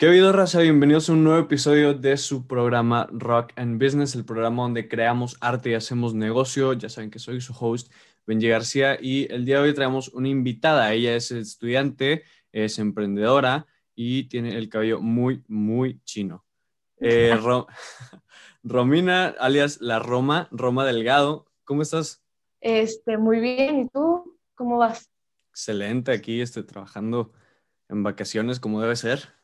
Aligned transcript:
¿Qué 0.00 0.06
habido, 0.06 0.32
raza? 0.32 0.60
Bienvenidos 0.60 1.10
a 1.10 1.12
un 1.12 1.24
nuevo 1.24 1.40
episodio 1.40 1.92
de 1.92 2.16
su 2.16 2.46
programa 2.46 3.06
Rock 3.12 3.52
and 3.56 3.78
Business, 3.78 4.14
el 4.14 4.24
programa 4.24 4.62
donde 4.62 4.88
creamos 4.88 5.36
arte 5.42 5.68
y 5.68 5.74
hacemos 5.74 6.14
negocio. 6.14 6.72
Ya 6.72 6.88
saben 6.88 7.10
que 7.10 7.18
soy 7.18 7.42
su 7.42 7.52
host, 7.52 7.92
Benji 8.26 8.48
García, 8.48 8.96
y 8.98 9.30
el 9.30 9.44
día 9.44 9.56
de 9.56 9.64
hoy 9.64 9.74
traemos 9.74 10.08
una 10.14 10.30
invitada. 10.30 10.90
Ella 10.94 11.14
es 11.14 11.30
estudiante, 11.32 12.24
es 12.50 12.78
emprendedora 12.78 13.66
y 13.94 14.24
tiene 14.30 14.56
el 14.56 14.70
cabello 14.70 15.02
muy, 15.02 15.44
muy 15.48 16.00
chino. 16.04 16.46
Eh, 16.98 17.38
Romina, 18.62 19.34
alias 19.38 19.82
La 19.82 19.98
Roma, 19.98 20.48
Roma 20.50 20.86
Delgado. 20.86 21.44
¿Cómo 21.64 21.82
estás? 21.82 22.24
Este, 22.62 23.18
muy 23.18 23.38
bien. 23.38 23.80
¿Y 23.80 23.88
tú? 23.90 24.38
¿Cómo 24.54 24.78
vas? 24.78 25.10
Excelente, 25.50 26.10
aquí 26.10 26.40
estoy 26.40 26.62
trabajando 26.62 27.34
en 27.90 28.02
vacaciones 28.02 28.60
como 28.60 28.80
debe 28.80 28.96
ser. 28.96 29.39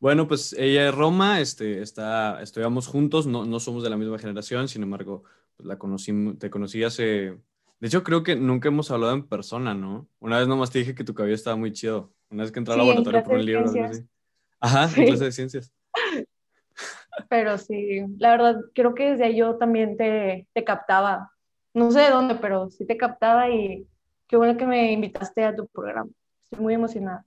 Bueno, 0.00 0.28
pues 0.28 0.52
ella 0.58 0.88
es 0.88 0.94
Roma, 0.94 1.40
este, 1.40 1.80
está, 1.80 2.42
estudiamos 2.42 2.88
juntos, 2.88 3.26
no, 3.26 3.46
no 3.46 3.58
somos 3.58 3.82
de 3.82 3.88
la 3.88 3.96
misma 3.96 4.18
generación, 4.18 4.68
sin 4.68 4.82
embargo, 4.82 5.22
pues 5.56 5.66
la 5.66 5.78
conocí, 5.78 6.12
te 6.38 6.50
conocí 6.50 6.84
hace... 6.84 7.38
De 7.80 7.88
hecho, 7.88 8.02
creo 8.02 8.22
que 8.22 8.36
nunca 8.36 8.68
hemos 8.68 8.90
hablado 8.90 9.14
en 9.14 9.26
persona, 9.26 9.72
¿no? 9.72 10.06
Una 10.20 10.38
vez 10.38 10.46
nomás 10.46 10.70
te 10.70 10.80
dije 10.80 10.94
que 10.94 11.04
tu 11.04 11.14
cabello 11.14 11.34
estaba 11.34 11.56
muy 11.56 11.72
chido. 11.72 12.12
Una 12.30 12.42
vez 12.42 12.52
que 12.52 12.58
entré 12.58 12.74
al 12.74 12.80
laboratorio 12.80 13.22
por 13.22 13.36
un 13.36 13.44
libro. 13.46 13.64
Así. 13.64 14.04
Ajá, 14.60 14.90
en 14.94 15.06
clase 15.06 15.24
de 15.24 15.32
ciencias. 15.32 15.72
Pero 17.28 17.58
sí, 17.58 18.02
la 18.18 18.30
verdad, 18.32 18.60
creo 18.74 18.94
que 18.94 19.12
desde 19.12 19.24
ahí 19.24 19.36
yo 19.36 19.56
también 19.56 19.96
te, 19.96 20.46
te 20.52 20.64
captaba. 20.64 21.32
No 21.72 21.90
sé 21.90 22.00
de 22.00 22.10
dónde, 22.10 22.34
pero 22.34 22.70
sí 22.70 22.86
te 22.86 22.96
captaba 22.96 23.48
y 23.50 23.86
qué 24.26 24.36
bueno 24.36 24.56
que 24.56 24.66
me 24.66 24.92
invitaste 24.92 25.44
a 25.44 25.54
tu 25.54 25.66
programa. 25.66 26.10
Estoy 26.42 26.60
muy 26.60 26.74
emocionada. 26.74 27.24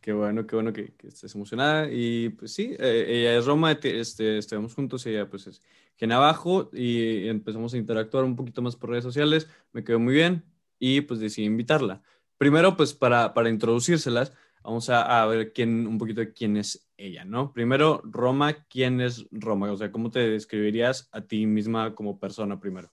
Qué 0.00 0.14
bueno, 0.14 0.46
qué 0.46 0.56
bueno 0.56 0.72
que, 0.72 0.94
estés 1.02 1.34
emocionada. 1.34 1.88
Y 1.90 2.30
pues 2.30 2.52
sí, 2.52 2.74
eh, 2.78 3.04
ella 3.08 3.36
es 3.36 3.44
Roma, 3.44 3.72
este, 3.72 4.38
estuvimos 4.38 4.74
juntos, 4.74 5.04
ella 5.06 5.28
pues 5.28 5.46
es 5.46 5.62
gen 5.96 6.12
abajo 6.12 6.70
y 6.72 7.28
empezamos 7.28 7.74
a 7.74 7.76
interactuar 7.76 8.24
un 8.24 8.34
poquito 8.34 8.62
más 8.62 8.74
por 8.74 8.88
redes 8.90 9.04
sociales, 9.04 9.48
me 9.72 9.84
quedó 9.84 9.98
muy 9.98 10.14
bien 10.14 10.44
y 10.78 11.02
pues 11.02 11.20
decidí 11.20 11.46
invitarla. 11.46 12.02
Primero 12.38 12.74
pues 12.74 12.94
para, 12.94 13.34
para 13.34 13.50
introducírselas, 13.50 14.32
vamos 14.62 14.88
a, 14.88 15.22
a, 15.22 15.26
ver 15.26 15.52
quién, 15.52 15.86
un 15.86 15.98
poquito 15.98 16.22
de 16.22 16.32
quién 16.32 16.56
es 16.56 16.90
ella, 16.96 17.26
¿no? 17.26 17.52
Primero, 17.52 18.00
Roma, 18.04 18.64
¿quién 18.68 19.02
es 19.02 19.26
Roma? 19.30 19.70
O 19.70 19.76
sea, 19.76 19.92
¿cómo 19.92 20.10
te 20.10 20.20
describirías 20.20 21.10
a 21.12 21.20
ti 21.20 21.44
misma 21.46 21.94
como 21.94 22.18
persona 22.18 22.58
primero? 22.58 22.90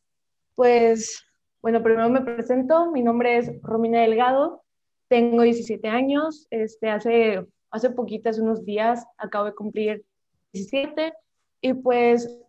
Pues, 0.56 1.24
bueno, 1.62 1.82
primero 1.82 2.10
me 2.10 2.22
presento, 2.22 2.92
mi 2.92 3.02
nombre 3.02 3.38
es 3.38 3.52
Romina 3.62 4.02
Delgado, 4.02 4.66
tengo 5.08 5.44
17 5.44 5.88
años, 5.88 6.48
este, 6.50 6.90
hace, 6.90 7.46
hace 7.72 7.90
poquitas, 7.92 8.40
unos 8.40 8.66
días, 8.66 9.06
acabo 9.18 9.46
de 9.46 9.56
cumplir 9.56 10.06
17 10.54 11.14
y 11.62 11.74
pues 11.74 12.40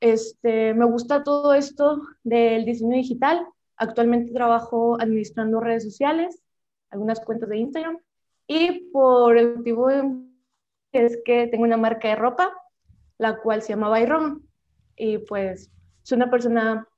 este, 0.00 0.74
me 0.74 0.84
gusta 0.84 1.22
todo 1.22 1.54
esto 1.54 2.02
del 2.22 2.64
diseño 2.64 2.96
digital. 2.96 3.46
Actualmente 3.76 4.32
trabajo 4.32 5.00
administrando 5.00 5.60
redes 5.60 5.84
sociales, 5.84 6.42
algunas 6.90 7.20
cuentas 7.20 7.48
de 7.48 7.58
Instagram 7.58 7.98
y 8.46 8.90
por 8.90 9.36
el 9.36 9.58
motivo 9.58 9.88
es 10.92 11.18
que 11.24 11.46
tengo 11.48 11.64
una 11.64 11.76
marca 11.76 12.08
de 12.08 12.16
ropa, 12.16 12.52
la 13.18 13.40
cual 13.40 13.62
se 13.62 13.70
llama 13.70 13.90
Byron 13.90 14.48
y 14.96 15.18
pues 15.18 15.70
soy 16.02 16.16
una 16.16 16.30
persona 16.30 16.88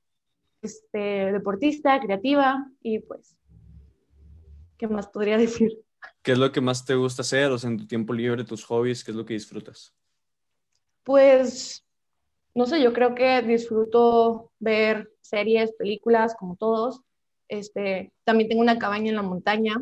este, 0.61 1.31
deportista, 1.31 1.99
creativa 1.99 2.65
y 2.81 2.99
pues 2.99 3.35
¿qué 4.81 4.87
más 4.87 5.07
podría 5.07 5.37
decir? 5.37 5.79
¿Qué 6.23 6.31
es 6.31 6.39
lo 6.39 6.51
que 6.51 6.59
más 6.59 6.83
te 6.83 6.95
gusta 6.95 7.21
hacer? 7.21 7.51
O 7.51 7.57
sea, 7.59 7.69
en 7.69 7.77
tu 7.77 7.85
tiempo 7.85 8.13
libre, 8.13 8.43
tus 8.43 8.65
hobbies, 8.65 9.03
¿qué 9.03 9.11
es 9.11 9.17
lo 9.17 9.27
que 9.27 9.35
disfrutas? 9.35 9.93
Pues, 11.03 11.85
no 12.55 12.65
sé, 12.65 12.81
yo 12.81 12.91
creo 12.91 13.13
que 13.13 13.43
disfruto 13.43 14.51
ver 14.57 15.13
series, 15.21 15.71
películas, 15.73 16.33
como 16.33 16.55
todos. 16.55 17.01
Este, 17.47 18.11
también 18.23 18.49
tengo 18.49 18.63
una 18.63 18.79
cabaña 18.79 19.09
en 19.09 19.17
la 19.17 19.21
montaña. 19.21 19.75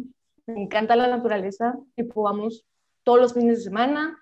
Me 0.48 0.64
encanta 0.64 0.98
la 0.98 1.08
naturaleza 1.08 1.78
y 1.96 2.04
vamos 2.04 2.66
todos 3.04 3.22
los 3.22 3.34
fines 3.34 3.60
de 3.60 3.64
semana. 3.64 4.22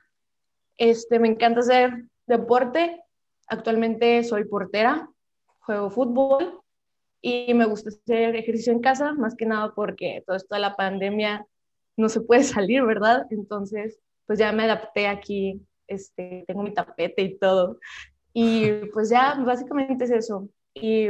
Este, 0.78 1.18
me 1.18 1.28
encanta 1.28 1.62
hacer 1.62 2.06
deporte. 2.28 3.02
Actualmente 3.48 4.24
soy 4.24 4.44
portera, 4.44 5.10
juego 5.62 5.90
fútbol 5.90 6.62
y 7.22 7.54
me 7.54 7.66
gusta 7.66 7.90
hacer 7.90 8.36
ejercicio 8.36 8.74
en 8.74 8.80
casa, 8.80 9.14
más 9.14 9.36
que 9.36 9.46
nada 9.46 9.74
porque 9.74 10.24
todo 10.26 10.36
esto 10.36 10.56
de 10.56 10.62
la 10.62 10.76
pandemia 10.76 11.46
no 11.96 12.10
se 12.10 12.22
puede 12.22 12.44
salir, 12.44 12.84
¿verdad? 12.84 13.26
Entonces, 13.30 14.00
pues 14.26 14.40
ya 14.40 14.52
me 14.52 14.64
adapté 14.64 15.08
aquí, 15.08 15.62
este, 15.88 16.44
tengo 16.48 16.64
mi 16.64 16.74
tapete 16.74 17.22
y 17.22 17.38
todo. 17.38 17.80
Y 18.34 18.70
pues 18.94 19.10
ya, 19.10 19.36
básicamente 19.46 20.06
es 20.06 20.12
eso. 20.12 20.50
Y 20.74 21.10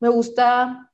me 0.00 0.08
gusta 0.08 0.90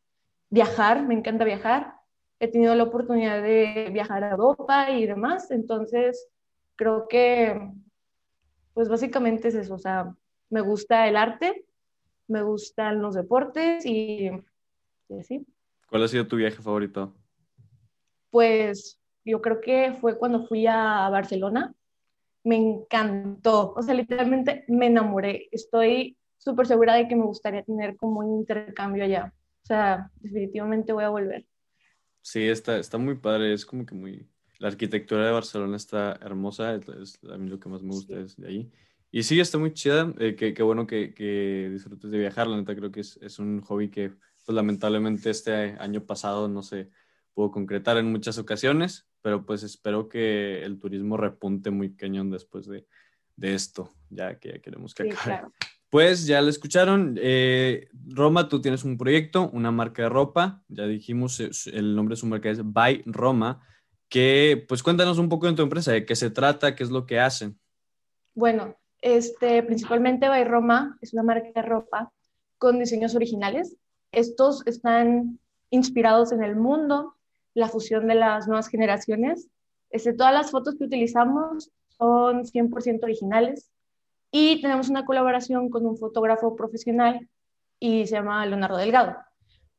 viajar, 0.50 1.06
me 1.06 1.15
encanta 1.15 1.44
viajar. 1.44 1.94
He 2.38 2.48
tenido 2.48 2.75
la 2.75 2.84
oportunidad 2.84 3.42
de 3.42 3.91
viajar 3.92 4.25
a 4.25 4.31
Europa 4.31 4.91
y 4.91 5.06
demás, 5.06 5.50
entonces 5.50 6.28
creo 6.75 7.06
que, 7.06 7.71
pues 8.72 8.88
básicamente 8.88 9.48
es 9.48 9.54
eso, 9.54 9.75
o 9.75 9.78
sea, 9.78 10.15
me 10.48 10.62
gusta 10.62 11.06
el 11.06 11.16
arte, 11.16 11.66
me 12.28 12.42
gustan 12.42 13.03
los 13.03 13.15
deportes 13.15 13.84
y 13.84 14.31
¿Cuál 15.88 16.04
ha 16.04 16.09
sido 16.09 16.26
tu 16.26 16.37
viaje 16.37 16.62
favorito? 16.62 17.15
Pues 18.31 19.00
yo 19.25 19.43
creo 19.43 19.60
que 19.60 19.94
fue 20.00 20.19
cuando 20.19 20.47
fui 20.47 20.66
a 20.66 21.09
Barcelona. 21.10 21.75
Me 22.44 22.56
encantó, 22.56 23.75
o 23.76 23.82
sea, 23.82 23.94
literalmente 23.94 24.65
me 24.69 24.87
enamoré. 24.87 25.48
Estoy 25.50 26.16
súper 26.38 26.66
segura 26.66 26.94
de 26.94 27.06
que 27.06 27.16
me 27.16 27.25
gustaría 27.25 27.62
tener 27.65 27.97
como 27.97 28.21
un 28.21 28.41
intercambio 28.41 29.04
allá. 29.04 29.34
O 29.62 29.66
sea, 29.66 30.10
definitivamente 30.21 30.93
voy 30.93 31.04
a 31.04 31.10
volver. 31.10 31.47
Sí, 32.22 32.48
está, 32.48 32.78
está 32.78 32.98
muy 32.98 33.16
padre, 33.16 33.53
es 33.53 33.66
como 33.66 33.84
que 33.84 33.94
muy... 33.94 34.27
La 34.59 34.69
arquitectura 34.69 35.25
de 35.25 35.32
Barcelona 35.32 35.77
está 35.77 36.19
hermosa, 36.21 36.75
es, 36.75 37.19
a 37.31 37.38
mí 37.38 37.48
lo 37.48 37.59
que 37.59 37.69
más 37.69 37.82
me 37.82 37.92
gusta 37.94 38.21
es 38.21 38.37
de 38.37 38.47
ahí. 38.47 38.72
Y 39.10 39.22
sí, 39.22 39.41
está 39.41 39.59
muy 39.59 39.72
chida, 39.72 40.12
eh, 40.19 40.37
qué 40.37 40.62
bueno 40.62 40.87
que, 40.87 41.15
que, 41.15 41.69
disfrutes 41.72 42.10
de 42.10 42.19
viajar, 42.19 42.47
la 42.47 42.59
neta 42.59 42.77
creo 42.77 42.92
que 42.92 43.00
es, 43.00 43.16
es 43.22 43.38
un 43.38 43.62
hobby 43.62 43.91
que 43.91 44.12
pues 44.50 44.56
lamentablemente 44.56 45.31
este 45.31 45.77
año 45.78 46.05
pasado 46.05 46.49
no 46.49 46.65
se 46.65 46.91
pudo 47.34 47.53
concretar 47.53 47.99
en 47.99 48.11
muchas 48.11 48.37
ocasiones, 48.37 49.06
pero 49.22 49.47
pues 49.47 49.62
espero 49.62 50.09
que 50.09 50.65
el 50.65 50.81
turismo 50.81 51.16
repunte 51.16 51.71
muy 51.71 51.94
cañón 51.94 52.33
después 52.33 52.66
de, 52.66 52.84
de 53.37 53.55
esto, 53.55 53.93
ya 54.09 54.41
que 54.41 54.55
ya 54.55 54.59
queremos 54.59 54.93
que 54.93 55.12
acabe. 55.12 55.47
Pues 55.89 56.27
ya 56.27 56.43
lo 56.43 56.49
escucharon. 56.49 57.16
Eh, 57.22 57.91
Roma, 58.09 58.49
tú 58.49 58.60
tienes 58.60 58.83
un 58.83 58.99
proyecto, 58.99 59.49
una 59.53 59.71
marca 59.71 60.03
de 60.03 60.09
ropa. 60.09 60.65
Ya 60.66 60.89
dijimos, 60.89 61.39
el 61.39 61.94
nombre 61.94 62.15
de 62.15 62.21
su 62.21 62.27
marca 62.27 62.50
es 62.50 62.60
By 62.65 63.05
Roma. 63.06 63.65
Que, 64.09 64.65
pues 64.66 64.83
cuéntanos 64.83 65.19
un 65.19 65.28
poco 65.28 65.47
de 65.47 65.53
tu 65.53 65.62
empresa, 65.62 65.93
de 65.93 66.05
qué 66.05 66.16
se 66.16 66.31
trata, 66.31 66.75
qué 66.75 66.83
es 66.83 66.91
lo 66.91 67.06
que 67.06 67.21
hacen. 67.21 67.56
Bueno, 68.34 68.77
este, 69.00 69.62
principalmente 69.62 70.28
By 70.28 70.43
Roma 70.43 70.99
es 71.03 71.12
una 71.12 71.22
marca 71.22 71.53
de 71.55 71.62
ropa 71.62 72.12
con 72.59 72.81
diseños 72.81 73.15
originales. 73.15 73.77
Estos 74.12 74.66
están 74.66 75.38
inspirados 75.71 76.32
en 76.32 76.43
el 76.43 76.56
mundo, 76.56 77.15
la 77.54 77.69
fusión 77.69 78.09
de 78.09 78.16
las 78.16 78.47
nuevas 78.47 78.69
generaciones. 78.69 79.48
Este, 79.91 80.12
todas 80.12 80.34
las 80.34 80.50
fotos 80.50 80.76
que 80.76 80.84
utilizamos 80.84 81.71
son 81.97 82.44
100% 82.44 83.03
originales 83.03 83.71
y 84.31 84.60
tenemos 84.62 84.88
una 84.88 85.04
colaboración 85.04 85.71
con 85.71 85.87
un 85.87 85.97
fotógrafo 85.97 86.56
profesional 86.56 87.28
y 87.78 88.07
se 88.07 88.16
llama 88.16 88.47
Leonardo 88.47 88.77
Delgado. 88.77 89.16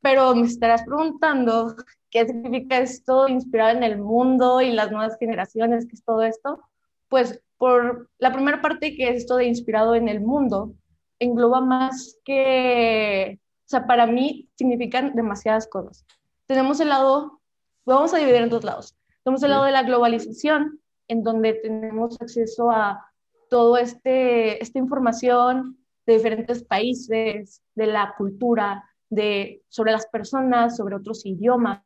Pero 0.01 0.33
me 0.35 0.47
estarás 0.47 0.83
preguntando 0.83 1.75
qué 2.09 2.25
significa 2.25 2.79
esto 2.79 3.27
inspirado 3.27 3.77
en 3.77 3.83
el 3.83 3.99
mundo 3.99 4.61
y 4.61 4.71
las 4.71 4.91
nuevas 4.91 5.17
generaciones, 5.17 5.85
qué 5.85 5.95
es 5.95 6.03
todo 6.03 6.23
esto. 6.23 6.61
Pues 7.07 7.41
por 7.57 8.09
la 8.17 8.33
primera 8.33 8.61
parte 8.61 8.95
que 8.95 9.09
es 9.09 9.17
esto 9.17 9.35
de 9.35 9.45
inspirado 9.45 9.93
en 9.95 10.09
el 10.09 10.21
mundo, 10.21 10.73
engloba 11.19 11.61
más 11.61 12.17
que 12.25 13.39
sea, 13.71 13.87
para 13.87 14.05
mí 14.05 14.49
significan 14.55 15.15
demasiadas 15.15 15.67
cosas. 15.67 16.05
Tenemos 16.45 16.79
el 16.79 16.89
lado, 16.89 17.41
vamos 17.85 18.13
a 18.13 18.17
dividir 18.17 18.41
en 18.41 18.49
dos 18.49 18.63
lados. 18.63 18.95
Tenemos 19.23 19.43
el 19.43 19.51
lado 19.51 19.65
de 19.65 19.71
la 19.71 19.83
globalización, 19.83 20.79
en 21.07 21.23
donde 21.23 21.53
tenemos 21.53 22.19
acceso 22.21 22.71
a 22.71 23.05
toda 23.49 23.81
este, 23.81 24.61
esta 24.61 24.79
información 24.79 25.77
de 26.05 26.13
diferentes 26.13 26.63
países, 26.63 27.61
de 27.75 27.87
la 27.87 28.13
cultura, 28.17 28.83
de, 29.09 29.61
sobre 29.67 29.91
las 29.91 30.07
personas, 30.07 30.77
sobre 30.77 30.95
otros 30.95 31.25
idiomas. 31.25 31.81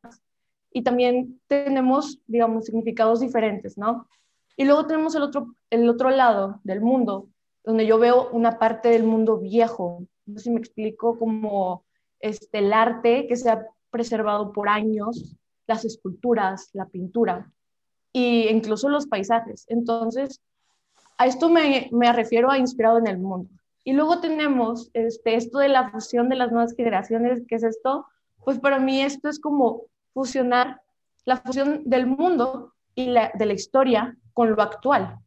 Y 0.72 0.84
también 0.84 1.42
tenemos, 1.48 2.20
digamos, 2.28 2.66
significados 2.66 3.20
diferentes, 3.20 3.78
¿no? 3.78 4.08
Y 4.58 4.66
luego 4.66 4.86
tenemos 4.86 5.16
el 5.16 5.24
otro, 5.24 5.56
el 5.70 5.90
otro 5.90 6.10
lado 6.10 6.62
del 6.64 6.82
mundo, 6.82 7.30
donde 7.64 7.86
yo 7.86 7.98
veo 7.98 8.30
una 8.30 8.58
parte 8.60 8.90
del 8.90 9.04
mundo 9.04 9.40
viejo, 9.40 10.06
no 10.26 10.38
sé 10.38 10.46
si 10.46 10.52
me 10.52 10.60
explico, 10.60 11.18
como 11.18 11.84
este, 12.20 12.60
el 12.60 12.74
arte 12.74 13.28
que 13.28 13.36
se 13.36 13.50
ha 13.50 13.66
preservado 13.90 14.52
por 14.52 14.70
años, 14.70 15.36
las 15.68 15.86
esculturas, 15.86 16.70
la 16.74 16.86
pintura. 16.86 17.52
e 18.14 18.52
incluso 18.52 18.88
los 18.90 19.08
paisajes. 19.08 19.66
Entonces, 19.68 20.42
a 21.18 21.28
esto 21.28 21.50
me, 21.50 21.90
me 21.92 22.12
refiero 22.14 22.50
a 22.50 22.58
inspirado 22.58 22.98
en 22.98 23.08
el 23.08 23.18
mundo. 23.18 23.50
Y 23.84 23.94
luego 23.94 24.20
tenemos 24.20 24.90
este, 24.94 25.36
esto 25.36 25.60
de 25.60 25.70
la 25.70 25.90
fusión 25.92 26.28
de 26.30 26.36
las 26.36 26.52
nuevas 26.52 26.74
generaciones, 26.76 27.44
¿qué 27.48 27.56
es 27.56 27.64
esto? 27.64 28.08
Pues 28.44 28.60
para 28.60 28.80
mí 28.80 29.02
esto 29.02 29.30
es 29.30 29.40
como 29.40 29.84
fusionar 30.14 30.82
la 31.26 31.38
fusión 31.38 31.84
del 31.86 32.08
mundo 32.08 32.74
y 32.96 33.08
la, 33.08 33.32
de 33.34 33.46
la 33.46 33.54
historia 33.54 34.18
con 34.34 34.56
lo 34.56 34.62
actual. 34.62 35.20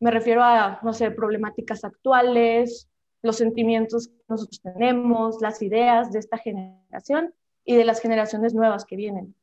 Me 0.00 0.10
refiero 0.10 0.44
a, 0.44 0.78
no 0.82 0.92
sé, 0.92 1.10
problemáticas 1.10 1.84
actuales, 1.84 2.88
los 3.22 3.36
sentimientos 3.36 4.08
que 4.08 4.24
nosotros 4.28 4.60
tenemos, 4.60 5.40
las 5.40 5.60
ideas 5.62 6.12
de 6.12 6.18
esta 6.18 6.38
generación 6.38 7.34
y 7.64 7.76
de 7.76 7.84
las 7.84 8.00
generaciones 8.00 8.54
nuevas 8.54 8.84
que 8.84 8.96
vienen. 8.96 9.34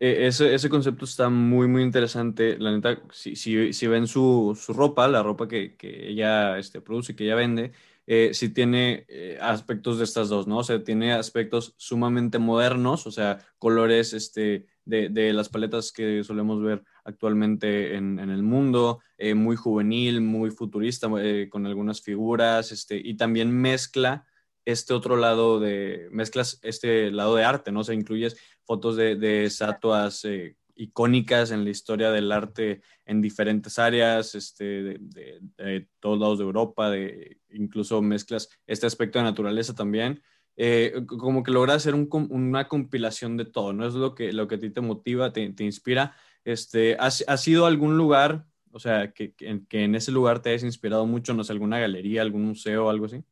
Eh, 0.00 0.28
ese, 0.28 0.54
ese, 0.54 0.68
concepto 0.68 1.04
está 1.04 1.28
muy, 1.28 1.66
muy 1.66 1.82
interesante. 1.82 2.56
La 2.58 2.70
neta, 2.70 3.02
si, 3.12 3.34
si, 3.34 3.72
si 3.72 3.86
ven 3.88 4.06
su, 4.06 4.56
su, 4.60 4.72
ropa, 4.72 5.08
la 5.08 5.22
ropa 5.22 5.48
que, 5.48 5.76
que 5.76 6.08
ella 6.08 6.58
este, 6.58 6.80
produce, 6.80 7.16
que 7.16 7.24
ella 7.24 7.34
vende, 7.34 7.72
eh, 8.06 8.30
sí 8.32 8.48
tiene 8.48 9.04
eh, 9.08 9.38
aspectos 9.40 9.98
de 9.98 10.04
estas 10.04 10.30
dos, 10.30 10.46
¿no? 10.46 10.58
O 10.58 10.64
sea, 10.64 10.82
tiene 10.82 11.12
aspectos 11.12 11.74
sumamente 11.76 12.38
modernos, 12.38 13.06
o 13.06 13.10
sea, 13.10 13.38
colores 13.58 14.14
este, 14.14 14.66
de, 14.88 15.10
de 15.10 15.32
las 15.32 15.48
paletas 15.48 15.92
que 15.92 16.24
solemos 16.24 16.62
ver 16.62 16.82
actualmente 17.04 17.94
en, 17.94 18.18
en 18.18 18.30
el 18.30 18.42
mundo, 18.42 19.00
eh, 19.18 19.34
muy 19.34 19.54
juvenil, 19.54 20.20
muy 20.20 20.50
futurista, 20.50 21.08
con 21.50 21.66
algunas 21.66 22.00
figuras, 22.00 22.72
este, 22.72 22.96
y 22.96 23.16
también 23.16 23.50
mezcla 23.50 24.24
este 24.64 24.94
otro 24.94 25.16
lado 25.16 25.60
de, 25.60 26.08
mezclas 26.10 26.58
este 26.62 27.10
lado 27.10 27.36
de 27.36 27.44
arte, 27.44 27.72
¿no? 27.72 27.80
O 27.80 27.84
sea, 27.84 27.94
incluyes 27.94 28.36
fotos 28.64 28.96
de, 28.96 29.16
de 29.16 29.44
estatuas 29.44 30.24
eh, 30.24 30.56
icónicas 30.74 31.50
en 31.50 31.64
la 31.64 31.70
historia 31.70 32.10
del 32.10 32.30
arte 32.32 32.82
en 33.04 33.20
diferentes 33.20 33.78
áreas, 33.78 34.34
este, 34.34 34.98
de, 34.98 35.88
todos 36.00 36.18
lados 36.18 36.38
de 36.38 36.44
Europa, 36.44 36.90
de, 36.90 37.38
incluso 37.50 38.00
mezclas 38.00 38.48
este 38.66 38.86
aspecto 38.86 39.18
de 39.18 39.24
naturaleza 39.24 39.74
también. 39.74 40.22
Eh, 40.60 41.04
como 41.06 41.44
que 41.44 41.52
logra 41.52 41.74
hacer 41.74 41.94
una 41.94 42.66
compilación 42.66 43.36
de 43.36 43.44
todo, 43.44 43.72
¿no? 43.72 43.86
Es 43.86 43.94
lo 43.94 44.16
que, 44.16 44.32
lo 44.32 44.48
que 44.48 44.56
a 44.56 44.58
ti 44.58 44.70
te 44.70 44.80
motiva, 44.80 45.32
te, 45.32 45.54
inspira. 45.60 46.16
Este, 46.44 46.96
¿has, 46.98 47.24
¿Has 47.28 47.46
ido 47.46 47.64
algún 47.64 47.96
lugar, 47.96 48.44
o 48.72 48.80
sea, 48.80 49.12
que, 49.12 49.34
que, 49.34 49.62
que, 49.68 49.84
en 49.84 49.94
ese 49.94 50.10
lugar 50.10 50.42
te 50.42 50.50
hayas 50.50 50.64
inspirado 50.64 51.06
mucho, 51.06 51.32
no 51.32 51.44
sé, 51.44 51.52
alguna 51.52 51.78
galería, 51.78 52.22
algún 52.22 52.44
museo, 52.44 52.90
algo 52.90 53.06
así? 53.06 53.22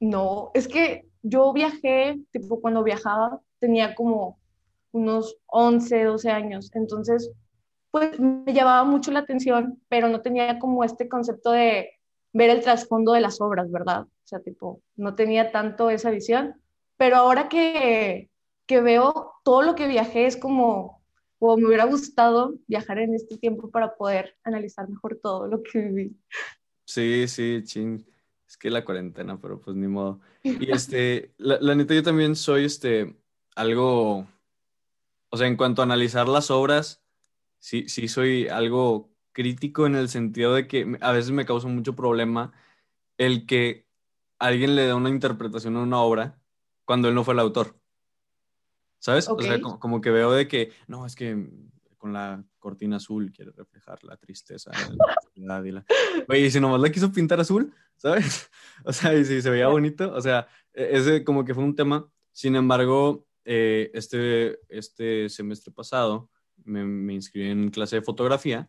No, 0.00 0.50
es 0.54 0.66
que 0.66 1.04
yo 1.22 1.52
viajé, 1.52 2.20
tipo 2.32 2.58
cuando 2.62 2.82
viajaba, 2.82 3.42
tenía 3.58 3.94
como 3.94 4.38
unos 4.92 5.36
11, 5.44 6.04
12 6.04 6.30
años, 6.30 6.70
entonces 6.74 7.30
pues 7.90 8.18
me 8.18 8.52
llamaba 8.54 8.84
mucho 8.84 9.10
la 9.10 9.20
atención, 9.20 9.78
pero 9.88 10.08
no 10.08 10.22
tenía 10.22 10.58
como 10.58 10.84
este 10.84 11.06
concepto 11.06 11.50
de 11.50 11.90
ver 12.36 12.50
el 12.50 12.62
trasfondo 12.62 13.12
de 13.12 13.20
las 13.20 13.40
obras, 13.40 13.70
¿verdad? 13.70 14.02
O 14.02 14.26
sea, 14.26 14.40
tipo, 14.40 14.82
no 14.96 15.14
tenía 15.14 15.52
tanto 15.52 15.90
esa 15.90 16.10
visión, 16.10 16.60
pero 16.96 17.16
ahora 17.16 17.48
que, 17.48 18.30
que 18.66 18.80
veo 18.80 19.32
todo 19.44 19.62
lo 19.62 19.74
que 19.74 19.88
viajé 19.88 20.26
es 20.26 20.36
como, 20.36 21.02
o 21.38 21.56
me 21.56 21.66
hubiera 21.66 21.84
gustado 21.84 22.54
viajar 22.66 22.98
en 22.98 23.14
este 23.14 23.38
tiempo 23.38 23.70
para 23.70 23.96
poder 23.96 24.36
analizar 24.44 24.88
mejor 24.88 25.18
todo 25.22 25.46
lo 25.46 25.62
que 25.62 25.78
viví. 25.80 26.16
Sí, 26.84 27.26
sí, 27.26 27.62
ching 27.64 28.04
es 28.46 28.56
que 28.56 28.70
la 28.70 28.84
cuarentena, 28.84 29.40
pero 29.40 29.60
pues 29.60 29.76
ni 29.76 29.88
modo. 29.88 30.20
Y 30.42 30.70
este, 30.70 31.34
la, 31.38 31.74
neta, 31.74 31.94
yo 31.94 32.02
también 32.02 32.36
soy 32.36 32.64
este, 32.64 33.16
algo, 33.56 34.26
o 35.30 35.36
sea, 35.36 35.48
en 35.48 35.56
cuanto 35.56 35.82
a 35.82 35.84
analizar 35.84 36.28
las 36.28 36.50
obras, 36.50 37.02
sí, 37.58 37.88
sí 37.88 38.06
soy 38.06 38.46
algo 38.48 39.10
crítico 39.36 39.84
en 39.84 39.96
el 39.96 40.08
sentido 40.08 40.54
de 40.54 40.66
que 40.66 40.96
a 41.02 41.12
veces 41.12 41.30
me 41.30 41.44
causa 41.44 41.68
mucho 41.68 41.94
problema 41.94 42.54
el 43.18 43.44
que 43.44 43.86
alguien 44.38 44.74
le 44.74 44.86
dé 44.86 44.94
una 44.94 45.10
interpretación 45.10 45.76
a 45.76 45.82
una 45.82 46.00
obra 46.00 46.40
cuando 46.86 47.08
él 47.08 47.14
no 47.14 47.22
fue 47.22 47.34
el 47.34 47.40
autor. 47.40 47.78
¿Sabes? 48.98 49.28
Okay. 49.28 49.46
O 49.46 49.52
sea, 49.52 49.60
como, 49.60 49.78
como, 49.78 50.00
que 50.00 50.10
veo 50.10 50.32
de 50.32 50.48
que, 50.48 50.72
no, 50.86 51.04
es 51.04 51.14
que 51.14 51.50
con 51.98 52.14
la 52.14 52.42
cortina 52.58 52.96
azul 52.96 53.30
quiere 53.30 53.52
reflejar 53.52 54.02
la 54.04 54.16
tristeza 54.16 54.70
la 55.34 55.66
y 55.66 55.70
la... 55.70 55.84
Oye, 56.28 56.40
y 56.40 56.50
si 56.50 56.58
nomás 56.58 56.80
la 56.80 56.90
quiso 56.90 57.12
pintar 57.12 57.38
azul, 57.38 57.74
¿sabes? 57.96 58.50
O 58.84 58.92
sea, 58.94 59.12
y 59.14 59.22
si 59.26 59.42
se 59.42 59.50
veía 59.50 59.68
bonito, 59.68 60.14
o 60.14 60.20
sea, 60.22 60.48
e, 60.72 60.96
ese 60.96 61.24
como 61.24 61.44
que 61.44 61.54
fue 61.54 61.62
un 61.62 61.76
tema. 61.76 62.10
Sin 62.32 62.56
embargo, 62.56 63.26
eh, 63.44 63.90
este, 63.92 64.60
este 64.70 65.28
semestre 65.28 65.72
pasado 65.72 66.30
me, 66.64 66.84
me, 66.84 67.12
inscribí 67.12 67.50
en 67.50 67.70
clase 67.70 67.96
de 67.96 68.02
fotografía 68.02 68.66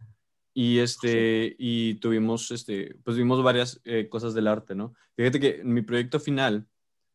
y, 0.60 0.80
este, 0.80 1.56
y 1.60 2.00
tuvimos, 2.00 2.50
este, 2.50 2.96
pues 3.04 3.16
vimos 3.16 3.44
varias 3.44 3.80
eh, 3.86 4.10
cosas 4.10 4.34
del 4.34 4.48
arte, 4.48 4.74
¿no? 4.74 4.96
Fíjate 5.16 5.40
que 5.40 5.62
mi 5.64 5.84
proyecto 5.84 6.20
final 6.20 6.66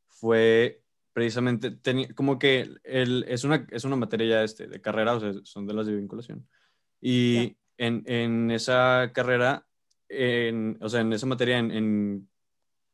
fue 0.07 0.85
precisamente, 1.13 1.77
como 2.15 2.39
que 2.39 2.71
el, 2.85 3.25
es, 3.27 3.43
una, 3.43 3.67
es 3.73 3.83
una 3.83 3.97
materia 3.97 4.29
ya 4.29 4.45
este, 4.45 4.69
de 4.69 4.81
carrera, 4.81 5.17
o 5.17 5.21
sea, 5.21 5.33
son 5.43 5.67
de 5.67 5.75
las 5.75 5.87
de 5.87 5.97
vinculación. 5.97 6.49
Y 7.01 7.33
yeah. 7.33 7.57
en, 7.79 8.05
en, 8.07 8.51
esa 8.53 9.11
carrera, 9.13 9.67
en, 10.09 10.79
o 10.81 10.89
sea, 10.89 11.01
en 11.01 11.13
esa 11.13 11.27
materia, 11.27 11.59
en, 11.59 11.73
en 11.73 12.29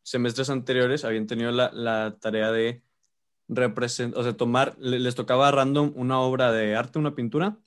semestres 0.02 0.48
anteriores, 0.48 1.04
habían 1.04 1.26
tenido 1.26 1.50
la, 1.52 1.70
la 1.74 2.16
tarea 2.22 2.50
de 2.52 2.82
representar, 3.48 4.18
o 4.18 4.22
sea, 4.22 4.34
tomar, 4.34 4.78
les 4.78 5.14
tocaba 5.14 5.50
random 5.50 5.92
una 5.94 6.20
obra 6.20 6.52
de 6.52 6.74
arte, 6.74 6.98
una 6.98 7.14
pintura, 7.14 7.58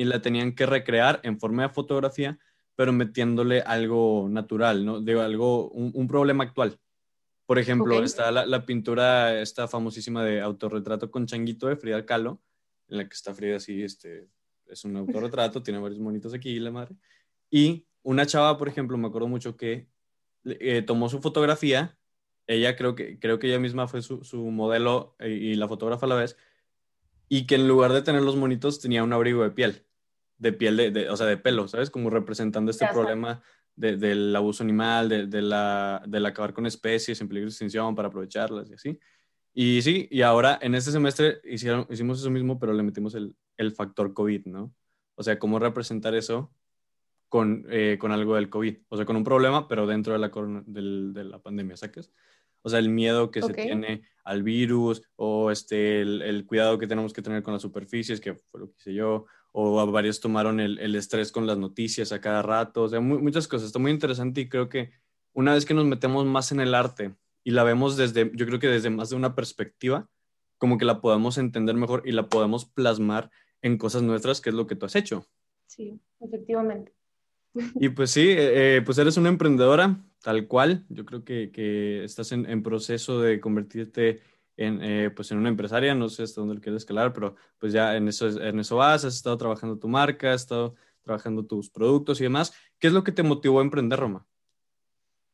y 0.00 0.04
la 0.06 0.22
tenían 0.22 0.54
que 0.54 0.64
recrear 0.64 1.20
en 1.24 1.38
forma 1.38 1.64
de 1.64 1.68
fotografía, 1.68 2.38
pero 2.74 2.90
metiéndole 2.90 3.60
algo 3.60 4.28
natural, 4.30 4.82
¿no? 4.82 4.98
Digo, 5.02 5.20
algo, 5.20 5.68
un, 5.72 5.92
un 5.94 6.08
problema 6.08 6.44
actual. 6.44 6.80
Por 7.44 7.58
ejemplo, 7.58 7.96
okay. 7.96 8.06
está 8.06 8.30
la, 8.30 8.46
la, 8.46 8.64
pintura, 8.64 9.38
esta 9.42 9.68
famosísima 9.68 10.24
de 10.24 10.40
autorretrato 10.40 11.10
con 11.10 11.26
changuito 11.26 11.66
de 11.66 11.76
Frida 11.76 12.06
Kahlo, 12.06 12.40
en 12.88 12.96
la 12.96 13.06
que 13.06 13.12
está 13.12 13.34
Frida 13.34 13.56
así, 13.56 13.82
este, 13.82 14.30
es 14.68 14.86
un 14.86 14.96
autorretrato, 14.96 15.62
tiene 15.62 15.78
varios 15.78 16.00
monitos 16.00 16.32
aquí, 16.32 16.58
la 16.58 16.70
madre. 16.70 16.96
Y 17.50 17.84
una 18.02 18.24
chava, 18.24 18.56
por 18.56 18.68
ejemplo, 18.68 18.96
me 18.96 19.08
acuerdo 19.08 19.28
mucho 19.28 19.54
que 19.54 19.86
eh, 20.46 20.80
tomó 20.80 21.10
su 21.10 21.20
fotografía, 21.20 21.98
ella 22.46 22.74
creo 22.74 22.94
que, 22.94 23.18
creo 23.18 23.38
que 23.38 23.48
ella 23.48 23.58
misma 23.58 23.86
fue 23.86 24.00
su, 24.00 24.24
su 24.24 24.50
modelo 24.50 25.14
y, 25.20 25.26
y, 25.26 25.54
la 25.56 25.68
fotógrafa 25.68 26.06
a 26.06 26.08
la 26.08 26.14
vez, 26.14 26.38
y 27.28 27.46
que 27.46 27.56
en 27.56 27.68
lugar 27.68 27.92
de 27.92 28.00
tener 28.00 28.22
los 28.22 28.36
monitos 28.36 28.80
tenía 28.80 29.04
un 29.04 29.12
abrigo 29.12 29.42
de 29.42 29.50
piel, 29.50 29.84
de 30.40 30.52
piel, 30.52 30.76
de, 30.76 30.90
de 30.90 31.10
o 31.10 31.16
sea, 31.16 31.26
de 31.26 31.36
pelo, 31.36 31.68
¿sabes? 31.68 31.90
Como 31.90 32.10
representando 32.10 32.70
este 32.70 32.86
ya 32.86 32.92
problema 32.92 33.42
de, 33.76 33.96
del 33.96 34.34
abuso 34.34 34.64
animal, 34.64 35.08
de, 35.08 35.42
la, 35.42 36.02
del 36.06 36.26
acabar 36.26 36.52
con 36.52 36.66
especies 36.66 37.20
en 37.20 37.28
peligro 37.28 37.46
de 37.46 37.50
extinción 37.50 37.94
para 37.94 38.08
aprovecharlas 38.08 38.70
y 38.70 38.74
así. 38.74 38.98
Y 39.52 39.82
sí, 39.82 40.08
y 40.10 40.22
ahora 40.22 40.58
en 40.62 40.74
este 40.74 40.92
semestre 40.92 41.40
hicieron, 41.44 41.86
hicimos 41.90 42.20
eso 42.20 42.30
mismo, 42.30 42.58
pero 42.58 42.72
le 42.72 42.82
metimos 42.82 43.14
el, 43.14 43.36
el 43.58 43.72
factor 43.72 44.14
COVID, 44.14 44.46
¿no? 44.46 44.74
O 45.14 45.22
sea, 45.22 45.38
cómo 45.38 45.58
representar 45.58 46.14
eso 46.14 46.50
con, 47.28 47.66
eh, 47.68 47.98
con 48.00 48.10
algo 48.10 48.36
del 48.36 48.48
COVID. 48.48 48.78
O 48.88 48.96
sea, 48.96 49.04
con 49.04 49.16
un 49.16 49.24
problema, 49.24 49.68
pero 49.68 49.86
dentro 49.86 50.14
de 50.14 50.18
la, 50.18 50.30
del, 50.66 51.12
de 51.12 51.24
la 51.24 51.38
pandemia, 51.38 51.76
¿sabes? 51.76 52.10
O 52.62 52.70
sea, 52.70 52.78
el 52.78 52.88
miedo 52.88 53.30
que 53.30 53.42
okay. 53.42 53.54
se 53.54 53.62
tiene 53.62 54.02
al 54.24 54.42
virus 54.42 55.02
o 55.16 55.50
este, 55.50 56.00
el, 56.00 56.22
el, 56.22 56.46
cuidado 56.46 56.78
que 56.78 56.86
tenemos 56.86 57.12
que 57.12 57.22
tener 57.22 57.42
con 57.42 57.52
las 57.52 57.62
superficies, 57.62 58.20
que 58.20 58.34
fue 58.34 58.60
lo 58.60 58.66
que 58.68 58.76
hice 58.78 58.94
yo, 58.94 59.26
o 59.52 59.90
varios 59.90 60.20
tomaron 60.20 60.60
el, 60.60 60.78
el, 60.78 60.94
estrés 60.94 61.32
con 61.32 61.46
las 61.46 61.58
noticias 61.58 62.12
a 62.12 62.20
cada 62.20 62.42
rato, 62.42 62.82
o 62.82 62.88
sea, 62.88 63.00
muy, 63.00 63.18
muchas 63.18 63.48
cosas. 63.48 63.66
Está 63.66 63.78
muy 63.78 63.90
interesante 63.90 64.42
y 64.42 64.48
creo 64.48 64.68
que 64.68 64.90
una 65.32 65.54
vez 65.54 65.64
que 65.64 65.74
nos 65.74 65.84
metemos 65.84 66.24
más 66.26 66.52
en 66.52 66.60
el 66.60 66.74
arte 66.74 67.14
y 67.44 67.50
la 67.50 67.64
vemos 67.64 67.96
desde, 67.96 68.30
yo 68.34 68.46
creo 68.46 68.58
que 68.58 68.68
desde 68.68 68.90
más 68.90 69.10
de 69.10 69.16
una 69.16 69.34
perspectiva, 69.34 70.08
como 70.58 70.78
que 70.78 70.84
la 70.84 71.00
podemos 71.00 71.38
entender 71.38 71.74
mejor 71.74 72.02
y 72.04 72.12
la 72.12 72.28
podemos 72.28 72.64
plasmar 72.64 73.30
en 73.62 73.78
cosas 73.78 74.02
nuestras, 74.02 74.40
que 74.40 74.50
es 74.50 74.54
lo 74.54 74.66
que 74.66 74.76
tú 74.76 74.86
has 74.86 74.96
hecho. 74.96 75.26
Sí, 75.66 76.00
efectivamente. 76.20 76.92
Y 77.76 77.88
pues 77.90 78.10
sí, 78.10 78.26
eh, 78.28 78.82
pues 78.84 78.98
eres 78.98 79.16
una 79.16 79.28
emprendedora, 79.28 79.98
tal 80.22 80.46
cual. 80.46 80.84
Yo 80.88 81.04
creo 81.04 81.24
que, 81.24 81.50
que 81.50 82.04
estás 82.04 82.32
en, 82.32 82.48
en, 82.48 82.62
proceso 82.62 83.20
de 83.20 83.40
convertirte 83.40 84.20
en, 84.60 84.78
eh, 84.82 85.10
pues 85.10 85.30
en 85.30 85.38
una 85.38 85.48
empresaria, 85.48 85.94
no 85.94 86.10
sé 86.10 86.22
hasta 86.22 86.42
dónde 86.42 86.56
lo 86.56 86.60
quieres 86.60 86.82
escalar, 86.82 87.14
pero 87.14 87.34
pues 87.58 87.72
ya 87.72 87.96
en 87.96 88.08
eso, 88.08 88.28
en 88.28 88.60
eso 88.60 88.76
vas, 88.76 89.06
has 89.06 89.14
estado 89.14 89.38
trabajando 89.38 89.78
tu 89.78 89.88
marca, 89.88 90.34
has 90.34 90.42
estado 90.42 90.74
trabajando 91.00 91.46
tus 91.46 91.70
productos 91.70 92.20
y 92.20 92.24
demás. 92.24 92.52
¿Qué 92.78 92.88
es 92.88 92.92
lo 92.92 93.02
que 93.02 93.10
te 93.10 93.22
motivó 93.22 93.60
a 93.60 93.62
emprender, 93.62 93.98
Roma? 93.98 94.26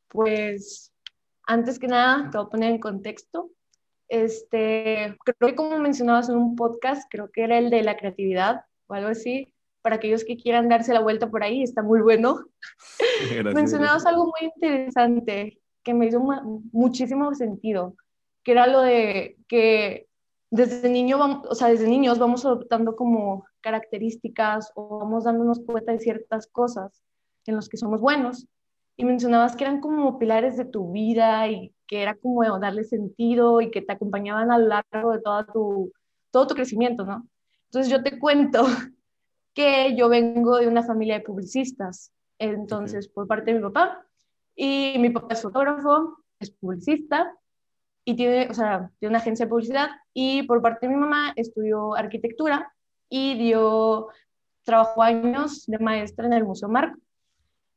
Pues, 0.06 0.94
antes 1.42 1.80
que 1.80 1.88
nada, 1.88 2.30
te 2.30 2.38
voy 2.38 2.46
a 2.46 2.50
poner 2.50 2.70
en 2.70 2.78
contexto. 2.78 3.50
Este, 4.06 5.16
creo 5.24 5.50
que 5.50 5.56
como 5.56 5.76
mencionabas 5.78 6.28
en 6.28 6.36
un 6.36 6.54
podcast, 6.54 7.10
creo 7.10 7.28
que 7.32 7.42
era 7.42 7.58
el 7.58 7.68
de 7.68 7.82
la 7.82 7.96
creatividad 7.96 8.64
o 8.86 8.94
algo 8.94 9.08
así, 9.08 9.52
para 9.82 9.96
aquellos 9.96 10.24
que 10.24 10.36
quieran 10.36 10.68
darse 10.68 10.94
la 10.94 11.00
vuelta 11.00 11.28
por 11.28 11.42
ahí, 11.42 11.64
está 11.64 11.82
muy 11.82 12.00
bueno. 12.00 12.46
Gracias, 13.28 13.54
Mencionabas 13.54 14.04
gracias. 14.04 14.06
algo 14.06 14.26
muy 14.26 14.52
interesante 14.54 15.60
que 15.82 15.94
me 15.94 16.06
hizo 16.06 16.20
muchísimo 16.70 17.34
sentido 17.34 17.96
que 18.46 18.52
era 18.52 18.68
lo 18.68 18.82
de 18.82 19.36
que 19.48 20.06
desde 20.52 20.88
niño, 20.88 21.18
vamos, 21.18 21.48
o 21.50 21.54
sea, 21.56 21.66
desde 21.66 21.88
niños 21.88 22.20
vamos 22.20 22.46
adoptando 22.46 22.94
como 22.94 23.44
características 23.60 24.70
o 24.76 25.00
vamos 25.00 25.24
dándonos 25.24 25.58
cuenta 25.66 25.90
de 25.90 25.98
ciertas 25.98 26.46
cosas 26.46 27.02
en 27.44 27.56
los 27.56 27.68
que 27.68 27.76
somos 27.76 28.00
buenos. 28.00 28.46
Y 28.96 29.04
mencionabas 29.04 29.56
que 29.56 29.64
eran 29.64 29.80
como 29.80 30.20
pilares 30.20 30.56
de 30.56 30.64
tu 30.64 30.92
vida 30.92 31.48
y 31.48 31.74
que 31.88 32.02
era 32.02 32.14
como 32.14 32.44
darle 32.60 32.84
sentido 32.84 33.60
y 33.60 33.72
que 33.72 33.82
te 33.82 33.94
acompañaban 33.94 34.52
a 34.52 34.58
lo 34.58 34.68
largo 34.68 35.10
de 35.10 35.20
toda 35.22 35.44
tu, 35.46 35.92
todo 36.30 36.46
tu 36.46 36.54
crecimiento, 36.54 37.04
¿no? 37.04 37.26
Entonces 37.64 37.90
yo 37.90 38.00
te 38.04 38.16
cuento 38.16 38.62
que 39.54 39.96
yo 39.96 40.08
vengo 40.08 40.58
de 40.58 40.68
una 40.68 40.84
familia 40.84 41.18
de 41.18 41.24
publicistas, 41.24 42.12
entonces 42.38 43.08
por 43.08 43.26
parte 43.26 43.52
de 43.52 43.58
mi 43.58 43.64
papá, 43.64 44.06
y 44.54 44.94
mi 45.00 45.10
papá 45.10 45.34
es 45.34 45.42
fotógrafo, 45.42 46.18
es 46.38 46.52
publicista, 46.52 47.34
y 48.08 48.14
tiene, 48.14 48.48
o 48.48 48.54
sea, 48.54 48.88
tiene 49.00 49.10
una 49.10 49.18
agencia 49.18 49.44
de 49.44 49.50
publicidad, 49.50 49.88
y 50.14 50.44
por 50.44 50.62
parte 50.62 50.86
de 50.86 50.94
mi 50.94 51.00
mamá 51.00 51.32
estudió 51.34 51.94
arquitectura 51.96 52.72
y 53.08 53.36
dio, 53.36 54.08
trabajó 54.62 55.02
años 55.02 55.66
de 55.66 55.78
maestra 55.80 56.26
en 56.26 56.32
el 56.32 56.44
Museo 56.44 56.68
Marco. 56.68 56.98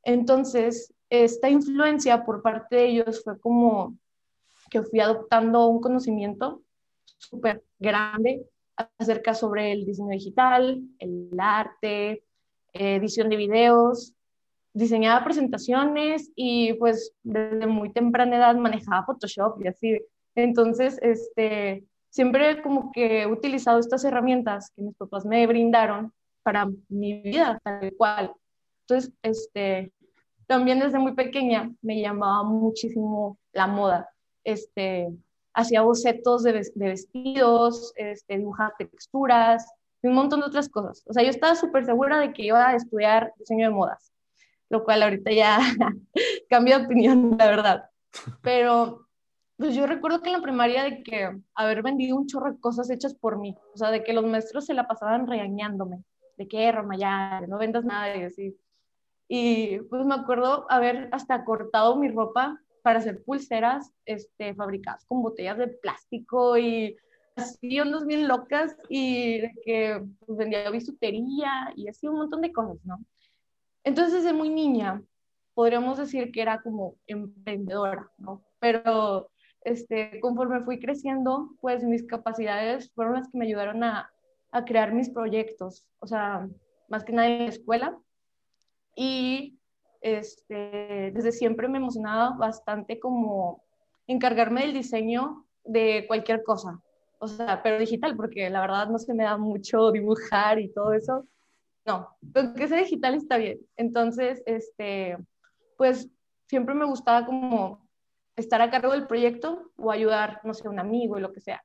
Entonces, 0.04 0.94
esta 1.10 1.50
influencia 1.50 2.24
por 2.24 2.44
parte 2.44 2.76
de 2.76 2.86
ellos 2.86 3.24
fue 3.24 3.40
como 3.40 3.98
que 4.70 4.84
fui 4.84 5.00
adoptando 5.00 5.66
un 5.66 5.82
conocimiento 5.82 6.62
súper 7.18 7.64
grande 7.80 8.46
acerca 9.00 9.34
sobre 9.34 9.72
el 9.72 9.84
diseño 9.84 10.10
digital, 10.10 10.80
el 11.00 11.32
arte, 11.40 12.24
edición 12.72 13.30
de 13.30 13.36
videos, 13.36 14.14
diseñaba 14.74 15.26
presentaciones 15.26 16.32
y 16.36 16.74
pues 16.74 17.16
desde 17.24 17.66
muy 17.66 17.92
temprana 17.92 18.38
edad 18.38 18.56
manejaba 18.56 19.08
Photoshop 19.08 19.60
y 19.64 19.68
así. 19.68 20.00
Entonces, 20.36 21.00
este, 21.02 21.84
siempre 22.10 22.62
como 22.62 22.92
que 22.92 23.22
he 23.22 23.28
utilizado 23.28 23.80
estas 23.80 24.04
herramientas 24.04 24.72
que 24.76 24.82
mis 24.82 24.96
papás 24.96 25.26
me 25.26 25.46
brindaron 25.48 26.14
para 26.44 26.68
mi 26.88 27.22
vida 27.22 27.60
tal 27.64 27.94
cual. 27.98 28.34
Entonces, 28.88 29.14
este, 29.22 29.94
también 30.48 30.80
desde 30.80 31.00
muy 31.00 31.14
pequeña 31.14 31.72
me 31.82 32.02
llamaba 32.02 32.44
muchísimo 32.44 33.38
la 33.54 33.68
moda. 33.68 34.10
Este, 34.44 35.10
hacía 35.54 35.82
bocetos 35.82 36.44
de, 36.44 36.64
vestidos, 36.76 37.94
este, 37.96 38.38
dibujaba 38.38 38.74
texturas 38.78 39.72
y 40.02 40.08
un 40.08 40.16
montón 40.16 40.40
de 40.40 40.48
otras 40.48 40.70
cosas. 40.70 41.04
O 41.08 41.14
sea, 41.14 41.24
yo 41.24 41.30
estaba 41.30 41.56
súper 41.56 41.86
segura 41.86 42.20
de 42.20 42.34
que 42.34 42.44
iba 42.44 42.70
a 42.70 42.76
estudiar 42.76 43.34
diseño 43.38 43.68
de 43.68 43.76
modas, 43.76 44.12
lo 44.70 44.84
cual 44.84 45.04
ahorita 45.04 45.32
ya 45.32 45.60
cambia 46.50 46.80
de 46.80 46.86
opinión, 46.86 47.36
la 47.38 47.46
verdad. 47.46 47.90
Pero 48.42 49.09
pues 49.60 49.76
yo 49.76 49.86
recuerdo 49.86 50.22
que 50.22 50.30
en 50.30 50.38
la 50.38 50.42
primaria 50.42 50.84
de 50.84 51.04
que 51.04 51.38
haber 51.54 51.84
vendido 51.84 52.16
un 52.16 52.28
chorro 52.28 52.54
de 52.54 52.60
cosas 52.62 52.90
hechas 52.90 53.14
por 53.14 53.38
mí, 53.38 53.58
o 53.74 53.78
sea, 53.78 53.92
de 53.92 54.06
que 54.06 54.14
los 54.14 54.26
maestros 54.26 54.66
se 54.66 54.74
la 54.74 54.88
pasaban 54.88 55.28
regañándome, 55.28 56.02
de 56.38 56.48
que, 56.48 56.72
Roma, 56.72 56.96
ya, 56.96 57.42
no 57.42 57.58
vendas 57.58 57.84
nada 57.84 58.16
y 58.16 58.24
así. 58.24 58.58
Y 59.28 59.80
pues 59.90 60.06
me 60.06 60.16
acuerdo 60.16 60.66
haber 60.70 61.10
hasta 61.12 61.44
cortado 61.44 61.98
mi 61.98 62.08
ropa 62.08 62.58
para 62.84 63.00
hacer 63.00 63.22
pulseras 63.22 63.92
este, 64.06 64.56
fabricadas 64.56 65.04
con 65.04 65.22
botellas 65.22 65.58
de 65.58 65.68
plástico 65.68 66.58
y 66.58 66.96
así 67.36 67.82
unos 67.82 68.06
bien 68.06 68.30
locas 68.30 68.78
y 68.88 69.42
que 69.66 70.02
pues, 70.26 70.38
vendía 70.38 70.70
bisutería 70.70 71.74
y 71.76 71.90
así 71.90 72.08
un 72.08 72.16
montón 72.16 72.40
de 72.40 72.54
cosas, 72.54 72.78
¿no? 72.86 73.04
Entonces 73.84 74.24
desde 74.24 74.34
muy 74.34 74.50
niña 74.50 75.04
podríamos 75.54 75.98
decir 75.98 76.32
que 76.32 76.42
era 76.42 76.62
como 76.62 76.96
emprendedora, 77.08 78.10
¿no? 78.18 78.42
Pero 78.62 79.30
este, 79.62 80.20
conforme 80.20 80.62
fui 80.62 80.80
creciendo, 80.80 81.52
pues 81.62 81.84
mis 81.84 82.06
capacidades 82.06 82.92
fueron 82.94 83.16
las 83.16 83.28
que 83.30 83.38
me 83.38 83.46
ayudaron 83.46 83.84
a, 83.84 84.12
a 84.52 84.66
crear 84.66 84.94
mis 84.94 85.10
proyectos, 85.10 85.86
o 86.00 86.08
sea, 86.08 86.48
más 86.88 87.04
que 87.04 87.14
nada 87.14 87.28
en 87.28 87.40
la 87.40 87.50
escuela. 87.50 87.98
Y 88.96 89.60
este, 90.02 91.12
desde 91.14 91.32
siempre 91.32 91.68
me 91.68 91.78
emocionaba 91.78 92.32
bastante 92.32 93.00
como 93.00 93.64
encargarme 94.08 94.62
del 94.62 94.74
diseño 94.74 95.46
de 95.64 96.06
cualquier 96.08 96.44
cosa, 96.44 96.82
o 97.20 97.28
sea, 97.28 97.62
pero 97.62 97.80
digital, 97.80 98.16
porque 98.16 98.50
la 98.50 98.62
verdad 98.62 98.88
no 98.88 98.98
se 98.98 99.14
me 99.14 99.24
da 99.24 99.38
mucho 99.38 99.92
dibujar 99.92 100.60
y 100.60 100.70
todo 100.70 100.94
eso. 100.94 101.28
No, 101.86 102.10
lo 102.34 102.54
que 102.54 102.68
sea 102.68 102.80
digital 102.80 103.16
está 103.16 103.38
bien. 103.38 103.60
Entonces, 103.76 104.42
este, 104.46 105.18
pues 105.78 106.10
siempre 106.48 106.76
me 106.76 106.86
gustaba 106.86 107.26
como 107.26 107.89
estar 108.40 108.62
a 108.62 108.72
cargo 108.72 108.92
del 108.92 109.08
proyecto 109.08 109.72
o 109.78 109.92
ayudar, 109.92 110.42
no 110.44 110.54
sé, 110.54 110.68
un 110.68 110.80
amigo 110.80 111.18
y 111.18 111.22
lo 111.22 111.32
que 111.32 111.42
sea. 111.42 111.64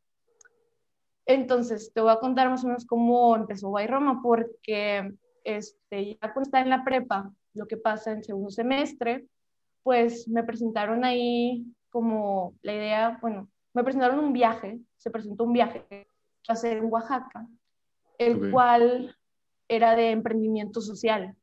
Entonces, 1.26 1.93
te 1.93 2.00
voy 2.00 2.12
a 2.12 2.21
contar 2.21 2.50
más 2.50 2.64
o 2.64 2.66
menos 2.66 2.85
cómo 2.85 3.35
empezó 3.37 3.69
Guay 3.69 3.87
Roma, 3.87 4.21
porque 4.23 5.14
este, 5.43 6.14
ya 6.14 6.33
cuando 6.33 6.43
estaba 6.43 6.62
en 6.62 6.71
la 6.71 6.85
prepa, 6.85 7.33
lo 7.54 7.66
que 7.66 7.76
pasa 7.76 8.12
en 8.12 8.23
segundo 8.23 8.50
semestre, 8.50 9.26
pues 9.83 10.28
me 10.28 10.45
presentaron 10.45 11.04
ahí 11.04 11.64
como 11.90 12.54
la 12.62 12.75
idea, 12.75 13.19
bueno, 13.23 13.49
me 13.73 13.85
presentaron 13.85 14.19
un 14.19 14.33
viaje, 14.33 14.81
se 14.97 15.11
presentó 15.11 15.45
un 15.45 15.52
viaje 15.52 15.85
a 16.49 16.52
hacer 16.52 16.78
en 16.78 16.93
Oaxaca, 16.93 17.47
el 18.19 18.50
cual 18.50 19.16
era 19.69 19.97
de 19.97 20.11
emprendimiento 20.11 20.81
social. 20.81 21.35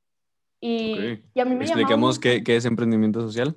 Y, 0.60 1.20
y 1.34 1.40
a 1.40 1.46
mí 1.46 1.56
me 1.56 1.66
Explicamos 1.66 2.20
qué, 2.20 2.44
qué 2.44 2.56
es 2.56 2.66
emprendimiento 2.66 3.22
social. 3.22 3.56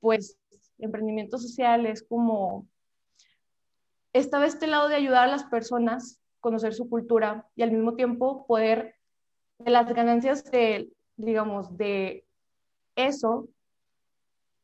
Pues 0.00 0.38
emprendimiento 0.78 1.38
social 1.38 1.86
es 1.86 2.02
como, 2.02 2.66
estaba 4.12 4.46
este 4.46 4.66
lado 4.66 4.88
de 4.88 4.96
ayudar 4.96 5.24
a 5.24 5.30
las 5.30 5.44
personas, 5.44 6.20
conocer 6.40 6.74
su 6.74 6.88
cultura 6.88 7.46
y 7.56 7.62
al 7.62 7.72
mismo 7.72 7.94
tiempo 7.94 8.46
poder, 8.46 8.94
de 9.58 9.70
las 9.70 9.92
ganancias 9.92 10.44
de 10.50 10.90
digamos, 11.16 11.76
de 11.76 12.24
eso, 12.94 13.48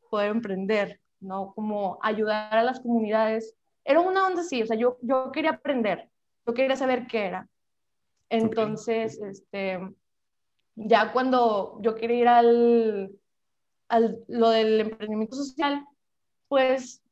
poder 0.09 0.31
emprender, 0.31 1.01
¿no? 1.19 1.53
Como 1.53 1.99
ayudar 2.01 2.57
a 2.57 2.63
las 2.63 2.79
comunidades. 2.79 3.55
Era 3.83 3.99
una 3.99 4.27
onda 4.27 4.41
así, 4.41 4.61
o 4.61 4.65
sea, 4.65 4.77
yo, 4.77 4.97
yo 5.01 5.31
quería 5.31 5.51
aprender, 5.51 6.09
yo 6.45 6.53
quería 6.53 6.75
saber 6.75 7.07
qué 7.07 7.25
era. 7.25 7.49
Entonces, 8.29 9.19
este, 9.21 9.79
ya 10.75 11.11
cuando 11.11 11.79
yo 11.81 11.95
quería 11.95 12.17
ir 12.17 12.27
al, 12.27 13.11
al, 13.93 14.23
lo 14.27 14.49
del 14.49 14.81
emprendimiento 14.81 15.35
social, 15.35 15.85
pues 16.47 17.03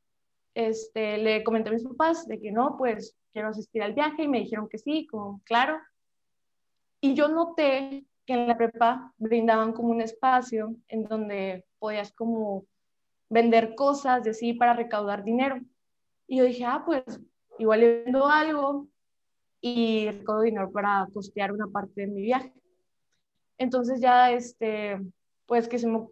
este, 0.56 1.18
le 1.20 1.44
comenté 1.44 1.70
a 1.70 1.74
mis 1.74 1.84
papás 1.84 2.28
de 2.28 2.40
que 2.40 2.52
no, 2.52 2.76
pues 2.78 3.16
quiero 3.32 3.50
asistir 3.50 3.84
al 3.84 3.94
viaje 3.94 4.24
y 4.24 4.28
me 4.28 4.40
dijeron 4.40 4.68
que 4.68 4.80
sí, 4.80 5.06
como 5.06 5.42
claro. 5.44 5.80
Y 7.00 7.14
yo 7.14 7.28
noté 7.28 8.06
que 8.26 8.34
en 8.34 8.48
la 8.48 8.58
prepa 8.58 9.14
brindaban 9.18 9.74
como 9.74 9.90
un 9.90 10.02
espacio 10.02 10.76
en 10.88 11.04
donde 11.04 11.66
podías 11.78 12.12
como 12.14 12.66
vender 13.30 13.76
cosas 13.76 14.24
de 14.24 14.34
sí 14.34 14.54
para 14.54 14.74
recaudar 14.74 15.24
dinero. 15.24 15.62
Y 16.28 16.38
yo 16.38 16.46
dije, 16.46 16.66
ah, 16.66 16.84
pues 16.84 17.04
igual 17.60 17.82
vendo 18.06 18.26
algo 18.26 18.88
y 19.62 20.10
recaudo 20.10 20.42
dinero 20.42 20.72
para 20.72 21.08
costear 21.14 21.52
una 21.52 21.68
parte 21.68 22.02
de 22.02 22.08
mi 22.08 22.22
viaje. 22.22 22.52
Entonces 23.60 24.02
ya, 24.02 24.32
este, 24.32 25.00
pues 25.46 25.68
que 25.68 25.78
se 25.78 25.88
me, 25.88 26.08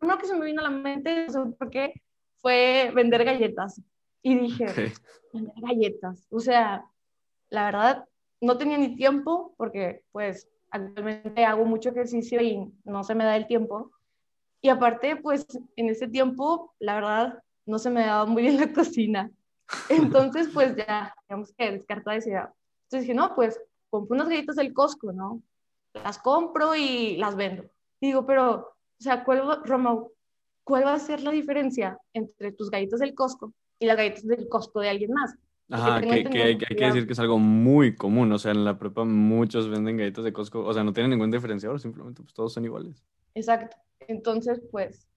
uno 0.00 0.18
que 0.18 0.26
se 0.26 0.36
me 0.36 0.46
vino 0.46 0.60
a 0.60 0.64
la 0.64 0.70
mente, 0.70 1.26
no 1.26 1.32
sé 1.32 1.56
por 1.58 1.70
qué, 1.70 2.00
fue 2.36 2.90
vender 2.94 3.24
galletas. 3.24 3.80
Y 4.22 4.38
dije, 4.38 4.92
vender 5.32 5.54
galletas. 5.56 6.26
O 6.30 6.40
sea, 6.40 6.84
la 7.48 7.64
verdad, 7.64 8.04
no 8.40 8.56
tenía 8.56 8.78
ni 8.78 8.96
tiempo 8.96 9.54
porque 9.56 10.02
pues 10.12 10.48
actualmente 10.70 11.44
hago 11.44 11.64
mucho 11.64 11.90
ejercicio 11.90 12.40
y 12.40 12.72
no 12.84 13.04
se 13.04 13.14
me 13.14 13.24
da 13.24 13.36
el 13.36 13.46
tiempo. 13.46 13.90
Y 14.62 14.68
aparte, 14.68 15.16
pues 15.16 15.46
en 15.76 15.88
ese 15.88 16.06
tiempo, 16.08 16.74
la 16.78 16.94
verdad, 16.94 17.42
no 17.66 17.78
se 17.78 17.90
me 17.90 18.04
daba 18.04 18.26
muy 18.26 18.42
bien 18.42 18.58
la 18.58 18.72
cocina. 18.72 19.30
Entonces, 19.88 20.48
pues 20.54 20.76
ya, 20.76 21.14
digamos 21.28 21.52
que 21.56 21.72
descartar 21.72 22.16
esa 22.16 22.28
idea. 22.28 22.54
Entonces 22.84 23.02
dije, 23.02 23.14
no, 23.14 23.34
pues 23.34 23.60
compro 23.88 24.14
unas 24.14 24.28
galletas 24.28 24.56
del 24.56 24.72
Costco, 24.72 25.12
¿no? 25.12 25.42
Las 25.94 26.18
compro 26.18 26.74
y 26.74 27.16
las 27.16 27.36
vendo. 27.36 27.64
digo, 28.00 28.26
pero, 28.26 28.72
o 29.00 29.02
sea, 29.02 29.24
¿cuál 29.24 29.40
va, 29.48 29.62
¿cuál 30.62 30.84
va 30.84 30.92
a 30.92 30.98
ser 30.98 31.22
la 31.22 31.30
diferencia 31.30 31.98
entre 32.12 32.52
tus 32.52 32.70
galletas 32.70 33.00
del 33.00 33.14
Costco 33.14 33.54
y 33.78 33.86
las 33.86 33.96
galletas 33.96 34.26
del 34.26 34.46
Costco 34.48 34.80
de 34.80 34.90
alguien 34.90 35.12
más? 35.12 35.34
Ajá, 35.70 36.00
que, 36.02 36.24
que, 36.24 36.42
hay, 36.42 36.58
que 36.58 36.74
decir 36.74 37.06
que 37.06 37.14
es 37.14 37.18
algo 37.18 37.38
muy 37.38 37.94
común, 37.94 38.30
o 38.32 38.38
sea, 38.38 38.50
en 38.50 38.64
la 38.64 38.78
prepa 38.78 39.04
muchos 39.04 39.70
venden 39.70 39.96
galletas 39.96 40.24
de 40.24 40.32
Costco, 40.32 40.64
o 40.64 40.74
sea, 40.74 40.84
no 40.84 40.92
tienen 40.92 41.10
ningún 41.10 41.30
diferenciador, 41.30 41.80
simplemente 41.80 42.22
pues 42.22 42.34
todos 42.34 42.52
son 42.52 42.64
iguales. 42.64 43.02
Exacto, 43.34 43.76
entonces 44.00 44.60
pues 44.70 45.08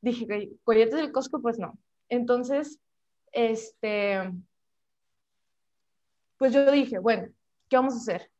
dije, 0.00 0.26
galletas 0.64 1.00
del 1.00 1.12
Costco 1.12 1.42
pues 1.42 1.58
no. 1.58 1.78
Entonces, 2.08 2.78
este, 3.32 4.32
pues 6.38 6.54
yo 6.54 6.70
dije, 6.70 6.98
bueno, 7.00 7.28
¿qué 7.68 7.76
vamos 7.76 7.94
a 7.94 7.98
hacer? 7.98 8.30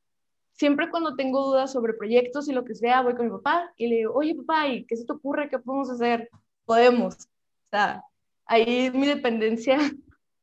Siempre 0.56 0.90
cuando 0.90 1.14
tengo 1.16 1.44
dudas 1.44 1.72
sobre 1.72 1.92
proyectos 1.92 2.48
y 2.48 2.52
lo 2.52 2.64
que 2.64 2.74
sea, 2.74 3.02
voy 3.02 3.14
con 3.14 3.26
mi 3.26 3.32
papá 3.32 3.72
y 3.76 3.88
le 3.88 3.96
digo, 3.96 4.14
oye 4.14 4.34
papá, 4.34 4.68
¿y 4.68 4.86
qué 4.86 4.96
se 4.96 5.04
te 5.04 5.12
ocurre? 5.12 5.50
¿Qué 5.50 5.58
podemos 5.58 5.90
hacer? 5.90 6.30
Podemos. 6.64 7.14
O 7.14 7.68
sea, 7.68 8.02
ahí 8.46 8.90
mi 8.90 9.06
dependencia 9.06 9.78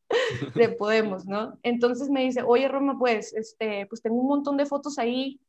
de 0.56 0.70
Podemos, 0.70 1.26
¿no? 1.26 1.58
Entonces 1.64 2.10
me 2.10 2.24
dice, 2.24 2.44
oye 2.44 2.68
Roma, 2.68 2.98
pues, 3.00 3.34
este, 3.34 3.88
pues 3.88 4.02
tengo 4.02 4.18
un 4.18 4.28
montón 4.28 4.56
de 4.58 4.68
fotos 4.68 5.00
ahí 5.00 5.40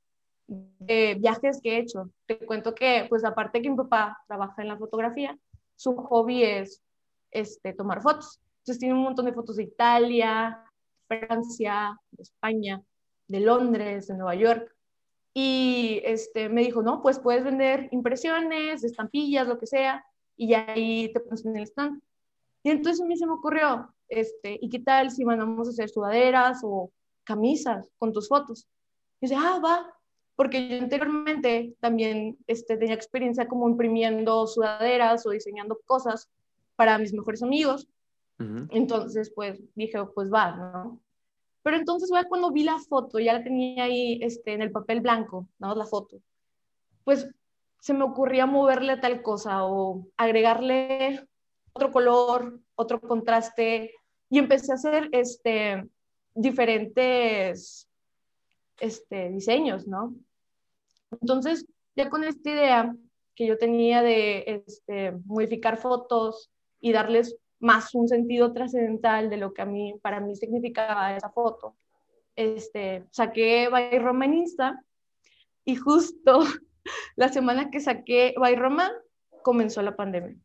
de 0.47 1.16
viajes 1.18 1.61
que 1.62 1.76
he 1.76 1.80
hecho. 1.80 2.11
Te 2.26 2.38
cuento 2.38 2.75
que, 2.75 3.06
pues 3.09 3.25
aparte 3.25 3.61
que 3.61 3.71
mi 3.71 3.76
papá 3.76 4.18
trabaja 4.26 4.62
en 4.62 4.68
la 4.68 4.78
fotografía, 4.78 5.38
su 5.76 5.94
hobby 5.94 6.42
es 6.42 6.83
este, 7.30 7.75
tomar 7.75 8.00
fotos. 8.00 8.40
Entonces 8.61 8.78
tiene 8.78 8.94
un 8.94 9.02
montón 9.02 9.26
de 9.26 9.35
fotos 9.35 9.56
de 9.56 9.64
Italia, 9.64 10.64
Francia, 11.06 11.99
España, 12.16 12.83
de 13.28 13.40
Londres, 13.40 14.07
de 14.07 14.14
Nueva 14.14 14.35
York. 14.35 14.75
Y 15.33 16.00
este, 16.04 16.49
me 16.49 16.62
dijo, 16.62 16.83
no, 16.83 17.02
pues 17.02 17.19
puedes 17.19 17.45
vender 17.45 17.88
impresiones, 17.90 18.85
estampillas, 18.85 19.49
lo 19.49 19.59
que 19.59 19.66
sea, 19.66 20.04
y 20.37 20.54
ahí 20.54 21.12
te 21.12 21.21
pones 21.21 21.45
en 21.45 21.57
el 21.57 21.64
stand. 21.64 22.00
Y 22.62 22.71
entonces 22.71 23.02
a 23.02 23.07
mí 23.07 23.16
se 23.16 23.26
me 23.26 23.33
ocurrió, 23.33 23.93
este, 24.09 24.59
¿y 24.61 24.69
qué 24.69 24.78
tal 24.78 25.11
si 25.11 25.25
mandamos 25.25 25.66
a 25.66 25.71
hacer 25.71 25.88
sudaderas 25.88 26.61
o 26.62 26.90
camisas 27.25 27.90
con 27.99 28.12
tus 28.12 28.28
fotos? 28.28 28.69
Y 29.21 29.26
dice, 29.26 29.37
ah, 29.37 29.61
va, 29.64 29.93
porque 30.37 30.69
yo 30.69 30.78
anteriormente 30.78 31.76
también 31.81 32.38
este, 32.47 32.76
tenía 32.76 32.95
experiencia 32.95 33.47
como 33.47 33.69
imprimiendo 33.69 34.47
sudaderas 34.47 35.26
o 35.26 35.31
diseñando 35.31 35.78
cosas 35.85 36.28
para 36.76 36.99
mis 36.99 37.12
mejores 37.12 37.43
amigos. 37.43 37.88
Entonces, 38.71 39.33
pues 39.33 39.62
dije, 39.76 40.04
pues 40.12 40.33
va, 40.33 40.57
¿no? 40.57 41.00
Pero 41.64 41.78
entonces, 41.78 42.11
cuando 42.28 42.52
vi 42.52 42.62
la 42.62 42.78
foto, 42.78 43.18
ya 43.18 43.33
la 43.33 43.42
tenía 43.42 43.85
ahí 43.85 44.18
este, 44.23 44.52
en 44.52 44.61
el 44.61 44.71
papel 44.71 45.00
blanco, 45.00 45.49
¿no? 45.59 45.75
La 45.75 45.87
foto. 45.87 46.21
Pues 47.04 47.26
se 47.80 47.94
me 47.94 48.04
ocurría 48.04 48.44
moverle 48.44 48.99
tal 48.99 49.23
cosa 49.23 49.64
o 49.64 50.06
agregarle 50.18 51.26
otro 51.73 51.90
color, 51.90 52.61
otro 52.75 53.00
contraste, 53.00 53.94
y 54.28 54.38
empecé 54.38 54.73
a 54.73 54.75
hacer 54.75 55.09
este, 55.12 55.88
diferentes 56.35 57.88
este, 58.78 59.30
diseños, 59.30 59.87
¿no? 59.87 60.14
Entonces, 61.18 61.66
ya 61.97 62.11
con 62.11 62.25
esta 62.25 62.50
idea 62.50 62.94
que 63.35 63.47
yo 63.47 63.56
tenía 63.56 64.02
de 64.02 64.62
este, 64.66 65.12
modificar 65.25 65.78
fotos 65.78 66.50
y 66.78 66.92
darles 66.92 67.38
más 67.64 67.94
un 67.94 68.09
sentido 68.09 68.52
trascendental 68.52 69.30
de 69.30 69.38
lo 69.38 69.54
que 69.54 69.62
a 69.62 69.66
mí, 69.66 69.94
para 70.02 70.21
mí 70.21 70.37
significaba 70.37 71.16
esa 71.16 71.30
foto, 71.30 71.75
este, 72.37 73.04
saqué 73.11 73.68
By 73.68 73.99
Roma 73.99 74.26
en 74.26 74.35
Insta 74.35 74.83
y 75.64 75.76
justo 75.76 76.40
la 77.16 77.28
semana 77.30 77.71
que 77.71 77.80
saqué 77.80 78.35
By 78.38 78.54
Roma 78.54 78.92
comenzó 79.42 79.80
la 79.83 79.97
pandemia. 79.97 80.37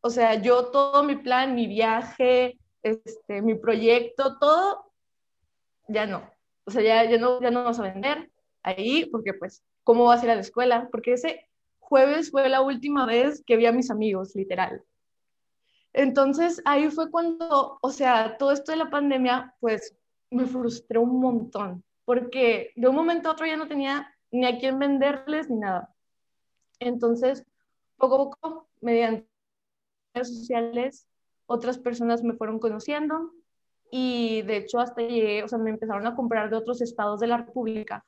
O 0.00 0.10
sea, 0.10 0.34
yo 0.34 0.66
todo 0.66 1.04
mi 1.04 1.16
plan, 1.16 1.54
mi 1.54 1.66
viaje, 1.66 2.58
este, 2.82 3.40
mi 3.40 3.54
proyecto, 3.54 4.38
todo, 4.38 4.92
ya 5.88 6.06
no. 6.06 6.28
O 6.64 6.70
sea, 6.70 6.82
ya, 6.82 7.08
ya, 7.08 7.18
no, 7.18 7.40
ya 7.40 7.50
no 7.50 7.62
vamos 7.62 7.78
a 7.78 7.84
vender 7.84 8.30
ahí, 8.62 9.04
porque 9.06 9.32
pues, 9.34 9.62
¿cómo 9.84 10.06
vas 10.06 10.22
a 10.22 10.24
ir 10.24 10.30
a 10.32 10.34
la 10.34 10.40
escuela? 10.40 10.88
Porque 10.90 11.12
ese 11.12 11.48
jueves 11.78 12.32
fue 12.32 12.48
la 12.48 12.62
última 12.62 13.06
vez 13.06 13.44
que 13.46 13.56
vi 13.56 13.66
a 13.66 13.72
mis 13.72 13.90
amigos, 13.90 14.34
literal. 14.34 14.82
Entonces, 15.96 16.60
ahí 16.66 16.90
fue 16.90 17.10
cuando, 17.10 17.78
o 17.80 17.90
sea, 17.90 18.36
todo 18.36 18.52
esto 18.52 18.70
de 18.70 18.76
la 18.76 18.90
pandemia, 18.90 19.54
pues, 19.60 19.96
me 20.30 20.44
frustró 20.44 21.00
un 21.00 21.20
montón, 21.20 21.82
porque 22.04 22.70
de 22.76 22.86
un 22.86 22.94
momento 22.94 23.30
a 23.30 23.32
otro 23.32 23.46
ya 23.46 23.56
no 23.56 23.66
tenía 23.66 24.14
ni 24.30 24.44
a 24.44 24.58
quién 24.58 24.78
venderles 24.78 25.48
ni 25.48 25.56
nada. 25.56 25.94
Entonces, 26.80 27.46
poco 27.96 28.14
a 28.14 28.18
poco, 28.18 28.68
mediante 28.82 29.26
redes 30.12 30.36
sociales, 30.36 31.08
otras 31.46 31.78
personas 31.78 32.22
me 32.22 32.34
fueron 32.34 32.58
conociendo 32.58 33.32
y 33.90 34.42
de 34.42 34.58
hecho 34.58 34.80
hasta 34.80 35.00
llegué, 35.00 35.44
o 35.44 35.48
sea, 35.48 35.58
me 35.58 35.70
empezaron 35.70 36.06
a 36.06 36.14
comprar 36.14 36.50
de 36.50 36.56
otros 36.56 36.82
estados 36.82 37.20
de 37.20 37.28
la 37.28 37.38
República 37.38 38.04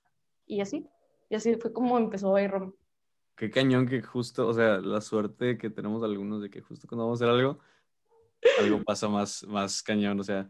y 0.46 0.60
así, 0.60 0.86
y 1.30 1.36
así 1.36 1.54
fue 1.54 1.72
como 1.72 1.96
empezó 1.96 2.32
Bayrom. 2.32 2.74
Qué 3.34 3.48
cañón 3.50 3.86
que 3.86 4.02
justo, 4.02 4.46
o 4.46 4.52
sea, 4.52 4.78
la 4.78 5.00
suerte 5.00 5.56
que 5.56 5.70
tenemos 5.70 6.02
algunos 6.02 6.42
de 6.42 6.50
que 6.50 6.60
justo 6.60 6.86
cuando 6.86 7.04
vamos 7.04 7.22
a 7.22 7.24
hacer 7.24 7.34
algo, 7.34 7.60
algo 8.60 8.82
pasa 8.84 9.08
más, 9.08 9.44
más 9.46 9.82
cañón, 9.82 10.20
o 10.20 10.24
sea, 10.24 10.48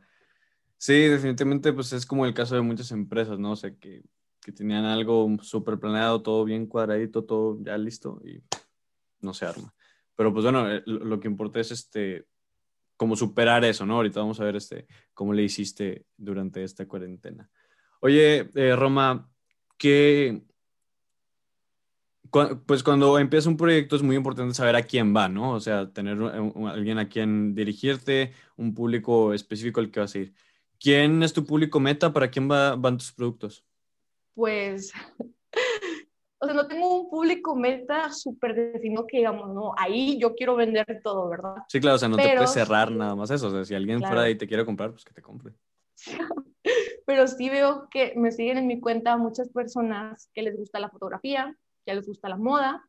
sí, 0.76 0.94
definitivamente 0.94 1.72
pues 1.72 1.92
es 1.92 2.06
como 2.06 2.26
el 2.26 2.34
caso 2.34 2.54
de 2.54 2.62
muchas 2.62 2.90
empresas, 2.92 3.38
¿no? 3.38 3.52
O 3.52 3.56
sea, 3.56 3.74
que, 3.74 4.02
que 4.40 4.52
tenían 4.52 4.84
algo 4.84 5.28
súper 5.42 5.78
planeado, 5.78 6.22
todo 6.22 6.44
bien 6.44 6.66
cuadradito, 6.66 7.24
todo 7.24 7.58
ya 7.62 7.76
listo 7.78 8.20
y 8.24 8.42
no 9.20 9.34
se 9.34 9.46
arma. 9.46 9.74
Pero 10.16 10.32
pues 10.32 10.44
bueno, 10.44 10.70
eh, 10.70 10.82
lo 10.86 11.20
que 11.20 11.28
importa 11.28 11.60
es 11.60 11.70
este, 11.70 12.26
como 12.96 13.14
superar 13.14 13.64
eso, 13.64 13.86
¿no? 13.86 13.94
Ahorita 13.96 14.20
vamos 14.20 14.40
a 14.40 14.44
ver 14.44 14.56
este, 14.56 14.86
cómo 15.14 15.32
le 15.32 15.44
hiciste 15.44 16.04
durante 16.16 16.64
esta 16.64 16.86
cuarentena. 16.86 17.48
Oye, 18.00 18.50
eh, 18.54 18.76
Roma, 18.76 19.30
¿qué, 19.76 20.42
pues 22.66 22.82
cuando 22.82 23.18
empieza 23.18 23.48
un 23.48 23.56
proyecto 23.56 23.96
es 23.96 24.02
muy 24.02 24.16
importante 24.16 24.54
saber 24.54 24.76
a 24.76 24.82
quién 24.82 25.14
va, 25.14 25.28
¿no? 25.28 25.52
O 25.52 25.60
sea, 25.60 25.90
tener 25.92 26.18
alguien 26.20 26.98
a 26.98 27.08
quien 27.08 27.54
dirigirte, 27.54 28.32
un 28.56 28.74
público 28.74 29.34
específico 29.34 29.80
al 29.80 29.90
que 29.90 30.00
vas 30.00 30.14
a 30.14 30.18
ir. 30.18 30.34
¿Quién 30.80 31.22
es 31.22 31.32
tu 31.32 31.44
público 31.44 31.80
meta? 31.80 32.12
¿Para 32.12 32.30
quién 32.30 32.48
van 32.48 32.98
tus 32.98 33.12
productos? 33.12 33.64
Pues 34.34 34.92
o 36.40 36.46
sea, 36.46 36.54
no 36.54 36.66
tengo 36.68 37.02
un 37.02 37.10
público 37.10 37.56
meta 37.56 38.12
súper 38.12 38.54
definido 38.54 39.06
que 39.06 39.18
digamos, 39.18 39.52
no, 39.52 39.72
ahí 39.76 40.18
yo 40.18 40.34
quiero 40.34 40.54
vender 40.54 41.00
todo, 41.02 41.28
¿verdad? 41.28 41.56
Sí, 41.68 41.80
claro, 41.80 41.96
o 41.96 41.98
sea, 41.98 42.08
no 42.08 42.16
te 42.16 42.34
puedes 42.34 42.52
cerrar 42.52 42.92
nada 42.92 43.16
más 43.16 43.30
eso, 43.30 43.48
o 43.48 43.50
sea, 43.50 43.64
si 43.64 43.74
alguien 43.74 44.00
fuera 44.00 44.22
ahí 44.22 44.36
te 44.36 44.46
quiere 44.46 44.64
comprar, 44.64 44.90
pues 44.92 45.04
que 45.04 45.12
te 45.12 45.22
compre. 45.22 45.52
Pero 47.06 47.26
sí 47.26 47.48
veo 47.48 47.88
que 47.90 48.12
me 48.16 48.30
siguen 48.30 48.58
en 48.58 48.66
mi 48.66 48.80
cuenta 48.80 49.16
muchas 49.16 49.48
personas 49.48 50.30
que 50.34 50.42
les 50.42 50.56
gusta 50.56 50.78
la 50.78 50.90
fotografía, 50.90 51.56
que 51.88 51.94
les 51.94 52.06
gusta 52.06 52.28
la 52.28 52.36
moda, 52.36 52.84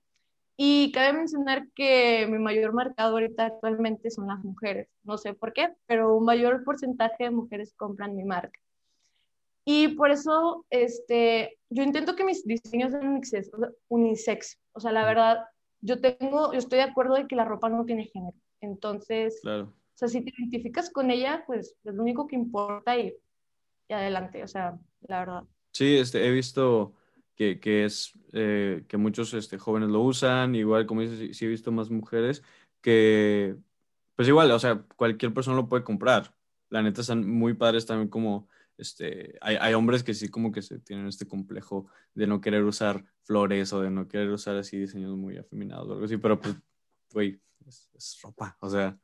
y 0.61 0.91
cabe 0.91 1.13
mencionar 1.13 1.69
que 1.73 2.27
mi 2.29 2.37
mayor 2.37 2.73
mercado 2.73 3.13
ahorita 3.13 3.45
actualmente 3.45 4.11
son 4.11 4.27
las 4.27 4.43
mujeres. 4.43 4.89
No 5.03 5.17
sé 5.17 5.33
por 5.33 5.53
qué, 5.53 5.73
pero 5.85 6.17
un 6.17 6.25
mayor 6.25 6.65
porcentaje 6.65 7.23
de 7.23 7.31
mujeres 7.31 7.73
compran 7.77 8.13
mi 8.13 8.25
marca. 8.25 8.59
Y 9.63 9.89
por 9.89 10.11
eso 10.11 10.65
este, 10.69 11.57
yo 11.69 11.81
intento 11.83 12.17
que 12.17 12.25
mis 12.25 12.45
diseños 12.45 12.91
sean 12.91 13.21
unisex. 13.87 14.59
O 14.73 14.81
sea, 14.81 14.91
la 14.91 15.05
verdad, 15.05 15.45
yo 15.79 16.01
tengo, 16.01 16.51
yo 16.51 16.59
estoy 16.59 16.79
de 16.79 16.89
acuerdo 16.91 17.15
de 17.15 17.25
que 17.25 17.37
la 17.37 17.45
ropa 17.45 17.69
no 17.69 17.85
tiene 17.85 18.07
género. 18.07 18.35
Entonces, 18.59 19.39
claro. 19.41 19.63
o 19.67 19.97
sea, 19.97 20.09
si 20.09 20.19
te 20.25 20.33
identificas 20.37 20.89
con 20.89 21.09
ella, 21.09 21.45
pues 21.47 21.73
es 21.85 21.95
lo 21.95 22.03
único 22.03 22.27
que 22.27 22.35
importa 22.35 22.97
y, 22.97 23.15
y 23.87 23.93
adelante. 23.93 24.43
O 24.43 24.47
sea, 24.49 24.77
la 25.07 25.19
verdad. 25.19 25.43
Sí, 25.71 25.95
este, 25.95 26.27
he 26.27 26.31
visto 26.31 26.95
que, 27.39 27.61
que 27.61 27.85
es 27.85 28.11
eh, 28.33 28.83
que 28.89 28.97
muchos 28.97 29.33
este, 29.33 29.57
jóvenes 29.57 29.87
lo 29.87 30.01
usan, 30.01 30.55
igual 30.55 30.85
como 30.85 30.99
dices, 30.99 31.37
sí 31.37 31.45
he 31.45 31.47
visto 31.47 31.71
más 31.71 31.89
mujeres 31.89 32.43
que, 32.81 33.55
pues 34.17 34.27
igual, 34.27 34.51
o 34.51 34.59
sea, 34.59 34.83
cualquier 34.97 35.33
persona 35.33 35.55
lo 35.55 35.69
puede 35.69 35.85
comprar. 35.85 36.35
La 36.69 36.81
neta 36.81 36.99
están 36.99 37.25
muy 37.29 37.53
padres 37.53 37.85
también 37.85 38.09
como 38.09 38.49
este, 38.77 39.37
hay, 39.39 39.55
hay, 39.55 39.73
hombres 39.73 40.03
que 40.03 40.13
sí 40.13 40.27
como 40.27 40.51
que 40.51 40.61
se 40.61 40.79
tienen 40.79 41.07
este 41.07 41.29
complejo 41.29 41.87
de 42.13 42.27
no 42.27 42.41
querer 42.41 42.65
usar 42.65 43.05
flores 43.23 43.71
o 43.71 43.81
de 43.81 43.89
no 43.89 44.09
querer 44.09 44.29
usar 44.31 44.57
así 44.57 44.77
diseños 44.77 45.15
muy 45.15 45.37
afeminados 45.37 45.87
o 45.87 45.93
algo 45.93 46.05
así, 46.05 46.17
pero 46.17 46.41
pues, 46.41 46.55
güey, 47.13 47.39
es, 47.65 48.19
ropa, 48.21 48.57
o 48.59 48.69
sea, 48.69 48.99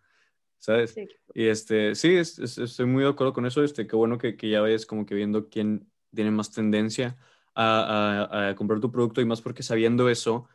¿sabes? 0.59 0.93
Y 1.33 1.45
este, 1.45 1.95
sí, 1.95 2.17
estoy 2.17 2.85
muy 2.85 3.03
de 3.03 3.09
acuerdo 3.09 3.31
con 3.31 3.45
eso, 3.45 3.63
este, 3.63 3.87
qué 3.87 3.95
bueno 3.95 4.17
que, 4.17 4.35
que 4.35 4.49
ya 4.49 4.59
vayas 4.59 4.85
como 4.85 5.05
que 5.05 5.15
viendo 5.15 5.47
quién 5.47 5.89
tiene 6.13 6.31
más 6.31 6.51
tendencia 6.51 7.17
a, 7.55 8.27
a, 8.29 8.49
a 8.49 8.55
comprar 8.55 8.79
tu 8.79 8.91
producto 8.91 9.21
y 9.21 9.25
más 9.25 9.41
porque 9.41 9.63
sabiendo 9.63 10.09
eso, 10.09 10.47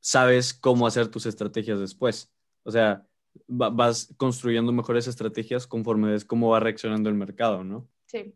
sabes 0.00 0.54
cómo 0.54 0.86
hacer 0.86 1.08
tus 1.08 1.26
estrategias 1.26 1.78
después. 1.78 2.32
O 2.64 2.70
sea, 2.70 3.06
vas 3.46 4.12
construyendo 4.16 4.72
mejores 4.72 5.06
estrategias 5.06 5.66
conforme 5.66 6.12
ves 6.12 6.24
cómo 6.24 6.50
va 6.50 6.60
reaccionando 6.60 7.08
el 7.08 7.14
mercado, 7.14 7.64
¿no? 7.64 7.88
Sí. 8.06 8.34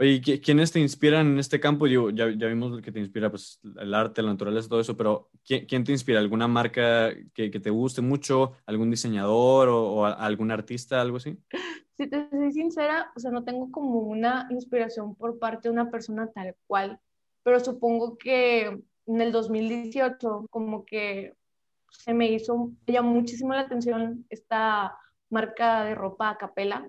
Oye, 0.00 0.20
¿quiénes 0.20 0.70
te 0.70 0.78
inspiran 0.78 1.26
en 1.26 1.38
este 1.40 1.58
campo? 1.58 1.88
Yo, 1.88 2.10
ya, 2.10 2.30
ya 2.30 2.46
vimos 2.46 2.72
el 2.72 2.82
que 2.82 2.92
te 2.92 3.00
inspira, 3.00 3.30
pues 3.30 3.58
el 3.80 3.92
arte, 3.94 4.22
la 4.22 4.30
naturaleza, 4.30 4.68
todo 4.68 4.80
eso, 4.80 4.96
pero 4.96 5.28
¿quién, 5.44 5.82
te 5.82 5.90
inspira? 5.90 6.20
¿Alguna 6.20 6.46
marca 6.46 7.12
que, 7.34 7.50
que, 7.50 7.58
te 7.58 7.70
guste 7.70 8.00
mucho? 8.00 8.52
¿Algún 8.66 8.90
diseñador 8.90 9.68
o, 9.68 9.94
o, 9.94 10.04
algún 10.04 10.52
artista, 10.52 11.00
algo 11.00 11.16
así? 11.16 11.36
Si 11.96 12.06
te 12.06 12.30
soy 12.30 12.52
sincera, 12.52 13.10
o 13.16 13.18
sea, 13.18 13.32
no 13.32 13.42
tengo 13.42 13.72
como 13.72 13.98
una 13.98 14.46
inspiración 14.50 15.16
por 15.16 15.36
parte 15.40 15.66
de 15.66 15.72
una 15.72 15.90
persona 15.90 16.30
tal 16.30 16.54
cual, 16.68 17.00
pero 17.42 17.60
supongo 17.60 18.18
que 18.18 18.80
en 19.06 19.20
el 19.20 19.32
2018 19.32 20.46
como 20.50 20.84
que 20.84 21.34
se 21.90 22.14
me 22.14 22.30
hizo, 22.30 22.70
ya 22.86 23.02
muchísimo 23.02 23.54
la 23.54 23.60
atención 23.60 24.26
esta 24.28 24.96
marca 25.30 25.84
de 25.84 25.94
ropa 25.94 26.30
a 26.30 26.38
capela. 26.38 26.88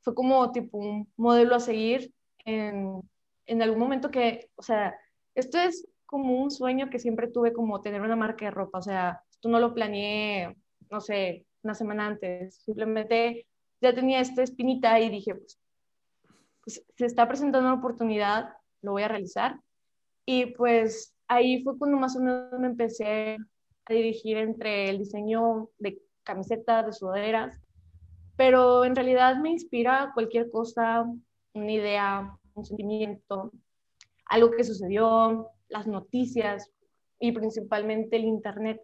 Fue 0.00 0.14
como 0.14 0.50
tipo 0.52 0.78
un 0.78 1.12
modelo 1.16 1.54
a 1.54 1.60
seguir 1.60 2.12
en, 2.44 3.02
en 3.46 3.62
algún 3.62 3.78
momento 3.78 4.10
que, 4.10 4.50
o 4.56 4.62
sea, 4.62 4.94
esto 5.34 5.58
es 5.58 5.86
como 6.06 6.42
un 6.42 6.50
sueño 6.50 6.90
que 6.90 6.98
siempre 6.98 7.28
tuve 7.28 7.52
como 7.52 7.80
tener 7.80 8.00
una 8.00 8.16
marca 8.16 8.46
de 8.46 8.50
ropa, 8.50 8.78
o 8.78 8.82
sea, 8.82 9.22
esto 9.30 9.48
no 9.48 9.60
lo 9.60 9.74
planeé, 9.74 10.56
no 10.90 11.00
sé, 11.00 11.46
una 11.62 11.74
semana 11.74 12.06
antes, 12.06 12.56
simplemente 12.64 13.46
ya 13.80 13.94
tenía 13.94 14.20
esta 14.20 14.42
espinita 14.42 14.98
y 15.00 15.08
dije, 15.08 15.34
pues, 15.34 15.58
pues 16.62 16.84
se 16.96 17.06
está 17.06 17.28
presentando 17.28 17.68
una 17.68 17.78
oportunidad, 17.78 18.54
lo 18.82 18.92
voy 18.92 19.02
a 19.02 19.08
realizar. 19.08 19.60
Y 20.32 20.46
pues 20.46 21.12
ahí 21.26 21.60
fue 21.64 21.76
cuando 21.76 21.96
más 21.98 22.14
o 22.14 22.20
menos 22.20 22.52
me 22.60 22.68
empecé 22.68 23.36
a 23.84 23.92
dirigir 23.92 24.36
entre 24.36 24.88
el 24.88 24.98
diseño 24.98 25.70
de 25.80 26.00
camisetas, 26.22 26.86
de 26.86 26.92
sudaderas, 26.92 27.60
pero 28.36 28.84
en 28.84 28.94
realidad 28.94 29.40
me 29.42 29.50
inspira 29.50 30.12
cualquier 30.14 30.48
cosa, 30.48 31.04
una 31.52 31.72
idea, 31.72 32.38
un 32.54 32.64
sentimiento, 32.64 33.50
algo 34.26 34.52
que 34.52 34.62
sucedió, 34.62 35.48
las 35.68 35.88
noticias 35.88 36.70
y 37.18 37.32
principalmente 37.32 38.14
el 38.14 38.22
Internet. 38.22 38.80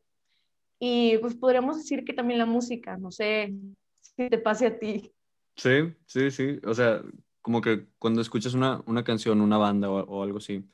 Y 0.80 1.16
pues 1.18 1.36
podríamos 1.36 1.76
decir 1.76 2.04
que 2.04 2.12
también 2.12 2.40
la 2.40 2.46
música, 2.46 2.96
no 2.96 3.12
sé 3.12 3.54
si 4.00 4.28
te 4.28 4.38
pase 4.38 4.66
a 4.66 4.76
ti. 4.80 5.12
Sí, 5.54 5.94
sí, 6.06 6.28
sí. 6.32 6.58
O 6.66 6.74
sea, 6.74 7.02
como 7.40 7.60
que 7.60 7.86
cuando 8.00 8.20
escuchas 8.20 8.54
una, 8.54 8.82
una 8.86 9.04
canción, 9.04 9.40
una 9.40 9.58
banda 9.58 9.88
o, 9.88 10.24
algo 10.24 10.38
así, 10.38 10.64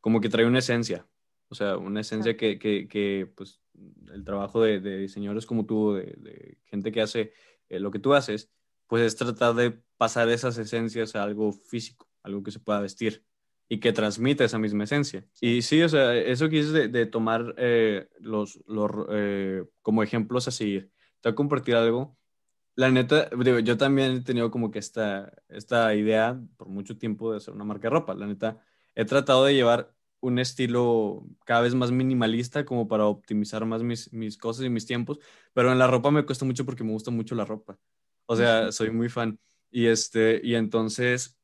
como 0.00 0.20
que 0.20 0.28
trae 0.28 0.46
una 0.46 0.60
esencia. 0.60 1.06
O 1.48 1.54
sea, 1.54 1.78
una 1.78 2.00
esencia 2.00 2.36
que, 2.36 2.58
que, 2.58 2.88
que 2.88 3.30
pues, 3.34 3.60
el 4.12 4.24
trabajo 4.24 4.62
de, 4.62 4.80
de, 4.80 4.98
diseñadores 4.98 5.46
como 5.46 5.66
tú, 5.66 5.94
de, 5.94 6.14
de 6.18 6.58
gente 6.66 6.92
que 6.92 7.00
hace 7.00 7.32
eh, 7.68 7.80
lo 7.80 7.90
que 7.90 7.98
tú 7.98 8.14
haces, 8.14 8.50
pues 8.86 9.02
es 9.02 9.16
tratar 9.16 9.54
de 9.54 9.80
pasar 9.96 10.28
esas 10.28 10.58
esencias 10.58 11.14
a 11.14 11.22
algo 11.22 11.52
físico, 11.52 12.08
algo 12.22 12.42
que 12.42 12.50
se 12.50 12.60
pueda 12.60 12.80
vestir 12.80 13.24
y 13.68 13.80
que 13.80 13.92
transmita 13.92 14.44
esa 14.44 14.58
misma 14.58 14.84
esencia. 14.84 15.26
Y 15.40 15.62
sí, 15.62 15.82
o 15.82 15.88
sea, 15.88 16.16
eso 16.16 16.48
que 16.48 16.62
de, 16.62 16.88
de 16.88 17.06
tomar 17.06 17.54
eh, 17.58 18.08
los, 18.18 18.60
los 18.66 18.90
eh, 19.10 19.64
como 19.82 20.02
ejemplos 20.02 20.48
a 20.48 20.50
seguir. 20.50 20.90
Te 21.20 21.28
voy 21.28 21.32
a 21.32 21.36
compartir 21.36 21.74
algo. 21.74 22.16
La 22.76 22.90
neta, 22.90 23.28
digo, 23.36 23.58
yo 23.58 23.76
también 23.76 24.12
he 24.12 24.20
tenido 24.22 24.50
como 24.50 24.70
que 24.70 24.78
esta, 24.78 25.32
esta 25.48 25.94
idea 25.94 26.40
por 26.56 26.68
mucho 26.68 26.96
tiempo 26.96 27.32
de 27.32 27.38
hacer 27.38 27.52
una 27.52 27.64
marca 27.64 27.88
de 27.88 27.90
ropa. 27.90 28.14
La 28.14 28.26
neta, 28.26 28.64
he 28.98 29.04
tratado 29.04 29.44
de 29.44 29.54
llevar 29.54 29.94
un 30.20 30.38
estilo 30.38 31.24
cada 31.44 31.60
vez 31.60 31.74
más 31.74 31.92
minimalista 31.92 32.64
como 32.64 32.88
para 32.88 33.06
optimizar 33.06 33.64
más 33.64 33.82
mis, 33.82 34.12
mis 34.12 34.36
cosas 34.36 34.66
y 34.66 34.68
mis 34.68 34.84
tiempos, 34.84 35.18
pero 35.54 35.70
en 35.70 35.78
la 35.78 35.86
ropa 35.86 36.10
me 36.10 36.26
cuesta 36.26 36.44
mucho 36.44 36.66
porque 36.66 36.82
me 36.82 36.90
gusta 36.90 37.10
mucho 37.10 37.34
la 37.34 37.44
ropa. 37.44 37.78
O 38.26 38.36
sea, 38.36 38.72
soy 38.72 38.90
muy 38.90 39.08
fan. 39.08 39.38
Y, 39.70 39.86
este, 39.86 40.40
y 40.42 40.54
entonces 40.54 41.38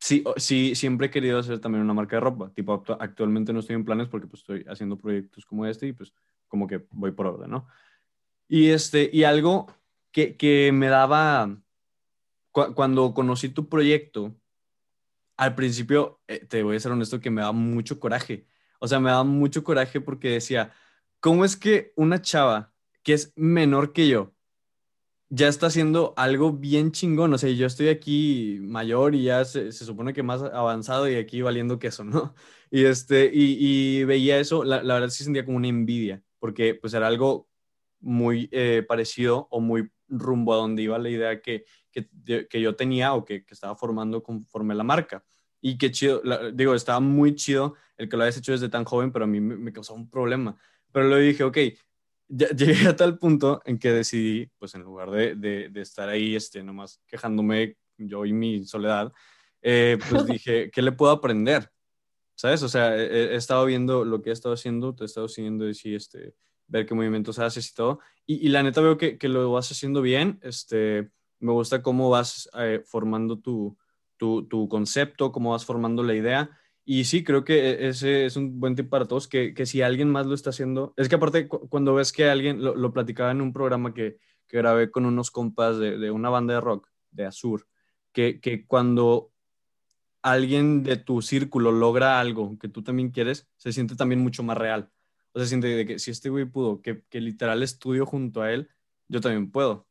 Sí, 0.00 0.22
sí, 0.36 0.74
siempre 0.74 1.08
he 1.08 1.10
querido 1.10 1.38
hacer 1.38 1.58
también 1.58 1.82
una 1.82 1.94
marca 1.94 2.16
de 2.16 2.20
ropa. 2.20 2.52
Tipo, 2.54 2.84
actualmente 3.00 3.52
no 3.52 3.60
estoy 3.60 3.74
en 3.76 3.84
planes 3.84 4.08
porque 4.08 4.26
pues, 4.26 4.42
estoy 4.42 4.64
haciendo 4.68 4.96
proyectos 4.96 5.44
como 5.44 5.66
este 5.66 5.88
y 5.88 5.92
pues 5.92 6.12
como 6.46 6.66
que 6.66 6.86
voy 6.92 7.10
por 7.12 7.26
orden, 7.26 7.50
¿no? 7.50 7.66
Y, 8.46 8.68
este, 8.68 9.10
y 9.12 9.24
algo 9.24 9.66
que, 10.12 10.36
que 10.36 10.70
me 10.72 10.88
daba, 10.88 11.60
cuando 12.52 13.12
conocí 13.12 13.48
tu 13.50 13.68
proyecto, 13.68 14.34
al 15.38 15.54
principio, 15.54 16.20
eh, 16.28 16.44
te 16.46 16.62
voy 16.62 16.76
a 16.76 16.80
ser 16.80 16.92
honesto, 16.92 17.20
que 17.20 17.30
me 17.30 17.40
daba 17.40 17.52
mucho 17.52 17.98
coraje. 17.98 18.46
O 18.80 18.88
sea, 18.88 19.00
me 19.00 19.10
daba 19.10 19.24
mucho 19.24 19.64
coraje 19.64 20.00
porque 20.00 20.30
decía, 20.30 20.72
¿cómo 21.20 21.44
es 21.44 21.56
que 21.56 21.92
una 21.96 22.20
chava 22.20 22.74
que 23.02 23.14
es 23.14 23.32
menor 23.36 23.92
que 23.94 24.08
yo, 24.08 24.34
ya 25.30 25.48
está 25.48 25.66
haciendo 25.66 26.14
algo 26.16 26.52
bien 26.52 26.92
chingón. 26.92 27.32
O 27.34 27.38
sea, 27.38 27.50
yo 27.50 27.66
estoy 27.66 27.88
aquí 27.88 28.58
mayor 28.62 29.14
y 29.14 29.24
ya 29.24 29.44
se, 29.44 29.72
supone 29.72 30.12
que 30.12 30.22
más 30.22 30.42
avanzado 30.42 31.08
y 31.08 31.16
aquí 31.16 31.42
valiendo 31.42 31.78
queso, 31.78 32.04
¿no? 32.04 32.34
Y, 32.70 32.84
este, 32.84 33.30
y, 33.32 34.04
veía 34.04 34.38
eso, 34.38 34.62
la, 34.62 34.82
verdad 34.82 35.08
sí 35.08 35.24
sentía 35.24 35.46
como 35.46 35.56
una 35.56 35.68
envidia, 35.68 36.22
porque 36.38 36.74
pues 36.74 36.92
era 36.92 37.06
algo 37.06 37.48
muy 37.98 38.50
eh, 38.52 38.84
parecido 38.86 39.48
o 39.50 39.60
muy 39.60 39.90
rumbo 40.06 40.52
a 40.52 40.58
donde 40.58 40.82
iba 40.82 40.98
la 40.98 41.08
idea 41.08 41.40
que, 41.40 41.64
que, 42.48 42.60
yo 42.60 42.76
tenía 42.76 43.14
o 43.14 43.24
que, 43.24 43.44
estaba 43.48 43.76
formando 43.76 44.22
conforme 44.22 44.74
la 44.74 44.84
marca. 44.84 45.24
Y 45.60 45.76
qué 45.76 45.90
chido, 45.90 46.22
digo, 46.52 46.74
estaba 46.74 47.00
muy 47.00 47.34
chido 47.34 47.74
el 47.96 48.08
que 48.08 48.16
lo 48.16 48.22
hayas 48.22 48.36
hecho 48.36 48.52
desde 48.52 48.68
tan 48.68 48.84
joven, 48.84 49.10
pero 49.10 49.24
a 49.24 49.28
mí 49.28 49.40
me, 49.40 49.56
me 49.56 49.72
causó 49.72 49.94
un 49.94 50.08
problema. 50.08 50.56
Pero 50.92 51.08
le 51.08 51.20
dije, 51.20 51.42
ok, 51.44 51.58
llegué 52.28 52.88
a 52.88 52.96
tal 52.96 53.18
punto 53.18 53.62
en 53.64 53.78
que 53.78 53.92
decidí, 53.92 54.50
pues 54.58 54.74
en 54.74 54.82
lugar 54.82 55.10
de, 55.10 55.34
de, 55.36 55.80
estar 55.80 56.08
ahí, 56.08 56.36
este, 56.36 56.62
nomás 56.62 57.00
quejándome 57.06 57.76
yo 57.96 58.24
y 58.26 58.32
mi 58.32 58.64
soledad, 58.64 59.12
eh, 59.62 59.98
pues 60.08 60.26
dije, 60.26 60.70
¿qué 60.70 60.82
le 60.82 60.92
puedo 60.92 61.12
aprender? 61.12 61.70
¿Sabes? 62.34 62.62
O 62.62 62.68
sea, 62.68 62.96
he, 62.96 63.34
estado 63.34 63.64
viendo 63.64 64.04
lo 64.04 64.22
que 64.22 64.30
he 64.30 64.32
estado 64.32 64.54
haciendo, 64.54 64.94
te 64.94 65.04
he 65.04 65.06
estado 65.06 65.28
siguiendo 65.28 65.68
y 65.68 65.74
sí, 65.74 65.94
este, 65.94 66.34
ver 66.68 66.86
qué 66.86 66.94
movimientos 66.94 67.38
haces 67.38 67.68
y 67.70 67.74
todo. 67.74 67.98
Y, 68.26 68.46
y 68.46 68.48
la 68.50 68.62
neta 68.62 68.80
veo 68.80 68.96
que, 68.96 69.18
que, 69.18 69.28
lo 69.28 69.50
vas 69.50 69.72
haciendo 69.72 70.02
bien. 70.02 70.38
Este, 70.42 71.10
me 71.40 71.52
gusta 71.52 71.82
cómo 71.82 72.10
vas 72.10 72.48
eh, 72.58 72.82
formando 72.84 73.38
tu, 73.38 73.76
tu, 74.16 74.46
tu, 74.46 74.68
concepto, 74.68 75.32
cómo 75.32 75.52
vas 75.52 75.64
formando 75.64 76.02
la 76.02 76.14
idea. 76.14 76.50
Y 76.84 77.04
sí, 77.04 77.22
creo 77.24 77.44
que 77.44 77.70
e, 77.70 77.88
ese 77.88 78.26
es 78.26 78.36
un 78.36 78.60
buen 78.60 78.74
tip 78.74 78.88
para 78.88 79.06
todos, 79.06 79.28
que, 79.28 79.54
que 79.54 79.66
si 79.66 79.82
alguien 79.82 80.10
más 80.10 80.26
lo 80.26 80.34
está 80.34 80.50
haciendo, 80.50 80.94
es 80.96 81.08
que 81.08 81.16
aparte 81.16 81.48
cuando 81.48 81.94
ves 81.94 82.12
que 82.12 82.28
alguien, 82.28 82.62
lo, 82.62 82.74
lo, 82.74 82.92
platicaba 82.92 83.30
en 83.30 83.40
un 83.40 83.52
programa 83.52 83.94
que, 83.94 84.18
que 84.46 84.58
grabé 84.58 84.90
con 84.90 85.06
unos 85.06 85.30
compas 85.30 85.78
de, 85.78 85.98
de, 85.98 86.10
una 86.10 86.30
banda 86.30 86.54
de 86.54 86.60
rock, 86.60 86.88
de 87.10 87.26
Azur, 87.26 87.66
que, 88.12 88.40
que 88.40 88.66
cuando 88.66 89.32
alguien 90.22 90.82
de 90.82 90.96
tu 90.96 91.22
círculo 91.22 91.72
logra 91.72 92.20
algo 92.20 92.58
que 92.58 92.68
tú 92.68 92.82
también 92.82 93.10
quieres, 93.10 93.48
se 93.56 93.72
siente 93.72 93.96
también 93.96 94.20
mucho 94.20 94.42
más 94.42 94.58
real. 94.58 94.90
O 95.32 95.40
se 95.40 95.46
siente 95.46 95.68
de 95.68 95.86
que 95.86 95.98
si 95.98 96.10
este 96.10 96.30
güey 96.30 96.44
pudo, 96.46 96.80
que, 96.82 97.02
que 97.08 97.20
literal 97.20 97.62
estudio 97.62 98.06
junto 98.06 98.42
a 98.42 98.52
él, 98.52 98.70
yo 99.08 99.20
también 99.20 99.50
puedo. 99.50 99.87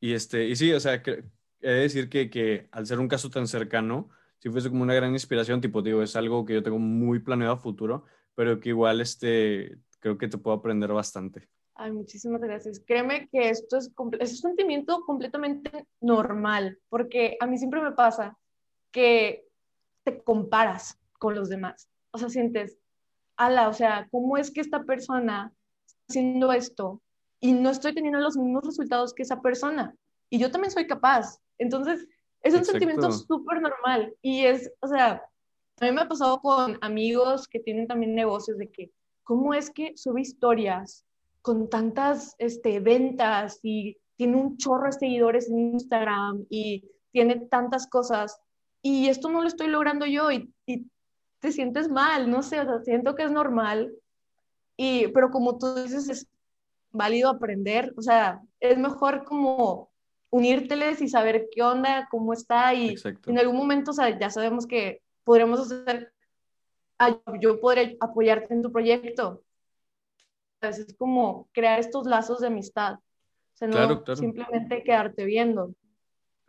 Y, 0.00 0.12
este, 0.12 0.46
y 0.46 0.56
sí, 0.56 0.72
o 0.72 0.80
sea, 0.80 0.94
he 0.94 1.70
de 1.70 1.80
decir 1.80 2.08
que, 2.08 2.30
que 2.30 2.68
al 2.70 2.86
ser 2.86 3.00
un 3.00 3.08
caso 3.08 3.30
tan 3.30 3.46
cercano, 3.46 4.08
si 4.38 4.50
fuese 4.50 4.68
como 4.68 4.82
una 4.82 4.94
gran 4.94 5.12
inspiración, 5.12 5.60
tipo, 5.60 5.82
digo, 5.82 6.02
es 6.02 6.14
algo 6.16 6.44
que 6.44 6.54
yo 6.54 6.62
tengo 6.62 6.78
muy 6.78 7.18
planeado 7.18 7.54
a 7.54 7.58
futuro, 7.58 8.04
pero 8.34 8.60
que 8.60 8.68
igual 8.68 9.00
este, 9.00 9.78
creo 9.98 10.16
que 10.16 10.28
te 10.28 10.38
puedo 10.38 10.56
aprender 10.56 10.92
bastante. 10.92 11.48
Ay, 11.74 11.92
muchísimas 11.92 12.40
gracias. 12.40 12.80
Créeme 12.80 13.28
que 13.28 13.50
esto 13.50 13.76
es, 13.76 13.90
es 14.20 14.32
un 14.32 14.50
sentimiento 14.50 15.02
completamente 15.04 15.86
normal, 16.00 16.78
porque 16.88 17.36
a 17.40 17.46
mí 17.46 17.58
siempre 17.58 17.80
me 17.80 17.92
pasa 17.92 18.36
que 18.90 19.46
te 20.04 20.22
comparas 20.22 20.98
con 21.18 21.34
los 21.34 21.48
demás. 21.48 21.88
O 22.10 22.18
sea, 22.18 22.28
sientes, 22.28 22.78
ala, 23.36 23.68
o 23.68 23.72
sea, 23.72 24.08
¿cómo 24.10 24.38
es 24.38 24.50
que 24.50 24.60
esta 24.60 24.84
persona 24.84 25.52
está 25.86 26.00
haciendo 26.08 26.52
esto 26.52 27.02
y 27.40 27.52
no 27.52 27.70
estoy 27.70 27.94
teniendo 27.94 28.18
los 28.20 28.36
mismos 28.36 28.64
resultados 28.64 29.14
que 29.14 29.22
esa 29.22 29.40
persona? 29.40 29.94
Y 30.30 30.38
yo 30.38 30.50
también 30.50 30.70
soy 30.70 30.86
capaz. 30.86 31.38
Entonces, 31.58 32.06
es 32.42 32.54
un 32.54 32.64
sentimiento 32.64 33.10
súper 33.10 33.60
normal 33.60 34.14
y 34.22 34.44
es, 34.44 34.70
o 34.80 34.88
sea, 34.88 35.22
a 35.80 35.84
mí 35.84 35.92
me 35.92 36.02
ha 36.02 36.08
pasado 36.08 36.40
con 36.40 36.78
amigos 36.80 37.48
que 37.48 37.60
tienen 37.60 37.86
también 37.86 38.14
negocios 38.14 38.58
de 38.58 38.70
que, 38.70 38.90
¿cómo 39.24 39.54
es 39.54 39.70
que 39.70 39.96
sube 39.96 40.20
historias 40.20 41.04
con 41.42 41.68
tantas 41.68 42.34
este, 42.38 42.80
ventas 42.80 43.60
y 43.62 43.96
tiene 44.16 44.36
un 44.36 44.56
chorro 44.56 44.86
de 44.86 44.92
seguidores 44.92 45.48
en 45.48 45.74
Instagram 45.74 46.46
y 46.50 46.84
tiene 47.12 47.36
tantas 47.46 47.86
cosas 47.86 48.40
y 48.82 49.08
esto 49.08 49.28
no 49.28 49.40
lo 49.40 49.48
estoy 49.48 49.68
logrando 49.68 50.06
yo 50.06 50.30
y, 50.30 50.52
y 50.66 50.86
te 51.40 51.52
sientes 51.52 51.88
mal, 51.88 52.30
no 52.30 52.42
sé, 52.42 52.60
o 52.60 52.64
sea, 52.64 52.80
siento 52.80 53.14
que 53.14 53.24
es 53.24 53.30
normal, 53.30 53.92
y, 54.76 55.08
pero 55.08 55.30
como 55.30 55.58
tú 55.58 55.74
dices, 55.74 56.08
es 56.08 56.26
válido 56.90 57.30
aprender, 57.30 57.92
o 57.96 58.02
sea, 58.02 58.40
es 58.60 58.78
mejor 58.78 59.24
como 59.24 59.90
unírteles 60.30 61.00
y 61.00 61.08
saber 61.08 61.48
qué 61.50 61.62
onda, 61.62 62.08
cómo 62.10 62.32
está 62.32 62.74
y 62.74 62.94
en 63.26 63.38
algún 63.38 63.56
momento 63.56 63.92
o 63.92 63.94
sea, 63.94 64.18
ya 64.18 64.30
sabemos 64.30 64.66
que 64.66 65.00
podremos 65.24 65.60
hacer, 65.60 66.12
yo 67.40 67.60
podré 67.60 67.96
apoyarte 68.00 68.54
en 68.54 68.62
tu 68.62 68.72
proyecto. 68.72 69.42
Es 70.60 70.94
como 70.98 71.48
crear 71.52 71.78
estos 71.78 72.06
lazos 72.06 72.40
de 72.40 72.48
amistad. 72.48 72.94
O 72.94 73.56
sea, 73.58 73.68
no 73.68 74.16
simplemente 74.16 74.82
quedarte 74.82 75.24
viendo. 75.24 75.74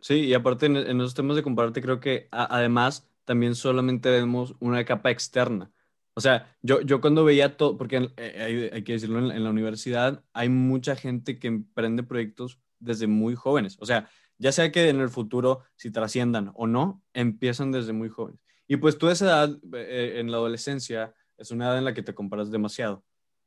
Sí, 0.00 0.26
y 0.26 0.34
aparte 0.34 0.66
en, 0.66 0.76
esos 0.76 1.14
temas 1.14 1.36
de 1.36 1.42
compararte 1.42 1.82
creo 1.82 2.00
que 2.00 2.28
además 2.30 3.08
también 3.24 3.54
solamente 3.54 4.10
vemos 4.10 4.54
una 4.60 4.84
capa 4.84 5.10
externa. 5.10 5.70
O 6.14 6.20
sea, 6.20 6.54
yo, 6.62 6.80
yo 6.80 7.00
cuando 7.00 7.24
veía 7.24 7.56
todo, 7.56 7.76
porque 7.76 8.10
eh, 8.16 8.70
hay, 8.72 8.82
que 8.82 8.92
decirlo, 8.92 9.18
en, 9.18 9.44
la 9.44 9.50
universidad 9.50 10.24
hay 10.32 10.48
mucha 10.48 10.96
gente 10.96 11.38
que 11.38 11.48
emprende 11.48 12.02
proyectos 12.02 12.58
desde 12.78 13.06
muy 13.06 13.34
jóvenes. 13.34 13.76
O 13.80 13.86
sea, 13.86 14.08
ya 14.38 14.52
sea 14.52 14.72
que 14.72 14.88
en 14.88 15.00
el 15.00 15.10
futuro, 15.10 15.62
si 15.76 15.90
trasciendan 15.90 16.50
o 16.54 16.66
no, 16.66 17.02
empiezan 17.14 17.72
desde 17.72 17.92
muy 17.92 18.08
jóvenes. 18.08 18.40
Y 18.66 18.76
pues 18.76 18.98
tú 18.98 19.08
esa 19.08 19.26
edad, 19.26 19.58
eh, 19.74 20.14
en 20.16 20.30
la 20.30 20.38
adolescencia, 20.38 21.14
es 21.36 21.50
una 21.50 21.66
edad 21.66 21.78
en 21.78 21.84
la 21.84 21.94
que 21.94 22.02
te 22.02 22.14
comparas 22.14 22.50
demasiado. 22.50 23.04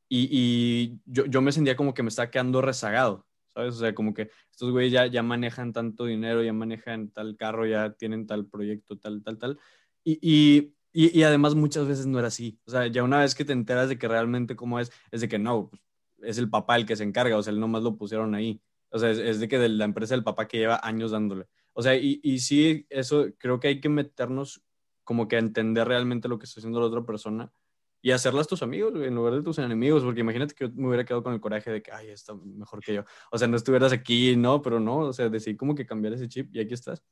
Y, 0.08 0.28
y 0.30 1.00
yo, 1.06 1.26
yo, 1.26 1.40
me 1.42 1.52
sentía 1.52 1.76
como 1.76 1.94
que 1.94 2.02
me 2.02 2.08
estaba 2.08 2.30
quedando 2.30 2.60
rezagado, 2.60 3.26
¿sabes? 3.48 3.74
O 3.74 3.78
sea, 3.78 3.94
como 3.94 4.14
que 4.14 4.30
estos 4.50 4.70
güeyes 4.70 4.92
ya, 4.92 5.06
ya 5.06 5.22
manejan 5.22 5.72
tanto 5.72 6.04
dinero, 6.04 6.42
ya 6.42 6.52
manejan 6.52 7.10
tal 7.10 7.36
carro, 7.36 7.66
ya 7.66 7.94
tienen 7.94 8.26
tal 8.26 8.46
proyecto, 8.46 8.98
tal, 8.98 9.22
tal, 9.22 9.38
tal. 9.38 9.58
Y, 10.04 10.18
y, 10.20 10.74
y, 10.94 11.22
además 11.24 11.54
muchas 11.56 11.86
veces 11.88 12.06
no 12.06 12.18
era 12.18 12.28
así. 12.28 12.58
O 12.66 12.70
sea, 12.70 12.86
ya 12.86 13.02
una 13.02 13.18
vez 13.18 13.34
que 13.34 13.44
te 13.44 13.52
enteras 13.52 13.88
de 13.88 13.98
que 13.98 14.06
realmente 14.08 14.54
cómo 14.54 14.78
es, 14.78 14.92
es 15.10 15.20
de 15.20 15.28
que 15.28 15.38
no, 15.38 15.68
pues, 15.70 15.82
es 16.22 16.38
el 16.38 16.48
papá 16.48 16.76
el 16.76 16.86
que 16.86 16.96
se 16.96 17.04
encarga, 17.04 17.36
o 17.36 17.42
sea, 17.42 17.52
él 17.52 17.60
nomás 17.60 17.82
lo 17.82 17.96
pusieron 17.96 18.34
ahí 18.34 18.62
O 18.90 18.98
sea, 18.98 19.10
es, 19.10 19.40
de 19.40 19.48
que 19.48 19.58
de 19.58 19.68
la 19.68 19.84
empresa 19.84 20.14
del 20.14 20.24
papá 20.24 20.46
que 20.48 20.58
lleva 20.58 20.80
años 20.82 21.10
dándole. 21.10 21.46
O 21.72 21.82
sea, 21.82 21.96
y, 21.96 22.20
y 22.22 22.38
sí, 22.38 22.86
eso 22.90 23.26
creo 23.38 23.58
que 23.60 23.68
hay 23.68 23.80
que 23.80 23.88
meternos 23.88 24.62
como 25.02 25.28
que 25.28 25.36
a 25.36 25.40
entender 25.40 25.86
realmente 25.88 26.28
lo 26.28 26.38
que 26.38 26.46
está 26.46 26.60
haciendo 26.60 26.80
la 26.80 26.86
otra 26.86 27.04
persona 27.04 27.52
y 28.00 28.10
hacerlas 28.10 28.46
tus 28.46 28.62
amigos, 28.62 28.92
en 28.94 29.14
lugar 29.14 29.34
de 29.34 29.42
tus 29.42 29.58
enemigos, 29.58 30.04
porque 30.04 30.20
imagínate 30.20 30.54
que 30.54 30.68
yo 30.68 30.74
me 30.74 30.88
hubiera 30.88 31.04
quedado 31.04 31.22
con 31.22 31.32
el 31.32 31.40
coraje 31.40 31.70
de 31.70 31.82
que, 31.82 31.90
ay, 31.90 32.10
está 32.10 32.34
mejor 32.34 32.80
que 32.80 32.94
yo. 32.94 33.04
O 33.32 33.38
sea, 33.38 33.48
no 33.48 33.56
estuvieras 33.56 33.92
aquí, 33.92 34.36
no, 34.36 34.60
pero 34.60 34.78
no, 34.78 34.98
o 34.98 35.12
sea, 35.14 35.28
decidí 35.30 35.56
como 35.56 35.74
que 35.74 35.86
cambiar 35.86 36.12
ese 36.12 36.28
chip 36.28 36.54
y 36.54 36.60
aquí 36.60 36.74
estás. 36.74 37.02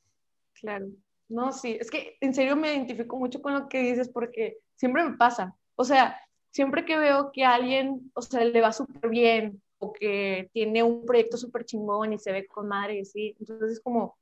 Claro. 0.53 0.89
No, 1.33 1.51
sí, 1.51 1.79
es 1.81 1.91
que 1.91 2.19
en 2.21 2.35
serio 2.35 2.57
me 2.57 2.75
identifico 2.75 3.17
mucho 3.17 3.41
con 3.41 3.55
lo 3.55 3.69
que 3.69 3.81
dices 3.81 4.11
porque 4.11 4.59
siempre 4.77 5.03
me 5.03 5.17
pasa. 5.17 5.57
O 5.77 5.85
sea, 5.85 6.21
siempre 6.51 6.85
que 6.85 6.99
veo 6.99 7.33
que 7.33 7.45
a 7.45 7.55
alguien, 7.55 8.13
o 8.15 8.21
sea, 8.21 8.45
le 8.45 8.61
va 8.61 8.71
súper 8.71 9.09
bien 9.09 9.63
o 9.79 9.93
que 9.95 10.51
tiene 10.53 10.83
un 10.83 11.07
proyecto 11.07 11.39
súper 11.39 11.65
chingón 11.65 12.13
y 12.13 12.19
se 12.19 12.33
ve 12.33 12.47
con 12.47 12.69
madre 12.69 12.99
y 12.99 13.01
así, 13.01 13.35
entonces 13.41 13.73
es 13.73 13.81
como, 13.81 14.15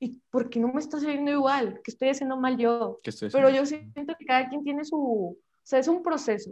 ¿y 0.00 0.20
por 0.28 0.50
qué 0.50 0.58
no 0.58 0.68
me 0.68 0.80
está 0.80 0.98
saliendo 0.98 1.30
igual? 1.30 1.80
¿Qué 1.84 1.92
estoy 1.92 2.08
haciendo 2.08 2.36
mal 2.36 2.58
yo? 2.58 2.98
Pero 3.32 3.48
yo 3.48 3.64
siento 3.64 4.14
que 4.18 4.26
cada 4.26 4.48
quien 4.48 4.64
tiene 4.64 4.84
su, 4.84 4.98
o 4.98 5.36
sea, 5.62 5.78
es 5.78 5.86
un 5.86 6.02
proceso. 6.02 6.50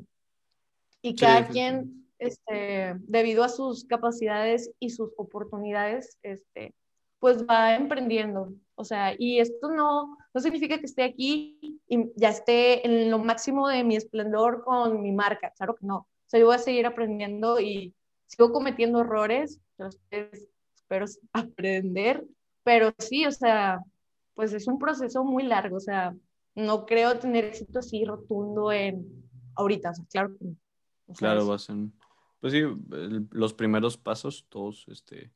Y 1.03 1.16
cada 1.16 1.46
quien, 1.48 2.07
este, 2.18 2.94
debido 3.00 3.42
a 3.42 3.48
sus 3.48 3.85
capacidades 3.85 4.70
y 4.79 4.90
sus 4.90 5.11
oportunidades, 5.16 6.16
este, 6.22 6.72
pues 7.18 7.44
va 7.44 7.74
emprendiendo. 7.74 8.53
O 8.76 8.84
sea, 8.84 9.14
y 9.18 9.38
esto 9.38 9.70
no, 9.70 10.16
no 10.32 10.40
significa 10.40 10.78
que 10.78 10.87
esté 10.87 11.04
aquí 11.04 11.80
y 11.88 12.12
ya 12.16 12.30
esté 12.30 12.87
en 12.87 13.10
lo 13.10 13.18
máximo 13.18 13.68
de 13.68 13.84
mi 13.84 13.96
esplendor 13.96 14.64
con 14.64 15.00
mi 15.00 15.12
marca. 15.12 15.52
Claro 15.56 15.74
que 15.74 15.87
no. 15.87 15.96
O 15.96 16.08
sea, 16.26 16.40
yo 16.40 16.46
voy 16.46 16.56
a 16.56 16.58
seguir 16.58 16.87
aprendiendo 16.87 17.60
y 17.60 17.94
sigo 18.26 18.52
cometiendo 18.52 19.00
errores. 19.00 19.60
Entonces, 19.78 20.48
espero 20.74 21.06
aprender. 21.32 22.24
Pero 22.64 22.92
sí, 22.98 23.26
o 23.26 23.32
sea, 23.32 23.80
pues 24.34 24.52
es 24.52 24.66
un 24.66 24.78
proceso 24.78 25.24
muy 25.24 25.44
largo. 25.44 25.76
O 25.76 25.80
sea, 25.80 26.14
no 26.54 26.87
creo 26.87 27.18
tener 27.18 27.44
éxito 27.44 27.78
así 27.78 28.04
rotundo 28.04 28.72
en 28.72 29.24
ahorita, 29.56 29.90
o 29.90 29.94
sea, 29.94 30.04
claro 30.10 30.37
que 30.37 30.44
no. 30.44 30.56
claro, 31.16 31.46
va 31.46 31.56
a 31.56 31.58
ser, 31.58 31.76
pues 32.40 32.52
sí, 32.52 32.62
los 33.30 33.54
primeros 33.54 33.96
pasos, 33.96 34.46
todos, 34.48 34.87
este, 34.88 35.30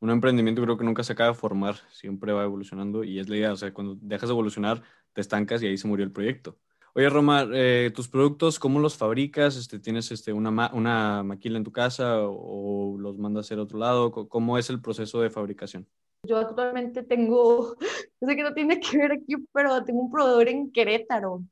un 0.00 0.10
emprendimiento 0.10 0.62
creo 0.62 0.76
que 0.76 0.84
nunca 0.84 1.02
se 1.02 1.12
acaba 1.12 1.30
de 1.30 1.36
formar, 1.36 1.76
siempre 1.90 2.32
va 2.32 2.44
evolucionando 2.44 3.04
y 3.04 3.18
es 3.18 3.28
la 3.28 3.36
idea, 3.36 3.52
o 3.52 3.56
sea, 3.56 3.72
cuando 3.72 3.96
dejas 4.00 4.28
de 4.28 4.32
evolucionar, 4.32 4.82
te 5.12 5.20
estancas 5.20 5.62
y 5.62 5.66
ahí 5.66 5.78
se 5.78 5.88
murió 5.88 6.04
el 6.04 6.12
proyecto. 6.12 6.58
Oye, 6.94 7.10
Roma, 7.10 7.46
eh, 7.52 7.90
tus 7.94 8.08
productos, 8.08 8.58
¿cómo 8.58 8.80
los 8.80 8.96
fabricas? 8.96 9.56
Este, 9.56 9.78
¿Tienes 9.78 10.10
este, 10.12 10.32
una, 10.32 10.70
una 10.72 11.22
maquila 11.22 11.58
en 11.58 11.64
tu 11.64 11.70
casa 11.70 12.20
o 12.22 12.96
los 12.98 13.18
mandas 13.18 13.44
a 13.44 13.46
hacer 13.46 13.58
a 13.58 13.62
otro 13.62 13.78
lado? 13.78 14.10
¿Cómo 14.10 14.56
es 14.56 14.70
el 14.70 14.80
proceso 14.80 15.20
de 15.20 15.28
fabricación? 15.28 15.86
Yo 16.22 16.38
actualmente 16.38 17.02
tengo, 17.02 17.76
no 18.20 18.28
sé 18.28 18.36
que 18.36 18.42
no 18.42 18.54
tiene 18.54 18.80
que 18.80 18.96
ver 18.96 19.12
aquí, 19.12 19.36
pero 19.52 19.84
tengo 19.84 20.00
un 20.00 20.10
proveedor 20.10 20.48
en 20.48 20.72
Querétaro, 20.72 21.42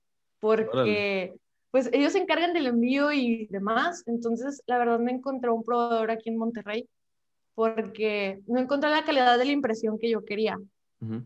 porque 0.41 1.35
pues 1.71 1.91
ellos 1.93 2.13
se 2.13 2.21
encargan 2.21 2.55
del 2.55 2.69
envío 2.69 3.13
y 3.13 3.47
demás, 3.51 4.03
entonces 4.07 4.63
la 4.67 4.79
verdad 4.79 4.99
me 4.99 5.13
encontré 5.13 5.51
un 5.51 5.65
proveedor 5.65 6.11
aquí 6.11 6.31
en 6.31 6.39
Monterrey, 6.39 6.89
porque 7.55 8.41
no 8.47 8.59
encontré 8.59 8.91
la 8.91 9.05
calidad 9.05 9.39
de 9.39 9.45
la 9.45 9.53
impresión 9.53 9.99
que 9.99 10.11
yo 10.11 10.25
quería. 10.25 10.59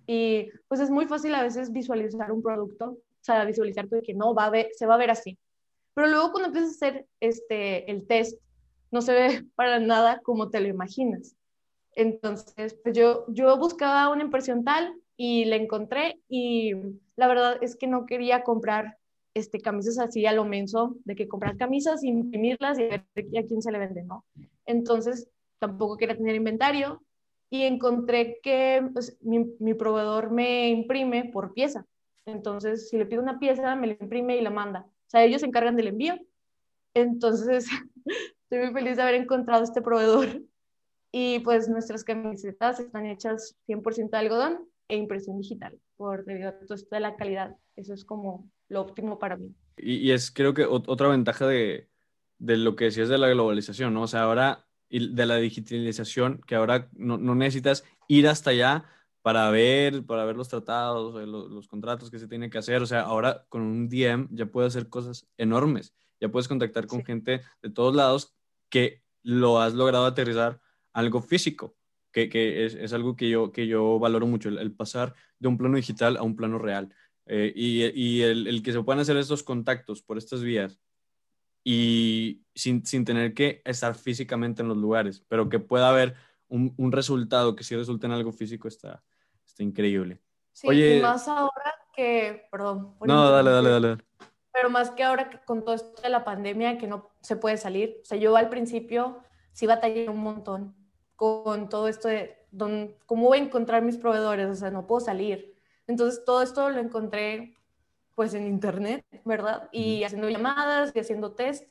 Y 0.09 0.51
pues 0.67 0.81
es 0.81 0.91
muy 0.91 1.07
fácil 1.07 1.33
a 1.37 1.43
veces 1.45 1.71
visualizar 1.71 2.33
un 2.33 2.43
producto, 2.43 2.91
o 2.91 2.99
sea, 3.21 3.45
visualizar 3.45 3.87
que 3.89 4.13
no, 4.13 4.35
va 4.35 4.47
a 4.47 4.51
ver, 4.51 4.71
se 4.75 4.87
va 4.87 4.95
a 4.95 4.99
ver 4.99 5.13
así. 5.13 5.39
Pero 5.95 6.09
luego 6.09 6.33
cuando 6.33 6.49
empiezas 6.49 6.71
a 6.71 6.87
hacer 6.87 7.07
este, 7.21 7.89
el 7.89 8.05
test, 8.07 8.41
no 8.91 9.01
se 9.03 9.13
ve 9.13 9.45
para 9.55 9.79
nada 9.79 10.21
como 10.25 10.51
te 10.51 10.61
lo 10.61 10.67
imaginas. 10.67 11.37
Entonces, 11.95 12.77
pues 12.83 12.97
yo, 12.97 13.25
yo 13.29 13.57
buscaba 13.57 14.09
una 14.09 14.25
impresión 14.25 14.65
tal 14.65 14.95
y 15.17 15.45
la 15.45 15.57
encontré 15.57 16.21
y 16.29 16.73
la 17.17 17.27
verdad 17.29 17.59
es 17.61 17.77
que 17.77 17.87
no 17.87 18.07
quería 18.07 18.43
comprar 18.43 18.99
este, 19.35 19.61
camisas 19.61 19.99
así 19.99 20.27
a 20.27 20.33
lo 20.33 20.45
menso, 20.45 20.97
de 21.05 21.15
que 21.15 21.29
comprar 21.29 21.57
camisas, 21.57 22.05
imprimirlas 22.05 22.79
y 22.79 22.85
ver 22.85 23.05
a 23.37 23.43
quién 23.47 23.63
se 23.63 23.73
le 23.73 23.79
vende, 23.79 24.03
¿no? 24.05 24.25
Entonces, 24.67 25.29
tampoco 25.59 25.97
quería 25.97 26.17
tener 26.17 26.35
inventario 26.35 27.03
y 27.51 27.63
encontré 27.63 28.41
que 28.43 28.89
pues, 28.93 29.19
mi, 29.23 29.47
mi, 29.59 29.75
proveedor 29.75 30.31
me 30.31 30.69
imprime 30.69 31.31
por 31.33 31.55
pieza. 31.55 31.87
Entonces, 32.27 32.89
si 32.89 32.99
le 32.99 33.07
pido 33.07 33.23
una 33.23 33.39
pieza, 33.39 33.75
me 33.75 33.87
la 33.87 33.97
imprime 34.01 34.37
y 34.37 34.43
la 34.43 34.51
manda. 34.51 34.81
O 34.81 35.11
sea, 35.11 35.25
ellos 35.25 35.41
se 35.41 35.47
encargan 35.47 35.77
del 35.77 35.89
envío. 35.89 36.19
Entonces, 36.95 37.67
estoy 38.43 38.59
muy 38.59 38.73
feliz 38.73 38.97
de 38.97 39.03
haber 39.03 39.15
encontrado 39.15 39.65
este 39.65 39.83
proveedor 39.83 40.43
y 41.13 41.39
pues 41.41 41.69
nuestras 41.69 42.05
camisetas 42.05 42.81
están 42.81 43.07
hechas 43.07 43.57
100% 43.67 44.11
de 44.11 44.17
algodón 44.19 44.69
e 44.89 44.97
impresión 44.97 45.39
digital, 45.39 45.79
por 45.97 46.25
debido 46.25 46.51
a 46.51 46.59
todo 46.59 46.75
esto 46.75 46.95
de 46.95 47.01
la 47.01 47.17
calidad. 47.17 47.57
Eso 47.77 47.95
es 47.95 48.05
como 48.05 48.51
lo 48.69 48.83
óptimo 48.83 49.19
para 49.19 49.37
mí. 49.37 49.55
Y, 49.77 50.11
es 50.11 50.31
creo 50.31 50.55
que 50.55 50.65
otra 50.65 51.09
ventaja 51.09 51.47
de, 51.47 51.89
de, 52.39 52.57
lo 52.57 52.77
que 52.77 52.87
decías 52.87 53.09
de 53.09 53.19
la 53.19 53.29
globalización, 53.29 53.95
¿no? 53.95 54.03
O 54.03 54.07
sea, 54.07 54.23
ahora, 54.23 54.67
y 54.89 55.15
de 55.15 55.27
la 55.27 55.37
digitalización, 55.37 56.41
que 56.47 56.55
ahora 56.55 56.89
no, 56.93 57.19
no 57.19 57.35
necesitas 57.35 57.85
ir 58.09 58.29
hasta 58.29 58.51
allá 58.51 58.85
para 59.23 59.51
ver, 59.51 60.07
para 60.07 60.25
ver 60.25 60.37
los 60.37 60.49
tratados, 60.49 61.15
los, 61.27 61.51
los, 61.51 61.69
contratos 61.69 62.11
que 62.11 62.19
se 62.19 62.29
tienen 62.29 62.51
que 62.51 62.59
hacer. 62.59 62.81
O 62.83 62.87
sea, 62.87 63.03
ahora 63.03 63.45
con 63.49 63.63
un 63.63 63.89
DM 63.89 64.29
ya 64.31 64.47
puedes 64.47 64.75
hacer 64.75 64.89
cosas 64.89 65.27
enormes. 65.37 65.95
Ya 66.21 66.31
puedes 66.31 66.49
contactar 66.49 66.87
con 66.87 67.05
gente 67.05 67.43
de 67.63 67.71
todos 67.71 67.95
lados 67.95 68.35
que 68.71 69.03
lo 69.23 69.61
has 69.61 69.75
logrado 69.75 70.07
aterrizar 70.07 70.61
algo 70.93 71.21
físico, 71.21 71.77
que, 72.13 72.29
que 72.29 72.65
es, 72.65 72.75
es, 72.75 72.93
algo 72.93 73.17
que 73.17 73.29
yo, 73.29 73.53
que 73.53 73.67
yo 73.67 73.99
valoro 73.99 74.27
mucho, 74.27 74.49
el, 74.49 74.73
pasar 74.73 75.15
de 75.39 75.49
un 75.49 75.59
plano 75.59 75.77
digital 75.77 76.17
a 76.17 76.23
un 76.23 76.35
plano 76.35 76.59
real. 76.59 76.95
Eh, 77.27 77.53
y, 77.55 77.85
y 77.85 78.23
el, 78.23 78.47
el, 78.47 78.63
que 78.63 78.73
se 78.73 78.83
puedan 78.83 79.01
hacer 79.01 79.17
estos 79.19 79.43
contactos 79.43 80.03
por 80.03 80.17
estas 80.17 80.43
vías 80.43 80.79
y 81.71 82.47
sin, 82.55 82.87
sin, 82.87 83.05
tener 83.05 83.35
que 83.35 83.61
estar 83.63 83.95
físicamente 83.95 84.63
en 84.63 84.69
los 84.69 84.79
lugares, 84.79 85.23
pero 85.29 85.51
que 85.51 85.59
pueda 85.59 85.91
haber 85.91 86.15
un, 86.49 86.73
un 86.79 86.93
resultado 86.93 87.55
que 87.55 87.63
sí 87.63 87.77
resulte 87.77 88.07
en 88.07 88.13
algo 88.13 88.33
físico 88.33 88.69
está, 88.69 89.05
está 89.45 89.63
increíble. 89.63 90.19
Sí, 90.55 90.67
Oye, 90.67 91.03
más 91.03 91.29
ahora 91.29 91.75
que, 91.95 92.49
perdón. 92.51 92.95
No, 93.03 93.31
dale, 93.31 93.51
dale, 93.51 93.69
dale. 93.69 93.99
Pero 94.51 94.71
más 94.71 94.93
que 94.93 95.05
ahora 95.05 95.29
que 95.29 95.41
con 95.45 95.63
todo 95.63 95.75
esto 95.75 96.01
de 96.01 96.09
la 96.09 96.25
pandemia 96.25 96.79
que 96.79 96.87
no 96.87 97.11
se 97.21 97.37
puede 97.37 97.59
salir. 97.59 97.99
O 98.01 98.05
sea, 98.07 98.17
yo 98.17 98.35
al 98.35 98.49
principio 98.49 99.19
sí 99.53 99.67
batallé 99.67 100.09
un 100.09 100.23
montón 100.23 100.75
con 101.17 101.69
todo 101.69 101.87
esto 101.87 102.09
de 102.09 102.47
don, 102.51 102.97
cómo 103.05 103.27
voy 103.27 103.41
a 103.41 103.43
encontrar 103.43 103.83
mis 103.83 103.99
proveedores, 103.99 104.49
o 104.49 104.55
sea, 104.55 104.71
no 104.71 104.87
puedo 104.87 105.01
salir. 105.01 105.55
Entonces, 105.87 106.25
todo 106.25 106.41
esto 106.41 106.71
lo 106.71 106.81
encontré 106.81 107.58
pues 108.19 108.35
en 108.35 108.49
internet, 108.49 109.07
¿verdad? 109.25 109.69
Y 109.71 110.03
haciendo 110.03 110.29
llamadas 110.29 110.91
y 110.93 110.99
haciendo 110.99 111.37
test. 111.37 111.69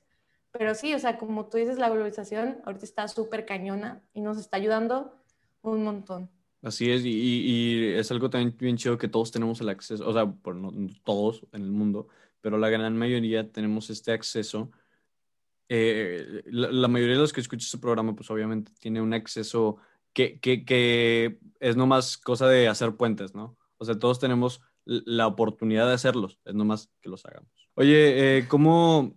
Pero 0.54 0.76
sí, 0.76 0.94
o 0.94 1.00
sea, 1.00 1.18
como 1.18 1.48
tú 1.48 1.58
dices, 1.58 1.78
la 1.78 1.90
globalización 1.90 2.62
ahorita 2.64 2.86
está 2.86 3.10
súper 3.10 3.46
cañona 3.46 4.02
y 4.14 4.22
nos 4.22 4.38
está 4.38 4.56
ayudando 4.56 5.14
un 5.62 5.84
montón. 5.84 6.30
Así 6.62 6.90
es, 6.90 7.04
y, 7.04 7.10
y, 7.10 7.94
es 7.96 8.10
algo 8.12 8.30
también 8.30 8.56
bien 8.58 8.78
chido 8.78 8.98
que 8.98 9.10
todos 9.10 9.30
tenemos 9.30 9.60
el 9.60 9.68
acceso, 9.68 10.08
o 10.08 10.14
sea, 10.14 10.26
por 10.26 10.56
no 10.56 10.72
todos 11.04 11.46
en 11.52 11.64
el 11.64 11.72
mundo, 11.72 12.08
pero 12.40 12.58
la 12.58 12.70
gran 12.70 12.98
mayoría 12.98 13.52
tenemos 13.52 13.90
este 13.90 14.14
acceso 14.14 14.72
eh, 15.68 16.44
la, 16.46 16.88
mayoría 16.88 17.16
de 17.16 17.22
los 17.22 17.34
que 17.34 17.42
escuchan 17.42 17.66
este 17.66 17.78
programa, 17.78 18.16
pues 18.16 18.32
obviamente 18.32 18.72
tiene 18.80 19.02
un 19.02 19.14
acceso 19.14 19.76
que, 20.14 20.40
que, 20.40 20.64
que 20.64 21.40
es 21.60 21.76
nomás 21.76 22.18
cosa 22.18 22.48
de 22.48 22.70
hacer 22.70 22.96
puentes, 22.96 23.36
¿no? 23.36 23.58
O 23.78 23.84
sea, 23.84 24.00
todos 24.00 24.18
tenemos 24.18 24.62
la 24.88 25.28
oportunidad 25.28 25.88
de 25.88 25.94
hacerlos, 25.94 26.40
es 26.46 26.56
nomás 26.56 26.90
que 27.02 27.10
los 27.10 27.26
hagamos. 27.26 27.52
Oye, 27.76 28.38
eh, 28.38 28.48
¿cómo, 28.48 29.16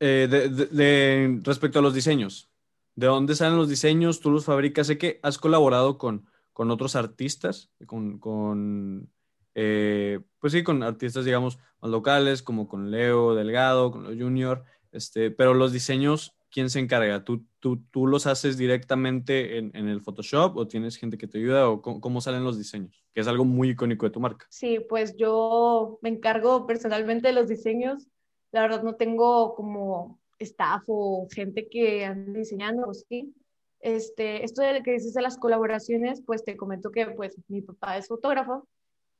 eh, 0.00 0.26
de, 0.30 1.40
respecto 1.42 1.78
a 1.78 1.82
los 1.82 1.94
diseños, 1.94 2.50
¿de 2.94 3.06
dónde 3.06 3.34
salen 3.34 3.58
los 3.58 3.68
diseños? 3.68 4.20
¿Tú 4.20 4.30
los 4.30 4.44
fabricas? 4.44 4.86
Sé 4.86 4.98
que 4.98 5.20
has 5.22 5.38
colaborado 5.38 5.98
con, 5.98 6.26
con 6.52 6.70
otros 6.70 6.96
artistas, 6.96 7.70
con, 7.86 8.18
con 8.18 9.10
pues 9.52 10.52
sí, 10.54 10.62
con 10.62 10.82
artistas, 10.82 11.26
digamos, 11.26 11.58
más 11.82 11.90
locales, 11.90 12.42
como 12.42 12.66
con 12.66 12.90
Leo 12.90 13.34
Delgado, 13.34 13.90
con 13.90 14.04
los 14.04 14.16
Junior. 14.16 14.64
Este, 14.92 15.30
pero 15.30 15.54
los 15.54 15.72
diseños, 15.72 16.34
¿quién 16.50 16.70
se 16.70 16.80
encarga? 16.80 17.24
¿Tú, 17.24 17.44
tú, 17.60 17.82
tú 17.90 18.06
los 18.06 18.26
haces 18.26 18.56
directamente 18.56 19.58
en, 19.58 19.70
en, 19.74 19.88
el 19.88 20.00
Photoshop 20.00 20.56
o 20.56 20.66
tienes 20.66 20.96
gente 20.96 21.18
que 21.18 21.26
te 21.26 21.38
ayuda 21.38 21.68
o 21.68 21.80
cómo, 21.80 22.20
salen 22.20 22.44
los 22.44 22.58
diseños? 22.58 23.04
Que 23.14 23.20
es 23.20 23.28
algo 23.28 23.44
muy 23.44 23.70
icónico 23.70 24.06
de 24.06 24.12
tu 24.12 24.20
marca. 24.20 24.46
Sí, 24.50 24.80
pues 24.88 25.16
yo 25.16 25.98
me 26.02 26.08
encargo 26.08 26.66
personalmente 26.66 27.28
de 27.28 27.34
los 27.34 27.48
diseños. 27.48 28.08
La 28.52 28.62
verdad 28.62 28.82
no 28.82 28.96
tengo 28.96 29.54
como 29.54 30.20
staff 30.38 30.82
o 30.86 31.28
gente 31.30 31.68
que 31.68 32.04
ande 32.04 32.40
diseñando, 32.40 32.88
o 32.88 32.94
sí. 32.94 33.34
Este, 33.80 34.44
esto 34.44 34.62
de 34.62 34.82
que 34.82 34.92
dices 34.92 35.14
de 35.14 35.22
las 35.22 35.38
colaboraciones, 35.38 36.22
pues 36.26 36.44
te 36.44 36.56
comento 36.56 36.90
que 36.90 37.06
pues 37.06 37.36
mi 37.48 37.62
papá 37.62 37.96
es 37.96 38.08
fotógrafo 38.08 38.68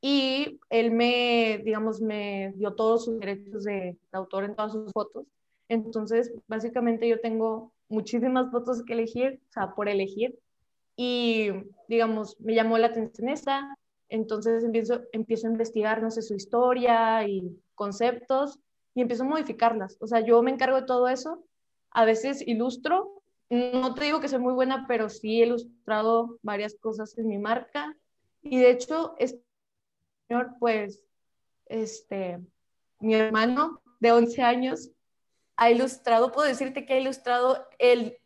y 0.01 0.59
él 0.69 0.91
me, 0.91 1.61
digamos, 1.63 2.01
me 2.01 2.53
dio 2.55 2.73
todos 2.73 3.05
sus 3.05 3.19
derechos 3.19 3.63
de 3.63 3.97
autor 4.11 4.43
en 4.43 4.55
todas 4.55 4.71
sus 4.73 4.91
fotos. 4.91 5.25
Entonces, 5.71 6.33
básicamente 6.49 7.07
yo 7.07 7.21
tengo 7.21 7.71
muchísimas 7.87 8.51
fotos 8.51 8.83
que 8.83 8.91
elegir, 8.91 9.39
o 9.49 9.51
sea, 9.53 9.73
por 9.73 9.87
elegir. 9.87 10.37
y, 10.97 11.49
digamos, 11.87 12.37
me 12.41 12.53
llamó 12.53 12.77
la 12.77 12.87
atención 12.87 13.29
esta, 13.29 13.73
entonces 14.09 14.65
empiezo, 14.65 15.01
empiezo 15.13 15.47
a 15.47 15.51
investigar, 15.51 16.01
no 16.03 16.11
sé, 16.11 16.21
su 16.21 16.35
historia 16.35 17.25
y 17.25 17.57
conceptos 17.73 18.59
y 18.93 19.01
empiezo 19.01 19.23
a 19.23 19.27
modificarlas. 19.27 19.97
O 20.01 20.07
sea, 20.07 20.19
yo 20.19 20.43
me 20.43 20.51
encargo 20.51 20.81
de 20.81 20.85
todo 20.85 21.07
eso. 21.07 21.45
A 21.91 22.03
veces 22.03 22.45
ilustro. 22.45 23.23
No 23.49 23.93
te 23.93 24.03
digo 24.03 24.19
que 24.19 24.27
soy 24.27 24.39
muy 24.39 24.53
buena, 24.53 24.85
pero 24.89 25.07
sí 25.07 25.41
he 25.41 25.45
ilustrado 25.45 26.37
varias 26.41 26.75
cosas 26.75 27.17
en 27.17 27.27
mi 27.27 27.37
marca. 27.37 27.95
Y 28.41 28.59
de 28.59 28.71
hecho, 28.71 29.15
este 29.17 29.41
señor, 30.27 30.55
pues, 30.59 31.01
este, 31.67 32.39
mi 32.99 33.15
hermano 33.15 33.81
de 34.01 34.11
11 34.11 34.41
años 34.41 34.91
ha 35.61 35.69
ilustrado, 35.69 36.31
puedo 36.31 36.47
decirte 36.47 36.87
que 36.87 36.95
ha 36.95 36.99
ilustrado 36.99 37.67
el, 37.77 38.17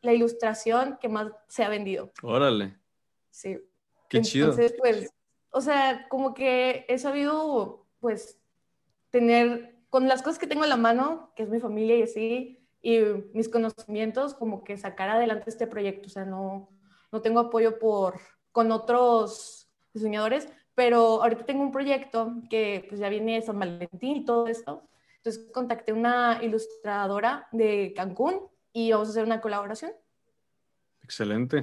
la 0.00 0.14
ilustración 0.14 0.96
que 0.98 1.10
más 1.10 1.30
se 1.46 1.62
ha 1.62 1.68
vendido. 1.68 2.10
Órale. 2.22 2.74
Sí. 3.28 3.58
Qué 4.08 4.22
chido. 4.22 4.48
Entonces, 4.48 4.74
pues, 4.78 5.12
o 5.50 5.60
sea, 5.60 6.06
como 6.08 6.32
que 6.32 6.86
he 6.88 6.98
sabido, 6.98 7.86
pues, 8.00 8.40
tener, 9.10 9.76
con 9.90 10.08
las 10.08 10.22
cosas 10.22 10.38
que 10.38 10.46
tengo 10.46 10.64
en 10.64 10.70
la 10.70 10.78
mano, 10.78 11.34
que 11.36 11.42
es 11.42 11.50
mi 11.50 11.60
familia 11.60 11.96
y 11.96 12.02
así, 12.04 12.66
y 12.80 12.98
mis 13.34 13.50
conocimientos, 13.50 14.32
como 14.32 14.64
que 14.64 14.78
sacar 14.78 15.10
adelante 15.10 15.50
este 15.50 15.66
proyecto. 15.66 16.06
O 16.06 16.10
sea, 16.10 16.24
no, 16.24 16.70
no 17.12 17.20
tengo 17.20 17.40
apoyo 17.40 17.78
por, 17.78 18.18
con 18.52 18.72
otros 18.72 19.70
diseñadores, 19.92 20.48
pero 20.74 21.22
ahorita 21.22 21.44
tengo 21.44 21.62
un 21.62 21.72
proyecto 21.72 22.36
que 22.48 22.86
pues 22.88 23.02
ya 23.02 23.10
viene 23.10 23.42
San 23.42 23.58
Valentín 23.58 24.16
y 24.16 24.24
todo 24.24 24.46
esto. 24.46 24.88
Entonces 25.22 25.50
contacté 25.52 25.92
una 25.92 26.40
ilustradora 26.42 27.46
de 27.52 27.92
Cancún 27.94 28.48
y 28.72 28.92
vamos 28.92 29.08
a 29.08 29.10
hacer 29.10 29.24
una 29.24 29.40
colaboración. 29.40 29.92
Excelente. 31.02 31.62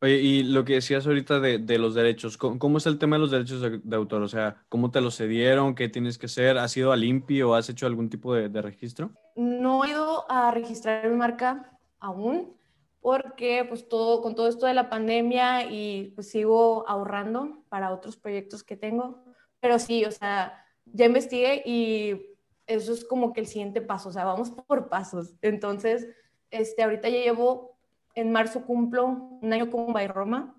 Oye, 0.00 0.16
y 0.16 0.42
lo 0.44 0.64
que 0.64 0.74
decías 0.74 1.06
ahorita 1.06 1.40
de, 1.40 1.58
de 1.58 1.78
los 1.78 1.94
derechos, 1.94 2.36
¿cómo, 2.36 2.78
es 2.78 2.86
el 2.86 2.98
tema 2.98 3.16
de 3.16 3.20
los 3.20 3.30
derechos 3.30 3.60
de, 3.60 3.96
autor? 3.96 4.22
O 4.22 4.28
sea, 4.28 4.64
¿cómo 4.68 4.90
te 4.90 5.00
los 5.00 5.16
cedieron? 5.16 5.74
¿Qué 5.74 5.88
tienes 5.88 6.18
que 6.18 6.26
hacer? 6.26 6.58
¿Has 6.58 6.76
ido 6.76 6.92
al 6.92 7.02
INPI 7.02 7.42
o 7.42 7.54
has 7.54 7.68
hecho 7.70 7.86
algún 7.86 8.08
tipo 8.08 8.34
de, 8.34 8.48
de 8.48 8.62
registro? 8.62 9.10
No 9.34 9.84
he 9.84 9.90
ido 9.90 10.30
a 10.30 10.50
registrar 10.50 11.08
mi 11.08 11.16
marca 11.16 11.78
aún, 11.98 12.54
porque 13.00 13.64
pues 13.68 13.88
todo, 13.88 14.22
con 14.22 14.34
todo 14.34 14.46
esto 14.46 14.66
de 14.66 14.74
la 14.74 14.88
pandemia 14.88 15.70
y 15.70 16.12
pues 16.14 16.30
sigo 16.30 16.88
ahorrando 16.88 17.64
para 17.68 17.92
otros 17.92 18.16
proyectos 18.16 18.62
que 18.62 18.76
tengo, 18.76 19.24
pero 19.58 19.78
sí, 19.78 20.04
o 20.04 20.10
sea, 20.10 20.64
ya 20.86 21.06
investigué 21.06 21.62
y 21.66 22.33
eso 22.66 22.92
es 22.92 23.04
como 23.04 23.32
que 23.32 23.40
el 23.40 23.46
siguiente 23.46 23.80
paso, 23.80 24.08
o 24.08 24.12
sea, 24.12 24.24
vamos 24.24 24.50
por 24.66 24.88
pasos. 24.88 25.34
Entonces, 25.42 26.08
este, 26.50 26.82
ahorita 26.82 27.08
ya 27.08 27.18
llevo 27.18 27.76
en 28.14 28.32
marzo 28.32 28.64
cumplo 28.64 29.06
un 29.40 29.52
año 29.52 29.70
con 29.70 29.92
By 29.92 30.08
Roma. 30.08 30.54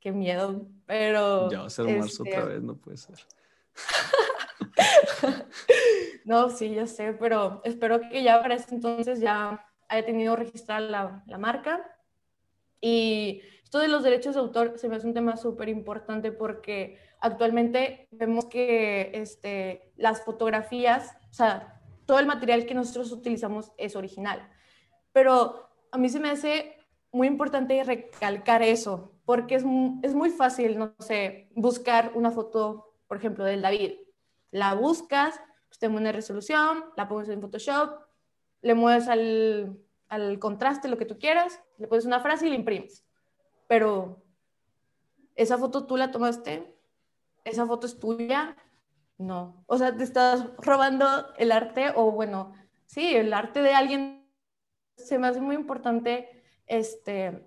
Qué 0.00 0.12
miedo, 0.12 0.66
pero... 0.86 1.50
Ya 1.50 1.60
va 1.60 1.66
a 1.66 1.70
ser 1.70 1.98
marzo 1.98 2.22
otra 2.22 2.40
este, 2.40 2.48
vez, 2.48 2.62
no 2.62 2.76
puede 2.76 2.96
ser. 2.96 3.16
no, 6.24 6.48
sí, 6.50 6.74
ya 6.74 6.86
sé, 6.86 7.12
pero 7.12 7.60
espero 7.64 8.00
que 8.00 8.22
ya 8.22 8.40
para 8.40 8.54
ese 8.54 8.74
entonces 8.74 9.20
ya 9.20 9.66
haya 9.88 10.06
tenido 10.06 10.36
registrada 10.36 10.80
la, 10.80 11.24
la 11.26 11.38
marca. 11.38 11.96
Y 12.80 13.42
esto 13.62 13.78
de 13.78 13.88
los 13.88 14.02
derechos 14.02 14.34
de 14.34 14.40
autor 14.40 14.78
se 14.78 14.88
me 14.88 14.96
hace 14.96 15.06
un 15.06 15.14
tema 15.14 15.36
súper 15.36 15.68
importante 15.68 16.32
porque 16.32 16.98
actualmente 17.20 18.08
vemos 18.10 18.46
que 18.46 19.10
este, 19.14 19.92
las 19.96 20.24
fotografías, 20.24 21.16
o 21.30 21.34
sea, 21.34 21.80
todo 22.06 22.18
el 22.18 22.26
material 22.26 22.66
que 22.66 22.74
nosotros 22.74 23.12
utilizamos 23.12 23.72
es 23.76 23.94
original. 23.94 24.48
Pero 25.12 25.68
a 25.92 25.98
mí 25.98 26.08
se 26.08 26.20
me 26.20 26.30
hace 26.30 26.76
muy 27.12 27.26
importante 27.26 27.82
recalcar 27.84 28.62
eso, 28.62 29.12
porque 29.24 29.56
es, 29.56 29.64
muy 29.64 30.30
fácil, 30.30 30.78
no 30.78 30.94
sé, 30.98 31.50
buscar 31.54 32.12
una 32.14 32.30
foto, 32.30 32.94
por 33.06 33.16
ejemplo, 33.16 33.44
del 33.44 33.62
David. 33.62 33.92
La 34.50 34.74
buscas, 34.74 35.40
pues 35.68 35.78
te 35.78 35.88
una 35.88 36.12
resolución, 36.12 36.84
la 36.96 37.08
pones 37.08 37.28
en 37.28 37.40
Photoshop, 37.40 38.00
le 38.62 38.74
mueves 38.74 39.08
al, 39.08 39.78
al 40.08 40.38
contraste 40.38 40.88
lo 40.88 40.98
que 40.98 41.06
tú 41.06 41.18
quieras, 41.18 41.60
le 41.78 41.86
pones 41.86 42.06
una 42.06 42.20
frase 42.20 42.46
y 42.46 42.50
la 42.50 42.56
imprimes. 42.56 43.04
Pero 43.68 44.22
esa 45.36 45.58
foto 45.58 45.86
tú 45.86 45.96
la 45.96 46.10
tomaste, 46.10 46.76
esa 47.44 47.66
foto 47.66 47.86
es 47.86 47.98
tuya, 47.98 48.56
no. 49.18 49.64
O 49.66 49.78
sea, 49.78 49.96
te 49.96 50.04
estás 50.04 50.46
robando 50.58 51.06
el 51.36 51.52
arte 51.52 51.92
o 51.94 52.10
bueno, 52.10 52.52
sí, 52.86 53.14
el 53.14 53.32
arte 53.32 53.62
de 53.62 53.72
alguien. 53.72 54.26
Se 54.96 55.18
me 55.18 55.28
hace 55.28 55.40
muy 55.40 55.56
importante 55.56 56.28
este, 56.66 57.46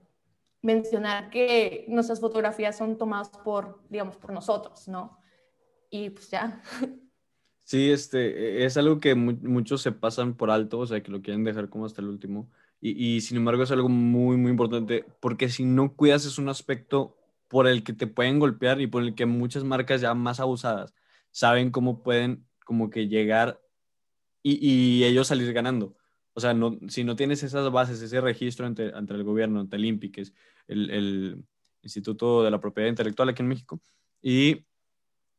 mencionar 0.61 1.29
que 1.29 1.85
nuestras 1.87 2.19
fotografías 2.19 2.77
son 2.77 2.97
tomadas 2.97 3.29
por, 3.29 3.81
digamos, 3.89 4.17
por 4.17 4.31
nosotros, 4.31 4.87
¿no? 4.87 5.19
Y 5.89 6.09
pues 6.09 6.29
ya. 6.29 6.61
Sí, 7.65 7.91
este, 7.91 8.65
es 8.65 8.75
algo 8.75 8.99
que 8.99 9.15
muchos 9.15 9.81
se 9.81 9.93
pasan 9.93 10.35
por 10.35 10.51
alto, 10.51 10.79
o 10.79 10.85
sea, 10.85 11.01
que 11.01 11.09
lo 11.09 11.21
quieren 11.21 11.45
dejar 11.45 11.69
como 11.69 11.85
hasta 11.85 12.01
el 12.01 12.09
último. 12.09 12.51
Y, 12.81 12.91
y, 13.15 13.21
sin 13.21 13.37
embargo 13.37 13.63
es 13.63 13.71
algo 13.71 13.87
muy, 13.87 14.35
muy 14.35 14.51
importante, 14.51 15.05
porque 15.21 15.47
si 15.47 15.63
no 15.63 15.95
cuidas 15.95 16.25
es 16.25 16.37
un 16.37 16.49
aspecto 16.49 17.22
por 17.53 17.67
el 17.67 17.83
que 17.83 17.93
te 17.93 18.07
pueden 18.07 18.39
golpear 18.39 18.81
y 18.81 18.87
por 18.87 19.03
el 19.03 19.13
que 19.13 19.27
muchas 19.27 19.63
marcas 19.63 20.01
ya 20.01 20.15
más 20.15 20.39
abusadas 20.39 20.91
saben 21.29 21.69
cómo 21.69 22.01
pueden 22.01 22.47
como 22.65 22.89
que 22.89 23.07
llegar 23.07 23.61
y, 24.41 25.03
ellos 25.03 25.27
salir 25.27 25.53
ganando. 25.53 25.95
O 26.33 26.39
sea, 26.39 26.55
no, 26.55 26.79
si 26.87 27.03
no 27.03 27.15
tienes 27.15 27.43
esas 27.43 27.71
bases, 27.71 28.01
ese 28.01 28.21
registro 28.21 28.65
ante, 28.65 28.87
el 28.87 29.23
gobierno, 29.23 29.59
ante 29.59 29.75
el 29.75 30.11
que 30.11 30.21
es 30.21 30.33
el, 30.67 31.45
Instituto 31.83 32.43
de 32.43 32.49
la 32.49 32.59
Propiedad 32.59 32.89
Intelectual 32.89 33.29
aquí 33.29 33.43
en 33.43 33.49
México, 33.49 33.79
y 34.19 34.65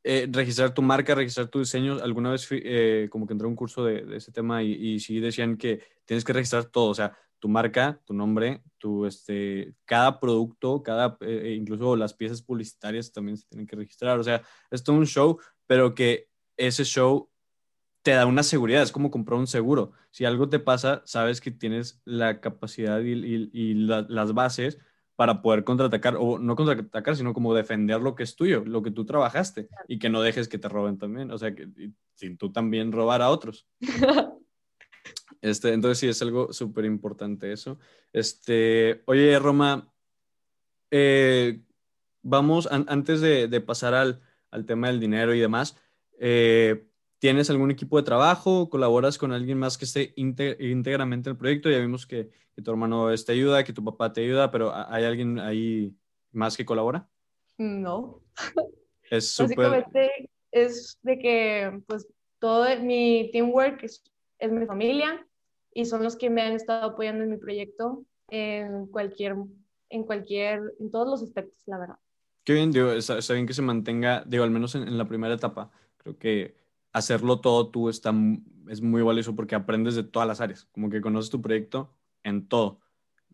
eh, 0.04 0.28
registrar 0.30 0.72
tu 0.72 0.82
marca, 0.82 1.16
registrar 1.16 1.48
tu 1.48 1.58
diseño. 1.58 1.98
Alguna 2.00 2.30
vez 2.30 2.46
eh, 2.52 3.08
como 3.10 3.26
que 3.26 3.32
entré 3.32 3.46
a 3.46 3.48
un 3.48 3.56
curso 3.56 3.84
de, 3.84 4.16
ese 4.16 4.30
tema 4.30 4.62
y, 4.62 4.72
y, 4.72 5.00
sí 5.00 5.18
decían 5.18 5.56
que 5.56 5.82
tienes 6.04 6.24
que 6.24 6.32
registrar 6.32 6.66
todo, 6.66 6.90
o 6.90 6.94
sea, 6.94 7.18
tu 7.44 7.50
marca, 7.50 8.00
tu 8.06 8.14
nombre, 8.14 8.62
tu, 8.78 9.04
este, 9.04 9.74
cada 9.84 10.18
producto, 10.18 10.82
cada, 10.82 11.18
eh, 11.20 11.54
incluso 11.60 11.94
las 11.94 12.14
piezas 12.14 12.40
publicitarias 12.40 13.12
también 13.12 13.36
se 13.36 13.46
tienen 13.46 13.66
que 13.66 13.76
registrar. 13.76 14.18
O 14.18 14.24
sea, 14.24 14.40
es 14.70 14.82
todo 14.82 14.96
un 14.96 15.04
show, 15.04 15.38
pero 15.66 15.94
que 15.94 16.30
ese 16.56 16.84
show 16.84 17.28
te 18.00 18.12
da 18.12 18.24
una 18.24 18.42
seguridad, 18.42 18.82
es 18.82 18.92
como 18.92 19.10
comprar 19.10 19.38
un 19.38 19.46
seguro. 19.46 19.92
Si 20.10 20.24
algo 20.24 20.48
te 20.48 20.58
pasa, 20.58 21.02
sabes 21.04 21.42
que 21.42 21.50
tienes 21.50 22.00
la 22.06 22.40
capacidad 22.40 23.00
y, 23.00 23.74
las 23.74 24.32
bases 24.32 24.78
para 25.14 25.42
poder 25.42 25.64
contraatacar, 25.64 26.16
o 26.18 26.38
no 26.38 26.56
contraatacar, 26.56 27.14
sino 27.14 27.34
como 27.34 27.52
defender 27.52 28.00
lo 28.00 28.14
que 28.14 28.22
es 28.22 28.36
tuyo, 28.36 28.64
lo 28.64 28.82
que 28.82 28.90
tú 28.90 29.04
trabajaste, 29.04 29.68
y 29.86 29.98
que 29.98 30.08
no 30.08 30.22
dejes 30.22 30.48
que 30.48 30.56
te 30.56 30.70
roben 30.70 30.96
también, 30.96 31.30
o 31.30 31.36
sea, 31.36 31.54
que 31.54 31.68
sin 32.14 32.38
tú 32.38 32.52
también 32.52 32.90
robar 32.90 33.20
a 33.20 33.28
otros. 33.28 33.68
Este, 35.44 35.74
entonces 35.74 35.98
sí, 35.98 36.08
es 36.08 36.22
algo 36.22 36.54
súper 36.54 36.86
importante 36.86 37.52
eso. 37.52 37.78
Este, 38.14 39.02
oye, 39.04 39.38
Roma, 39.38 39.92
eh, 40.90 41.60
vamos, 42.22 42.66
antes 42.70 43.20
de, 43.20 43.60
pasar 43.60 43.92
al, 43.92 44.22
al, 44.50 44.64
tema 44.64 44.86
del 44.86 45.00
dinero 45.00 45.34
y 45.34 45.40
demás, 45.40 45.76
eh, 46.18 46.86
¿Tienes 47.18 47.48
algún 47.48 47.70
equipo 47.70 47.96
de 47.96 48.02
trabajo? 48.02 48.68
¿Colaboras 48.68 49.16
con 49.16 49.32
alguien 49.32 49.58
más 49.58 49.78
que 49.78 49.86
esté 49.86 50.12
íntegramente 50.16 51.30
en 51.30 51.32
el 51.32 51.38
proyecto? 51.38 51.70
Ya 51.70 51.78
vimos 51.78 52.06
que, 52.06 52.28
tu 52.62 52.70
hermano 52.70 53.08
te 53.14 53.32
ayuda, 53.32 53.64
que 53.64 53.72
tu 53.72 53.82
papá 53.82 54.12
te 54.12 54.20
ayuda, 54.20 54.50
pero 54.50 54.74
¿hay 54.74 55.04
alguien 55.04 55.38
ahí 55.38 55.96
más 56.32 56.54
que 56.54 56.66
colabora? 56.66 57.08
No. 57.56 58.20
Es 59.10 59.30
súper... 59.30 59.56
Básicamente 59.56 60.30
es 60.50 60.98
de 61.02 61.18
que 61.18 61.80
pues 61.86 62.06
todo 62.38 62.66
mi 62.80 63.30
teamwork 63.32 63.82
es, 63.84 64.02
es 64.38 64.52
mi 64.52 64.66
familia 64.66 65.26
y 65.74 65.84
son 65.84 66.02
los 66.02 66.16
que 66.16 66.30
me 66.30 66.42
han 66.42 66.52
estado 66.52 66.90
apoyando 66.90 67.24
en 67.24 67.30
mi 67.30 67.36
proyecto 67.36 68.04
en 68.28 68.86
cualquier, 68.86 69.36
en 69.90 70.04
cualquier, 70.04 70.60
en 70.80 70.90
todos 70.90 71.08
los 71.08 71.22
aspectos, 71.22 71.62
la 71.66 71.78
verdad. 71.78 71.98
Qué 72.44 72.54
bien, 72.54 72.72
digo, 72.72 72.92
está, 72.92 73.18
bien 73.34 73.46
que 73.46 73.54
se 73.54 73.62
mantenga, 73.62 74.22
digo, 74.26 74.44
al 74.44 74.50
menos 74.50 74.74
en 74.74 74.96
la 74.96 75.06
primera 75.06 75.34
etapa. 75.34 75.70
Creo 75.96 76.18
que 76.18 76.56
hacerlo 76.92 77.40
todo 77.40 77.70
tú 77.70 77.88
está, 77.88 78.14
es 78.68 78.80
muy 78.80 79.02
valioso 79.02 79.34
porque 79.34 79.54
aprendes 79.54 79.94
de 79.94 80.04
todas 80.04 80.28
las 80.28 80.40
áreas, 80.40 80.66
como 80.72 80.88
que 80.88 81.00
conoces 81.00 81.30
tu 81.30 81.42
proyecto 81.42 81.92
en 82.22 82.46
todo. 82.48 82.80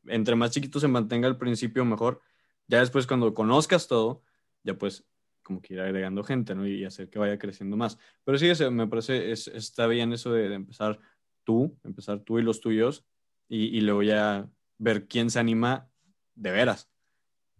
Entre 0.06 0.34
más 0.34 0.50
chiquito 0.50 0.80
se 0.80 0.88
mantenga 0.88 1.28
al 1.28 1.38
principio, 1.38 1.84
mejor. 1.84 2.20
Ya 2.68 2.80
después, 2.80 3.06
cuando 3.06 3.34
conozcas 3.34 3.86
todo, 3.86 4.22
ya 4.62 4.78
pues 4.78 5.04
como 5.42 5.60
que 5.60 5.74
ir 5.74 5.80
agregando 5.80 6.22
gente, 6.22 6.54
¿no? 6.54 6.66
Y 6.66 6.84
hacer 6.84 7.10
que 7.10 7.18
vaya 7.18 7.38
creciendo 7.38 7.76
más. 7.76 7.98
Pero 8.24 8.38
sí, 8.38 8.48
me 8.70 8.86
parece, 8.86 9.32
es, 9.32 9.48
está 9.48 9.86
bien 9.88 10.12
eso 10.12 10.32
de, 10.32 10.54
empezar 10.54 11.00
tú, 11.44 11.76
empezar 11.84 12.20
tú 12.20 12.38
y 12.38 12.42
los 12.42 12.60
tuyos, 12.60 13.04
y, 13.48 13.76
y, 13.76 13.80
luego 13.80 14.02
ya 14.02 14.48
ver 14.78 15.08
quién 15.08 15.30
se 15.30 15.40
anima 15.40 15.88
de 16.34 16.52
veras. 16.52 16.88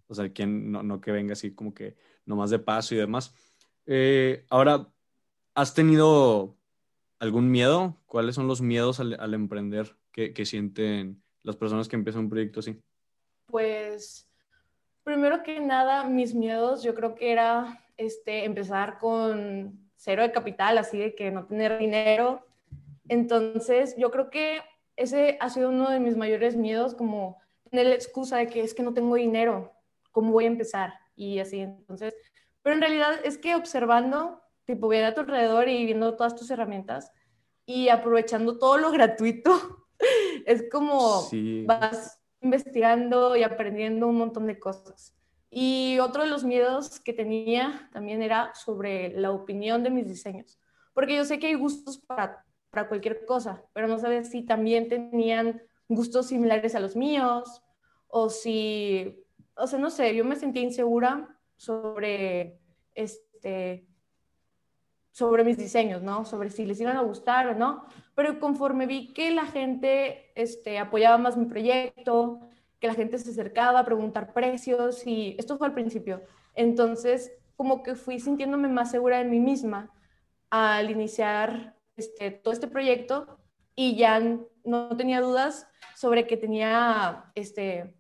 O 0.07 0.15
sea, 0.15 0.33
quién, 0.33 0.71
no, 0.71 0.83
no 0.83 1.01
que 1.01 1.11
venga 1.11 1.33
así 1.33 1.53
como 1.53 1.75
que 1.75 1.97
nomás 2.25 2.51
de 2.51 2.61
paso 2.61 2.95
y 2.95 2.99
demás. 2.99 3.35
Eh, 3.87 4.45
ahora, 4.51 4.89
¿Has 5.55 5.75
tenido 5.75 6.57
algún 7.19 7.51
miedo? 7.51 7.97
¿Cuáles 8.07 8.35
son 8.35 8.47
los 8.47 8.61
miedos 8.63 9.01
al, 9.01 9.35
emprender 9.35 9.97
que, 10.13 10.33
sienten 10.47 11.23
las 11.43 11.57
personas 11.57 11.89
que 11.89 11.97
empiezan 11.97 12.23
un 12.23 12.31
proyecto 12.31 12.61
así? 12.61 12.81
Pues 13.47 14.29
primero 15.03 15.43
que 15.43 15.61
nada, 15.61 16.05
mis 16.05 16.35
miedos, 16.35 16.83
yo 16.83 16.95
creo 16.95 17.15
que 17.15 17.33
era 17.33 17.85
este, 17.97 18.45
empezar 18.45 18.99
con 18.99 19.91
cero 19.97 20.23
de 20.23 20.33
capital, 20.33 20.79
así 20.79 20.99
de 20.99 21.15
que 21.15 21.31
no 21.31 21.47
tener 21.47 21.79
dinero. 21.79 22.47
Entonces, 23.11 23.97
yo 23.99 24.13
creo 24.13 24.31
que 24.31 24.61
ese 24.95 25.37
ha 25.41 25.51
sido 25.51 25.71
uno 25.71 25.91
de 25.91 25.99
mis 25.99 26.17
mayores 26.17 26.55
miedos, 26.55 26.95
como 26.95 27.39
tener 27.69 27.87
la 27.87 27.95
excusa 27.97 28.37
de 28.37 28.47
que 28.47 28.61
es 28.61 28.73
que 28.73 28.85
no 28.85 28.95
tengo 28.95 29.17
dinero, 29.17 29.73
¿cómo 30.13 30.31
voy 30.31 30.45
a 30.45 30.47
empezar? 30.47 30.93
Y 31.17 31.41
así, 31.41 31.59
entonces, 31.59 32.15
pero 32.63 32.77
en 32.77 32.81
realidad 32.81 33.15
es 33.25 33.37
que 33.37 33.57
observando, 33.57 34.41
tipo, 34.65 34.87
viendo 34.87 35.09
a 35.09 35.15
tu 35.15 35.23
alrededor 35.23 35.69
y 35.69 35.85
viendo 35.87 36.15
todas 36.15 36.37
tus 36.37 36.53
herramientas 36.53 37.11
y 37.67 37.89
aprovechando 37.89 38.59
todo 38.59 38.79
lo 38.79 38.93
gratuito, 38.93 39.87
es 40.47 40.71
como 40.71 41.29
vas 41.67 42.21
investigando 42.41 43.35
y 43.35 43.43
aprendiendo 43.43 44.07
un 44.07 44.19
montón 44.19 44.47
de 44.47 44.61
cosas. 44.61 45.17
Y 45.51 45.99
otro 45.99 46.23
de 46.23 46.29
los 46.31 46.45
miedos 46.45 47.01
que 47.01 47.13
tenía 47.13 47.91
también 47.93 48.23
era 48.23 48.55
sobre 48.55 49.11
la 49.19 49.33
opinión 49.33 49.83
de 49.83 49.91
mis 49.91 50.07
diseños, 50.07 50.61
porque 50.95 51.17
yo 51.17 51.25
sé 51.25 51.41
que 51.41 51.49
hay 51.49 51.55
gustos 51.55 51.99
para, 51.99 52.45
para 52.71 52.89
cualquier 52.89 53.27
cosa, 53.27 53.63
pero 53.73 53.89
no 53.89 53.99
sabía 53.99 54.23
si 54.25 54.43
también 54.43 54.89
tenían 54.89 55.63
gustos 55.89 56.29
similares 56.29 56.75
a 56.75 56.81
los 56.81 56.97
míos 56.97 57.63
o 58.07 58.31
si, 58.31 59.25
o 59.57 59.67
sea, 59.67 59.79
no 59.79 59.91
sé, 59.91 60.15
yo 60.15 60.25
me 60.25 60.37
sentía 60.37 60.63
insegura 60.63 61.37
sobre, 61.57 62.61
este, 62.95 63.87
sobre 65.11 65.45
mis 65.45 65.59
diseños, 65.59 66.03
¿no? 66.03 66.25
Sobre 66.25 66.51
si 66.51 66.65
les 66.65 66.81
iban 66.81 66.97
a 66.97 67.03
gustar 67.03 67.49
o 67.49 67.55
no, 67.55 67.85
pero 68.15 68.39
conforme 68.39 68.87
vi 68.87 69.13
que 69.13 69.31
la 69.33 69.47
gente 69.47 70.33
este, 70.41 70.79
apoyaba 70.79 71.19
más 71.19 71.37
mi 71.37 71.47
proyecto, 71.47 72.41
que 72.79 72.87
la 72.87 72.95
gente 72.95 73.19
se 73.19 73.31
acercaba 73.31 73.81
a 73.81 73.85
preguntar 73.85 74.33
precios 74.33 75.07
y 75.07 75.37
esto 75.39 75.59
fue 75.59 75.67
al 75.67 75.75
principio. 75.75 76.23
Entonces, 76.55 77.33
como 77.57 77.83
que 77.83 77.95
fui 77.95 78.19
sintiéndome 78.21 78.69
más 78.69 78.91
segura 78.91 79.19
de 79.19 79.25
mí 79.25 79.41
misma 79.41 79.93
al 80.49 80.91
iniciar 80.91 81.77
este, 82.01 82.31
todo 82.31 82.53
este 82.53 82.67
proyecto 82.67 83.39
y 83.77 83.97
ya 83.97 84.21
no 84.65 84.97
tenía 84.97 85.21
dudas 85.21 85.69
sobre 85.97 86.27
que 86.27 86.37
tenía 86.37 87.31
este, 87.35 87.95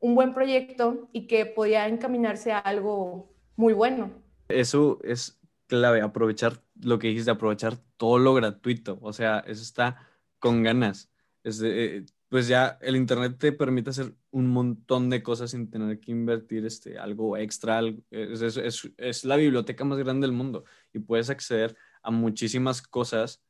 un 0.00 0.14
buen 0.14 0.34
proyecto 0.34 1.08
y 1.12 1.26
que 1.26 1.46
podía 1.46 1.86
encaminarse 1.86 2.52
a 2.52 2.58
algo 2.58 3.32
muy 3.56 3.72
bueno. 3.72 4.10
Eso 4.48 4.98
es 5.04 5.40
clave, 5.66 6.00
aprovechar 6.00 6.62
lo 6.82 6.98
que 6.98 7.08
dijiste, 7.08 7.30
aprovechar 7.30 7.76
todo 7.96 8.18
lo 8.18 8.34
gratuito, 8.34 8.98
o 9.02 9.12
sea, 9.12 9.40
eso 9.46 9.62
está 9.62 10.08
con 10.38 10.62
ganas. 10.62 11.12
Eh, 11.44 12.04
pues 12.28 12.48
ya 12.48 12.78
el 12.80 12.96
Internet 12.96 13.36
te 13.38 13.52
permite 13.52 13.90
hacer 13.90 14.14
un 14.30 14.48
montón 14.48 15.10
de 15.10 15.22
cosas 15.22 15.50
sin 15.50 15.70
tener 15.70 15.98
que 16.00 16.12
invertir 16.12 16.64
este, 16.64 16.98
algo 16.98 17.36
extra. 17.36 17.80
Es, 18.10 18.40
es, 18.42 18.90
es, 18.96 19.24
la 19.24 19.36
biblioteca 19.36 19.84
más 19.84 19.98
grande 19.98 20.26
del 20.26 20.36
mundo 20.36 20.64
y 20.92 21.00
puedes 21.00 21.28
acceder 21.28 21.76
a 22.02 22.10
muchísimas 22.10 22.82
cosas 22.82 23.42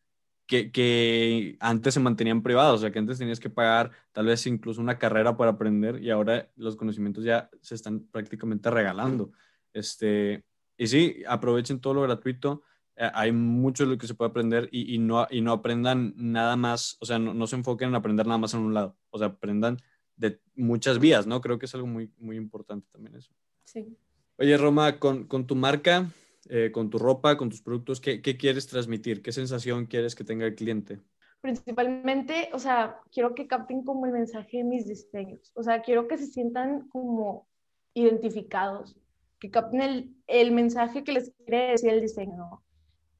que, 0.46 0.72
que, 0.72 1.56
antes 1.60 1.94
se 1.94 2.00
mantenían 2.00 2.42
privadas, 2.42 2.74
o 2.74 2.78
sea, 2.78 2.90
que 2.90 2.98
antes 2.98 3.18
tenías 3.18 3.38
que 3.38 3.50
pagar 3.50 3.92
tal 4.12 4.26
vez 4.26 4.44
incluso 4.46 4.80
una 4.80 4.98
carrera 4.98 5.36
para 5.36 5.52
aprender 5.52 6.02
y 6.02 6.10
ahora 6.10 6.50
los 6.56 6.74
conocimientos 6.74 7.22
ya 7.22 7.48
se 7.60 7.76
están 7.76 8.00
prácticamente 8.10 8.68
regalando. 8.68 9.30
Este, 9.72 10.44
y 10.76 10.86
sí, 10.88 11.22
aprovechen 11.28 11.80
todo 11.80 11.94
lo 11.94 12.02
gratuito. 12.02 12.62
Eh, 12.96 13.08
hay 13.14 13.30
mucho 13.30 13.84
de 13.84 13.90
lo 13.90 13.98
que 13.98 14.08
se 14.08 14.14
puede 14.14 14.30
aprender 14.30 14.68
y, 14.72 14.92
y, 14.94 14.98
no, 14.98 15.26
y 15.30 15.40
no 15.40 15.52
aprendan 15.52 16.14
nada 16.16 16.56
más, 16.56 16.96
o 17.00 17.06
sea, 17.06 17.20
no, 17.20 17.32
no, 17.32 17.46
se 17.46 17.54
enfoquen 17.54 17.90
en 17.90 17.94
aprender 17.94 18.26
nada 18.26 18.38
más 18.38 18.52
en 18.52 18.60
un 18.60 18.74
lado, 18.74 18.96
o 19.10 19.18
sea, 19.18 19.28
aprendan 19.28 19.78
de 20.16 20.40
muchas 20.56 20.98
vías, 20.98 21.26
¿no? 21.26 21.40
Creo 21.40 21.58
que 21.58 21.66
es 21.66 21.74
algo 21.74 21.86
muy, 21.86 22.12
muy 22.18 22.36
importante 22.36 22.88
también 22.90 23.14
eso. 23.14 23.32
Sí. 23.64 23.96
Oye, 24.36 24.56
Roma, 24.56 24.98
con, 24.98 25.24
con 25.24 25.46
tu 25.46 25.54
marca, 25.54 26.10
eh, 26.48 26.70
con 26.72 26.90
tu 26.90 26.98
ropa, 26.98 27.36
con 27.36 27.50
tus 27.50 27.62
productos, 27.62 28.00
¿qué, 28.00 28.22
¿qué, 28.22 28.36
quieres 28.36 28.66
transmitir? 28.66 29.22
¿Qué 29.22 29.32
sensación 29.32 29.86
quieres 29.86 30.14
que 30.14 30.24
tenga 30.24 30.46
el 30.46 30.54
cliente? 30.54 31.00
Principalmente, 31.40 32.50
o 32.52 32.58
sea, 32.58 33.00
quiero 33.12 33.34
que 33.34 33.46
capten 33.46 33.82
como 33.82 34.06
el 34.06 34.12
mensaje 34.12 34.58
de 34.58 34.64
mis 34.64 34.86
diseños, 34.86 35.52
o 35.54 35.62
sea, 35.62 35.82
quiero 35.82 36.08
que 36.08 36.18
se 36.18 36.26
sientan 36.26 36.88
como 36.88 37.48
identificados, 37.94 38.96
que 39.38 39.50
capten 39.50 39.80
el, 39.80 40.16
el 40.26 40.52
mensaje 40.52 41.02
que 41.04 41.12
les 41.12 41.32
quiere 41.44 41.72
decir 41.72 41.90
el 41.90 42.00
diseño, 42.00 42.62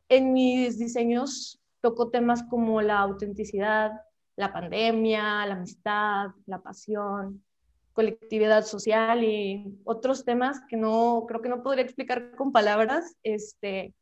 en 0.08 0.32
mis 0.32 0.78
diseños 0.78 1.60
toco 1.80 2.10
temas 2.10 2.42
como 2.42 2.82
la 2.82 2.98
autenticidad, 2.98 3.92
la 4.36 4.52
pandemia, 4.52 5.46
la 5.46 5.54
amistad, 5.54 6.30
la 6.46 6.60
pasión, 6.60 7.44
colectividad 7.92 8.64
social 8.64 9.24
y 9.24 9.78
otros 9.84 10.24
temas 10.24 10.60
que 10.68 10.76
no 10.76 11.24
creo 11.26 11.42
que 11.42 11.48
no 11.48 11.62
podría 11.62 11.84
explicar 11.84 12.34
con 12.36 12.52
palabras, 12.52 13.16
este, 13.22 13.94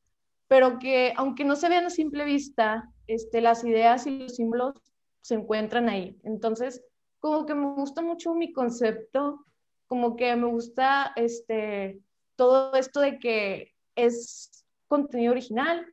pero 0.47 0.79
que 0.79 1.13
aunque 1.17 1.45
no 1.45 1.57
se 1.57 1.69
vean 1.69 1.87
a 1.87 1.91
simple 1.91 2.25
vista, 2.25 2.91
este, 3.07 3.41
las 3.41 3.65
ideas 3.65 4.07
y 4.07 4.19
los 4.19 4.37
símbolos 4.37 4.75
se 5.21 5.35
encuentran 5.35 5.89
ahí. 5.89 6.17
Entonces, 6.25 6.83
como 7.21 7.47
que 7.47 7.55
me 7.55 7.75
gusta 7.75 8.03
mucho 8.03 8.35
mi 8.35 8.53
concepto, 8.53 9.45
como 9.87 10.17
que 10.17 10.35
me 10.37 10.47
gusta 10.47 11.13
este, 11.17 12.01
todo 12.37 12.75
esto 12.75 13.01
de 13.01 13.19
que 13.19 13.75
es 13.97 14.65
contenido 14.87 15.33
original, 15.33 15.87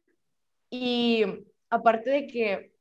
y 0.70 1.24
aparte 1.70 2.10
de 2.10 2.28
que 2.28 2.72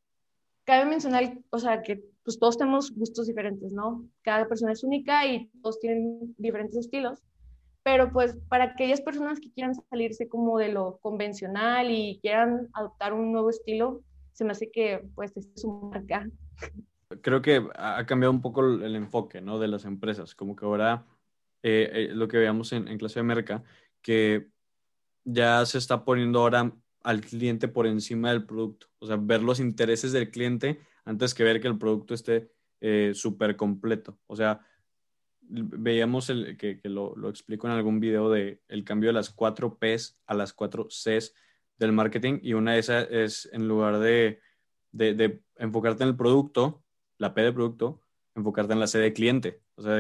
cabe 0.65 0.85
mencionar, 0.85 1.39
o 1.51 1.59
sea, 1.59 1.83
que 1.83 2.05
pues 2.25 2.39
todos 2.39 2.57
tenemos 2.57 2.91
gustos 2.93 3.27
diferentes, 3.27 3.73
¿no? 3.73 4.09
Cada 4.23 4.49
persona 4.49 4.73
es 4.73 4.83
única 4.83 5.27
y 5.27 5.51
todos 5.63 5.79
tienen 5.79 6.35
diferentes 6.39 6.77
estilos, 6.77 7.23
pero 7.83 8.11
pues 8.11 8.37
para 8.49 8.65
aquellas 8.65 9.03
personas 9.03 9.39
que 9.39 9.53
quieran 9.53 9.75
salirse 9.91 10.27
como 10.29 10.59
de 10.59 10.73
lo 10.73 10.99
convencional 11.03 11.91
y 11.91 12.19
quieran 12.23 12.69
adoptar 12.73 13.13
un 13.13 13.31
nuevo 13.31 13.51
estilo, 13.51 14.03
se 14.33 14.45
me 14.45 14.53
hace 14.53 14.71
que 14.71 15.07
pues 15.15 15.37
es 15.37 15.51
su 15.55 15.71
marca. 15.71 16.29
Creo 17.21 17.43
que 17.43 17.63
ha 17.77 18.05
cambiado 18.07 18.33
un 18.33 18.41
poco 18.41 18.65
el 18.65 18.97
enfoque, 18.97 19.43
¿no? 19.43 19.59
De 19.59 19.69
las 19.69 19.85
empresas, 19.85 20.35
como 20.35 20.57
que 20.57 20.65
ahora 20.65 21.07
eh, 21.63 21.91
eh, 21.93 22.09
lo 22.15 22.27
que 22.27 22.39
veamos 22.39 22.73
en, 22.73 22.89
en 22.89 22.99
clase 22.99 23.17
de 23.17 23.21
América, 23.21 23.63
que 24.01 24.49
ya 25.25 25.65
se 25.67 25.77
está 25.79 26.05
poniendo 26.05 26.41
ahora 26.41 26.73
al 27.03 27.21
cliente 27.21 27.69
por 27.69 27.87
encima 27.87 28.31
del 28.31 28.47
producto. 28.47 28.87
O 28.99 29.07
sea, 29.07 29.17
ver 29.17 29.43
los 29.43 29.61
intereses 29.61 30.13
del 30.13 30.31
cliente 30.31 30.81
antes 31.05 31.35
que 31.35 31.45
ver 31.45 31.61
que 31.61 31.69
el 31.69 31.79
producto 31.79 32.15
esté 32.15 32.51
eh, 32.81 33.13
súper 33.15 33.57
completo. 33.57 34.19
O 34.27 34.37
sea, 34.37 34.61
veíamos 35.41 36.31
el, 36.31 36.57
que, 36.57 36.81
lo, 36.85 37.15
lo, 37.17 37.29
explico 37.29 37.67
en 37.67 37.75
algún 37.75 38.01
video 38.01 38.31
de 38.31 38.61
el 38.69 38.85
cambio 38.85 39.11
de 39.11 39.15
las 39.15 39.31
cuatro 39.31 39.79
Ps 39.79 40.19
a 40.27 40.35
las 40.35 40.53
cuatro 40.53 40.89
Cs 40.89 41.35
del 41.79 41.93
marketing 41.93 42.39
y 42.43 42.55
una 42.55 42.73
de 42.73 42.79
esas 42.79 43.09
es 43.11 43.49
en 43.53 43.69
lugar 43.69 43.99
de, 43.99 44.41
de, 44.93 45.41
enfocarte 45.57 46.03
en 46.05 46.11
el 46.11 46.17
producto, 46.17 46.83
la 47.19 47.35
P 47.35 47.43
de 47.43 47.53
producto, 47.53 48.01
enfocarte 48.35 48.73
en 48.73 48.81
la 48.81 48.87
C 48.87 48.99
de 48.99 49.13
cliente. 49.13 49.63
O 49.77 49.83
sea, 49.83 49.99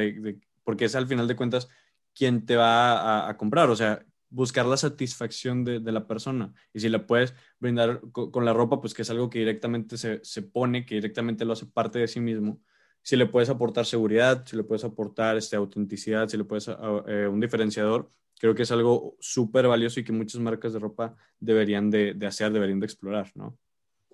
porque 0.62 0.86
es 0.86 0.94
al 0.94 1.06
final 1.06 1.28
de 1.28 1.36
cuentas 1.36 1.68
quien 2.14 2.46
te 2.46 2.56
va 2.56 3.28
a 3.28 3.36
comprar. 3.36 3.70
O 3.70 3.76
sea, 3.76 4.04
buscar 4.34 4.66
la 4.66 4.76
satisfacción 4.76 5.64
de, 5.64 5.80
la 5.80 6.06
persona. 6.06 6.52
Y 6.72 6.80
si 6.80 6.88
la 6.88 7.06
puedes 7.06 7.34
brindar 7.60 8.00
con, 8.10 8.44
la 8.44 8.52
ropa, 8.52 8.80
pues 8.80 8.92
que 8.92 9.02
es 9.02 9.10
algo 9.10 9.30
que 9.30 9.38
directamente 9.38 9.96
se, 9.96 10.42
pone, 10.42 10.84
que 10.84 10.96
directamente 10.96 11.44
lo 11.44 11.52
hace 11.52 11.66
parte 11.66 12.00
de 12.00 12.08
sí 12.08 12.20
mismo. 12.20 12.60
Si 13.02 13.16
le 13.16 13.26
puedes 13.26 13.48
aportar 13.48 13.86
seguridad, 13.86 14.44
si 14.44 14.56
le 14.56 14.64
puedes 14.64 14.84
aportar 14.84 15.36
este, 15.36 15.54
autenticidad, 15.54 16.28
si 16.28 16.36
le 16.36 16.44
puedes 16.44 16.68
eh, 16.68 17.28
un 17.28 17.38
diferenciador, 17.38 18.10
creo 18.40 18.54
que 18.54 18.62
es 18.62 18.72
algo 18.72 19.16
súper 19.20 19.68
valioso 19.68 20.00
y 20.00 20.04
que 20.04 20.12
muchas 20.12 20.40
marcas 20.40 20.72
de 20.72 20.80
ropa 20.80 21.14
deberían 21.38 21.90
de, 21.90 22.14
de 22.14 22.26
hacer, 22.26 22.52
deberían 22.52 22.80
de 22.80 22.86
explorar, 22.86 23.30
¿no? 23.34 23.56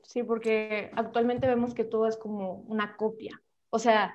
Sí, 0.03 0.23
porque 0.23 0.91
actualmente 0.97 1.47
vemos 1.47 1.73
que 1.73 1.85
todo 1.85 2.07
es 2.07 2.17
como 2.17 2.63
una 2.67 2.97
copia. 2.97 3.41
O 3.71 3.79
sea, 3.79 4.15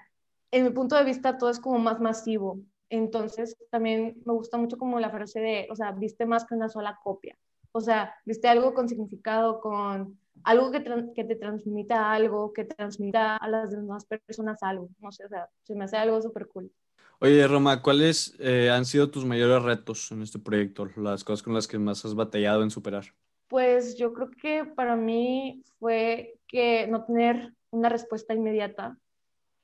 en 0.52 0.66
mi 0.66 0.70
punto 0.70 0.96
de 0.96 1.04
vista, 1.04 1.38
todo 1.38 1.50
es 1.50 1.60
como 1.60 1.80
más 1.80 2.00
masivo. 2.00 2.60
Entonces, 2.96 3.58
también 3.70 4.22
me 4.26 4.34
gusta 4.34 4.58
mucho 4.58 4.78
como 4.78 5.00
la 5.00 5.10
frase 5.10 5.40
de, 5.40 5.68
o 5.70 5.76
sea, 5.76 5.92
viste 5.92 6.26
más 6.26 6.46
que 6.46 6.56
una 6.56 6.70
sola 6.70 7.00
copia. 7.04 7.38
O 7.72 7.82
sea, 7.82 8.16
viste 8.26 8.48
algo 8.48 8.74
con 8.74 8.88
significado, 8.88 9.60
con 9.60 10.18
algo 10.44 10.72
que, 10.72 10.84
que 11.14 11.24
te 11.26 11.36
transmita 11.36 12.14
algo, 12.14 12.54
que 12.54 12.64
transmita 12.64 13.36
a 13.36 13.48
las 13.50 13.72
demás 13.72 14.06
personas 14.06 14.64
algo. 14.64 14.90
No 15.00 15.12
sé, 15.12 15.26
o 15.26 15.30
sea, 15.30 15.50
se 15.64 15.76
me 15.76 15.84
hace 15.84 15.98
algo 15.98 16.22
súper 16.22 16.48
cool. 16.48 16.72
Oye, 17.20 17.48
Roma, 17.48 17.82
¿cuáles 17.82 18.36
eh, 18.40 18.70
han 18.70 18.86
sido 18.86 19.10
tus 19.10 19.26
mayores 19.26 19.64
retos 19.64 20.12
en 20.12 20.22
este 20.22 20.40
proyecto? 20.40 20.88
Las 20.96 21.24
cosas 21.24 21.44
con 21.44 21.54
las 21.54 21.68
que 21.68 21.80
más 21.80 22.06
has 22.06 22.16
batallado 22.16 22.64
en 22.64 22.72
superar. 22.72 23.06
Pues 23.48 23.98
yo 23.98 24.14
creo 24.14 24.32
que 24.32 24.66
para 24.66 24.96
mí 24.96 25.64
fue 25.80 26.40
que 26.48 26.88
no 26.88 27.06
tener 27.06 27.54
una 27.72 27.90
respuesta 27.90 28.34
inmediata 28.34 28.98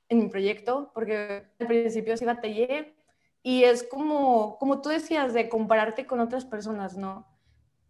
en 0.08 0.18
mi 0.18 0.28
proyecto, 0.28 0.90
porque 0.94 1.44
al 1.58 1.66
principio 1.66 2.16
sí 2.16 2.24
batallé, 2.24 2.94
y 3.42 3.64
es 3.64 3.82
como, 3.82 4.56
como 4.58 4.80
tú 4.80 4.88
decías, 4.88 5.32
de 5.34 5.48
compararte 5.48 6.06
con 6.06 6.20
otras 6.20 6.44
personas, 6.44 6.96
¿no? 6.96 7.26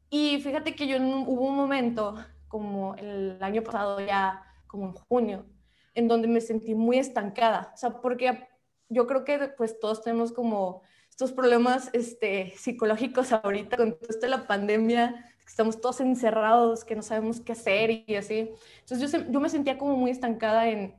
Y 0.08 0.40
fíjate 0.40 0.74
que 0.74 0.86
yo 0.86 0.96
hubo 0.98 1.46
un 1.46 1.56
momento, 1.56 2.16
como 2.48 2.94
el 2.96 3.42
año 3.42 3.62
pasado, 3.62 4.00
ya 4.00 4.42
como 4.66 4.86
en 4.86 4.92
junio, 4.92 5.46
en 5.94 6.08
donde 6.08 6.28
me 6.28 6.40
sentí 6.40 6.74
muy 6.74 6.98
estancada. 6.98 7.72
O 7.74 7.76
sea, 7.76 8.00
porque 8.00 8.48
yo 8.88 9.06
creo 9.06 9.24
que 9.24 9.48
pues 9.56 9.78
todos 9.78 10.02
tenemos 10.02 10.32
como 10.32 10.82
estos 11.08 11.32
problemas 11.32 11.90
este, 11.92 12.54
psicológicos 12.56 13.32
ahorita 13.32 13.76
con 13.76 13.92
toda 13.92 14.06
esta 14.08 14.28
la 14.28 14.46
pandemia, 14.46 15.30
que 15.38 15.48
estamos 15.48 15.80
todos 15.80 16.00
encerrados, 16.00 16.84
que 16.84 16.96
no 16.96 17.02
sabemos 17.02 17.40
qué 17.40 17.52
hacer 17.52 18.04
y 18.06 18.14
así. 18.14 18.50
Entonces 18.80 19.12
yo, 19.12 19.30
yo 19.30 19.40
me 19.40 19.50
sentía 19.50 19.76
como 19.76 19.96
muy 19.96 20.10
estancada 20.10 20.68
en, 20.68 20.94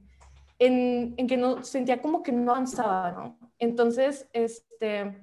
en, 0.59 1.13
en, 1.17 1.27
que 1.27 1.37
no, 1.37 1.63
sentía 1.63 2.01
como 2.01 2.23
que 2.23 2.31
no 2.31 2.51
avanzaba, 2.51 3.11
¿no? 3.11 3.39
Entonces, 3.59 4.29
este, 4.33 5.21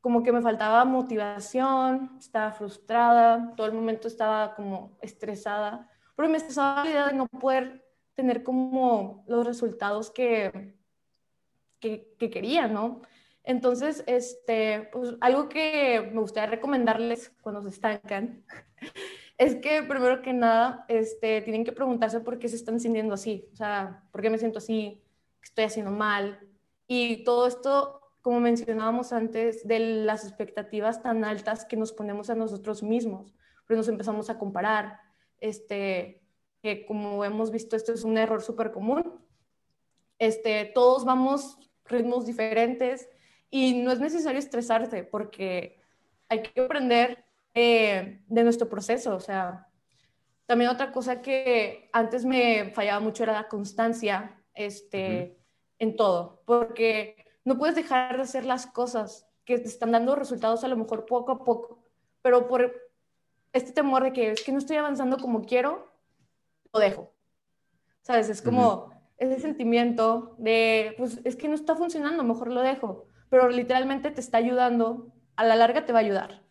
como 0.00 0.22
que 0.22 0.32
me 0.32 0.42
faltaba 0.42 0.84
motivación, 0.84 2.16
estaba 2.18 2.52
frustrada, 2.52 3.54
todo 3.56 3.66
el 3.66 3.72
momento 3.72 4.08
estaba 4.08 4.54
como 4.54 4.98
estresada, 5.00 5.88
pero 6.16 6.28
me 6.28 6.36
estresaba 6.36 6.84
la 6.84 6.90
idea 6.90 7.06
de 7.08 7.14
no 7.14 7.26
poder 7.26 7.84
tener 8.14 8.42
como 8.42 9.24
los 9.26 9.46
resultados 9.46 10.10
que, 10.10 10.76
que, 11.80 12.14
que 12.18 12.30
quería, 12.30 12.68
¿no? 12.68 13.02
Entonces, 13.44 14.04
este, 14.06 14.88
pues, 14.92 15.14
algo 15.20 15.48
que 15.48 16.10
me 16.12 16.20
gustaría 16.20 16.50
recomendarles 16.50 17.32
cuando 17.40 17.62
se 17.62 17.70
estancan 17.70 18.44
es 19.38 19.56
que 19.56 19.82
primero 19.82 20.22
que 20.22 20.32
nada 20.32 20.84
este, 20.88 21.42
tienen 21.42 21.64
que 21.64 21.72
preguntarse 21.72 22.20
por 22.20 22.38
qué 22.38 22.48
se 22.48 22.56
están 22.56 22.80
sintiendo 22.80 23.14
así, 23.14 23.48
o 23.52 23.56
sea, 23.56 24.04
por 24.12 24.22
qué 24.22 24.30
me 24.30 24.38
siento 24.38 24.58
así, 24.58 25.02
qué 25.40 25.48
estoy 25.48 25.64
haciendo 25.64 25.90
mal. 25.90 26.38
Y 26.86 27.24
todo 27.24 27.46
esto, 27.46 28.00
como 28.20 28.40
mencionábamos 28.40 29.12
antes, 29.12 29.66
de 29.66 29.78
las 29.78 30.24
expectativas 30.24 31.02
tan 31.02 31.24
altas 31.24 31.64
que 31.64 31.76
nos 31.76 31.92
ponemos 31.92 32.30
a 32.30 32.34
nosotros 32.34 32.82
mismos, 32.82 33.34
pero 33.66 33.78
nos 33.78 33.88
empezamos 33.88 34.30
a 34.30 34.38
comparar, 34.38 35.00
este, 35.40 36.22
que 36.62 36.86
como 36.86 37.24
hemos 37.24 37.50
visto, 37.50 37.76
esto 37.76 37.92
es 37.92 38.04
un 38.04 38.18
error 38.18 38.42
súper 38.42 38.70
común. 38.70 39.20
Este, 40.18 40.70
todos 40.74 41.04
vamos 41.04 41.58
ritmos 41.84 42.26
diferentes, 42.26 43.08
y 43.54 43.74
no 43.82 43.92
es 43.92 44.00
necesario 44.00 44.38
estresarte 44.38 45.04
porque 45.04 45.78
hay 46.30 46.42
que 46.42 46.62
aprender 46.62 47.21
eh, 47.54 48.22
de 48.26 48.44
nuestro 48.44 48.68
proceso. 48.68 49.14
O 49.14 49.20
sea, 49.20 49.68
también 50.46 50.70
otra 50.70 50.92
cosa 50.92 51.22
que 51.22 51.88
antes 51.92 52.24
me 52.24 52.70
fallaba 52.74 53.00
mucho 53.00 53.22
era 53.22 53.32
la 53.32 53.48
constancia 53.48 54.42
este, 54.54 55.38
en 55.78 55.96
todo, 55.96 56.42
porque 56.46 57.16
no 57.44 57.58
puedes 57.58 57.74
dejar 57.74 58.16
de 58.16 58.22
hacer 58.22 58.44
las 58.44 58.66
cosas 58.66 59.28
que 59.44 59.58
te 59.58 59.68
están 59.68 59.92
dando 59.92 60.14
resultados 60.14 60.62
a 60.64 60.68
lo 60.68 60.76
mejor 60.76 61.06
poco 61.06 61.32
a 61.32 61.44
poco, 61.44 61.82
pero 62.22 62.46
por 62.46 62.72
este 63.52 63.72
temor 63.72 64.04
de 64.04 64.12
que 64.12 64.30
es 64.30 64.42
que 64.42 64.52
no 64.52 64.58
estoy 64.58 64.76
avanzando 64.76 65.18
como 65.18 65.42
quiero, 65.42 65.92
lo 66.72 66.80
dejo. 66.80 67.12
¿Sabes? 68.02 68.28
Es 68.28 68.42
como 68.42 68.90
ese 69.16 69.38
sentimiento 69.40 70.34
de, 70.38 70.94
pues 70.98 71.20
es 71.24 71.36
que 71.36 71.48
no 71.48 71.54
está 71.54 71.76
funcionando, 71.76 72.24
mejor 72.24 72.50
lo 72.52 72.62
dejo 72.62 73.06
pero 73.32 73.48
literalmente 73.48 74.10
te 74.10 74.20
está 74.20 74.36
ayudando, 74.36 75.10
a 75.36 75.44
la 75.44 75.56
larga 75.56 75.86
te 75.86 75.92
va 75.94 76.00
a 76.00 76.02
ayudar. 76.02 76.42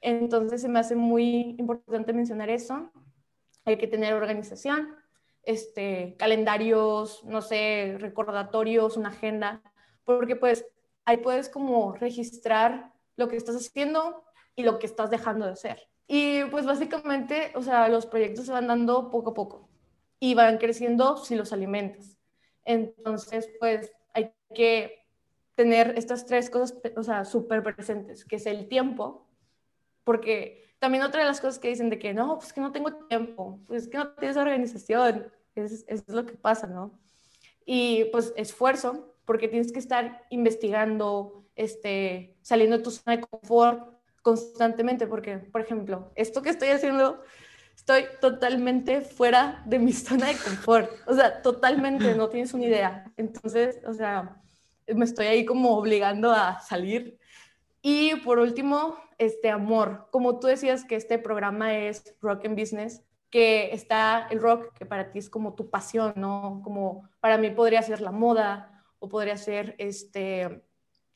Entonces 0.00 0.62
se 0.62 0.68
me 0.68 0.78
hace 0.78 0.96
muy 0.96 1.56
importante 1.58 2.12
mencionar 2.12 2.50
eso. 2.50 2.90
Hay 3.64 3.76
que 3.78 3.86
tener 3.86 4.14
organización, 4.14 4.94
este, 5.42 6.16
calendarios, 6.18 7.24
no 7.24 7.42
sé, 7.42 7.96
recordatorios, 7.98 8.96
una 8.96 9.10
agenda, 9.10 9.62
porque 10.04 10.36
pues 10.36 10.66
ahí 11.04 11.18
puedes 11.18 11.48
como 11.48 11.94
registrar 11.94 12.92
lo 13.16 13.28
que 13.28 13.36
estás 13.36 13.56
haciendo 13.56 14.24
y 14.56 14.62
lo 14.62 14.78
que 14.78 14.86
estás 14.86 15.10
dejando 15.10 15.46
de 15.46 15.52
hacer. 15.52 15.88
Y 16.06 16.44
pues 16.46 16.64
básicamente, 16.64 17.52
o 17.54 17.62
sea, 17.62 17.88
los 17.88 18.06
proyectos 18.06 18.46
se 18.46 18.52
van 18.52 18.66
dando 18.66 19.10
poco 19.10 19.30
a 19.30 19.34
poco 19.34 19.68
y 20.18 20.34
van 20.34 20.58
creciendo 20.58 21.16
si 21.18 21.36
los 21.36 21.52
alimentas. 21.52 22.16
Entonces, 22.64 23.48
pues 23.60 23.92
hay 24.14 24.32
que 24.54 25.06
tener 25.54 25.94
estas 25.96 26.24
tres 26.24 26.50
cosas, 26.50 26.78
o 26.96 27.02
sea, 27.02 27.24
súper 27.24 27.62
presentes, 27.62 28.24
que 28.24 28.36
es 28.36 28.46
el 28.46 28.68
tiempo, 28.68 29.27
porque 30.08 30.72
también 30.78 31.04
otra 31.04 31.20
de 31.20 31.26
las 31.26 31.38
cosas 31.38 31.58
que 31.58 31.68
dicen 31.68 31.90
de 31.90 31.98
que 31.98 32.14
no, 32.14 32.38
pues 32.38 32.54
que 32.54 32.62
no 32.62 32.72
tengo 32.72 32.94
tiempo, 33.08 33.60
pues 33.66 33.88
que 33.88 33.98
no 33.98 34.14
tienes 34.14 34.38
organización, 34.38 35.30
es, 35.54 35.84
es 35.86 36.08
lo 36.08 36.24
que 36.24 36.32
pasa, 36.32 36.66
¿no? 36.66 36.98
Y 37.66 38.04
pues 38.04 38.32
esfuerzo, 38.34 39.14
porque 39.26 39.48
tienes 39.48 39.70
que 39.70 39.78
estar 39.78 40.24
investigando, 40.30 41.44
este, 41.56 42.38
saliendo 42.40 42.78
de 42.78 42.84
tu 42.84 42.90
zona 42.90 43.18
de 43.18 43.26
confort 43.26 44.00
constantemente, 44.22 45.06
porque, 45.06 45.36
por 45.36 45.60
ejemplo, 45.60 46.10
esto 46.14 46.40
que 46.40 46.48
estoy 46.48 46.68
haciendo, 46.68 47.22
estoy 47.76 48.06
totalmente 48.22 49.02
fuera 49.02 49.62
de 49.66 49.78
mi 49.78 49.92
zona 50.08 50.28
de 50.28 50.36
confort, 50.36 50.90
o 51.06 51.12
sea, 51.12 51.42
totalmente, 51.42 52.14
no 52.14 52.30
tienes 52.30 52.54
una 52.54 52.64
idea. 52.64 53.12
Entonces, 53.18 53.78
o 53.86 53.92
sea, 53.92 54.40
me 54.86 55.04
estoy 55.04 55.26
ahí 55.26 55.44
como 55.44 55.76
obligando 55.76 56.32
a 56.32 56.60
salir. 56.60 57.18
Y 57.82 58.16
por 58.16 58.38
último, 58.38 58.96
este 59.18 59.50
amor. 59.50 60.08
Como 60.10 60.38
tú 60.38 60.46
decías 60.46 60.84
que 60.84 60.96
este 60.96 61.18
programa 61.18 61.76
es 61.76 62.16
Rock 62.20 62.46
and 62.46 62.58
Business, 62.58 63.02
que 63.30 63.74
está 63.74 64.26
el 64.30 64.40
rock, 64.40 64.72
que 64.72 64.86
para 64.86 65.10
ti 65.10 65.18
es 65.18 65.28
como 65.28 65.54
tu 65.54 65.70
pasión, 65.70 66.14
¿no? 66.16 66.60
Como 66.64 67.08
para 67.20 67.36
mí 67.36 67.50
podría 67.50 67.82
ser 67.82 68.00
la 68.00 68.12
moda 68.12 68.84
o 68.98 69.08
podría 69.08 69.36
ser 69.36 69.74
este 69.78 70.64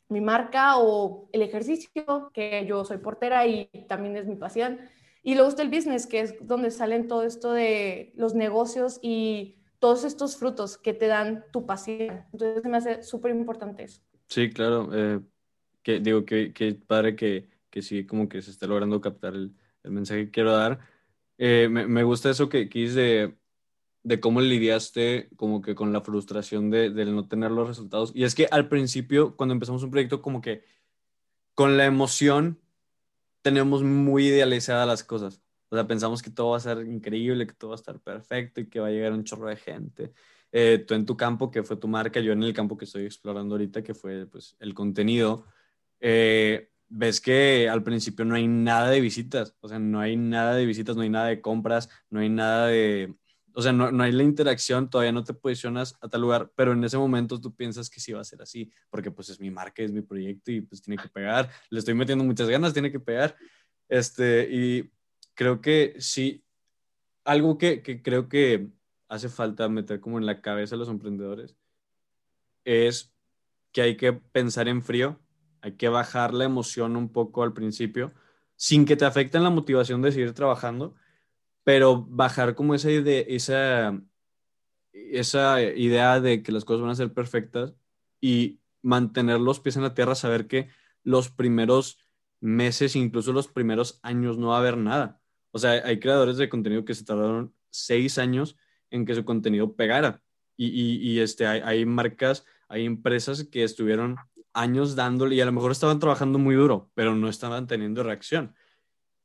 mi 0.09 0.21
marca 0.21 0.77
o 0.77 1.29
el 1.33 1.41
ejercicio, 1.41 2.31
que 2.35 2.67
yo 2.67 2.85
soy 2.85 2.99
portera 2.99 3.47
y 3.47 3.67
también 3.89 4.15
es 4.17 4.27
mi 4.27 4.37
pasión. 4.37 4.79
Y 5.23 5.35
luego 5.35 5.49
está 5.49 5.63
el 5.63 5.71
business, 5.71 6.07
que 6.07 6.21
es 6.21 6.35
donde 6.47 6.71
salen 6.71 7.09
todo 7.09 7.23
esto 7.23 7.53
de 7.53 8.13
los 8.15 8.35
negocios 8.35 8.99
y 9.01 9.57
todos 9.79 10.05
estos 10.05 10.37
frutos 10.37 10.77
que 10.77 10.93
te 10.93 11.07
dan 11.07 11.45
tu 11.51 11.65
pasión. 11.65 12.27
Entonces 12.33 12.65
me 12.65 12.77
hace 12.77 13.03
súper 13.03 13.31
importante 13.31 13.85
eso. 13.85 14.03
Sí, 14.29 14.51
claro. 14.51 14.91
Eh, 14.93 15.21
que, 15.83 16.01
digo 16.01 16.25
que, 16.25 16.53
que 16.53 16.75
padre 16.75 17.17
que, 17.17 17.49
que 17.71 17.83
sí, 17.83 18.07
como 18.07 18.29
que 18.29 18.43
se 18.43 18.51
está 18.51 18.67
logrando 18.67 19.01
captar 19.01 19.35
el, 19.35 19.55
el 19.83 19.91
mensaje 19.93 20.27
que 20.27 20.31
quiero 20.31 20.53
dar. 20.53 20.81
Eh, 21.39 21.69
me, 21.71 21.87
me, 21.87 22.03
gusta 22.05 22.31
eso 22.31 22.49
que, 22.49 22.69
que 22.69 22.89
de, 22.91 23.35
de, 24.03 24.21
cómo 24.21 24.41
lidiaste 24.41 25.31
como 25.37 25.63
que 25.63 25.75
con 25.75 25.93
la 25.93 26.03
frustración 26.03 26.71
de, 26.71 26.91
de 26.91 27.05
no 27.07 27.29
tener 27.29 27.51
los 27.51 27.69
resultados. 27.69 28.13
Y 28.15 28.25
es 28.25 28.35
que 28.35 28.47
al 28.51 28.69
principio, 28.69 29.37
cuando 29.37 29.55
empezamos 29.55 29.83
un 29.83 29.91
proyecto, 29.91 30.23
como 30.23 30.41
que 30.41 30.65
con 31.55 31.77
la 31.77 31.87
emoción 31.87 32.61
tenemos 33.43 33.83
muy 33.83 34.29
idealizadas 34.29 34.87
las 34.87 35.05
cosas. 35.05 35.43
O 35.69 35.77
sea, 35.77 35.87
pensamos 35.87 36.23
que 36.23 36.31
todo 36.31 36.51
va 36.51 36.59
a 36.59 36.61
ser 36.61 36.87
increíble, 36.87 37.47
que 37.47 37.55
todo 37.55 37.71
va 37.71 37.77
a 37.77 37.81
estar 37.81 37.99
perfecto 38.01 38.61
y 38.61 38.69
que 38.69 38.81
va 38.81 38.89
a 38.89 38.91
llegar 38.91 39.13
un 39.13 39.25
chorro 39.25 39.49
de 39.49 39.57
gente. 39.57 40.13
Eh, 40.53 40.85
tú 40.87 40.95
en 40.95 41.07
tu 41.07 41.17
campo, 41.17 41.51
que 41.51 41.63
fue 41.63 41.77
tu 41.77 41.89
marca, 41.89 42.21
yo 42.21 42.33
en 42.33 42.43
el 42.43 42.53
campo 42.53 42.77
que 42.77 42.85
estoy 42.85 43.07
explorando 43.07 43.55
ahorita, 43.55 43.83
que 43.83 43.95
fue 43.95 44.27
pues, 44.27 44.55
el 44.61 44.75
contenido, 44.75 45.47
eh, 46.03 46.69
ves 46.89 47.21
que 47.21 47.69
al 47.69 47.83
principio 47.83 48.25
no 48.25 48.35
hay 48.35 48.49
nada 48.49 48.91
de 48.91 49.01
visitas, 49.01 49.57
o 49.61 49.69
sea, 49.69 49.79
no 49.79 50.01
hay 50.01 50.17
nada 50.17 50.55
de 50.55 50.67
visitas, 50.67 50.97
no 50.97 51.03
hay 51.03 51.09
nada 51.09 51.29
de 51.29 51.41
compras, 51.41 51.89
no 52.11 52.21
hay 52.21 52.29
nada 52.29 52.67
de, 52.67 53.15
o 53.55 53.63
sea, 53.63 53.73
no, 53.73 53.93
no, 53.93 54.03
hay 54.03 54.13
la 54.13 54.25
interacción, 54.25 54.91
todavía 54.91 55.13
no 55.13 55.23
te 55.23 55.33
posicionas 55.33 55.97
a 56.01 56.09
tal 56.09 56.23
lugar, 56.23 56.51
pero 56.57 56.73
en 56.73 56.83
ese 56.83 56.99
momento 56.99 57.41
tú 57.41 57.55
piensas 57.55 57.89
que 57.89 58.01
sí 58.01 58.13
va 58.13 58.21
a 58.21 58.25
ser 58.25 58.43
así, 58.43 58.71
porque 58.91 59.13
pues 59.13 59.29
es 59.31 59.41
mi 59.41 59.51
marca, 59.51 59.83
es 59.83 59.93
mi 59.93 60.03
proyecto 60.03 60.51
y 60.51 60.61
pues 60.61 60.83
tiene 60.83 61.01
que 61.01 61.09
pegar, 61.09 61.49
le 61.71 61.79
estoy 61.79 61.95
metiendo 61.95 62.25
muchas 62.25 62.49
ganas, 62.49 62.73
tiene 62.73 62.91
que 62.91 63.01
pegar, 63.01 63.37
este, 63.89 64.49
y 64.51 64.91
creo 65.35 65.61
que 65.61 65.95
sí, 65.99 66.45
algo 67.25 67.57
que, 67.59 67.81
que, 67.81 68.03
creo 68.03 68.29
que 68.29 68.69
hace 69.09 69.29
falta 69.29 69.69
meter 69.69 70.01
como 70.01 70.19
en 70.19 70.27
la 70.27 70.41
cabeza 70.41 70.75
a 70.75 70.79
los 70.79 70.89
emprendedores 70.89 71.57
es 72.65 73.15
que 73.73 73.83
hay 73.83 73.97
que 73.97 74.13
pensar 74.13 74.69
en 74.69 74.83
frío, 74.83 75.22
hay 75.63 75.73
que 75.77 75.89
bajar 75.89 76.35
la 76.35 76.45
emoción 76.45 76.97
un 76.97 77.11
poco 77.11 77.43
al 77.43 77.53
principio, 77.55 78.13
sin 78.57 78.85
que 78.85 78.97
te 78.97 79.05
afecte 79.05 79.39
la 79.41 79.51
motivación 79.51 80.03
de 80.03 80.13
seguir 80.13 80.35
trabajando, 80.35 80.95
pero 81.65 82.03
bajar 82.03 82.55
como 82.55 82.75
esa 82.75 82.91
idea, 82.91 83.25
esa, 83.27 83.99
esa 84.93 85.63
idea 85.63 86.21
de 86.21 86.43
que 86.43 86.53
las 86.53 86.65
cosas 86.65 86.83
van 86.83 86.91
a 86.91 86.95
ser 86.97 87.13
perfectas 87.13 87.75
y 88.21 88.61
mantener 88.83 89.41
los 89.41 89.61
pies 89.61 89.77
en 89.77 89.83
la 89.83 89.95
tierra, 89.95 90.15
saber 90.15 90.47
que 90.47 90.69
los 91.05 91.31
primeros 91.31 91.99
meses, 92.41 92.97
incluso 92.97 93.33
los 93.33 93.49
primeros 93.49 94.01
años, 94.03 94.39
no 94.39 94.49
va 94.49 94.57
a 94.57 94.61
haber 94.61 94.77
nada. 94.77 95.21
O 95.53 95.59
sea, 95.59 95.73
hay 95.85 96.01
creadores 96.01 96.37
de 96.37 96.49
contenido 96.49 96.85
que 96.85 96.95
se 96.95 97.05
tardaron 97.05 97.55
seis 97.71 98.19
años 98.19 98.57
en 98.91 99.07
que 99.07 99.15
su 99.15 99.25
contenido 99.25 99.75
pegara. 99.75 100.23
Y, 100.57 100.69
y, 100.69 101.21
este, 101.21 101.47
hay, 101.47 101.85
marcas, 101.87 102.45
hay 102.69 102.85
empresas 102.85 103.45
que 103.45 103.65
estuvieron 103.65 104.17
años 104.53 104.95
dándole 104.97 105.35
y 105.35 105.41
a 105.41 105.45
lo 105.45 105.53
mejor 105.53 105.73
estaban 105.73 105.99
trabajando 105.99 106.39
muy 106.39 106.55
duro, 106.55 106.91
pero 106.95 107.15
no 107.15 107.29
estaban 107.29 107.67
teniendo 107.67 108.03
reacción. 108.03 108.55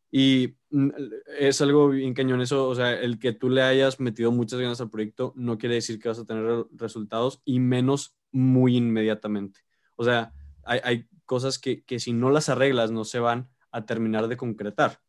Y 0.09 0.55
mm, 0.69 0.89
es 1.39 1.61
algo 1.61 1.89
bien 1.89 2.13
cañón 2.13 2.41
eso, 2.41 2.67
o 2.67 2.75
sea, 2.75 2.93
el 2.93 3.19
que 3.19 3.33
tú 3.33 3.49
le 3.49 3.61
hayas 3.61 3.99
metido 3.99 4.31
muchas 4.31 4.59
ganas 4.59 4.79
al 4.81 4.89
proyecto 4.89 5.33
no 5.35 5.57
quiere 5.57 5.75
decir 5.75 5.99
que 5.99 6.09
vas 6.09 6.19
a 6.19 6.25
tener 6.25 6.65
resultados 6.71 7.41
y 7.45 7.59
menos 7.59 8.15
muy 8.31 8.77
inmediatamente. 8.77 9.61
O 9.95 10.03
sea, 10.03 10.33
hay, 10.63 10.79
hay 10.83 11.05
cosas 11.25 11.59
que, 11.59 11.83
que 11.83 11.99
si 11.99 12.13
no 12.13 12.29
las 12.29 12.49
arreglas 12.49 12.91
no 12.91 13.03
se 13.03 13.19
van 13.19 13.49
a 13.71 13.85
terminar 13.85 14.27
de 14.27 14.37
concretar. 14.37 14.99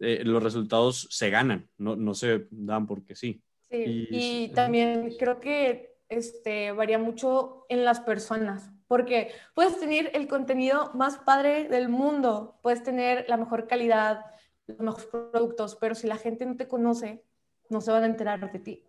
Eh, 0.00 0.22
los 0.24 0.42
resultados 0.42 1.08
se 1.10 1.28
ganan, 1.28 1.68
no, 1.76 1.96
no 1.96 2.14
se 2.14 2.46
dan 2.50 2.86
porque 2.86 3.16
sí. 3.16 3.42
Sí, 3.68 4.06
y, 4.10 4.48
también 4.54 5.14
creo 5.18 5.40
que 5.40 5.98
este, 6.08 6.72
varía 6.72 6.98
mucho 6.98 7.66
en 7.68 7.84
las 7.84 8.00
personas, 8.00 8.70
porque 8.88 9.32
puedes 9.54 9.78
tener 9.78 10.10
el 10.14 10.26
contenido 10.26 10.90
más 10.94 11.18
padre 11.18 11.68
del 11.68 11.88
mundo, 11.88 12.58
puedes 12.62 12.82
tener 12.82 13.26
la 13.28 13.36
mejor 13.36 13.68
calidad, 13.68 14.24
los 14.66 14.80
mejores 14.80 15.06
productos, 15.30 15.76
pero 15.76 15.94
si 15.94 16.06
la 16.06 16.16
gente 16.16 16.46
no 16.46 16.56
te 16.56 16.66
conoce, 16.66 17.22
no 17.68 17.80
se 17.80 17.92
van 17.92 18.02
a 18.02 18.06
enterar 18.06 18.50
de 18.50 18.58
ti. 18.58 18.84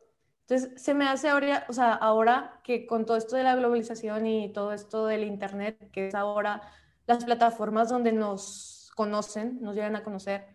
Entonces, 0.48 0.82
se 0.82 0.94
me 0.96 1.08
hace 1.08 1.30
ahora, 1.30 1.66
o 1.70 1.74
sea, 1.74 1.94
ahora 1.94 2.60
que 2.64 2.88
con 2.88 3.06
todo 3.06 3.18
esto 3.18 3.36
de 3.36 3.44
la 3.44 3.56
globalización 3.56 4.26
y 4.26 4.52
todo 4.52 4.74
esto 4.74 5.06
del 5.06 5.24
Internet, 5.24 5.92
que 5.92 6.08
es 6.08 6.16
ahora 6.16 6.62
las 7.06 7.24
plataformas 7.24 7.90
donde 7.90 8.14
nos 8.14 8.92
conocen, 8.96 9.62
nos 9.62 9.76
llegan 9.76 9.96
a 9.96 10.04
conocer, 10.04 10.48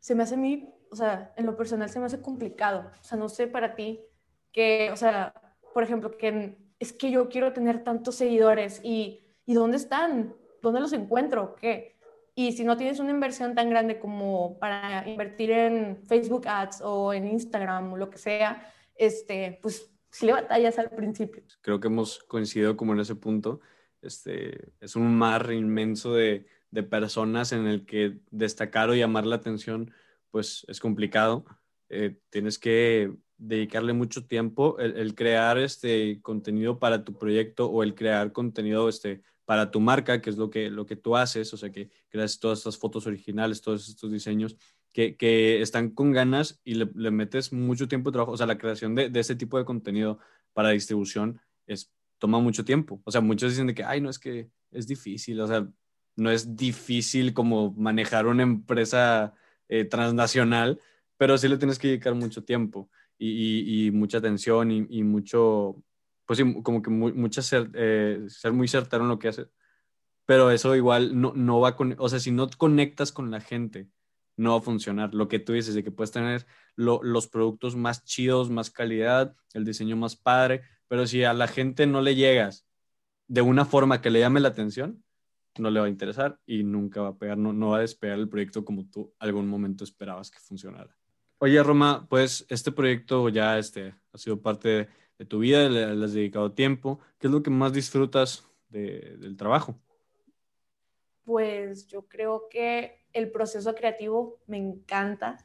se 0.00 0.14
me 0.14 0.24
hace 0.24 0.34
a 0.34 0.38
mí, 0.38 0.74
o 0.90 0.96
sea, 0.96 1.32
en 1.36 1.46
lo 1.46 1.56
personal 1.56 1.88
se 1.88 1.98
me 1.98 2.06
hace 2.06 2.20
complicado. 2.20 2.90
O 3.00 3.04
sea, 3.04 3.16
no 3.16 3.28
sé 3.28 3.46
para 3.46 3.74
ti 3.74 4.00
que, 4.52 4.90
o 4.92 4.96
sea, 4.96 5.32
por 5.72 5.82
ejemplo, 5.82 6.10
que 6.16 6.58
es 6.78 6.92
que 6.92 7.10
yo 7.10 7.28
quiero 7.28 7.52
tener 7.52 7.84
tantos 7.84 8.16
seguidores 8.16 8.80
y, 8.82 9.24
y 9.46 9.54
¿dónde 9.54 9.76
están? 9.76 10.34
¿Dónde 10.62 10.80
los 10.80 10.92
encuentro? 10.92 11.56
¿Qué? 11.56 11.96
Y 12.34 12.52
si 12.52 12.64
no 12.64 12.76
tienes 12.76 13.00
una 13.00 13.10
inversión 13.10 13.54
tan 13.54 13.68
grande 13.68 13.98
como 13.98 14.58
para 14.58 15.08
invertir 15.08 15.50
en 15.50 16.04
Facebook 16.06 16.46
Ads 16.46 16.82
o 16.82 17.12
en 17.12 17.26
Instagram 17.26 17.92
o 17.92 17.96
lo 17.96 18.10
que 18.10 18.18
sea, 18.18 18.72
este, 18.94 19.58
pues 19.60 19.92
si 20.10 20.26
le 20.26 20.32
batallas 20.32 20.78
al 20.78 20.90
principio. 20.90 21.42
Creo 21.62 21.80
que 21.80 21.88
hemos 21.88 22.20
coincidido 22.24 22.76
como 22.76 22.92
en 22.92 23.00
ese 23.00 23.16
punto. 23.16 23.60
Este, 24.02 24.72
es 24.80 24.94
un 24.94 25.16
mar 25.16 25.52
inmenso 25.52 26.14
de, 26.14 26.46
de 26.70 26.82
personas 26.84 27.50
en 27.52 27.66
el 27.66 27.84
que 27.84 28.20
destacar 28.30 28.88
o 28.88 28.94
llamar 28.94 29.26
la 29.26 29.36
atención 29.36 29.92
pues 30.30 30.64
es 30.68 30.80
complicado. 30.80 31.44
Eh, 31.88 32.20
tienes 32.30 32.58
que 32.58 33.12
dedicarle 33.38 33.92
mucho 33.92 34.26
tiempo 34.26 34.78
el, 34.78 35.14
crear 35.14 35.58
este 35.58 36.20
contenido 36.20 36.78
para 36.78 37.04
tu 37.04 37.16
proyecto 37.16 37.70
o 37.70 37.82
el 37.82 37.94
crear 37.94 38.32
contenido 38.32 38.88
este, 38.88 39.22
para 39.44 39.70
tu 39.70 39.80
marca, 39.80 40.20
que 40.20 40.28
es 40.28 40.36
lo 40.36 40.50
que, 40.50 40.70
lo 40.70 40.84
que 40.86 40.96
tú 40.96 41.16
haces, 41.16 41.54
o 41.54 41.56
sea, 41.56 41.70
que 41.70 41.88
creas 42.08 42.40
todas 42.40 42.58
estas 42.58 42.76
fotos 42.76 43.06
originales, 43.06 43.62
todos 43.62 43.88
estos 43.88 44.10
diseños 44.10 44.56
que, 44.92 45.16
que 45.16 45.62
están 45.62 45.90
con 45.90 46.12
ganas 46.12 46.60
y 46.64 46.74
le, 46.74 47.10
metes 47.10 47.52
mucho 47.52 47.86
tiempo 47.86 48.10
de 48.10 48.14
trabajo, 48.14 48.32
o 48.32 48.36
sea, 48.36 48.46
la 48.46 48.58
creación 48.58 48.94
de, 48.94 49.08
de 49.08 49.20
este 49.20 49.36
tipo 49.36 49.56
de 49.56 49.64
contenido 49.64 50.18
para 50.52 50.70
distribución 50.70 51.40
es, 51.66 51.92
toma 52.18 52.40
mucho 52.40 52.64
tiempo, 52.64 53.00
o 53.04 53.10
sea, 53.12 53.20
muchos 53.20 53.52
dicen 53.52 53.72
que, 53.72 53.84
ay, 53.84 54.00
no, 54.00 54.10
es 54.10 54.18
que 54.18 54.50
es 54.72 54.86
difícil, 54.88 55.40
o 55.40 55.46
sea, 55.46 55.68
no 56.16 56.30
es 56.32 56.56
difícil 56.56 57.32
como 57.32 57.72
manejar 57.74 58.26
una 58.26 58.42
empresa 58.42 59.32
eh, 59.68 59.84
transnacional, 59.84 60.80
pero 61.16 61.38
sí 61.38 61.46
le 61.46 61.58
tienes 61.58 61.78
que 61.78 61.88
dedicar 61.88 62.14
mucho 62.14 62.42
tiempo 62.42 62.90
y, 63.18 63.90
mucha 63.92 64.18
atención 64.18 64.70
y, 64.70 65.02
mucho, 65.02 65.82
pues 66.24 66.40
como 66.62 66.82
que 66.82 66.90
mucha 66.90 67.42
ser, 67.42 67.70
eh, 67.74 68.24
ser 68.28 68.52
muy 68.52 68.68
certero 68.68 69.02
en 69.02 69.08
lo 69.08 69.18
que 69.18 69.28
haces. 69.28 69.48
Pero 70.26 70.50
eso 70.50 70.76
igual 70.76 71.20
no, 71.20 71.32
no 71.34 71.60
va 71.60 71.74
con, 71.76 71.96
o 71.98 72.08
sea, 72.08 72.20
si 72.20 72.30
no 72.30 72.48
conectas 72.50 73.12
con 73.12 73.30
la 73.30 73.40
gente, 73.40 73.88
no 74.36 74.52
va 74.52 74.58
a 74.58 74.62
funcionar. 74.62 75.14
Lo 75.14 75.28
que 75.28 75.38
tú 75.38 75.52
dices 75.52 75.74
de 75.74 75.82
que 75.82 75.90
puedes 75.90 76.12
tener 76.12 76.46
los 76.76 77.26
productos 77.28 77.76
más 77.76 78.04
chidos, 78.04 78.50
más 78.50 78.70
calidad, 78.70 79.34
el 79.54 79.64
diseño 79.64 79.96
más 79.96 80.16
padre, 80.16 80.62
pero 80.86 81.06
si 81.06 81.24
a 81.24 81.34
la 81.34 81.48
gente 81.48 81.86
no 81.86 82.00
le 82.00 82.14
llegas 82.14 82.66
de 83.26 83.42
una 83.42 83.64
forma 83.64 84.00
que 84.00 84.10
le 84.10 84.20
llame 84.20 84.40
la 84.40 84.48
atención, 84.48 85.02
no 85.58 85.70
le 85.70 85.80
va 85.80 85.86
a 85.86 85.90
interesar 85.90 86.38
y 86.46 86.62
nunca 86.62 87.02
va 87.02 87.08
a 87.08 87.18
pegar, 87.18 87.36
no, 87.36 87.52
no 87.52 87.70
va 87.70 87.78
a 87.78 87.80
despegar 87.80 88.18
el 88.18 88.28
proyecto 88.28 88.64
como 88.64 88.86
tú 88.88 89.12
algún 89.18 89.48
momento 89.48 89.84
esperabas 89.84 90.30
que 90.30 90.38
funcionara. 90.38 90.97
Oye, 91.40 91.62
Roma, 91.62 92.04
pues 92.10 92.44
este 92.48 92.72
proyecto 92.72 93.28
ya 93.28 93.58
este, 93.58 93.94
ha 94.12 94.18
sido 94.18 94.42
parte 94.42 94.88
de, 95.18 95.24
tu 95.24 95.38
vida, 95.38 95.68
le, 95.68 95.84
has 95.84 96.12
dedicado 96.12 96.50
tiempo. 96.50 96.98
¿Qué 97.18 97.28
es 97.28 97.32
lo 97.32 97.44
que 97.44 97.50
más 97.50 97.72
disfrutas 97.72 98.44
del 98.68 99.36
trabajo? 99.36 99.78
Pues 101.24 101.86
yo 101.86 102.08
creo 102.08 102.48
que 102.50 103.04
el 103.12 103.30
proceso 103.30 103.74
creativo 103.76 104.40
me 104.48 104.56
encanta, 104.56 105.36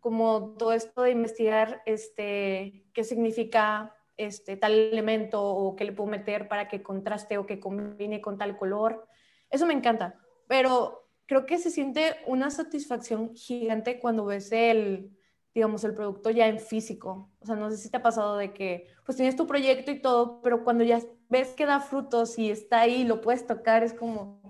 como 0.00 0.56
todo 0.58 0.72
esto 0.72 1.02
de 1.02 1.10
investigar 1.10 1.82
este, 1.84 2.86
qué 2.94 3.04
significa 3.04 3.94
este, 4.16 4.56
tal 4.56 4.72
elemento 4.72 5.42
o 5.42 5.76
qué 5.76 5.84
le 5.84 5.92
puedo 5.92 6.08
meter 6.08 6.48
para 6.48 6.66
que 6.68 6.82
contraste 6.82 7.36
o 7.36 7.44
que 7.44 7.60
combine 7.60 8.22
con 8.22 8.38
tal 8.38 8.56
color. 8.56 9.06
Eso 9.50 9.66
me 9.66 9.74
encanta, 9.74 10.18
pero 10.48 11.10
creo 11.26 11.44
que 11.44 11.58
se 11.58 11.70
siente 11.70 12.16
una 12.26 12.50
satisfacción 12.50 13.34
gigante 13.36 14.00
cuando 14.00 14.24
ves 14.24 14.50
el, 14.50 15.10
digamos, 15.54 15.84
el 15.84 15.94
producto 15.94 16.30
ya 16.30 16.46
en 16.46 16.58
físico. 16.58 17.30
O 17.40 17.46
sea, 17.46 17.56
no 17.56 17.70
sé 17.70 17.76
si 17.76 17.90
te 17.90 17.98
ha 17.98 18.02
pasado 18.02 18.36
de 18.36 18.52
que, 18.52 18.86
pues 19.04 19.16
tienes 19.16 19.36
tu 19.36 19.46
proyecto 19.46 19.90
y 19.90 20.00
todo, 20.00 20.40
pero 20.42 20.64
cuando 20.64 20.84
ya 20.84 21.00
ves 21.28 21.48
que 21.54 21.66
da 21.66 21.80
frutos 21.80 22.38
y 22.38 22.50
está 22.50 22.80
ahí, 22.80 23.04
lo 23.04 23.20
puedes 23.20 23.46
tocar, 23.46 23.82
es 23.82 23.92
como 23.92 24.40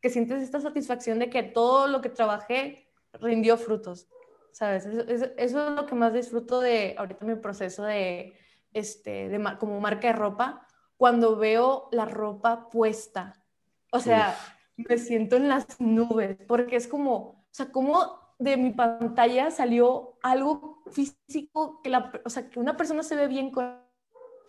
que 0.00 0.10
sientes 0.10 0.42
esta 0.42 0.60
satisfacción 0.60 1.18
de 1.18 1.30
que 1.30 1.42
todo 1.42 1.86
lo 1.86 2.00
que 2.00 2.08
trabajé 2.08 2.88
rindió 3.14 3.56
frutos, 3.56 4.08
¿sabes? 4.52 4.86
Eso, 4.86 5.26
es 5.36 5.52
lo 5.52 5.86
que 5.86 5.94
más 5.94 6.12
disfruto 6.12 6.60
de 6.60 6.94
ahorita 6.98 7.24
mi 7.24 7.36
proceso 7.36 7.84
de, 7.84 8.34
este, 8.72 9.28
de, 9.28 9.56
como 9.58 9.80
marca 9.80 10.08
de 10.08 10.12
ropa, 10.14 10.66
cuando 10.96 11.36
veo 11.36 11.88
la 11.92 12.04
ropa 12.04 12.68
puesta. 12.68 13.44
O 13.92 14.00
sea, 14.00 14.36
me 14.76 14.98
siento 14.98 15.36
en 15.36 15.48
las 15.48 15.80
nubes, 15.80 16.36
porque 16.46 16.76
es 16.76 16.88
como, 16.88 17.16
o 17.16 17.48
sea, 17.50 17.70
como 17.70 18.17
de 18.38 18.56
mi 18.56 18.70
pantalla 18.70 19.50
salió 19.50 20.16
algo 20.22 20.82
físico 20.90 21.80
que, 21.82 21.90
la, 21.90 22.12
o 22.24 22.30
sea, 22.30 22.48
que 22.48 22.60
una 22.60 22.76
persona 22.76 23.02
se 23.02 23.16
ve 23.16 23.26
bien 23.26 23.50
con, 23.50 23.80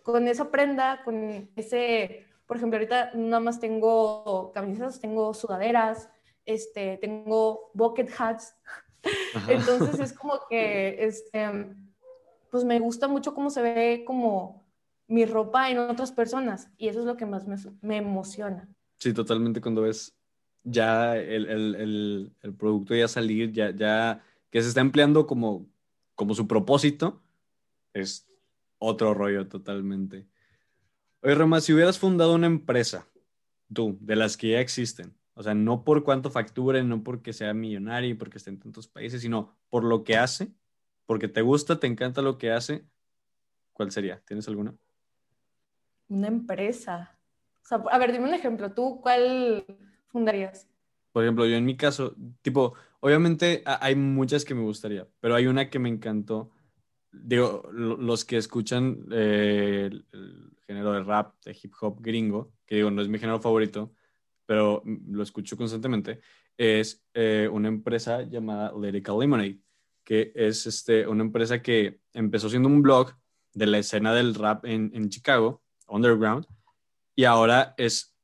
con 0.02 0.28
esa 0.28 0.50
prenda, 0.50 1.02
con 1.04 1.50
ese, 1.56 2.26
por 2.46 2.56
ejemplo, 2.56 2.78
ahorita 2.78 3.12
nada 3.14 3.40
más 3.40 3.60
tengo 3.60 4.52
camisetas, 4.52 5.00
tengo 5.00 5.34
sudaderas, 5.34 6.08
este, 6.44 6.98
tengo 6.98 7.70
bucket 7.74 8.10
hats. 8.18 8.54
Entonces 9.48 9.98
es 9.98 10.12
como 10.12 10.40
que, 10.48 11.04
este, 11.04 11.74
pues 12.50 12.64
me 12.64 12.78
gusta 12.78 13.08
mucho 13.08 13.34
cómo 13.34 13.50
se 13.50 13.62
ve 13.62 14.04
como 14.06 14.68
mi 15.08 15.24
ropa 15.24 15.68
en 15.70 15.78
otras 15.78 16.12
personas 16.12 16.70
y 16.76 16.88
eso 16.88 17.00
es 17.00 17.06
lo 17.06 17.16
que 17.16 17.26
más 17.26 17.46
me, 17.46 17.56
me 17.80 17.96
emociona. 17.96 18.68
Sí, 18.98 19.12
totalmente 19.12 19.60
cuando 19.60 19.82
ves 19.82 20.19
ya 20.64 21.16
el, 21.16 21.46
el, 21.46 22.32
el, 22.42 22.54
producto 22.54 22.94
ya 22.94 23.08
salir, 23.08 23.52
ya, 23.52 23.70
ya 23.70 24.22
que 24.50 24.62
se 24.62 24.68
está 24.68 24.80
empleando 24.80 25.26
como, 25.26 25.66
como 26.14 26.34
su 26.34 26.46
propósito, 26.46 27.22
es 27.94 28.28
otro 28.78 29.14
rollo 29.14 29.48
totalmente. 29.48 30.26
Oye, 31.22 31.34
Roma, 31.34 31.60
si 31.60 31.72
hubieras 31.72 31.98
fundado 31.98 32.34
una 32.34 32.46
empresa, 32.46 33.06
tú, 33.72 33.98
de 34.00 34.16
las 34.16 34.36
que 34.36 34.50
ya 34.50 34.60
existen, 34.60 35.14
o 35.34 35.42
sea, 35.42 35.54
no 35.54 35.84
por 35.84 36.04
cuánto 36.04 36.30
facturen, 36.30 36.88
no 36.88 37.02
porque 37.02 37.32
sea 37.32 37.54
millonario 37.54 38.10
y 38.10 38.14
porque 38.14 38.38
esté 38.38 38.50
en 38.50 38.58
tantos 38.58 38.88
países, 38.88 39.22
sino 39.22 39.54
por 39.68 39.84
lo 39.84 40.04
que 40.04 40.16
hace, 40.16 40.52
porque 41.06 41.28
te 41.28 41.42
gusta, 41.42 41.80
te 41.80 41.86
encanta 41.86 42.22
lo 42.22 42.38
que 42.38 42.50
hace, 42.50 42.84
¿cuál 43.72 43.90
sería? 43.90 44.20
¿Tienes 44.26 44.48
alguna? 44.48 44.74
Una 46.08 46.28
empresa. 46.28 47.18
O 47.62 47.66
sea, 47.66 47.78
a 47.90 47.98
ver, 47.98 48.12
dime 48.12 48.28
un 48.28 48.34
ejemplo. 48.34 48.72
¿Tú 48.72 49.00
cuál 49.00 49.64
fundarías? 50.10 50.68
Por 51.12 51.24
ejemplo, 51.24 51.46
yo 51.46 51.56
en 51.56 51.64
mi 51.64 51.76
caso, 51.76 52.14
tipo, 52.42 52.74
obviamente 53.00 53.62
hay 53.64 53.96
muchas 53.96 54.44
que 54.44 54.54
me 54.54 54.62
gustaría, 54.62 55.08
pero 55.20 55.34
hay 55.34 55.46
una 55.46 55.68
que 55.68 55.78
me 55.78 55.88
encantó. 55.88 56.50
Digo, 57.10 57.68
los 57.72 58.24
que 58.24 58.36
escuchan 58.36 59.06
eh, 59.10 59.90
el, 60.12 60.52
género 60.66 60.92
de 60.92 61.02
rap, 61.02 61.34
de 61.44 61.56
hip 61.60 61.72
hop 61.80 62.00
gringo, 62.00 62.52
que 62.64 62.76
digo, 62.76 62.92
no 62.92 63.02
es 63.02 63.08
mi 63.08 63.18
género 63.18 63.40
favorito, 63.40 63.92
pero 64.46 64.82
lo 64.84 65.22
escucho 65.24 65.56
constantemente, 65.56 66.20
es 66.56 67.04
eh, 67.14 67.48
una 67.50 67.66
empresa 67.66 68.22
llamada 68.22 68.72
Lyrical 68.78 69.18
Lemonade, 69.18 69.58
que 70.04 70.30
es 70.34 70.66
este, 70.66 71.08
una 71.08 71.24
empresa 71.24 71.60
que 71.60 72.00
empezó 72.12 72.48
siendo 72.48 72.68
un 72.68 72.82
blog 72.82 73.12
de 73.52 73.66
la 73.66 73.78
escena 73.78 74.14
del 74.14 74.36
rap 74.36 74.64
en, 74.64 74.92
en 74.94 75.08
Chicago, 75.08 75.64
underground, 75.88 76.46
y 77.16 77.24
ahora 77.24 77.74
es 77.76 78.16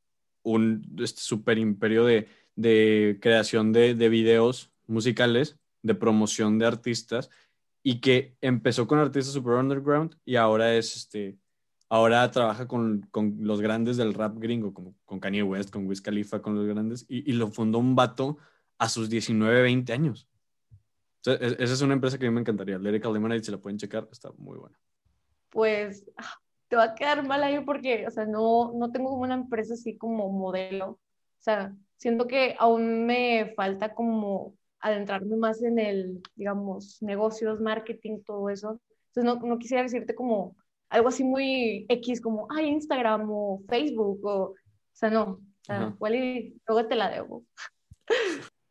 un 0.47 0.97
este, 0.99 1.21
super 1.21 1.59
imperio 1.59 2.05
de, 2.05 2.29
de 2.55 3.19
creación 3.21 3.73
de, 3.73 3.95
de, 3.95 4.09
videos 4.09 4.71
musicales, 4.87 5.59
de 5.83 5.95
promoción 5.95 6.59
de 6.59 6.67
artistas, 6.67 7.31
y 7.83 8.01
que 8.01 8.37
empezó 8.41 8.87
con 8.87 8.99
artistas 8.99 9.35
super 9.35 9.55
underground 9.55 10.17
y 10.25 10.37
ahora 10.37 10.75
es 10.75 10.97
este, 10.97 11.37
ahora 11.89 12.31
trabaja 12.31 12.69
con, 12.69 13.07
con 13.11 13.39
los 13.41 13.61
grandes 13.61 13.97
del 13.97 14.15
rap 14.15 14.39
gringo, 14.39 14.73
como 14.73 14.95
con 15.05 15.19
Kanye 15.19 15.43
West, 15.43 15.71
con 15.71 15.87
Wiz 15.87 16.01
Khalifa, 16.01 16.41
con 16.41 16.55
los 16.55 16.67
grandes, 16.67 17.05
y, 17.09 17.29
y 17.29 17.35
lo 17.35 17.49
fundó 17.49 17.79
un 17.79 17.97
vato 17.97 18.39
a 18.79 18.89
sus 18.89 19.11
19, 19.11 19.63
20 19.63 19.93
años. 19.93 20.29
O 21.27 21.31
esa 21.31 21.57
es 21.59 21.81
una 21.81 21.95
empresa 21.95 22.19
que 22.19 22.27
a 22.27 22.31
mí 22.31 22.35
me 22.35 22.41
encantaría. 22.41 22.79
Lyrical 22.79 23.13
Lemonade, 23.13 23.43
si 23.43 23.51
la 23.51 23.59
pueden 23.59 23.79
checar, 23.79 24.09
está 24.13 24.31
muy 24.39 24.59
buena. 24.59 24.79
Pues 25.51 26.05
ah, 26.17 26.39
te 26.69 26.77
va 26.77 26.85
a 26.85 26.95
quedar 26.95 27.27
mal 27.27 27.43
ahí 27.43 27.61
porque, 27.61 28.07
o 28.07 28.11
sea, 28.11 28.27
no, 28.27 28.73
no 28.75 28.91
tengo 28.93 29.11
como 29.11 29.23
una 29.23 29.35
empresa 29.35 29.75
así 29.75 29.97
como 29.97 30.31
modelo. 30.31 30.91
O 30.91 30.99
sea, 31.39 31.75
siento 31.97 32.27
que 32.27 32.57
aún 32.59 33.07
me 33.07 33.53
falta 33.57 33.95
como 33.95 34.55
adentrarme 34.81 35.37
más 35.37 35.63
en 35.63 35.79
el, 35.79 36.23
digamos, 36.35 37.03
negocios, 37.03 37.61
marketing, 37.61 38.21
todo 38.25 38.51
eso. 38.51 38.81
Entonces, 39.15 39.25
no, 39.25 39.47
no 39.47 39.59
quisiera 39.59 39.83
decirte 39.83 40.15
como 40.15 40.57
algo 40.89 41.09
así 41.09 41.25
muy 41.25 41.87
X 41.89 42.21
como, 42.21 42.47
ay, 42.51 42.67
Instagram 42.67 43.29
o 43.31 43.63
Facebook, 43.69 44.25
o, 44.25 44.39
o 44.51 44.55
sea, 44.93 45.11
no, 45.11 45.23
o 45.23 45.65
sea, 45.65 45.93
igual 45.95 46.15
y 46.15 46.61
luego 46.67 46.87
te 46.87 46.95
la 46.95 47.11
debo. 47.11 47.45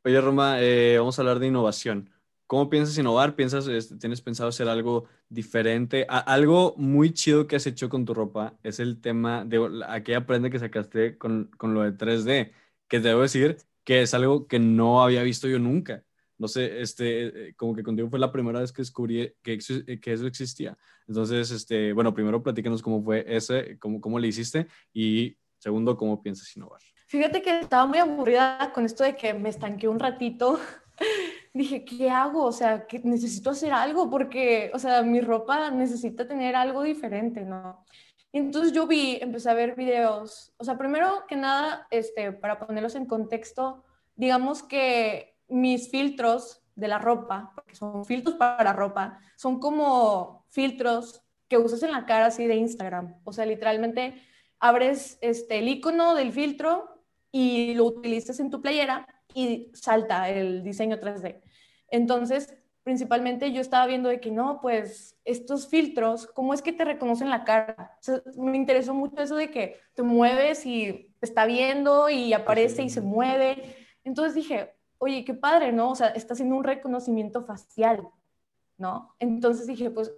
Oye, 0.03 0.21
Roma, 0.21 0.61
eh, 0.61 0.97
vamos 0.97 1.17
a 1.17 1.21
hablar 1.21 1.39
de 1.39 1.47
innovación. 1.47 2.09
¿Cómo 2.47 2.69
piensas 2.69 2.97
innovar? 2.97 3.35
¿Piensas, 3.35 3.67
este, 3.67 3.95
tienes 3.97 4.21
pensado 4.21 4.49
hacer 4.49 4.67
algo 4.67 5.05
diferente? 5.29 6.05
algo 6.09 6.75
muy 6.77 7.11
chido 7.11 7.47
que 7.47 7.55
has 7.55 7.65
hecho 7.65 7.89
con 7.89 8.05
tu 8.05 8.13
ropa 8.13 8.57
es 8.61 8.79
el 8.79 9.01
tema 9.01 9.43
de 9.45 9.83
aquella 9.87 10.25
prenda 10.25 10.49
que 10.49 10.59
sacaste 10.59 11.17
con, 11.17 11.49
con 11.57 11.73
lo 11.73 11.81
de 11.81 11.97
3D, 11.97 12.51
que 12.87 12.99
te 12.99 13.07
debo 13.07 13.21
decir 13.21 13.57
que 13.83 14.01
es 14.01 14.13
algo 14.13 14.47
que 14.47 14.59
no 14.59 15.03
había 15.03 15.23
visto 15.23 15.47
yo 15.47 15.59
nunca. 15.59 16.03
No 16.37 16.47
sé, 16.47 16.81
este, 16.81 17.55
como 17.55 17.75
que 17.75 17.83
contigo 17.83 18.09
fue 18.09 18.19
la 18.19 18.31
primera 18.31 18.59
vez 18.59 18.71
que 18.71 18.81
descubrí 18.81 19.33
que, 19.41 19.57
que 20.01 20.13
eso 20.13 20.27
existía. 20.27 20.77
Entonces, 21.07 21.49
este, 21.51 21.93
bueno, 21.93 22.13
primero 22.13 22.43
platícanos 22.43 22.81
cómo 22.81 23.01
fue 23.01 23.23
ese, 23.27 23.79
cómo, 23.79 24.01
cómo 24.01 24.19
le 24.19 24.27
hiciste 24.27 24.67
y 24.93 25.37
segundo, 25.57 25.95
cómo 25.95 26.21
piensas 26.21 26.55
innovar. 26.55 26.81
Fíjate 27.07 27.41
que 27.41 27.59
estaba 27.59 27.85
muy 27.85 27.99
aburrida 27.99 28.71
con 28.73 28.85
esto 28.85 29.03
de 29.03 29.15
que 29.15 29.33
me 29.33 29.49
estanqué 29.49 29.87
un 29.87 29.99
ratito. 29.99 30.59
Dije, 31.55 31.85
¿qué 31.85 32.09
hago? 32.09 32.43
O 32.43 32.51
sea, 32.51 32.85
que 32.85 32.99
necesito 32.99 33.51
hacer 33.51 33.71
algo 33.71 34.09
porque, 34.09 34.71
o 34.73 34.79
sea, 34.79 35.01
mi 35.03 35.21
ropa 35.21 35.71
necesita 35.71 36.27
tener 36.27 36.53
algo 36.53 36.83
diferente, 36.83 37.45
¿no? 37.45 37.85
Y 38.33 38.39
entonces 38.39 38.73
yo 38.73 38.85
vi, 38.87 39.17
empecé 39.21 39.49
a 39.49 39.53
ver 39.53 39.73
videos. 39.73 40.53
O 40.57 40.65
sea, 40.65 40.77
primero 40.77 41.23
que 41.29 41.37
nada, 41.37 41.87
este, 41.91 42.33
para 42.33 42.59
ponerlos 42.59 42.95
en 42.95 43.05
contexto, 43.05 43.85
digamos 44.17 44.63
que 44.63 45.37
mis 45.47 45.89
filtros 45.89 46.61
de 46.75 46.89
la 46.89 46.99
ropa, 46.99 47.53
porque 47.55 47.73
son 47.73 48.03
filtros 48.03 48.35
para 48.35 48.73
ropa, 48.73 49.19
son 49.37 49.61
como 49.61 50.45
filtros 50.49 51.23
que 51.47 51.57
usas 51.57 51.83
en 51.83 51.93
la 51.93 52.05
cara 52.05 52.25
así 52.25 52.47
de 52.47 52.55
Instagram. 52.55 53.15
O 53.23 53.31
sea, 53.31 53.45
literalmente 53.45 54.21
abres 54.59 55.17
este, 55.21 55.59
el 55.59 55.69
icono 55.69 56.15
del 56.15 56.33
filtro 56.33 57.01
y 57.31 57.75
lo 57.75 57.85
utilizas 57.85 58.41
en 58.41 58.49
tu 58.49 58.61
playera 58.61 59.07
y 59.33 59.71
salta 59.73 60.29
el 60.29 60.61
diseño 60.61 60.97
3D. 60.97 61.44
Entonces, 61.95 62.53
principalmente 62.83 63.53
yo 63.53 63.61
estaba 63.61 63.87
viendo 63.87 64.09
de 64.09 64.19
que 64.19 64.31
no, 64.31 64.59
pues 64.61 65.17
estos 65.23 65.67
filtros, 65.69 66.27
¿cómo 66.27 66.53
es 66.53 66.61
que 66.61 66.73
te 66.73 66.83
reconocen 66.83 67.29
la 67.29 67.45
cara? 67.45 67.97
me 68.35 68.57
interesó 68.57 68.93
mucho 68.93 69.21
eso 69.21 69.37
de 69.37 69.49
que 69.49 69.79
te 69.93 70.03
mueves 70.03 70.65
y 70.65 71.13
te 71.19 71.25
está 71.25 71.45
viendo 71.45 72.09
y 72.09 72.33
aparece 72.33 72.83
y 72.83 72.89
se 72.89 72.99
mueve. 72.99 73.75
Entonces 74.03 74.35
dije, 74.35 74.75
oye, 74.97 75.23
qué 75.23 75.33
padre, 75.33 75.71
¿no? 75.71 75.91
O 75.91 75.95
sea, 75.95 76.09
está 76.09 76.33
haciendo 76.33 76.57
un 76.57 76.65
reconocimiento 76.65 77.41
facial, 77.41 78.07
¿no? 78.77 79.15
Entonces 79.19 79.67
dije, 79.67 79.89
pues, 79.89 80.13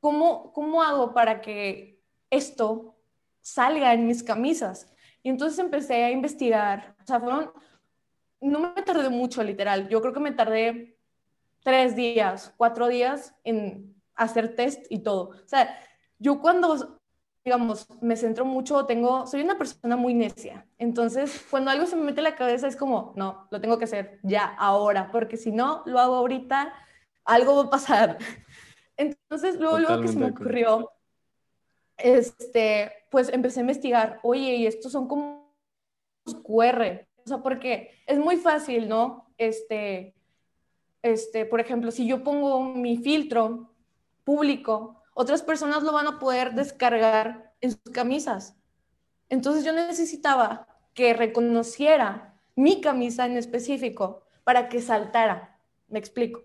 ¿cómo, 0.00 0.52
cómo 0.52 0.82
hago 0.82 1.14
para 1.14 1.40
que 1.40 2.02
esto 2.30 2.96
salga 3.40 3.94
en 3.94 4.08
mis 4.08 4.24
camisas? 4.24 4.92
Y 5.22 5.28
entonces 5.28 5.56
empecé 5.60 6.02
a 6.02 6.10
investigar, 6.10 6.96
o 7.00 7.06
sea, 7.06 7.20
fueron, 7.20 7.52
no 8.40 8.58
me 8.58 8.82
tardé 8.82 9.08
mucho, 9.08 9.42
literal, 9.44 9.88
yo 9.88 10.00
creo 10.00 10.12
que 10.12 10.20
me 10.20 10.32
tardé 10.32 10.91
tres 11.62 11.96
días, 11.96 12.52
cuatro 12.56 12.88
días 12.88 13.34
en 13.44 13.94
hacer 14.14 14.54
test 14.54 14.86
y 14.90 15.00
todo. 15.00 15.30
O 15.30 15.48
sea, 15.48 15.78
yo 16.18 16.40
cuando, 16.40 17.00
digamos, 17.44 17.86
me 18.00 18.16
centro 18.16 18.44
mucho, 18.44 18.86
tengo, 18.86 19.26
soy 19.26 19.42
una 19.42 19.58
persona 19.58 19.96
muy 19.96 20.14
necia. 20.14 20.66
Entonces, 20.78 21.44
cuando 21.50 21.70
algo 21.70 21.86
se 21.86 21.96
me 21.96 22.04
mete 22.04 22.20
en 22.20 22.24
la 22.24 22.36
cabeza 22.36 22.68
es 22.68 22.76
como, 22.76 23.12
no, 23.16 23.48
lo 23.50 23.60
tengo 23.60 23.78
que 23.78 23.84
hacer 23.84 24.20
ya, 24.22 24.46
ahora, 24.58 25.10
porque 25.10 25.36
si 25.36 25.52
no, 25.52 25.82
lo 25.86 25.98
hago 25.98 26.16
ahorita, 26.16 26.72
algo 27.24 27.56
va 27.56 27.62
a 27.64 27.70
pasar. 27.70 28.18
Entonces, 28.96 29.58
luego, 29.58 29.78
luego 29.78 30.02
que 30.02 30.08
se 30.08 30.18
me 30.18 30.26
ocurrió, 30.26 30.90
este, 31.96 32.92
pues 33.10 33.28
empecé 33.28 33.60
a 33.60 33.62
investigar, 33.62 34.20
oye, 34.22 34.56
y 34.56 34.66
estos 34.66 34.92
son 34.92 35.08
como 35.08 35.54
QR, 36.42 37.06
o 37.24 37.28
sea, 37.28 37.38
porque 37.38 37.90
es 38.06 38.18
muy 38.18 38.36
fácil, 38.36 38.88
¿no? 38.88 39.32
Este, 39.38 40.14
este, 41.02 41.44
por 41.46 41.60
ejemplo, 41.60 41.90
si 41.90 42.06
yo 42.06 42.22
pongo 42.22 42.62
mi 42.62 42.96
filtro 42.96 43.72
público, 44.24 45.02
otras 45.14 45.42
personas 45.42 45.82
lo 45.82 45.92
van 45.92 46.06
a 46.06 46.18
poder 46.18 46.54
descargar 46.54 47.54
en 47.60 47.72
sus 47.72 47.92
camisas. 47.92 48.56
Entonces 49.28 49.64
yo 49.64 49.72
necesitaba 49.72 50.66
que 50.94 51.14
reconociera 51.14 52.40
mi 52.54 52.80
camisa 52.80 53.26
en 53.26 53.36
específico 53.36 54.22
para 54.44 54.68
que 54.68 54.80
saltara. 54.80 55.58
Me 55.88 55.98
explico 55.98 56.42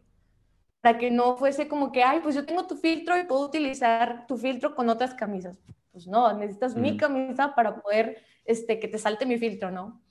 para 0.82 0.98
que 0.98 1.12
no 1.12 1.38
fuese 1.38 1.68
como 1.68 1.92
que, 1.92 2.04
ay, 2.04 2.20
pues 2.22 2.36
yo 2.36 2.46
tengo 2.46 2.66
tu 2.66 2.78
filtro 2.78 3.18
y 3.18 3.26
puedo 3.26 3.42
utilizar 3.42 4.26
tu 4.28 4.38
filtro 4.38 4.76
con 4.76 4.90
otras 4.90 5.14
camisas. 5.14 5.60
Pues 5.92 6.08
no, 6.08 6.32
necesitas 6.34 6.76
mi 6.76 6.96
camisa 6.96 7.56
para 7.56 7.82
poder 7.82 8.24
este, 8.46 8.80
que 8.80 8.88
te 8.88 8.98
salte 8.98 9.26
mi 9.26 9.38
filtro, 9.38 9.72
¿no? 9.72 10.02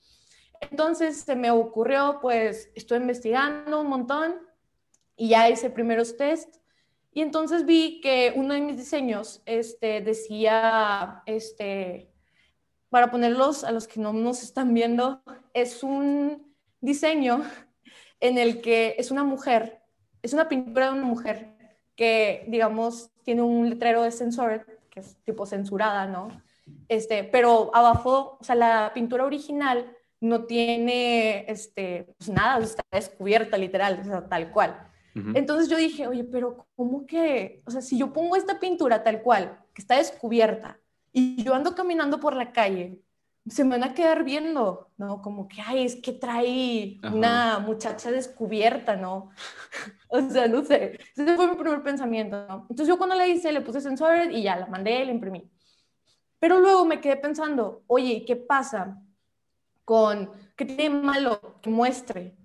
Entonces 0.61 1.21
se 1.21 1.35
me 1.35 1.51
ocurrió, 1.51 2.19
pues 2.21 2.71
estoy 2.75 2.97
investigando 2.99 3.81
un 3.81 3.87
montón 3.87 4.35
y 5.15 5.29
ya 5.29 5.49
hice 5.49 5.69
primeros 5.69 6.17
test 6.17 6.57
y 7.11 7.21
entonces 7.21 7.65
vi 7.65 7.99
que 8.01 8.33
uno 8.35 8.53
de 8.53 8.61
mis 8.61 8.77
diseños 8.77 9.41
este, 9.45 10.01
decía, 10.01 11.23
este, 11.25 12.11
para 12.89 13.09
ponerlos 13.09 13.63
a 13.63 13.71
los 13.71 13.87
que 13.87 13.99
no 13.99 14.13
nos 14.13 14.43
están 14.43 14.73
viendo, 14.73 15.23
es 15.53 15.83
un 15.83 16.53
diseño 16.79 17.41
en 18.19 18.37
el 18.37 18.61
que 18.61 18.95
es 18.97 19.09
una 19.09 19.23
mujer 19.23 19.77
es 20.21 20.33
una 20.33 20.49
pintura 20.49 20.87
de 20.87 20.93
una 20.93 21.07
mujer 21.07 21.55
que, 21.95 22.45
digamos, 22.47 23.11
tiene 23.23 23.41
un 23.41 23.69
letrero 23.69 24.03
de 24.03 24.11
censor, 24.11 24.65
que 24.89 24.99
es 24.99 25.15
tipo 25.23 25.45
censurada, 25.45 26.05
¿no? 26.05 26.29
Este, 26.89 27.23
pero 27.23 27.71
abajo, 27.73 28.37
o 28.39 28.43
sea, 28.43 28.55
la 28.55 28.91
pintura 28.93 29.25
original 29.25 29.96
no 30.19 30.45
tiene 30.45 31.45
este, 31.49 32.13
pues 32.17 32.29
nada, 32.29 32.63
está 32.63 32.83
descubierta 32.91 33.57
literal, 33.57 33.99
o 34.01 34.03
sea, 34.03 34.27
tal 34.27 34.51
cual. 34.51 34.83
Entonces 35.33 35.67
yo 35.67 35.77
dije, 35.77 36.05
oye, 36.05 36.23
pero 36.23 36.67
¿cómo 36.75 37.07
que, 37.07 37.63
o 37.65 37.71
sea, 37.71 37.81
si 37.81 37.97
yo 37.97 38.13
pongo 38.13 38.35
esta 38.35 38.59
pintura 38.59 39.03
tal 39.03 39.23
cual, 39.23 39.59
que 39.73 39.81
está 39.81 39.97
descubierta, 39.97 40.79
y 41.11 41.43
yo 41.43 41.55
ando 41.55 41.73
caminando 41.73 42.19
por 42.19 42.35
la 42.35 42.51
calle 42.51 42.99
se 43.49 43.63
me 43.63 43.77
van 43.77 43.83
a 43.83 43.93
quedar 43.93 44.23
viendo, 44.23 44.91
¿no? 44.97 45.21
Como 45.21 45.47
que, 45.47 45.61
ay, 45.61 45.85
es 45.85 45.95
que 45.95 46.11
trae 46.11 46.99
una 47.11 47.59
muchacha 47.59 48.11
descubierta, 48.11 48.95
¿no? 48.95 49.29
o 50.09 50.21
sea, 50.29 50.47
no 50.47 50.63
sé. 50.63 50.99
Ese 51.15 51.35
fue 51.35 51.47
mi 51.49 51.55
primer 51.55 51.81
pensamiento, 51.81 52.45
¿no? 52.47 52.67
Entonces 52.69 52.87
yo 52.87 52.97
cuando 52.97 53.15
le 53.15 53.29
hice, 53.29 53.51
le 53.51 53.61
puse 53.61 53.81
sensor 53.81 54.31
y 54.31 54.43
ya, 54.43 54.57
la 54.57 54.67
mandé, 54.67 55.05
la 55.05 55.11
imprimí. 55.11 55.49
Pero 56.39 56.59
luego 56.59 56.85
me 56.85 56.99
quedé 56.99 57.17
pensando, 57.17 57.83
oye, 57.87 58.23
¿qué 58.25 58.35
pasa 58.35 59.01
con, 59.87 60.29
qué 60.57 60.65
tiene 60.65 60.89
malo 60.89 61.39
que 61.61 61.69
muestre? 61.69 62.35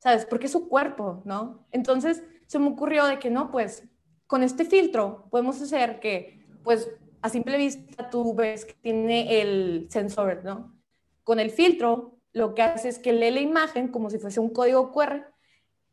¿Sabes? 0.00 0.26
Porque 0.26 0.46
es 0.46 0.52
su 0.52 0.68
cuerpo, 0.68 1.22
¿no? 1.24 1.64
Entonces 1.70 2.24
se 2.48 2.58
me 2.58 2.66
ocurrió 2.66 3.06
de 3.06 3.20
que 3.20 3.30
no, 3.30 3.52
pues 3.52 3.88
con 4.26 4.42
este 4.42 4.64
filtro 4.64 5.28
podemos 5.30 5.62
hacer 5.62 6.00
que, 6.00 6.44
pues, 6.64 6.90
a 7.22 7.28
simple 7.28 7.56
vista 7.56 8.10
tú 8.10 8.34
ves 8.34 8.64
que 8.64 8.74
tiene 8.74 9.40
el 9.40 9.86
sensor, 9.90 10.40
¿no? 10.42 10.76
Con 11.22 11.38
el 11.38 11.52
filtro 11.52 12.18
lo 12.32 12.56
que 12.56 12.62
hace 12.62 12.88
es 12.88 12.98
que 12.98 13.12
lee 13.12 13.30
la 13.30 13.40
imagen 13.42 13.86
como 13.86 14.10
si 14.10 14.18
fuese 14.18 14.40
un 14.40 14.50
código 14.50 14.90
QR 14.90 15.24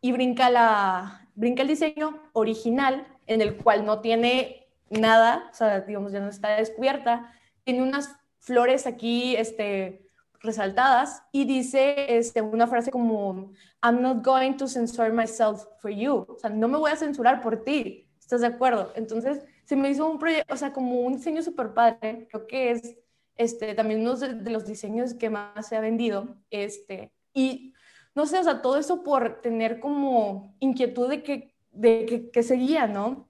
y 0.02 0.12
brinca, 0.12 0.50
la, 0.50 1.30
brinca 1.36 1.62
el 1.62 1.68
diseño 1.68 2.20
original 2.34 3.08
en 3.28 3.42
el 3.42 3.58
cual 3.58 3.86
no 3.86 4.02
tiene 4.02 4.70
nada, 4.90 5.50
o 5.52 5.54
sea, 5.54 5.82
digamos, 5.82 6.14
ya 6.14 6.20
no 6.20 6.30
está 6.30 6.56
descubierta, 6.56 7.32
tiene 7.64 7.84
unas 7.84 8.10
flores 8.40 8.88
aquí 8.88 9.36
este, 9.36 10.05
resaltadas 10.42 11.24
y 11.32 11.46
dice 11.46 12.18
este, 12.18 12.42
una 12.42 12.68
frase 12.68 12.92
como, 12.92 13.52
I'm 13.84 14.02
not 14.02 14.26
going 14.26 14.54
to 14.58 14.68
censor 14.68 15.12
myself 15.12 15.66
for 15.80 15.92
you, 15.92 16.26
o 16.28 16.38
sea, 16.40 16.50
no 16.50 16.68
me 16.68 16.78
voy 16.78 16.92
a 16.92 16.96
censurar 16.96 17.42
por 17.42 17.64
ti, 17.64 18.08
¿estás 18.20 18.42
de 18.42 18.48
acuerdo? 18.48 18.92
Entonces, 18.96 19.44
se 19.66 19.76
me 19.76 19.90
hizo 19.90 20.10
un 20.10 20.20
proyecto, 20.20 20.54
o 20.54 20.58
sea, 20.58 20.74
como 20.74 21.02
un 21.02 21.18
diseño 21.18 21.42
súper 21.42 21.74
padre, 21.74 22.28
creo 22.30 22.48
que 22.48 22.72
es 22.72 22.98
este, 23.38 23.74
también 23.74 24.02
uno 24.02 24.16
de, 24.16 24.50
los 24.50 24.66
diseños 24.66 25.14
que 25.14 25.30
más 25.30 25.68
se 25.68 25.76
ha 25.76 25.82
vendido, 25.82 26.38
este, 26.50 27.12
y 27.34 27.74
no 28.14 28.26
sé, 28.26 28.40
o 28.40 28.44
sea, 28.44 28.62
todo 28.62 28.78
eso 28.78 29.04
por 29.04 29.42
tener 29.42 29.80
como 29.80 30.56
inquietud 30.60 31.10
de 31.10 31.22
que, 31.22 31.54
de 31.72 32.30
que, 32.32 32.44
seguía, 32.44 32.88
¿no? 32.88 33.28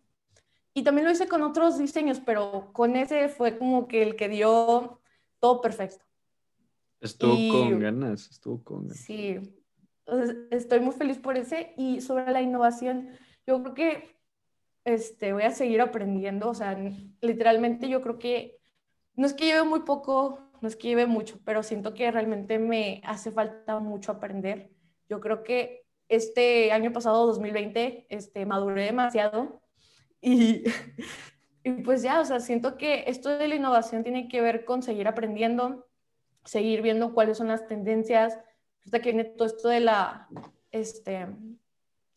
Y 0.74 0.84
también 0.84 1.06
lo 1.06 1.12
hice 1.12 1.28
con 1.28 1.41
otros 1.41 1.78
diseños, 1.78 2.22
pero 2.24 2.72
con 2.74 2.95
ese 2.95 3.30
fue 3.30 3.58
como 3.58 3.88
que 3.88 4.03
el 4.03 4.16
que 4.16 4.30
dio 4.30 5.01
todo 5.39 5.62
perfecto. 5.62 6.05
Estuvo 7.06 7.36
con 7.51 7.80
ganas, 7.80 8.30
estuvo 8.30 8.64
con 8.64 8.82
ganas. 8.84 8.97
Sí, 8.97 9.38
estoy 10.51 10.80
muy 10.80 10.93
feliz 10.93 11.18
por 11.20 11.38
ese. 11.38 11.74
Y 11.78 12.01
sobre 12.01 12.32
la 12.32 12.41
innovación, 12.41 13.10
yo 13.45 13.62
creo 13.62 13.74
que 13.74 14.18
este, 14.84 15.34
voy 15.34 15.43
a 15.43 15.51
seguir 15.51 15.82
aprendiendo. 15.82 16.49
O 16.49 16.53
sea, 16.53 16.78
literalmente 17.22 17.88
yo 17.88 18.01
creo 18.01 18.18
que 18.20 18.58
no 19.16 19.26
es 19.26 19.34
que 19.34 19.45
lleve 19.45 19.64
muy 19.64 19.82
poco, 19.82 20.51
no 20.62 20.68
es 20.68 20.76
que 20.76 20.89
lleve 20.89 21.06
mucho, 21.06 21.39
pero 21.45 21.64
siento 21.64 21.93
que 21.93 22.12
realmente 22.12 22.60
me 22.60 23.01
hace 23.06 23.32
falta 23.32 23.80
mucho 23.80 24.12
aprender. 24.12 24.72
Yo 25.08 25.20
creo 25.22 25.43
que 25.43 25.86
este 26.10 26.72
año 26.72 26.91
pasado, 26.91 27.26
2020, 27.28 28.08
este, 28.10 28.45
maduré 28.45 28.84
demasiado 28.86 29.62
y 30.22 30.64
y 31.66 31.72
pues 31.82 32.03
ya, 32.03 32.22
o 32.22 32.26
sea, 32.26 32.39
siento 32.39 32.78
que 32.78 33.06
esto 33.08 33.39
de 33.39 33.47
la 33.47 33.56
innovación 33.56 34.03
tiene 34.03 34.28
que 34.28 34.39
ver 34.39 34.66
con 34.66 34.84
seguir 34.84 35.08
aprendiendo, 35.08 35.88
seguir 36.46 36.82
viendo 36.82 37.14
cuáles 37.14 37.38
son 37.38 37.48
las 37.48 37.68
tendencias, 37.68 38.39
hasta 38.86 39.02
que 39.02 39.12
viene 39.12 39.26
todo 39.26 39.48
esto 39.48 39.68
de 39.68 39.80
la, 39.80 40.28
este, 40.72 41.28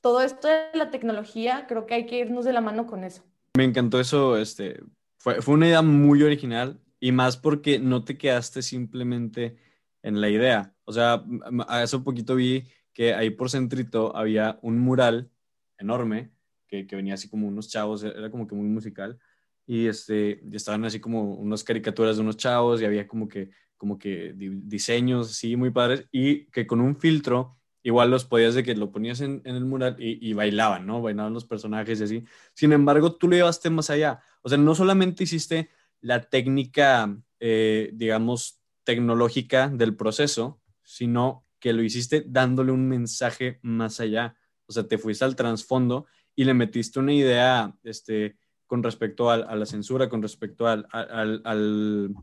todo 0.00 0.20
esto 0.20 0.48
de 0.48 0.70
la 0.74 0.90
tecnología, 0.90 1.66
creo 1.68 1.86
que 1.86 1.94
hay 1.94 2.06
que 2.06 2.18
irnos 2.18 2.44
de 2.44 2.52
la 2.52 2.60
mano 2.60 2.86
con 2.86 3.04
eso. 3.04 3.24
Me 3.56 3.64
encantó 3.64 3.98
eso, 3.98 4.36
este, 4.36 4.80
fue, 5.16 5.42
fue 5.42 5.54
una 5.54 5.66
idea 5.66 5.82
muy 5.82 6.22
original 6.22 6.80
y 7.00 7.12
más 7.12 7.36
porque 7.36 7.78
no 7.78 8.04
te 8.04 8.18
quedaste 8.18 8.62
simplemente 8.62 9.56
en 10.02 10.20
la 10.20 10.28
idea. 10.28 10.74
O 10.84 10.92
sea, 10.92 11.24
hace 11.68 11.96
un 11.96 12.04
poquito 12.04 12.34
vi 12.34 12.64
que 12.92 13.14
ahí 13.14 13.30
por 13.30 13.50
Centrito 13.50 14.14
había 14.16 14.58
un 14.62 14.78
mural 14.78 15.30
enorme 15.78 16.30
que, 16.66 16.86
que, 16.86 16.96
venía 16.96 17.14
así 17.14 17.28
como 17.28 17.48
unos 17.48 17.68
chavos, 17.68 18.02
era 18.02 18.30
como 18.30 18.46
que 18.46 18.54
muy 18.54 18.68
musical, 18.68 19.18
y, 19.66 19.86
este, 19.86 20.40
y 20.50 20.56
estaban 20.56 20.84
así 20.84 20.98
como 20.98 21.34
unas 21.34 21.62
caricaturas 21.62 22.16
de 22.16 22.22
unos 22.22 22.36
chavos 22.36 22.80
y 22.80 22.84
había 22.84 23.06
como 23.06 23.28
que, 23.28 23.50
como 23.78 23.98
que 23.98 24.34
diseños 24.36 25.30
así 25.30 25.56
muy 25.56 25.70
padres 25.70 26.06
y 26.12 26.44
que 26.46 26.66
con 26.66 26.80
un 26.80 26.96
filtro 26.96 27.58
igual 27.82 28.10
los 28.10 28.24
podías 28.26 28.54
de 28.54 28.62
que 28.62 28.74
lo 28.74 28.92
ponías 28.92 29.20
en, 29.20 29.40
el 29.44 29.64
mural 29.64 29.96
y, 29.98 30.32
bailaban, 30.34 30.86
¿no? 30.86 31.00
Bailaban 31.00 31.32
los 31.32 31.46
personajes 31.46 32.00
y 32.00 32.04
así. 32.04 32.24
Sin 32.52 32.72
embargo, 32.72 33.14
tú 33.14 33.28
lo 33.28 33.36
llevaste 33.36 33.70
más 33.70 33.88
allá. 33.88 34.20
O 34.42 34.48
sea, 34.48 34.58
no 34.58 34.74
solamente 34.74 35.24
hiciste 35.24 35.70
la 36.00 36.20
técnica, 36.22 37.16
eh, 37.40 37.90
digamos, 37.94 38.60
tecnológica 38.84 39.68
del 39.68 39.96
proceso, 39.96 40.60
sino 40.82 41.46
que 41.60 41.72
lo 41.72 41.82
hiciste 41.82 42.24
dándole 42.26 42.72
un 42.72 42.88
mensaje 42.88 43.58
más 43.62 44.00
allá. 44.00 44.36
O 44.66 44.72
sea, 44.72 44.86
te 44.86 44.98
fuiste 44.98 45.24
al 45.24 45.36
trasfondo 45.36 46.06
y 46.34 46.44
le 46.44 46.54
metiste 46.54 46.98
una 46.98 47.12
idea 47.12 47.74
este, 47.84 48.36
con 48.66 48.82
respecto 48.82 49.30
a, 49.30 49.56
la 49.56 49.66
censura, 49.66 50.08
con 50.08 50.22
respecto 50.22 50.66
al, 50.66 50.86
al, 50.92 52.14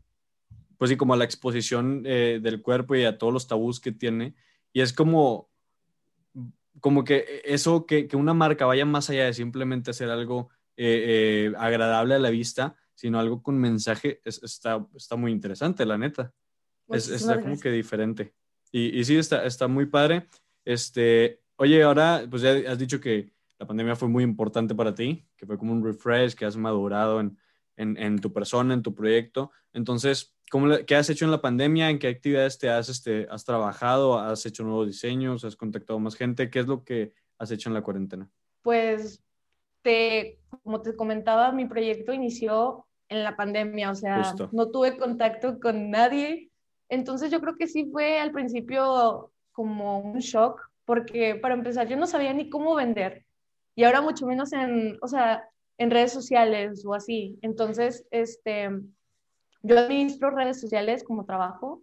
pues 0.78 0.90
sí, 0.90 0.96
como 0.96 1.14
a 1.14 1.16
la 1.16 1.24
exposición 1.24 2.02
eh, 2.04 2.40
del 2.42 2.62
cuerpo 2.62 2.94
y 2.94 3.04
a 3.04 3.18
todos 3.18 3.32
los 3.32 3.46
tabús 3.46 3.80
que 3.80 3.92
tiene. 3.92 4.34
Y 4.72 4.80
es 4.80 4.92
como, 4.92 5.50
como 6.80 7.04
que 7.04 7.42
eso, 7.44 7.86
que, 7.86 8.06
que 8.08 8.16
una 8.16 8.34
marca 8.34 8.66
vaya 8.66 8.84
más 8.84 9.10
allá 9.10 9.26
de 9.26 9.34
simplemente 9.34 9.90
hacer 9.90 10.10
algo 10.10 10.50
eh, 10.76 11.52
agradable 11.56 12.14
a 12.14 12.18
la 12.18 12.30
vista, 12.30 12.76
sino 12.94 13.18
algo 13.18 13.42
con 13.42 13.58
mensaje, 13.58 14.20
está, 14.24 14.86
está 14.94 15.16
muy 15.16 15.32
interesante, 15.32 15.84
la 15.84 15.98
neta. 15.98 16.32
Es, 16.88 17.08
está 17.08 17.40
como 17.40 17.58
que 17.58 17.70
diferente. 17.70 18.34
Y, 18.72 18.98
y, 18.98 19.04
sí, 19.04 19.16
está, 19.16 19.44
está 19.44 19.68
muy 19.68 19.86
padre. 19.86 20.28
Este, 20.64 21.42
oye, 21.56 21.82
ahora, 21.82 22.26
pues 22.28 22.42
ya 22.42 22.52
has 22.70 22.78
dicho 22.78 23.00
que 23.00 23.32
la 23.58 23.66
pandemia 23.66 23.96
fue 23.96 24.08
muy 24.08 24.22
importante 24.22 24.74
para 24.74 24.94
ti, 24.94 25.26
que 25.36 25.46
fue 25.46 25.58
como 25.58 25.72
un 25.72 25.84
refresh, 25.84 26.34
que 26.34 26.44
has 26.44 26.56
madurado 26.56 27.20
en, 27.20 27.38
en, 27.76 27.96
en 27.96 28.18
tu 28.18 28.32
persona, 28.32 28.74
en 28.74 28.82
tu 28.82 28.94
proyecto. 28.94 29.50
Entonces, 29.72 30.35
¿cómo, 30.50 30.68
¿qué 30.86 30.96
has 30.96 31.10
hecho 31.10 31.24
en 31.24 31.30
la 31.30 31.40
pandemia? 31.40 31.90
¿En 31.90 31.98
qué 31.98 32.08
actividades 32.08 32.58
te 32.58 32.68
has, 32.68 32.88
este, 32.88 33.26
has 33.30 33.44
trabajado? 33.44 34.18
¿Has 34.18 34.44
hecho 34.46 34.64
nuevos 34.64 34.86
diseños? 34.86 35.44
¿Has 35.44 35.56
contactado 35.56 35.98
más 35.98 36.14
gente? 36.14 36.50
¿Qué 36.50 36.60
es 36.60 36.66
lo 36.66 36.84
que 36.84 37.12
has 37.38 37.50
hecho 37.50 37.68
en 37.68 37.74
la 37.74 37.82
cuarentena? 37.82 38.28
Pues, 38.62 39.22
te, 39.82 40.38
como 40.62 40.82
te 40.82 40.96
comentaba, 40.96 41.52
mi 41.52 41.66
proyecto 41.66 42.12
inició 42.12 42.86
en 43.08 43.22
la 43.22 43.36
pandemia, 43.36 43.90
o 43.90 43.94
sea, 43.94 44.34
no 44.52 44.70
tuve 44.70 44.96
contacto 44.96 45.60
con 45.60 45.90
nadie. 45.90 46.50
Entonces 46.88 47.30
yo 47.30 47.40
creo 47.40 47.56
que 47.56 47.68
sí 47.68 47.88
fue 47.90 48.18
al 48.18 48.32
principio 48.32 49.32
como 49.52 50.00
un 50.00 50.18
shock, 50.18 50.60
porque 50.84 51.36
para 51.36 51.54
empezar 51.54 51.88
yo 51.88 51.96
no 51.96 52.06
sabía 52.06 52.32
ni 52.32 52.50
cómo 52.50 52.74
vender 52.74 53.26
y 53.76 53.84
ahora 53.84 54.00
mucho 54.00 54.26
menos 54.26 54.52
en, 54.52 54.98
o 55.02 55.06
sea, 55.06 55.48
en 55.78 55.90
redes 55.90 56.12
sociales 56.12 56.84
o 56.84 56.94
así. 56.94 57.38
Entonces, 57.42 58.06
este, 58.10 58.70
yo 59.66 59.78
administro 59.78 60.30
redes 60.30 60.60
sociales 60.60 61.04
como 61.04 61.24
trabajo, 61.24 61.82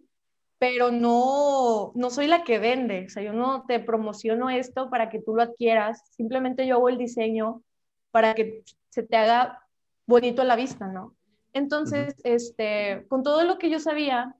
pero 0.58 0.90
no, 0.90 1.92
no 1.94 2.10
soy 2.10 2.26
la 2.26 2.44
que 2.44 2.58
vende, 2.58 3.06
o 3.06 3.10
sea, 3.10 3.22
yo 3.22 3.32
no 3.32 3.64
te 3.66 3.80
promociono 3.80 4.48
esto 4.50 4.88
para 4.88 5.10
que 5.10 5.20
tú 5.20 5.34
lo 5.34 5.42
adquieras, 5.42 6.02
simplemente 6.10 6.66
yo 6.66 6.76
hago 6.76 6.88
el 6.88 6.98
diseño 6.98 7.62
para 8.10 8.34
que 8.34 8.62
se 8.88 9.02
te 9.02 9.16
haga 9.16 9.60
bonito 10.06 10.42
a 10.42 10.44
la 10.44 10.56
vista, 10.56 10.86
¿no? 10.86 11.14
Entonces, 11.52 12.14
este, 12.24 13.04
con 13.08 13.22
todo 13.22 13.44
lo 13.44 13.58
que 13.58 13.70
yo 13.70 13.78
sabía, 13.78 14.34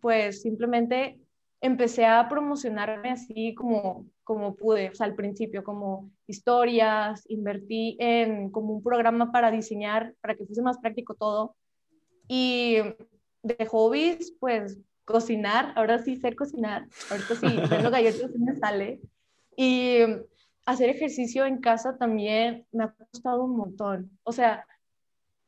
pues 0.00 0.42
simplemente 0.42 1.20
empecé 1.60 2.06
a 2.06 2.28
promocionarme 2.28 3.10
así 3.10 3.54
como, 3.54 4.06
como 4.24 4.56
pude, 4.56 4.90
o 4.90 4.94
sea, 4.94 5.06
al 5.06 5.14
principio, 5.14 5.62
como 5.62 6.10
historias, 6.26 7.24
invertí 7.28 7.96
en 8.00 8.50
como 8.50 8.74
un 8.74 8.82
programa 8.82 9.30
para 9.30 9.50
diseñar, 9.50 10.14
para 10.20 10.34
que 10.34 10.44
fuese 10.44 10.62
más 10.62 10.78
práctico 10.78 11.14
todo. 11.14 11.54
Y 12.28 12.76
de 13.42 13.66
hobbies, 13.66 14.34
pues 14.38 14.78
cocinar, 15.04 15.72
ahora 15.76 15.98
sí 15.98 16.16
sé 16.16 16.34
cocinar, 16.34 16.86
ahorita 17.10 17.34
sí, 17.34 17.46
vendo 17.70 17.90
galletas 17.90 18.30
y 18.34 18.38
me 18.38 18.56
sale. 18.56 19.00
Y 19.56 19.98
hacer 20.64 20.90
ejercicio 20.90 21.44
en 21.44 21.60
casa 21.60 21.96
también 21.98 22.66
me 22.72 22.84
ha 22.84 22.94
costado 22.94 23.44
un 23.44 23.56
montón. 23.56 24.10
O 24.22 24.32
sea, 24.32 24.64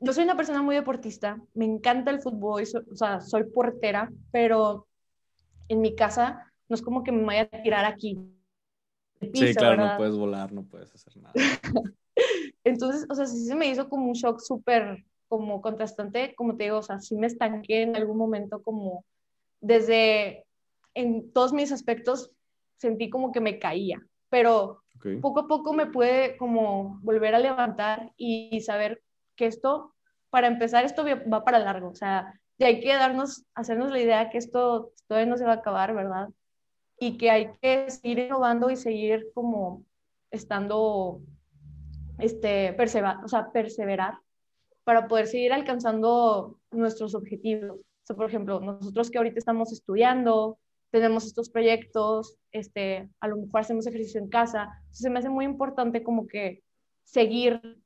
yo 0.01 0.13
soy 0.13 0.25
una 0.25 0.37
persona 0.37 0.63
muy 0.63 0.75
deportista, 0.75 1.41
me 1.55 1.65
encanta 1.65 2.11
el 2.11 2.21
fútbol, 2.21 2.65
o 2.91 2.97
sea, 2.97 3.21
soy 3.21 3.45
portera, 3.45 4.11
pero 4.33 4.87
en 5.69 5.81
mi 5.81 5.95
casa 5.95 6.53
no 6.69 6.75
es 6.75 6.83
como 6.83 7.03
que 7.03 7.13
me 7.13 7.25
vaya 7.25 7.49
a 7.51 7.63
tirar 7.63 7.85
aquí. 7.85 8.19
sí, 9.33 9.55
claro, 9.55 9.77
no 9.77 9.97
puedes 9.97 10.17
volar, 10.17 10.53
no 10.53 10.65
puedes 10.65 10.95
hacer 10.95 11.17
nada. 11.17 11.33
Entonces, 12.65 13.07
o 13.09 13.15
sea, 13.15 13.27
sí 13.27 13.47
se 13.47 13.55
me 13.55 13.67
hizo 13.67 13.89
como 13.89 14.07
un 14.07 14.15
shock 14.15 14.41
súper 14.41 15.05
como 15.37 15.61
contrastante, 15.61 16.35
como 16.37 16.57
te 16.57 16.65
digo, 16.65 16.79
o 16.79 16.83
sea, 16.83 17.01
sí 17.01 17.17
me 17.17 17.27
estanqué 17.27 17.83
en 17.83 17.97
algún 17.97 18.17
momento 18.17 18.63
como 18.63 19.05
desde, 19.61 20.47
en 20.95 21.33
todos 21.33 21.53
mis 21.53 21.73
aspectos, 21.73 22.31
sentí 22.77 23.11
como 23.11 23.33
que 23.33 23.41
me 23.41 23.59
caía, 23.59 24.01
pero 24.29 24.83
poco 25.21 25.41
a 25.41 25.49
poco 25.49 25.73
me 25.73 25.87
pude 25.87 26.37
como 26.37 26.99
volver 27.03 27.35
a 27.35 27.39
levantar 27.39 28.13
y 28.17 28.61
saber 28.61 29.03
que 29.37 29.47
esto 29.47 29.95
para 30.31 30.47
empezar, 30.47 30.85
esto 30.85 31.05
va 31.05 31.45
para 31.45 31.59
largo, 31.59 31.89
o 31.91 31.95
sea, 31.95 32.33
y 32.59 32.65
hay 32.65 32.81
que 32.81 32.95
darnos, 32.95 33.45
hacernos 33.55 33.91
la 33.91 34.01
idea 34.01 34.31
que 34.31 34.39
esto 34.39 34.93
todavía 35.09 35.29
no 35.29 35.37
se 35.37 35.45
va 35.45 35.53
a 35.53 35.57
acabar, 35.57 35.95
¿verdad? 35.95 36.29
Y 36.99 37.17
que 37.17 37.31
hay 37.31 37.53
que 37.61 37.91
seguir 37.91 38.21
innovando 38.21 38.71
y 38.71 38.77
seguir 38.77 39.27
como 39.35 39.85
estando, 40.31 41.21
este, 42.19 42.73
perseverar, 42.75 43.25
o 43.25 43.29
sea, 43.29 43.51
perseverar 43.51 44.19
para 44.85 45.09
poder 45.09 45.27
seguir 45.27 45.53
alcanzando 45.53 46.59
nuestros 46.71 47.15
objetivos. 47.15 47.81
O 47.81 48.07
sea, 48.07 48.17
por 48.17 48.29
ejemplo, 48.29 48.61
nosotros 48.61 49.11
que 49.11 49.19
ahorita 49.19 49.39
estamos 49.39 49.73
estudiando, 49.73 50.59
tenemos 50.91 51.25
estos 51.27 51.51
proyectos, 51.51 52.37
este, 52.53 53.09
a 53.21 53.29
lo 53.29 53.37
mejor 53.37 53.63
hacemos 53.63 53.87
ejercicio 53.87 54.21
en 54.21 54.29
casa, 54.29 54.69
se 54.91 55.11
me 55.11 55.19
hace 55.19 55.29
muy 55.29 55.45
importante 55.45 56.03
como 56.03 56.27
que 56.27 56.63
seguir 57.03 57.83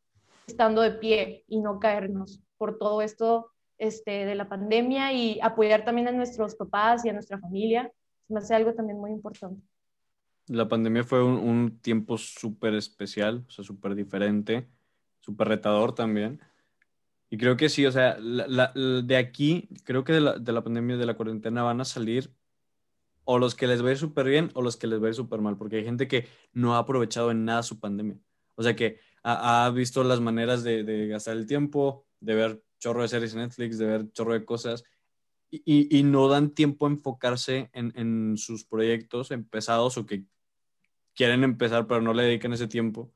estando 0.46 0.82
de 0.82 0.92
pie 0.92 1.44
y 1.48 1.60
no 1.60 1.78
caernos 1.78 2.42
por 2.56 2.78
todo 2.78 3.00
esto 3.02 3.50
este, 3.78 4.26
de 4.26 4.34
la 4.34 4.48
pandemia 4.48 5.12
y 5.12 5.38
apoyar 5.40 5.84
también 5.84 6.08
a 6.08 6.12
nuestros 6.12 6.56
papás 6.56 7.04
y 7.04 7.08
a 7.08 7.12
nuestra 7.12 7.38
familia. 7.38 7.90
Me 8.28 8.40
hace 8.40 8.54
algo 8.54 8.74
también 8.74 8.98
muy 8.98 9.10
importante. 9.10 9.62
La 10.48 10.66
pandemia 10.66 11.04
fue 11.04 11.22
un, 11.22 11.78
tiempo 11.80 12.18
súper 12.18 12.74
especial, 12.74 13.44
o 13.46 13.50
sea, 13.50 13.64
súper 13.64 13.94
diferente, 13.94 14.66
súper 15.20 15.48
retador 15.48 15.94
también. 15.94 16.40
Y 17.30 17.36
creo 17.36 17.56
que 17.56 17.68
sí, 17.68 17.84
o 17.84 17.92
sea, 17.92 18.14
de 18.14 19.16
aquí, 19.16 19.68
creo 19.84 20.04
que 20.04 20.14
de 20.14 20.20
la, 20.20 20.38
de 20.38 20.52
la 20.52 20.62
pandemia, 20.62 20.96
de 20.96 21.06
la 21.06 21.14
cuarentena 21.14 21.62
van 21.62 21.80
a 21.80 21.84
salir 21.84 22.32
o 23.30 23.38
los 23.38 23.54
que 23.54 23.66
les 23.66 23.84
va 23.84 23.88
a 23.88 23.92
ir 23.92 23.98
súper 23.98 24.26
bien 24.26 24.50
o 24.54 24.62
los 24.62 24.78
que 24.78 24.86
les 24.86 25.02
va 25.02 25.06
a 25.06 25.08
ir 25.10 25.14
súper 25.14 25.42
mal, 25.42 25.58
porque 25.58 25.76
hay 25.76 25.84
gente 25.84 26.08
que 26.08 26.26
no 26.54 26.74
ha 26.74 26.78
aprovechado 26.78 27.30
en 27.30 27.44
nada 27.44 27.62
su 27.62 27.78
pandemia. 27.78 28.18
O 28.54 28.62
sea, 28.62 28.74
que 28.74 29.00
ha, 29.22 29.70
visto 29.74 30.02
las 30.02 30.20
maneras 30.20 30.64
de, 30.64 31.06
gastar 31.08 31.36
el 31.36 31.46
tiempo, 31.46 32.06
de 32.20 32.34
ver 32.34 32.62
chorro 32.78 33.02
de 33.02 33.08
series 33.08 33.34
en 33.34 33.40
Netflix, 33.40 33.76
de 33.76 33.84
ver 33.84 34.12
chorro 34.12 34.32
de 34.32 34.46
cosas, 34.46 34.82
y, 35.50 36.02
no 36.04 36.28
dan 36.28 36.54
tiempo 36.54 36.86
a 36.86 36.90
enfocarse 36.90 37.68
en, 37.74 38.38
sus 38.38 38.64
proyectos 38.64 39.30
empezados 39.30 39.98
o 39.98 40.06
que 40.06 40.24
quieren 41.14 41.44
empezar 41.44 41.86
pero 41.86 42.00
no 42.00 42.14
le 42.14 42.22
dedican 42.22 42.54
ese 42.54 42.66
tiempo. 42.66 43.12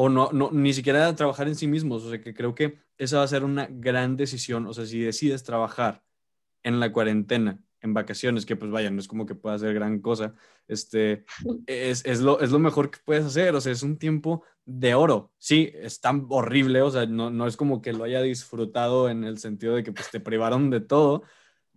O 0.00 0.08
no, 0.08 0.30
no, 0.30 0.50
ni 0.52 0.72
siquiera 0.72 1.12
trabajar 1.16 1.48
en 1.48 1.56
sí 1.56 1.66
mismos. 1.66 2.04
O 2.04 2.10
sea, 2.10 2.20
que 2.20 2.32
creo 2.32 2.54
que 2.54 2.78
esa 2.98 3.18
va 3.18 3.24
a 3.24 3.28
ser 3.28 3.42
una 3.42 3.66
gran 3.68 4.16
decisión. 4.16 4.68
O 4.68 4.72
sea, 4.72 4.86
si 4.86 5.00
decides 5.00 5.42
trabajar 5.42 6.04
en 6.62 6.78
la 6.78 6.92
cuarentena 6.92 7.60
en 7.80 7.94
vacaciones, 7.94 8.46
que 8.46 8.54
pues 8.54 8.70
vaya, 8.70 8.90
no 8.90 9.00
es 9.00 9.08
como 9.08 9.26
que 9.26 9.34
pueda 9.34 9.56
hacer 9.56 9.74
gran 9.74 10.00
cosa, 10.00 10.34
este, 10.68 11.24
es, 11.66 12.04
es, 12.04 12.20
lo, 12.20 12.40
es 12.40 12.52
lo 12.52 12.60
mejor 12.60 12.92
que 12.92 13.00
puedes 13.04 13.24
hacer, 13.24 13.52
o 13.56 13.60
sea, 13.60 13.72
es 13.72 13.82
un 13.82 13.98
tiempo 13.98 14.44
de 14.64 14.94
oro. 14.94 15.32
Sí, 15.36 15.72
es 15.74 16.00
tan 16.00 16.26
horrible, 16.28 16.80
o 16.82 16.90
sea, 16.92 17.06
no, 17.06 17.30
no 17.30 17.48
es 17.48 17.56
como 17.56 17.82
que 17.82 17.92
lo 17.92 18.04
haya 18.04 18.22
disfrutado 18.22 19.08
en 19.08 19.24
el 19.24 19.38
sentido 19.38 19.74
de 19.74 19.82
que 19.82 19.92
pues 19.92 20.12
te 20.12 20.20
privaron 20.20 20.70
de 20.70 20.80
todo, 20.80 21.24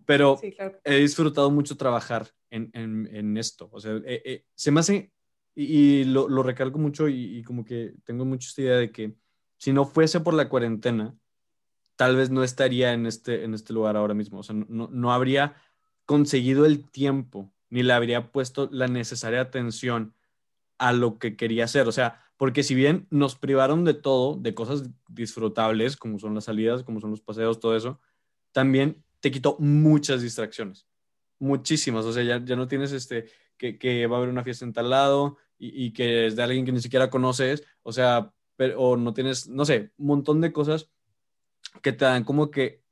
pero 0.06 0.40
he 0.84 0.98
disfrutado 0.98 1.50
mucho 1.50 1.76
trabajar 1.76 2.28
en, 2.52 2.70
en, 2.74 3.10
en 3.12 3.38
esto, 3.38 3.68
o 3.72 3.80
sea, 3.80 3.94
eh, 4.06 4.22
eh, 4.26 4.46
se 4.54 4.70
me 4.70 4.82
hace, 4.82 5.12
y, 5.56 6.06
lo, 6.06 6.30
lo, 6.30 6.44
recalco 6.44 6.80
mucho 6.80 7.08
y, 7.10 7.44
como 7.44 7.66
que 7.66 7.94
tengo 8.06 8.26
mucha 8.26 8.50
idea 8.62 8.78
de 8.78 8.92
que 8.92 9.16
si 9.58 9.74
no 9.74 9.86
fuese 9.86 10.20
por 10.20 10.34
la 10.34 10.50
cuarentena, 10.50 11.16
tal 11.96 12.16
vez 12.16 12.30
no 12.30 12.44
estaría 12.44 12.94
en 12.94 13.06
este, 13.06 13.44
en 13.44 13.54
este 13.54 13.74
lugar 13.74 13.98
ahora 13.98 14.14
mismo. 14.14 14.40
O 14.40 14.44
sea, 14.44 14.56
no, 14.56 14.90
no 14.92 15.14
habría 15.14 15.56
conseguido 16.06 16.66
el 16.66 16.90
tiempo 16.90 17.54
ni 17.70 17.84
le 17.84 17.94
habría 17.94 18.32
puesto 18.32 18.70
la 18.72 18.88
necesaria 18.88 19.42
atención 19.42 20.14
a 20.78 20.94
lo 20.94 21.20
que 21.20 21.36
quería 21.36 21.66
hacer. 21.66 21.88
O 21.88 21.92
sea, 21.92 22.22
porque 22.38 22.64
si 22.64 22.76
bien 22.76 23.08
nos 23.12 23.36
privaron 23.36 23.86
de 23.86 23.94
todo, 23.94 24.36
de 24.36 24.54
cosas 24.54 24.90
disfrutables, 25.08 25.96
como 25.96 26.20
son 26.20 26.34
las 26.34 26.46
salidas, 26.46 26.84
como 26.84 27.00
son 27.00 27.12
los 27.12 27.22
paseos, 27.22 27.60
todo 27.60 27.76
eso, 27.76 28.00
también 28.52 29.04
te 29.20 29.32
quitó 29.32 29.58
muchas 29.60 30.22
distracciones, 30.22 30.88
muchísimas. 31.40 32.04
O 32.06 32.12
sea, 32.12 32.24
ya, 32.24 32.44
ya 32.44 32.56
no 32.56 32.68
tienes 32.68 32.92
este, 32.92 33.28
que, 33.62 34.08
va 34.08 34.16
a 34.16 34.18
haber 34.18 34.30
una 34.30 34.44
fiesta 34.44 34.66
en 34.66 34.74
tal 34.74 34.90
lado 34.90 35.38
y, 35.58 35.94
que 35.94 36.26
es 36.26 36.36
de 36.36 36.44
alguien 36.44 36.66
que 36.66 36.72
ni 36.72 36.82
siquiera 36.82 37.10
conoces, 37.10 37.64
o 37.84 37.92
sea, 37.92 38.34
o 38.78 38.98
no 38.98 39.14
tienes, 39.14 39.48
no 39.48 39.66
sé, 39.66 39.92
un 39.98 40.08
montón 40.08 40.42
de 40.42 40.52
cosas 40.52 40.90
que 41.82 41.94
te 41.94 42.06
dan 42.06 42.24
como 42.24 42.50
que 42.52 42.84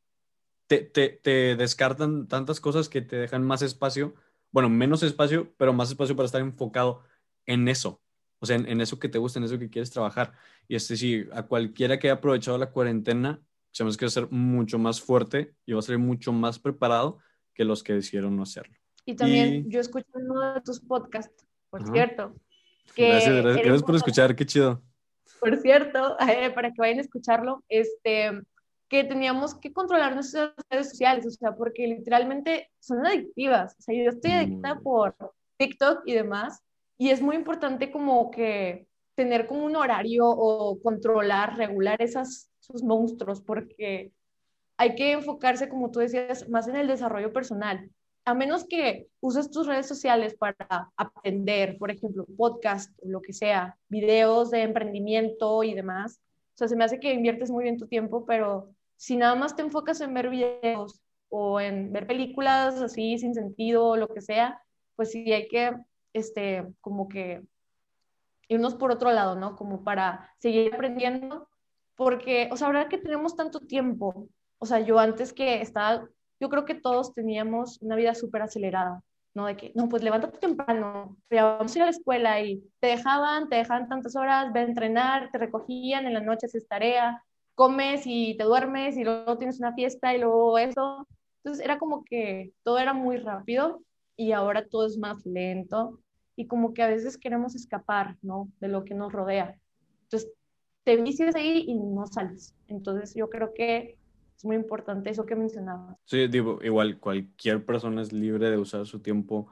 te, 0.68 0.82
te, 0.84 1.56
descartan 1.56 2.28
tantas 2.28 2.60
cosas 2.60 2.90
que 2.90 3.02
te 3.02 3.16
dejan 3.16 3.44
más 3.44 3.64
espacio, 3.64 4.14
bueno, 4.52 4.70
menos 4.70 5.02
espacio, 5.02 5.52
pero 5.58 5.74
más 5.74 5.90
espacio 5.90 6.16
para 6.16 6.28
estar 6.28 6.42
enfocado 6.42 7.04
en 7.48 7.68
eso, 7.68 8.02
o 8.40 8.46
sea, 8.46 8.58
en, 8.58 8.80
eso 8.80 9.00
que 9.00 9.10
te 9.10 9.18
gusta, 9.18 9.40
en 9.40 9.46
eso 9.46 9.60
que 9.60 9.70
quieres 9.70 9.92
trabajar. 9.92 10.34
Y 10.68 10.76
este 10.76 10.96
sí, 10.96 11.26
a 11.34 11.44
cualquiera 11.44 11.98
que 11.98 12.08
haya 12.08 12.16
aprovechado 12.16 12.58
la 12.58 12.72
cuarentena, 12.72 13.42
sabemos 13.72 13.98
que 13.98 14.06
va 14.06 14.10
a 14.10 14.12
ser 14.12 14.32
mucho 14.32 14.78
más 14.78 15.02
fuerte 15.02 15.56
y 15.66 15.74
va 15.74 15.80
a 15.80 15.84
ser 15.84 15.98
mucho 15.98 16.32
más 16.32 16.60
preparado 16.60 17.20
que 17.54 17.66
los 17.66 17.84
que 17.84 17.94
decidieron 17.94 18.38
no 18.38 18.44
hacerlo. 18.44 18.79
Y 19.10 19.16
también 19.16 19.68
yo 19.72 19.80
escuché 19.80 20.06
uno 20.14 20.54
de 20.54 20.62
tus 20.62 20.80
podcasts, 20.82 21.44
por 21.72 21.84
cierto. 21.84 22.36
gracias, 22.96 23.36
gracias, 23.36 23.66
gracias 23.66 23.84
por 23.84 23.96
escuchar, 23.96 24.36
qué 24.36 24.46
chido. 24.46 24.84
Por 25.40 25.58
cierto, 25.58 26.16
eh, 26.30 26.52
para 26.52 26.72
que 26.72 26.80
vayan 26.80 27.00
a 27.00 27.02
escucharlo, 27.02 27.64
este, 27.70 28.40
que 28.88 29.04
teníamos 29.06 29.56
que 29.56 29.74
controlar 29.74 30.14
nuestras 30.14 30.52
redes 30.70 30.90
sociales, 30.90 31.26
o 31.26 31.32
sea, 31.32 31.56
porque 31.56 31.88
literalmente 31.88 32.70
son 32.78 33.04
adictivas. 33.04 33.76
O 33.80 33.82
sea, 33.82 33.96
yo 33.96 34.12
estoy 34.12 34.30
adicta 34.30 34.80
por 34.80 35.16
TikTok 35.58 36.04
y 36.06 36.14
demás, 36.14 36.62
y 37.00 37.10
es 37.10 37.20
muy 37.20 37.36
importante 37.36 37.90
como 37.90 38.30
que 38.30 38.86
tener 39.16 39.48
como 39.48 39.66
un 39.66 39.76
horario 39.76 40.28
o 40.28 40.80
controlar, 40.84 41.58
regular 41.58 42.00
esas, 42.00 42.52
esos 42.62 42.84
monstruos, 42.84 43.42
porque 43.42 44.12
hay 44.78 44.94
que 44.94 45.14
enfocarse, 45.14 45.68
como 45.68 45.90
tú 45.90 45.98
decías, 45.98 46.48
más 46.48 46.68
en 46.68 46.76
el 46.76 46.88
desarrollo 46.88 47.34
personal. 47.34 47.90
A 48.26 48.34
menos 48.34 48.66
que 48.66 49.08
uses 49.22 49.50
tus 49.50 49.68
redes 49.68 49.88
sociales 49.88 50.36
para 50.36 50.92
aprender, 50.96 51.78
por 51.78 51.90
ejemplo, 51.92 52.26
podcast 52.38 52.92
o 53.02 53.10
lo 53.10 53.22
que 53.22 53.34
sea, 53.34 53.78
videos 53.88 54.52
de 54.52 54.62
emprendimiento 54.62 55.64
y 55.64 55.74
demás. 55.74 56.22
O 56.54 56.58
sea, 56.58 56.68
se 56.68 56.76
me 56.76 56.84
hace 56.84 57.00
que 57.00 57.14
inviertes 57.14 57.50
muy 57.50 57.64
bien 57.64 57.78
tu 57.78 57.88
tiempo, 57.88 58.26
pero 58.26 58.70
si 58.98 59.16
nada 59.16 59.36
más 59.36 59.56
te 59.56 59.62
enfocas 59.62 60.02
en 60.02 60.14
ver 60.14 60.30
videos 60.30 61.02
o 61.30 61.60
en 61.60 61.92
ver 61.92 62.06
películas 62.06 62.82
así 62.82 63.18
sin 63.18 63.34
sentido 63.34 63.86
o 63.86 63.98
lo 63.98 64.08
que 64.08 64.22
sea, 64.22 64.62
pues 64.96 65.12
sí 65.12 65.32
hay 65.32 65.48
que 65.48 65.74
este, 66.14 66.66
como 66.82 67.08
que 67.08 67.44
irnos 68.48 68.76
por 68.76 68.92
otro 68.92 69.12
lado, 69.12 69.36
¿no? 69.36 69.56
Como 69.56 69.84
para 69.84 70.34
seguir 70.40 70.74
aprendiendo, 70.74 71.48
porque, 71.96 72.50
o 72.52 72.58
sea, 72.58 72.68
ahora 72.68 72.90
que 72.90 72.98
tenemos 72.98 73.36
tanto 73.36 73.62
tiempo, 73.62 74.28
o 74.58 74.66
sea, 74.66 74.80
yo 74.80 75.00
antes 75.00 75.34
que 75.34 75.62
estaba, 75.62 76.10
yo 76.40 76.50
creo 76.50 76.66
que 76.66 76.76
todos 76.76 77.14
teníamos 77.14 77.82
una 77.82 77.96
vida 77.96 78.16
súper 78.16 78.42
acelerada, 78.42 79.02
¿no? 79.34 79.46
De 79.46 79.58
que, 79.58 79.72
no, 79.76 79.90
pues 79.90 80.04
levántate 80.04 80.38
temprano, 80.38 81.18
vamos 81.30 81.76
a 81.76 81.78
ir 81.78 81.82
a 81.84 81.86
la 81.86 81.92
escuela 81.92 82.42
y 82.42 82.64
te 82.80 82.88
dejaban, 82.88 83.50
te 83.50 83.58
dejaban 83.58 83.90
tantas 83.90 84.16
horas, 84.16 84.52
ve 84.54 84.62
a 84.62 84.64
entrenar, 84.64 85.30
te 85.32 85.38
recogían, 85.38 86.06
en 86.06 86.14
la 86.14 86.22
noche 86.22 86.46
haces 86.46 86.68
tarea, 86.68 87.24
comes 87.56 88.04
y 88.06 88.38
te 88.38 88.46
duermes 88.46 88.98
y 88.98 89.04
luego 89.04 89.38
tienes 89.38 89.60
una 89.60 89.74
fiesta 89.74 90.16
y 90.16 90.20
luego 90.20 90.58
eso. 90.58 91.08
Entonces 91.44 91.64
era 91.64 91.78
como 91.78 92.04
que 92.04 92.54
todo 92.64 92.80
era 92.80 92.94
muy 92.94 93.18
rápido 93.18 93.82
y 94.16 94.32
ahora 94.32 94.68
todo 94.68 94.86
es 94.86 94.98
más 94.98 95.26
lento 95.26 96.00
y 96.40 96.48
como 96.48 96.74
que 96.74 96.84
a 96.84 96.88
veces 96.88 97.18
queremos 97.18 97.54
escapar, 97.54 98.16
¿no? 98.22 98.50
De 98.62 98.70
lo 98.70 98.86
que 98.86 98.94
nos 98.94 99.12
rodea. 99.12 99.60
Entonces, 100.04 100.32
te 100.86 100.96
vicias 100.96 101.36
ahí 101.36 101.66
y 101.68 101.76
no 101.76 102.08
sales. 102.08 102.56
Entonces, 102.68 103.14
yo 103.14 103.30
creo 103.30 103.54
que 103.54 103.99
es 104.40 104.46
muy 104.46 104.56
importante 104.56 105.10
eso 105.10 105.26
que 105.26 105.36
mencionabas. 105.36 105.98
Sí, 106.06 106.28
digo, 106.30 106.60
igual 106.64 106.98
cualquier 106.98 107.66
persona 107.66 108.02
es 108.02 108.14
libre 108.14 108.50
de 108.50 108.58
usar 108.58 108.86
su 108.86 109.02
tiempo 109.02 109.52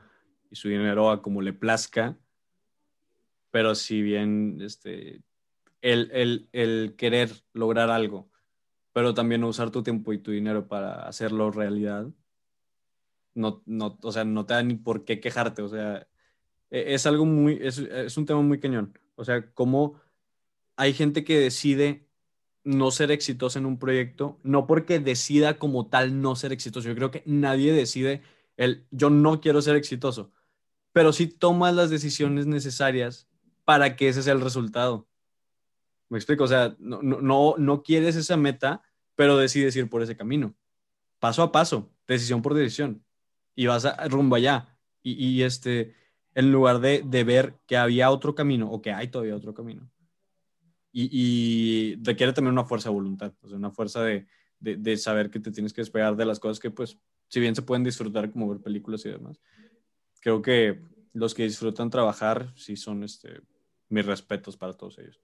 y 0.50 0.56
su 0.56 0.70
dinero 0.70 1.10
a 1.10 1.22
como 1.22 1.42
le 1.42 1.52
plazca, 1.52 2.18
pero 3.52 3.76
si 3.76 4.02
bien 4.02 4.60
este, 4.62 5.22
el, 5.82 6.10
el, 6.14 6.48
el 6.54 6.96
querer 6.96 7.32
lograr 7.52 7.90
algo, 7.90 8.30
pero 8.94 9.14
también 9.14 9.44
usar 9.44 9.72
tu 9.72 9.84
tiempo 9.84 10.14
y 10.14 10.20
tu 10.20 10.32
dinero 10.32 10.70
para 10.70 11.06
hacerlo 11.06 11.52
realidad, 11.52 12.08
no, 13.34 13.64
no, 13.66 14.00
o 14.02 14.12
sea, 14.14 14.24
no 14.24 14.46
te 14.46 14.54
da 14.54 14.64
ni 14.64 14.76
por 14.76 15.04
qué 15.04 15.20
quejarte, 15.20 15.64
o 15.64 15.68
sea, 15.68 16.08
e, 16.70 16.94
es 16.94 17.06
algo 17.06 17.26
muy, 17.26 17.60
es, 17.62 17.80
es 17.80 18.16
un 18.16 18.26
tema 18.26 18.40
muy 18.40 18.62
cañón, 18.62 18.98
o 19.16 19.26
sea, 19.26 19.52
cómo 19.52 20.00
hay 20.78 20.94
gente 20.94 21.26
que 21.26 21.38
decide 21.38 22.07
no 22.68 22.92
ser 22.92 23.12
exitosa 23.12 23.60
en 23.60 23.66
un 23.66 23.80
proyecto, 23.80 24.38
no 24.44 24.68
porque 24.68 25.00
decida 25.00 25.58
como 25.58 25.88
tal 25.88 26.22
no 26.22 26.36
ser 26.36 26.52
exitoso, 26.52 26.90
yo 26.90 26.96
creo 26.96 27.12
que 27.12 27.24
nadie 27.26 27.72
decide 27.72 28.22
el 28.58 28.86
yo 28.92 29.10
no 29.10 29.40
quiero 29.40 29.62
ser 29.62 29.78
exitoso, 29.78 30.32
pero 30.92 31.14
sí 31.14 31.28
tomas 31.28 31.74
las 31.74 31.90
decisiones 31.90 32.46
necesarias 32.46 33.30
para 33.64 33.96
que 33.96 34.10
ese 34.10 34.22
sea 34.22 34.34
el 34.34 34.42
resultado. 34.42 35.08
Me 36.10 36.18
explico, 36.18 36.44
o 36.44 36.48
sea, 36.48 36.76
no, 36.80 37.02
no, 37.02 37.56
no 37.58 37.84
quieres 37.84 38.18
esa 38.18 38.36
meta, 38.36 38.82
pero 39.16 39.38
decides 39.38 39.76
ir 39.78 39.90
por 39.90 40.02
ese 40.02 40.18
camino, 40.18 40.54
paso 41.20 41.44
a 41.44 41.54
paso, 41.54 41.90
decisión 42.06 42.42
por 42.42 42.54
decisión 42.54 43.02
y 43.56 43.68
vas 43.68 43.88
rumbo 44.10 44.36
allá. 44.36 44.78
Y, 45.04 45.14
y, 45.26 45.44
este, 45.44 45.96
en 46.36 46.52
lugar 46.52 46.82
de, 46.82 47.02
de, 47.06 47.24
ver 47.24 47.56
que 47.66 47.78
había 47.78 48.12
otro 48.12 48.36
camino 48.36 48.70
o 48.70 48.82
que 48.82 48.92
hay 48.92 49.08
todavía 49.08 49.38
otro 49.38 49.54
camino. 49.54 49.90
Y, 51.00 51.10
y 51.12 51.96
requiere 52.02 52.34
también 52.34 52.54
una 52.54 52.66
fuerza 52.66 52.90
de 52.90 52.96
voluntad, 52.96 53.32
o 53.42 53.48
sea, 53.48 53.58
una 53.58 53.70
fuerza 53.70 54.02
de, 54.04 54.26
de, 54.60 54.78
de, 54.78 54.98
saber 54.98 55.30
que 55.30 55.40
te 55.40 55.52
tienes 55.52 55.72
que 55.72 55.82
despegar 55.82 56.16
de 56.16 56.26
las 56.26 56.40
cosas 56.40 56.60
que, 56.60 56.72
pues, 56.72 56.98
si 57.28 57.40
bien 57.40 57.54
se 57.54 57.62
pueden 57.62 57.84
disfrutar 57.84 58.32
como 58.32 58.50
ver 58.50 58.62
películas 58.62 59.06
y 59.06 59.10
demás, 59.10 59.40
creo 60.22 60.42
que 60.42 60.82
los 61.14 61.36
que 61.36 61.44
disfrutan 61.44 61.92
trabajar 61.92 62.52
sí 62.56 62.76
son 62.76 63.04
este, 63.04 63.42
mis 63.90 64.06
respetos 64.08 64.58
para 64.58 64.74
todos 64.74 64.98
ellos. 64.98 65.22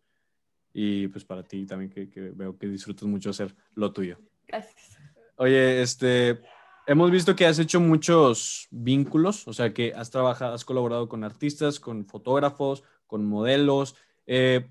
Y 0.73 1.07
pues 1.07 1.25
para 1.25 1.43
ti 1.43 1.65
también, 1.65 1.89
que, 1.89 2.09
que 2.09 2.21
veo 2.21 2.57
que 2.57 2.67
disfrutas 2.67 3.07
mucho 3.07 3.31
hacer 3.31 3.55
lo 3.73 3.91
tuyo. 3.91 4.19
Gracias. 4.47 4.97
Oye, 5.37 5.81
este, 5.81 6.39
Hemos 6.85 7.11
visto 7.11 7.33
que 7.33 7.45
has 7.45 7.59
hecho 7.59 7.79
muchos 7.79 8.67
vínculos, 8.69 9.47
o 9.47 9.53
sea, 9.53 9.73
que 9.73 9.93
has 9.95 10.11
trabajado, 10.11 10.53
has 10.53 10.65
colaborado 10.65 11.07
con 11.07 11.23
artistas, 11.23 11.79
con 11.79 12.05
fotógrafos, 12.05 12.83
con 13.07 13.25
modelos. 13.25 13.95
Eh, 14.27 14.69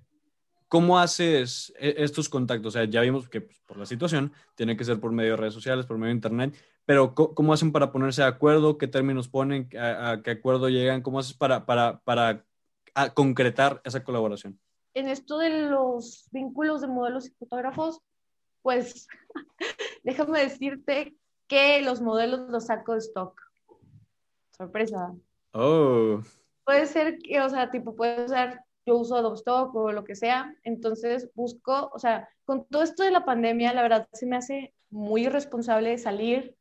¿Cómo 0.72 0.98
haces 0.98 1.70
e, 1.78 1.96
estos 1.98 2.30
contactos? 2.30 2.68
O 2.68 2.70
sea, 2.70 2.86
ya 2.86 3.02
vimos 3.02 3.28
que 3.28 3.42
pues, 3.42 3.58
por 3.66 3.76
la 3.76 3.84
situación 3.84 4.32
tiene 4.54 4.74
que 4.74 4.86
ser 4.86 4.98
por 5.00 5.12
medio 5.12 5.32
de 5.32 5.36
redes 5.36 5.52
sociales, 5.52 5.84
por 5.84 5.98
medio 5.98 6.08
de 6.08 6.16
internet, 6.16 6.56
pero 6.86 7.14
¿cómo 7.14 7.52
hacen 7.52 7.72
para 7.72 7.92
ponerse 7.92 8.22
de 8.22 8.28
acuerdo? 8.28 8.78
¿Qué 8.78 8.88
términos 8.88 9.28
ponen? 9.28 9.68
¿A, 9.78 10.22
qué 10.24 10.30
acuerdo 10.30 10.70
llegan? 10.70 11.02
¿Cómo 11.02 11.18
haces 11.18 11.34
para, 11.34 11.66
para, 11.66 12.00
para 12.04 12.46
concretar 13.12 13.82
esa 13.84 14.02
colaboración? 14.02 14.58
En 14.94 15.08
esto 15.08 15.36
de 15.36 15.68
los 15.68 16.26
vínculos 16.30 16.80
de 16.80 16.86
modelos 16.86 17.26
y 17.26 17.32
fotógrafos, 17.32 18.00
pues 18.62 19.08
déjame 20.04 20.40
decirte 20.40 21.14
que 21.48 21.82
los 21.82 22.00
modelos 22.00 22.48
los 22.48 22.64
saco 22.64 22.94
de 22.94 23.00
stock. 23.00 23.38
Sorpresa. 24.56 25.12
Oh. 25.52 26.22
Puede 26.64 26.86
ser 26.86 27.18
que, 27.18 27.42
o 27.42 27.50
sea, 27.50 27.70
tipo, 27.70 27.94
puede 27.94 28.26
ser, 28.26 28.58
yo 28.86 28.96
uso 28.96 29.16
Adobe 29.16 29.36
Stock 29.36 29.74
o 29.74 29.92
lo 29.92 30.04
que 30.04 30.14
sea, 30.14 30.54
entonces 30.62 31.30
busco, 31.34 31.90
o 31.92 31.98
sea, 31.98 32.28
con 32.44 32.66
todo 32.66 32.82
esto 32.82 33.02
de 33.02 33.10
la 33.10 33.24
pandemia, 33.24 33.72
la 33.72 33.82
verdad 33.82 34.08
se 34.12 34.26
me 34.26 34.36
hace 34.36 34.74
muy 34.90 35.26
irresponsable 35.26 35.96
salir 35.98 36.56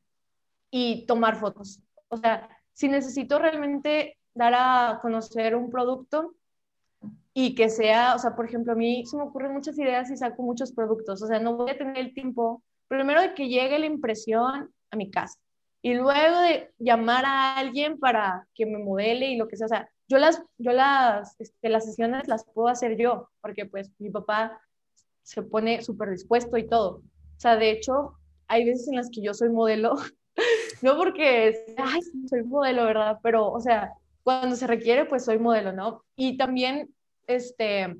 y 0.69 1.05
tomar 1.05 1.35
fotos. 1.37 1.81
O 2.09 2.17
sea, 2.17 2.49
si 2.73 2.87
necesito 2.87 3.39
realmente 3.39 4.17
dar 4.33 4.53
a 4.55 4.99
conocer 5.01 5.55
un 5.55 5.69
producto 5.69 6.35
y 7.33 7.55
que 7.55 7.69
sea, 7.69 8.15
o 8.15 8.19
sea, 8.19 8.35
por 8.35 8.45
ejemplo, 8.45 8.73
a 8.73 8.75
mí 8.75 9.05
se 9.05 9.17
me 9.17 9.23
ocurren 9.23 9.53
muchas 9.53 9.77
ideas 9.79 10.09
y 10.11 10.17
saco 10.17 10.43
muchos 10.43 10.71
productos, 10.71 11.21
o 11.21 11.27
sea, 11.27 11.39
no 11.39 11.55
voy 11.55 11.71
a 11.71 11.77
tener 11.77 11.97
el 11.97 12.13
tiempo, 12.13 12.63
primero 12.87 13.21
de 13.21 13.33
que 13.33 13.47
llegue 13.47 13.79
la 13.79 13.85
impresión 13.85 14.73
a 14.91 14.95
mi 14.95 15.09
casa. 15.09 15.39
Y 15.81 15.95
luego 15.95 16.39
de 16.41 16.71
llamar 16.77 17.25
a 17.25 17.57
alguien 17.57 17.99
para 17.99 18.47
que 18.53 18.65
me 18.65 18.77
modele 18.77 19.31
y 19.31 19.37
lo 19.37 19.47
que 19.47 19.57
sea, 19.57 19.65
o 19.65 19.69
sea, 19.69 19.89
yo 20.11 20.17
las, 20.17 20.43
yo 20.57 20.73
las, 20.73 21.39
este, 21.39 21.69
las 21.69 21.85
sesiones 21.85 22.27
las 22.27 22.43
puedo 22.43 22.67
hacer 22.67 22.97
yo, 22.97 23.29
porque 23.39 23.65
pues 23.65 23.89
mi 23.97 24.09
papá 24.09 24.61
se 25.23 25.41
pone 25.41 25.81
súper 25.81 26.09
dispuesto 26.09 26.57
y 26.57 26.67
todo. 26.67 26.97
O 26.97 27.39
sea, 27.39 27.55
de 27.55 27.71
hecho, 27.71 28.17
hay 28.49 28.65
veces 28.65 28.89
en 28.89 28.97
las 28.97 29.09
que 29.09 29.21
yo 29.21 29.33
soy 29.33 29.49
modelo, 29.49 29.95
no 30.81 30.97
porque, 30.97 31.65
ay, 31.77 32.01
soy 32.27 32.43
modelo, 32.43 32.83
¿verdad? 32.83 33.19
Pero, 33.23 33.49
o 33.49 33.61
sea, 33.61 33.93
cuando 34.23 34.57
se 34.57 34.67
requiere, 34.67 35.05
pues 35.05 35.23
soy 35.23 35.39
modelo, 35.39 35.71
¿no? 35.71 36.03
Y 36.17 36.35
también, 36.35 36.93
este, 37.27 37.95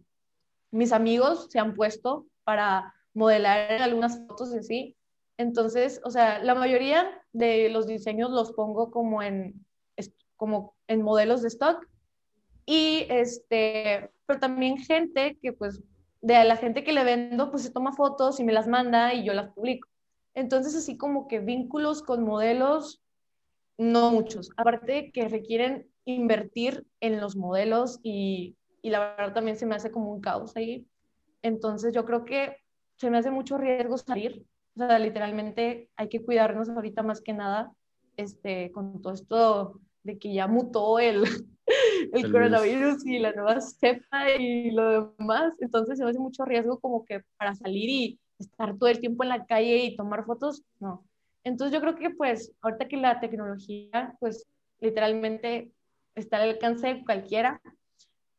mis 0.70 0.91
amigos 0.91 1.47
se 1.49 1.59
han 1.59 1.76
puesto 1.76 2.26
para 2.43 2.93
modelar 3.14 3.82
algunas 3.82 4.20
fotos 4.28 4.53
y 4.53 4.57
así. 4.57 4.97
Entonces, 5.38 6.01
o 6.03 6.12
sea, 6.12 6.43
la 6.43 6.55
mayoría 6.55 7.09
de 7.32 7.70
los 7.70 7.88
diseños 7.88 8.32
los 8.32 8.51
pongo 8.51 8.91
como 8.91 9.24
en, 9.24 9.66
como 10.36 10.76
en 10.88 11.03
modelos 11.03 11.41
de 11.41 11.47
stock 11.47 11.88
y 12.66 13.05
este, 13.09 14.12
pero 14.26 14.39
también 14.39 14.78
gente 14.78 15.38
que 15.41 15.53
pues 15.53 15.82
de 16.22 16.43
la 16.43 16.55
gente 16.55 16.84
que 16.84 16.93
le 16.93 17.03
vendo 17.03 17.49
pues 17.49 17.64
se 17.64 17.72
toma 17.72 17.93
fotos 17.93 18.39
y 18.39 18.43
me 18.43 18.53
las 18.53 18.68
manda 18.68 19.14
y 19.14 19.24
yo 19.24 19.34
las 19.34 19.51
publico. 19.53 19.88
Entonces, 20.34 20.76
así 20.76 20.97
como 20.97 21.28
que 21.28 21.39
vínculos 21.39 22.03
con 22.03 22.24
modelos, 22.24 23.01
no 23.78 24.12
muchos. 24.12 24.51
Aparte 24.55 25.12
que 25.12 25.28
requieren 25.28 25.89
invertir 26.05 26.86
en 26.99 27.20
los 27.20 27.36
modelos 27.36 27.99
y, 28.03 28.55
y 28.82 28.89
la 28.91 28.99
verdad 28.99 29.34
también 29.34 29.57
se 29.57 29.66
me 29.66 29.76
hace 29.76 29.91
como 29.91 30.12
un 30.12 30.22
caos 30.22 30.55
ahí. 30.55 30.88
Entonces, 31.41 31.93
yo 31.93 32.05
creo 32.05 32.24
que 32.24 32.57
se 32.97 33.09
me 33.09 33.18
hace 33.18 33.32
mucho 33.32 33.57
riesgo 33.57 33.97
salir. 33.97 34.45
O 34.76 34.80
sea, 34.80 34.99
literalmente 34.99 35.89
hay 35.95 36.07
que 36.07 36.24
cuidarnos 36.24 36.70
ahorita 36.70 37.03
más 37.03 37.20
que 37.22 37.34
nada 37.34 37.74
este, 38.16 38.72
con 38.72 39.01
todo 39.01 39.14
esto 39.14 39.80
de 40.03 40.18
que 40.18 40.34
ya 40.34 40.47
mutó 40.47 40.99
el, 40.99 41.24
el, 42.14 42.32
coronavirus 42.32 43.05
y 43.05 43.20
la 43.20 43.32
nueva 43.34 43.62
cepa 43.62 44.32
y 44.38 44.72
lo 44.72 45.14
demás. 45.18 45.53
Entonces 45.59 45.97
se 45.97 46.03
me 46.03 46.09
hace 46.09 46.20
mucho 46.20 46.45
riesgo 46.45 46.80
como 46.80 47.05
que 47.05 47.24
para 47.38 47.55
salir 47.55 47.89
y 47.89 48.20
estar 48.39 48.78
todo 48.78 48.89
el 48.89 48.99
tiempo 48.99 49.24
en 49.24 49.30
la 49.30 49.45
calle 49.45 49.78
y 49.86 49.95
tomar 49.95 50.26
fotos, 50.26 50.64
no. 50.80 51.05
Entonces 51.43 51.74
yo 51.74 51.82
creo 51.82 51.95
que 51.95 52.12
pues 52.12 52.51
ahorita 52.62 52.88
que 52.88 52.97
la 52.97 53.20
tecnología 53.20 54.16
pues 54.20 54.45
literalmente 54.80 55.72
está 56.16 56.38
al 56.38 56.49
alcance 56.49 56.88
de 56.88 57.05
cualquiera, 57.05 57.62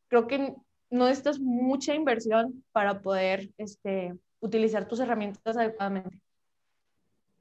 creo 0.09 0.27
que 0.27 0.55
no 0.91 1.07
necesitas 1.07 1.41
mucha 1.41 1.95
inversión 1.95 2.63
para 2.73 3.01
poder 3.01 3.51
este, 3.59 4.15
utilizar 4.41 4.87
tus 4.87 5.01
herramientas 5.01 5.57
adecuadamente. 5.57 6.21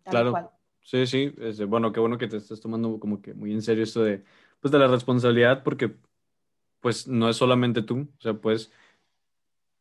claro. 0.03 0.51
Sí, 0.83 1.05
sí. 1.05 1.31
Este, 1.37 1.65
bueno, 1.65 1.91
qué 1.91 1.99
bueno 1.99 2.17
que 2.17 2.27
te 2.27 2.37
estés 2.37 2.59
tomando 2.59 2.99
como 2.99 3.21
que 3.21 3.33
muy 3.33 3.53
en 3.53 3.61
serio 3.61 3.83
esto 3.83 4.03
de, 4.03 4.23
pues, 4.61 4.71
de 4.71 4.79
la 4.79 4.87
responsabilidad, 4.87 5.63
porque 5.63 5.95
pues 6.79 7.07
no 7.07 7.29
es 7.29 7.37
solamente 7.37 7.83
tú, 7.83 8.09
o 8.17 8.21
sea, 8.21 8.33
puedes 8.33 8.71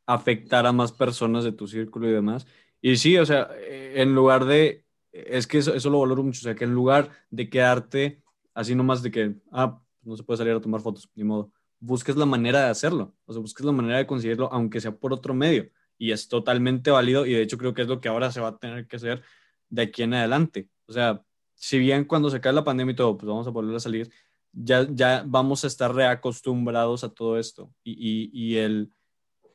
afectar 0.07 0.67
a 0.67 0.73
más 0.73 0.93
personas 0.93 1.45
de 1.45 1.53
tu 1.53 1.67
círculo 1.67 2.09
y 2.09 2.13
demás. 2.13 2.47
Y 2.81 2.97
sí, 2.97 3.17
o 3.17 3.25
sea, 3.25 3.49
eh, 3.59 3.95
en 4.03 4.15
lugar 4.15 4.45
de, 4.45 4.85
es 5.13 5.47
que 5.47 5.59
eso, 5.59 5.75
eso 5.75 5.91
lo 5.91 6.01
valoro 6.01 6.23
mucho, 6.23 6.41
o 6.41 6.43
sea, 6.43 6.55
que 6.55 6.65
en 6.65 6.75
lugar 6.75 7.11
de 7.31 7.49
quedarte 7.49 8.23
así 8.55 8.75
nomás 8.75 9.03
de 9.03 9.11
que, 9.11 9.37
ah, 9.53 9.81
no 10.03 10.17
se 10.17 10.23
puede 10.23 10.39
salir 10.39 10.55
a 10.55 10.61
tomar 10.61 10.81
fotos, 10.81 11.09
ni 11.15 11.25
modo, 11.25 11.53
busques 11.79 12.17
la 12.17 12.27
manera 12.27 12.65
de 12.65 12.71
hacerlo, 12.71 13.15
o 13.27 13.33
sea, 13.33 13.41
busques 13.41 13.65
la 13.65 13.73
manera 13.73 13.99
de 13.99 14.07
conseguirlo, 14.07 14.53
aunque 14.53 14.81
sea 14.81 14.97
por 14.97 15.13
otro 15.13 15.35
medio, 15.35 15.71
y 15.99 16.13
es 16.13 16.29
totalmente 16.29 16.91
válido, 16.91 17.27
y 17.27 17.33
de 17.33 17.43
hecho 17.43 17.59
creo 17.59 17.75
que 17.75 17.83
es 17.83 17.89
lo 17.89 18.01
que 18.01 18.09
ahora 18.09 18.31
se 18.33 18.41
va 18.41 18.49
a 18.49 18.59
tener 18.59 18.87
que 18.87 18.97
hacer 18.97 19.23
de 19.69 19.83
aquí 19.83 20.03
en 20.03 20.15
adelante. 20.15 20.69
O 20.87 20.93
sea, 20.93 21.25
si 21.55 21.79
bien 21.79 22.05
cuando 22.05 22.31
se 22.31 22.41
cae 22.41 22.53
la 22.53 22.65
pandemia 22.65 22.93
y 22.93 22.97
todo, 22.97 23.17
pues 23.17 23.29
vamos 23.29 23.47
a 23.47 23.51
volver 23.51 23.77
a 23.77 23.81
salir, 23.81 24.11
ya, 24.53 24.87
ya 24.91 25.25
vamos 25.27 25.65
a 25.65 25.67
estar 25.67 25.95
reacostumbrados 25.95 27.05
a 27.05 27.11
todo 27.11 27.39
esto. 27.39 27.73
Y, 27.85 28.31
y, 28.33 28.57
el, 28.57 28.93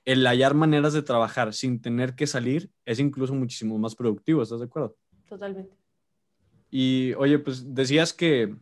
el 0.06 0.26
hallar 0.26 0.54
maneras 0.54 0.94
de 0.94 1.02
trabajar 1.02 1.54
sin 1.54 1.82
tener 1.82 2.16
que 2.16 2.28
salir 2.28 2.72
es 2.86 3.00
incluso 3.00 3.34
muchísimo 3.34 3.78
más 3.78 3.96
productivo, 3.96 4.42
¿estás 4.42 4.60
de 4.60 4.66
acuerdo? 4.66 4.96
Totalmente. 5.28 5.76
Y 6.72 7.14
oye, 7.14 7.40
pues 7.40 7.74
decías 7.74 8.14
que, 8.14 8.56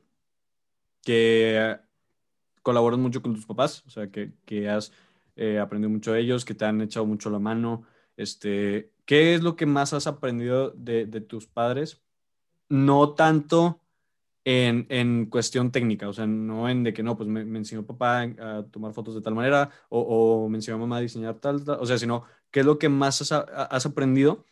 que 1.02 1.78
colaboras 2.62 3.00
mucho 3.00 3.22
con 3.22 3.34
tus 3.34 3.46
papás, 3.46 3.84
o 3.86 3.90
sea, 3.90 4.10
que, 4.10 4.34
que 4.46 4.70
has 4.70 4.92
eh, 5.36 5.60
aprendido 5.60 5.90
mucho 5.90 6.14
de 6.14 6.22
ellos, 6.22 6.46
que 6.46 6.54
te 6.54 6.66
han 6.66 6.82
echado 6.82 7.06
mucho 7.06 7.30
la 7.30 7.40
mano. 7.40 7.84
Este, 8.16 8.92
¿Qué 9.06 9.34
es 9.34 9.42
lo 9.42 9.56
que 9.56 9.66
más 9.66 9.94
has 9.94 10.08
aprendido 10.08 10.72
de, 10.72 11.06
de 11.06 11.22
tus 11.22 11.48
padres? 11.48 12.02
No 12.70 13.14
tanto 13.14 13.83
en, 14.46 14.86
en, 14.90 15.28
cuestión 15.28 15.72
técnica, 15.72 16.10
o 16.10 16.14
sea, 16.14 16.28
no 16.28 16.68
en 16.70 16.84
de 16.84 16.94
que 16.94 17.04
no, 17.04 17.16
pues 17.16 17.30
me, 17.30 17.42
enseñó 17.42 17.86
papá 17.86 18.24
a 18.24 18.64
tomar 18.72 18.94
fotos 18.94 19.16
de 19.16 19.22
tal 19.22 19.36
manera 19.36 19.70
o, 19.90 20.00
o, 20.02 20.50
me 20.50 20.58
enseñó 20.58 20.78
mamá 20.78 20.98
a 20.98 21.02
diseñar 21.02 21.36
tal, 21.36 21.64
tal, 21.64 21.80
o 21.80 21.86
sea, 21.86 21.98
sino 21.98 22.26
qué 22.52 22.60
es 22.60 22.66
lo 22.66 22.78
que 22.78 22.90
más 22.90 23.22
has, 23.22 23.32
has 23.32 23.86
aprendido 23.86 24.46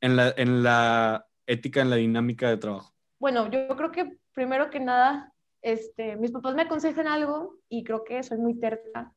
en 0.00 0.16
la, 0.16 0.34
en 0.36 0.62
la 0.62 1.26
ética, 1.46 1.80
en 1.80 1.90
la 1.90 1.96
dinámica 1.96 2.48
de 2.48 2.58
trabajo. 2.58 2.94
Bueno, 3.18 3.50
yo 3.50 3.68
creo 3.76 3.90
que 3.90 4.18
primero 4.34 4.68
que 4.68 4.80
nada, 4.80 5.32
este, 5.62 6.16
mis 6.16 6.30
papás 6.30 6.54
me 6.54 6.62
aconsejan 6.62 7.06
algo 7.06 7.56
y 7.68 7.84
creo 7.84 8.04
que 8.04 8.22
soy 8.22 8.38
muy 8.38 8.58
terca. 8.58 9.12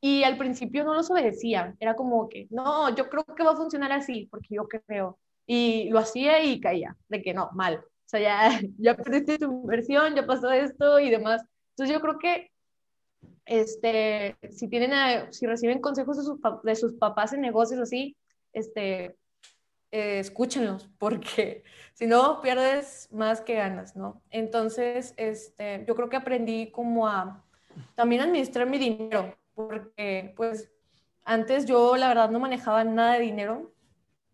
Y 0.00 0.24
al 0.24 0.38
principio 0.38 0.82
no 0.82 0.94
los 0.94 1.10
obedecía, 1.10 1.76
era 1.78 1.94
como 1.94 2.28
que, 2.28 2.48
no, 2.50 2.94
yo 2.94 3.08
creo 3.08 3.24
que 3.24 3.44
va 3.44 3.52
a 3.52 3.56
funcionar 3.56 3.92
así, 3.92 4.26
porque 4.30 4.54
yo 4.54 4.66
creo. 4.66 5.18
Y 5.46 5.90
lo 5.90 5.98
hacía 5.98 6.42
y 6.42 6.58
caía, 6.58 6.96
de 7.08 7.22
que 7.22 7.34
no, 7.34 7.50
mal. 7.52 7.84
Sea, 8.10 8.20
ya, 8.20 8.60
ya 8.78 8.96
perdiste 8.96 9.38
tu 9.38 9.52
inversión, 9.52 10.16
ya 10.16 10.26
pasó 10.26 10.50
esto 10.50 10.98
y 10.98 11.10
demás. 11.10 11.42
Entonces 11.70 11.94
yo 11.94 12.00
creo 12.00 12.18
que 12.18 12.50
este, 13.46 14.36
si, 14.50 14.68
tienen 14.68 15.32
si 15.32 15.46
reciben 15.46 15.80
consejos 15.80 16.16
de 16.16 16.24
sus, 16.24 16.38
de 16.64 16.74
sus 16.74 16.94
papás 16.94 17.32
en 17.32 17.40
negocios 17.40 17.80
así, 17.80 18.16
este, 18.52 19.16
eh, 19.92 20.18
escúchenlos, 20.18 20.88
porque 20.98 21.62
si 21.94 22.08
no, 22.08 22.40
pierdes 22.40 23.08
más 23.12 23.40
que 23.40 23.54
ganas, 23.54 23.94
¿no? 23.94 24.20
Entonces, 24.30 25.14
este, 25.16 25.84
yo 25.86 25.94
creo 25.94 26.08
que 26.08 26.16
aprendí 26.16 26.72
como 26.72 27.06
a 27.06 27.44
también 27.94 28.22
administrar 28.22 28.68
mi 28.68 28.78
dinero, 28.78 29.36
porque 29.54 30.34
pues 30.36 30.68
antes 31.24 31.64
yo 31.64 31.96
la 31.96 32.08
verdad 32.08 32.30
no 32.30 32.40
manejaba 32.40 32.82
nada 32.82 33.14
de 33.14 33.20
dinero 33.20 33.72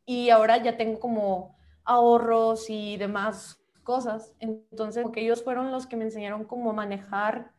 y 0.06 0.30
ahora 0.30 0.56
ya 0.62 0.78
tengo 0.78 0.98
como 0.98 1.58
ahorros 1.84 2.70
y 2.70 2.96
demás 2.96 3.60
cosas. 3.86 4.34
Entonces, 4.40 5.04
porque 5.04 5.22
ellos 5.22 5.42
fueron 5.42 5.72
los 5.72 5.86
que 5.86 5.96
me 5.96 6.04
enseñaron 6.04 6.44
cómo 6.44 6.74
manejar 6.74 7.52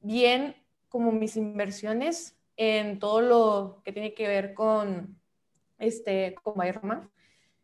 bien 0.00 0.56
como 0.88 1.12
mis 1.12 1.36
inversiones 1.36 2.36
en 2.56 2.98
todo 2.98 3.20
lo 3.20 3.82
que 3.84 3.92
tiene 3.92 4.14
que 4.14 4.26
ver 4.26 4.54
con 4.54 5.20
este 5.78 6.34
con 6.42 6.54
Bayroma. 6.56 7.08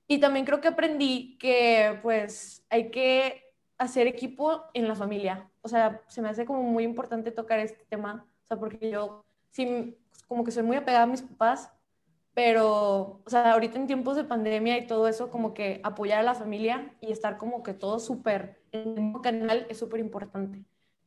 Y 0.07 0.21
también 0.21 0.45
creo 0.45 0.61
que 0.61 0.69
aprendí 0.69 1.37
que 1.39 1.99
pues 2.03 2.65
hay 2.71 2.91
que 2.91 3.53
hacer 3.79 4.07
equipo 4.07 4.63
en 4.75 4.87
la 4.87 4.95
familia. 4.95 5.51
O 5.63 5.69
sea, 5.69 6.03
se 6.07 6.23
me 6.23 6.29
hace 6.29 6.45
como 6.45 6.63
muy 6.63 6.85
importante 6.85 7.33
tocar 7.33 7.59
este 7.59 7.85
tema, 7.87 8.25
o 8.45 8.47
sea, 8.47 8.57
porque 8.59 8.91
yo 8.91 9.25
sí, 9.51 9.99
como 10.29 10.45
que 10.45 10.53
soy 10.53 10.63
muy 10.63 10.77
apegada 10.77 11.05
a 11.05 11.09
mis 11.09 11.23
papás, 11.23 11.73
pero, 12.37 13.23
o 13.25 13.31
sea, 13.31 13.55
ahorita 13.55 13.79
en 13.79 13.87
tiempos 13.87 14.15
de 14.15 14.23
pandemia 14.23 14.77
y 14.77 14.87
todo 14.87 15.09
eso, 15.09 15.31
como 15.31 15.55
que 15.55 15.81
apoyar 15.83 16.19
a 16.19 16.23
la 16.23 16.35
familia 16.35 16.95
y 17.01 17.11
estar 17.11 17.39
como 17.39 17.63
que 17.63 17.73
todo 17.73 17.99
súper 17.99 18.61
en 18.73 18.81
el 18.91 19.01
mismo 19.01 19.23
canal 19.23 19.67
es 19.71 19.79
súper 19.79 20.01
importante. 20.01 20.63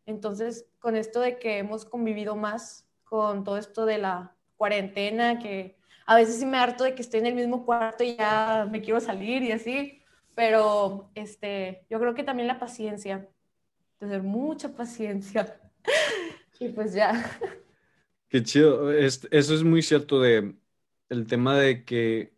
Entonces, 0.08 0.66
con 0.80 0.96
esto 0.96 1.20
de 1.20 1.38
que 1.38 1.60
hemos 1.60 1.86
convivido 1.86 2.36
más 2.36 2.90
con 3.04 3.44
todo 3.44 3.60
esto 3.60 3.86
de 3.86 4.00
la 4.00 4.36
cuarentena, 4.58 5.38
que 5.38 5.78
a 6.08 6.16
veces 6.16 6.40
sí 6.40 6.48
me 6.48 6.58
harto 6.58 6.84
de 6.84 6.96
que 6.96 7.04
estoy 7.04 7.20
en 7.20 7.28
el 7.28 7.36
mismo 7.36 7.64
cuarto 7.64 8.04
y 8.04 8.16
ya 8.16 8.68
me 8.68 8.82
quiero 8.82 9.00
salir 9.00 9.44
y 9.44 9.52
así, 9.52 10.02
pero 10.34 11.12
este, 11.14 11.86
yo 11.92 12.00
creo 12.00 12.16
que 12.16 12.24
también 12.24 12.48
la 12.48 12.58
paciencia, 12.58 13.30
tener 14.00 14.24
mucha 14.24 14.70
paciencia. 14.70 15.62
y 16.60 16.70
pues 16.70 16.96
ya. 16.96 17.24
Qué 18.30 18.42
chido. 18.42 18.92
eso 18.92 19.28
es 19.30 19.64
muy 19.64 19.84
cierto 19.84 20.20
de 20.20 20.56
el 21.10 21.28
tema 21.28 21.58
de 21.58 21.84
que 21.84 22.34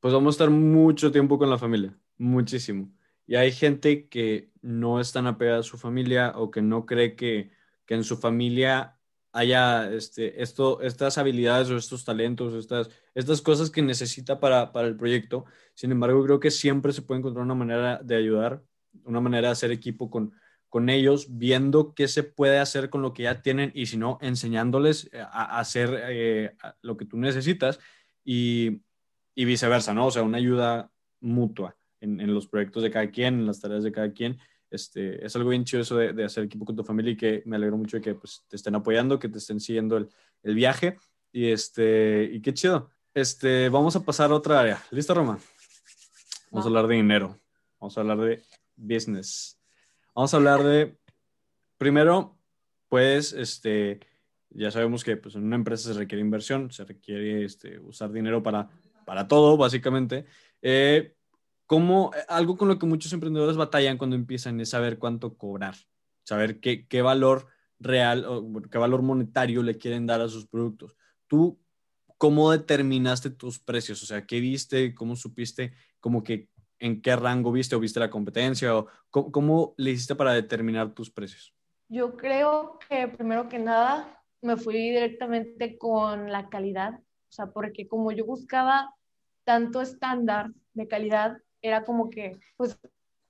pues 0.00 0.14
vamos 0.14 0.34
a 0.34 0.36
estar 0.36 0.50
mucho 0.50 1.12
tiempo 1.12 1.38
con 1.38 1.50
la 1.50 1.58
familia, 1.58 1.96
muchísimo. 2.16 2.90
Y 3.26 3.36
hay 3.36 3.52
gente 3.52 4.08
que 4.08 4.50
no 4.62 4.98
es 4.98 5.12
tan 5.12 5.26
apegada 5.26 5.60
a 5.60 5.62
su 5.62 5.78
familia 5.78 6.32
o 6.36 6.50
que 6.50 6.62
no 6.62 6.86
cree 6.86 7.14
que, 7.14 7.50
que 7.86 7.94
en 7.94 8.04
su 8.04 8.16
familia 8.16 8.98
haya 9.32 9.92
este, 9.92 10.42
esto, 10.42 10.80
estas 10.80 11.18
habilidades 11.18 11.70
o 11.70 11.76
estos 11.76 12.04
talentos, 12.04 12.54
estas, 12.54 12.90
estas 13.14 13.42
cosas 13.42 13.70
que 13.70 13.82
necesita 13.82 14.40
para, 14.40 14.72
para 14.72 14.88
el 14.88 14.96
proyecto. 14.96 15.44
Sin 15.74 15.92
embargo, 15.92 16.24
creo 16.24 16.40
que 16.40 16.50
siempre 16.50 16.92
se 16.92 17.02
puede 17.02 17.20
encontrar 17.20 17.44
una 17.44 17.54
manera 17.54 18.00
de 18.02 18.16
ayudar, 18.16 18.62
una 19.04 19.20
manera 19.20 19.48
de 19.48 19.52
hacer 19.52 19.70
equipo 19.70 20.10
con, 20.10 20.32
con 20.70 20.88
ellos, 20.88 21.26
viendo 21.36 21.94
qué 21.94 22.08
se 22.08 22.22
puede 22.22 22.58
hacer 22.58 22.88
con 22.88 23.02
lo 23.02 23.12
que 23.12 23.24
ya 23.24 23.42
tienen 23.42 23.72
y 23.74 23.86
si 23.86 23.96
no, 23.96 24.18
enseñándoles 24.22 25.10
eh, 25.12 25.20
a, 25.20 25.58
hacer 25.58 25.90
eh, 26.08 26.56
lo 26.80 26.96
que 26.96 27.04
tú 27.04 27.18
necesitas 27.18 27.80
y, 28.24 28.80
y, 29.34 29.44
viceversa, 29.44 29.92
¿no? 29.92 30.06
O 30.06 30.10
sea, 30.10 30.22
una 30.22 30.38
ayuda 30.38 30.90
mutua 31.20 31.76
en, 32.00 32.20
en, 32.20 32.32
los 32.32 32.46
proyectos 32.46 32.84
de 32.84 32.90
cada 32.90 33.10
quien, 33.10 33.40
en 33.40 33.46
las 33.46 33.60
tareas 33.60 33.82
de 33.82 33.92
cada 33.92 34.12
quien. 34.12 34.38
Este, 34.70 35.24
es 35.26 35.34
algo 35.34 35.50
bien 35.50 35.64
chido 35.64 35.82
eso 35.82 35.96
de, 35.96 36.12
de, 36.12 36.24
hacer 36.24 36.44
equipo 36.44 36.64
con 36.64 36.76
tu 36.76 36.84
familia 36.84 37.12
y 37.12 37.16
que 37.16 37.42
me 37.44 37.56
alegro 37.56 37.76
mucho 37.76 37.96
de 37.96 38.02
que 38.02 38.14
pues, 38.14 38.44
te 38.48 38.54
estén 38.54 38.76
apoyando, 38.76 39.18
que 39.18 39.28
te 39.28 39.38
estén 39.38 39.58
siguiendo 39.58 39.96
el, 39.96 40.08
el 40.44 40.54
viaje 40.54 40.96
y, 41.32 41.46
este, 41.50 42.30
y 42.32 42.40
qué 42.40 42.54
chido. 42.54 42.90
Este, 43.12 43.68
vamos 43.68 43.96
a 43.96 44.04
pasar 44.04 44.30
a 44.30 44.36
otra 44.36 44.60
área. 44.60 44.82
¿Listo, 44.92 45.14
Roma? 45.14 45.40
Vamos 46.52 46.64
a 46.64 46.68
hablar 46.68 46.86
de 46.86 46.94
dinero. 46.94 47.36
Vamos 47.80 47.98
a 47.98 48.00
hablar 48.02 48.18
de 48.18 48.42
business. 48.76 49.59
Vamos 50.14 50.34
a 50.34 50.36
hablar 50.36 50.62
de, 50.62 50.98
primero, 51.78 52.38
pues, 52.88 53.32
este, 53.32 54.00
ya 54.50 54.70
sabemos 54.70 55.04
que 55.04 55.16
pues, 55.16 55.34
en 55.34 55.44
una 55.44 55.56
empresa 55.56 55.92
se 55.92 55.98
requiere 55.98 56.20
inversión, 56.20 56.70
se 56.70 56.84
requiere 56.84 57.44
este, 57.44 57.78
usar 57.78 58.12
dinero 58.12 58.42
para, 58.42 58.68
para 59.06 59.28
todo, 59.28 59.56
básicamente. 59.56 60.26
Eh, 60.62 61.14
como 61.66 62.10
algo 62.28 62.56
con 62.56 62.66
lo 62.66 62.78
que 62.78 62.86
muchos 62.86 63.12
emprendedores 63.12 63.56
batallan 63.56 63.96
cuando 63.96 64.16
empiezan 64.16 64.60
es 64.60 64.70
saber 64.70 64.98
cuánto 64.98 65.36
cobrar, 65.36 65.76
saber 66.24 66.58
qué, 66.58 66.88
qué 66.88 67.00
valor 67.00 67.46
real 67.78 68.24
o 68.26 68.60
qué 68.70 68.78
valor 68.78 69.02
monetario 69.02 69.62
le 69.62 69.78
quieren 69.78 70.06
dar 70.06 70.20
a 70.20 70.28
sus 70.28 70.46
productos. 70.46 70.96
¿Tú 71.28 71.60
cómo 72.18 72.50
determinaste 72.50 73.30
tus 73.30 73.60
precios? 73.60 74.02
O 74.02 74.06
sea, 74.06 74.26
¿qué 74.26 74.40
viste? 74.40 74.94
¿Cómo 74.94 75.14
supiste? 75.14 75.72
Como 76.00 76.24
que 76.24 76.48
en 76.80 77.00
qué 77.00 77.14
rango 77.14 77.52
viste 77.52 77.76
o 77.76 77.80
viste 77.80 78.00
la 78.00 78.10
competencia? 78.10 78.76
O 78.76 78.86
cómo, 79.10 79.74
le 79.76 79.92
hiciste 79.92 80.16
para 80.16 80.32
determinar 80.32 80.92
tus 80.92 81.10
precios? 81.10 81.54
Yo 81.88 82.16
creo 82.16 82.78
que 82.88 83.08
primero 83.08 83.48
que 83.48 83.58
nada 83.58 84.22
me 84.42 84.56
fui 84.56 84.74
directamente 84.74 85.78
con 85.78 86.32
la 86.32 86.48
calidad, 86.48 86.94
o 86.94 87.32
sea, 87.32 87.46
porque 87.46 87.86
como 87.86 88.10
yo 88.12 88.24
buscaba 88.24 88.94
tanto 89.44 89.80
estándar 89.80 90.50
de 90.74 90.88
calidad, 90.88 91.36
era 91.62 91.84
como 91.84 92.10
que, 92.10 92.38
pues, 92.56 92.78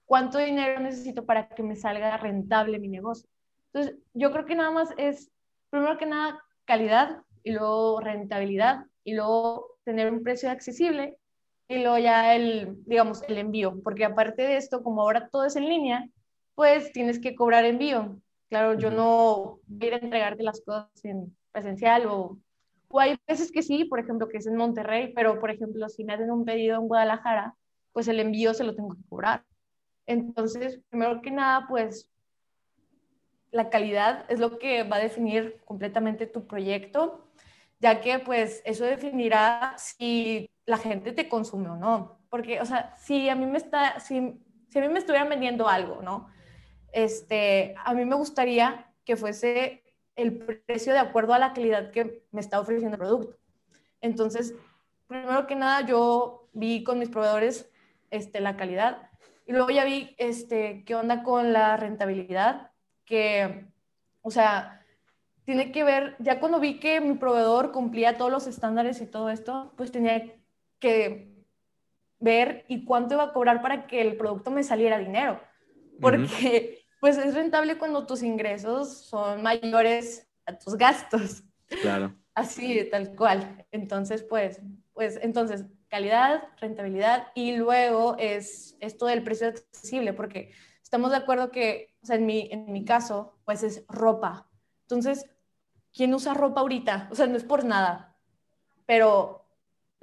¿cuánto 0.04 0.38
dinero 0.38 0.80
necesito 0.80 1.24
para 1.26 1.48
que 1.48 1.62
me 1.62 1.76
salga 1.76 2.16
rentable 2.16 2.78
mi 2.78 2.88
negocio? 2.88 3.28
Entonces, 3.72 3.98
yo 4.14 4.32
creo 4.32 4.44
que 4.44 4.54
nada 4.54 4.70
más 4.70 4.90
es, 4.96 5.30
primero 5.70 5.98
que 5.98 6.06
nada, 6.06 6.40
calidad 6.64 7.22
y 7.42 7.52
luego 7.52 8.00
rentabilidad 8.00 8.86
y 9.04 9.14
luego 9.14 9.78
tener 9.84 10.12
un 10.12 10.22
precio 10.22 10.50
accesible 10.50 11.19
y 11.70 11.78
luego 11.78 11.98
ya 11.98 12.34
el, 12.34 12.82
digamos, 12.84 13.22
el 13.28 13.38
envío, 13.38 13.80
porque 13.84 14.04
aparte 14.04 14.42
de 14.42 14.56
esto, 14.56 14.82
como 14.82 15.02
ahora 15.02 15.28
todo 15.28 15.44
es 15.44 15.54
en 15.54 15.68
línea, 15.68 16.08
pues 16.56 16.92
tienes 16.92 17.20
que 17.20 17.36
cobrar 17.36 17.64
envío. 17.64 18.20
Claro, 18.48 18.74
yo 18.74 18.90
no 18.90 19.60
voy 19.68 19.88
a 19.90 19.98
entregarte 19.98 20.42
las 20.42 20.60
cosas 20.62 20.88
en 21.04 21.32
presencial 21.52 22.06
o, 22.06 22.36
o 22.88 22.98
hay 22.98 23.16
veces 23.28 23.52
que 23.52 23.62
sí, 23.62 23.84
por 23.84 24.00
ejemplo, 24.00 24.28
que 24.28 24.38
es 24.38 24.48
en 24.48 24.56
Monterrey, 24.56 25.12
pero 25.14 25.38
por 25.38 25.52
ejemplo, 25.52 25.88
si 25.88 26.02
me 26.02 26.12
hacen 26.12 26.32
un 26.32 26.44
pedido 26.44 26.74
en 26.76 26.88
Guadalajara, 26.88 27.54
pues 27.92 28.08
el 28.08 28.18
envío 28.18 28.52
se 28.52 28.64
lo 28.64 28.74
tengo 28.74 28.96
que 28.96 29.08
cobrar. 29.08 29.44
Entonces, 30.06 30.80
primero 30.88 31.22
que 31.22 31.30
nada, 31.30 31.66
pues 31.68 32.10
la 33.52 33.70
calidad 33.70 34.24
es 34.28 34.40
lo 34.40 34.58
que 34.58 34.82
va 34.82 34.96
a 34.96 35.00
definir 35.00 35.60
completamente 35.64 36.26
tu 36.26 36.48
proyecto, 36.48 37.28
ya 37.78 38.00
que 38.00 38.18
pues 38.18 38.60
eso 38.64 38.84
definirá 38.84 39.74
si 39.78 40.50
la 40.70 40.78
gente 40.78 41.12
te 41.12 41.28
consume 41.28 41.68
o 41.68 41.76
no. 41.76 42.18
Porque, 42.30 42.60
o 42.60 42.64
sea, 42.64 42.94
si 42.96 43.28
a 43.28 43.34
mí 43.34 43.46
me 43.46 43.58
está, 43.58 44.00
si, 44.00 44.40
si 44.68 44.78
a 44.78 44.82
mí 44.82 44.88
me 44.88 45.00
estuvieran 45.00 45.28
vendiendo 45.28 45.68
algo, 45.68 46.00
¿no? 46.00 46.28
Este, 46.92 47.74
a 47.84 47.92
mí 47.92 48.04
me 48.04 48.14
gustaría 48.14 48.92
que 49.04 49.16
fuese 49.16 49.82
el 50.16 50.38
precio 50.38 50.92
de 50.92 50.98
acuerdo 50.98 51.34
a 51.34 51.38
la 51.38 51.52
calidad 51.52 51.90
que 51.90 52.24
me 52.30 52.40
está 52.40 52.60
ofreciendo 52.60 52.94
el 52.94 53.00
producto. 53.00 53.36
Entonces, 54.00 54.54
primero 55.06 55.46
que 55.46 55.56
nada, 55.56 55.86
yo 55.86 56.48
vi 56.52 56.84
con 56.84 56.98
mis 56.98 57.08
proveedores 57.08 57.70
este, 58.10 58.40
la 58.40 58.56
calidad 58.56 59.10
y 59.46 59.52
luego 59.52 59.70
ya 59.70 59.84
vi 59.84 60.14
este, 60.18 60.84
qué 60.84 60.94
onda 60.94 61.24
con 61.24 61.52
la 61.52 61.76
rentabilidad, 61.76 62.70
que, 63.04 63.66
o 64.22 64.30
sea, 64.30 64.84
tiene 65.44 65.72
que 65.72 65.82
ver, 65.82 66.14
ya 66.20 66.38
cuando 66.38 66.60
vi 66.60 66.78
que 66.78 67.00
mi 67.00 67.14
proveedor 67.14 67.72
cumplía 67.72 68.16
todos 68.16 68.30
los 68.30 68.46
estándares 68.46 69.00
y 69.00 69.06
todo 69.06 69.30
esto, 69.30 69.72
pues 69.76 69.90
tenía 69.90 70.39
que 70.80 71.30
ver 72.18 72.64
y 72.68 72.84
cuánto 72.84 73.14
iba 73.14 73.24
a 73.24 73.32
cobrar 73.32 73.62
para 73.62 73.86
que 73.86 74.00
el 74.00 74.16
producto 74.16 74.50
me 74.50 74.62
saliera 74.62 74.98
dinero. 74.98 75.40
Porque 76.00 76.84
pues 77.00 77.16
es 77.18 77.34
rentable 77.34 77.78
cuando 77.78 78.06
tus 78.06 78.22
ingresos 78.22 79.06
son 79.06 79.42
mayores 79.42 80.28
a 80.46 80.58
tus 80.58 80.76
gastos. 80.76 81.42
Claro. 81.82 82.14
Así, 82.34 82.88
tal 82.90 83.14
cual. 83.16 83.66
Entonces, 83.70 84.22
pues, 84.22 84.60
pues, 84.92 85.18
entonces, 85.22 85.66
calidad, 85.88 86.44
rentabilidad 86.60 87.28
y 87.34 87.56
luego 87.56 88.16
es 88.18 88.76
esto 88.80 89.06
del 89.06 89.22
precio 89.22 89.48
accesible, 89.48 90.12
porque 90.12 90.52
estamos 90.82 91.10
de 91.10 91.18
acuerdo 91.18 91.50
que, 91.50 91.96
o 92.02 92.06
sea, 92.06 92.16
en 92.16 92.26
mi, 92.26 92.48
en 92.52 92.72
mi 92.72 92.84
caso, 92.84 93.38
pues 93.44 93.62
es 93.62 93.84
ropa. 93.88 94.48
Entonces, 94.82 95.26
¿quién 95.92 96.14
usa 96.14 96.34
ropa 96.34 96.60
ahorita? 96.60 97.08
O 97.10 97.14
sea, 97.14 97.26
no 97.26 97.36
es 97.36 97.44
por 97.44 97.64
nada, 97.64 98.16
pero 98.86 99.39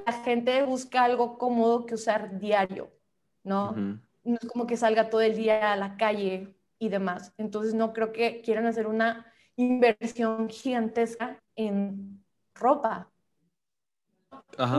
la 0.05 0.13
gente 0.13 0.63
busca 0.63 1.03
algo 1.03 1.37
cómodo 1.37 1.85
que 1.85 1.95
usar 1.95 2.39
diario, 2.39 2.91
¿no? 3.43 3.73
No 4.23 4.37
es 4.41 4.47
como 4.47 4.67
que 4.67 4.77
salga 4.77 5.09
todo 5.09 5.21
el 5.21 5.35
día 5.35 5.73
a 5.73 5.75
la 5.75 5.97
calle 5.97 6.55
y 6.79 6.89
demás. 6.89 7.33
Entonces, 7.37 7.73
no 7.73 7.93
creo 7.93 8.11
que 8.11 8.41
quieran 8.41 8.65
hacer 8.65 8.87
una 8.87 9.25
inversión 9.55 10.49
gigantesca 10.49 11.41
en 11.55 12.23
ropa. 12.53 13.09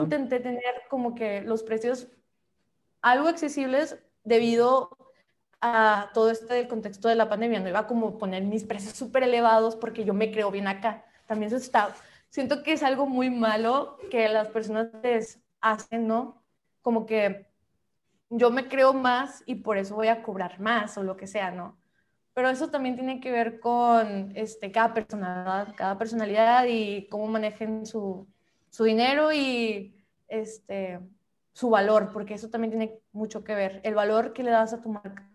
Intenté 0.03 0.41
tener 0.41 0.83
como 0.89 1.15
que 1.15 1.43
los 1.43 1.63
precios 1.63 2.09
algo 3.01 3.29
accesibles 3.29 3.99
debido 4.25 4.97
a 5.61 6.11
todo 6.15 6.31
este 6.31 6.69
contexto 6.69 7.09
de 7.09 7.17
la 7.17 7.29
pandemia. 7.29 7.61
No 7.61 7.69
iba 7.69 7.87
como 7.87 8.09
a 8.09 8.19
poner 8.19 8.45
mis 8.45 8.65
precios 8.65 8.95
súper 8.95 9.25
elevados 9.25 9.77
porque 9.77 10.05
yo 10.05 10.15
me 10.15 10.31
creo 10.31 10.51
bien 10.51 10.69
acá. 10.69 11.05
También 11.27 11.49
eso 11.49 11.57
está, 11.57 11.95
siento 12.31 12.63
que 12.63 12.73
es 12.73 12.83
algo 12.83 13.07
muy 13.07 13.31
malo 13.31 13.99
que 14.11 14.29
las 14.29 14.49
personas 14.49 14.89
hacen, 15.61 16.07
¿no? 16.07 16.43
Como 16.83 17.07
que 17.07 17.47
yo 18.31 18.51
me 18.51 18.69
creo 18.69 18.93
más 18.93 19.43
y 19.47 19.57
por 19.57 19.79
eso 19.79 19.95
voy 19.95 20.09
a 20.09 20.23
cobrar 20.23 20.61
más 20.61 20.99
o 20.99 21.03
lo 21.03 21.17
que 21.17 21.27
sea, 21.27 21.51
¿no? 21.51 21.79
Pero 22.35 22.51
eso 22.51 22.71
también 22.71 22.95
tiene 22.95 23.21
que 23.21 23.33
ver 23.33 23.59
con 23.59 24.33
este, 24.37 24.71
cada 24.71 24.95
personalidad, 24.95 25.75
cada 25.77 25.99
personalidad 25.99 26.67
y 26.69 27.09
cómo 27.09 27.27
manejen 27.27 27.85
su, 27.85 28.29
su 28.71 28.85
dinero 28.85 29.33
y 29.33 29.97
este, 30.29 31.01
su 31.53 31.71
valor, 31.71 32.11
porque 32.13 32.35
eso 32.35 32.51
también 32.51 32.71
tiene 32.71 33.01
mucho 33.11 33.43
que 33.43 33.55
ver, 33.55 33.81
el 33.83 33.95
valor 33.95 34.33
que 34.33 34.45
le 34.45 34.51
das 34.51 34.73
a 34.73 34.81
tu 34.81 34.91
marca. 34.91 35.29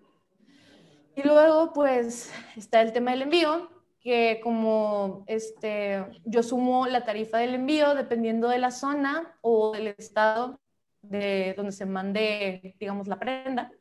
Y 1.15 1.24
luego, 1.24 1.74
pues, 1.74 2.32
está 2.56 2.82
el 2.82 2.94
tema 2.94 3.11
del 3.11 3.24
envío, 3.24 3.70
que 4.03 4.41
como 4.43 5.23
este, 5.27 6.05
yo 6.25 6.43
sumo 6.43 6.88
la 6.88 7.05
tarifa 7.05 7.38
del 7.38 7.55
envío 7.55 7.95
dependiendo 7.95 8.49
de 8.49 8.59
la 8.59 8.69
zona 8.69 9.38
o 9.41 9.71
del 9.71 9.88
estado 9.88 10.59
de 11.01 11.53
donde 11.55 11.71
se 11.71 11.85
mande, 11.85 12.75
digamos, 12.80 13.07
la 13.07 13.17
prenda. 13.17 13.71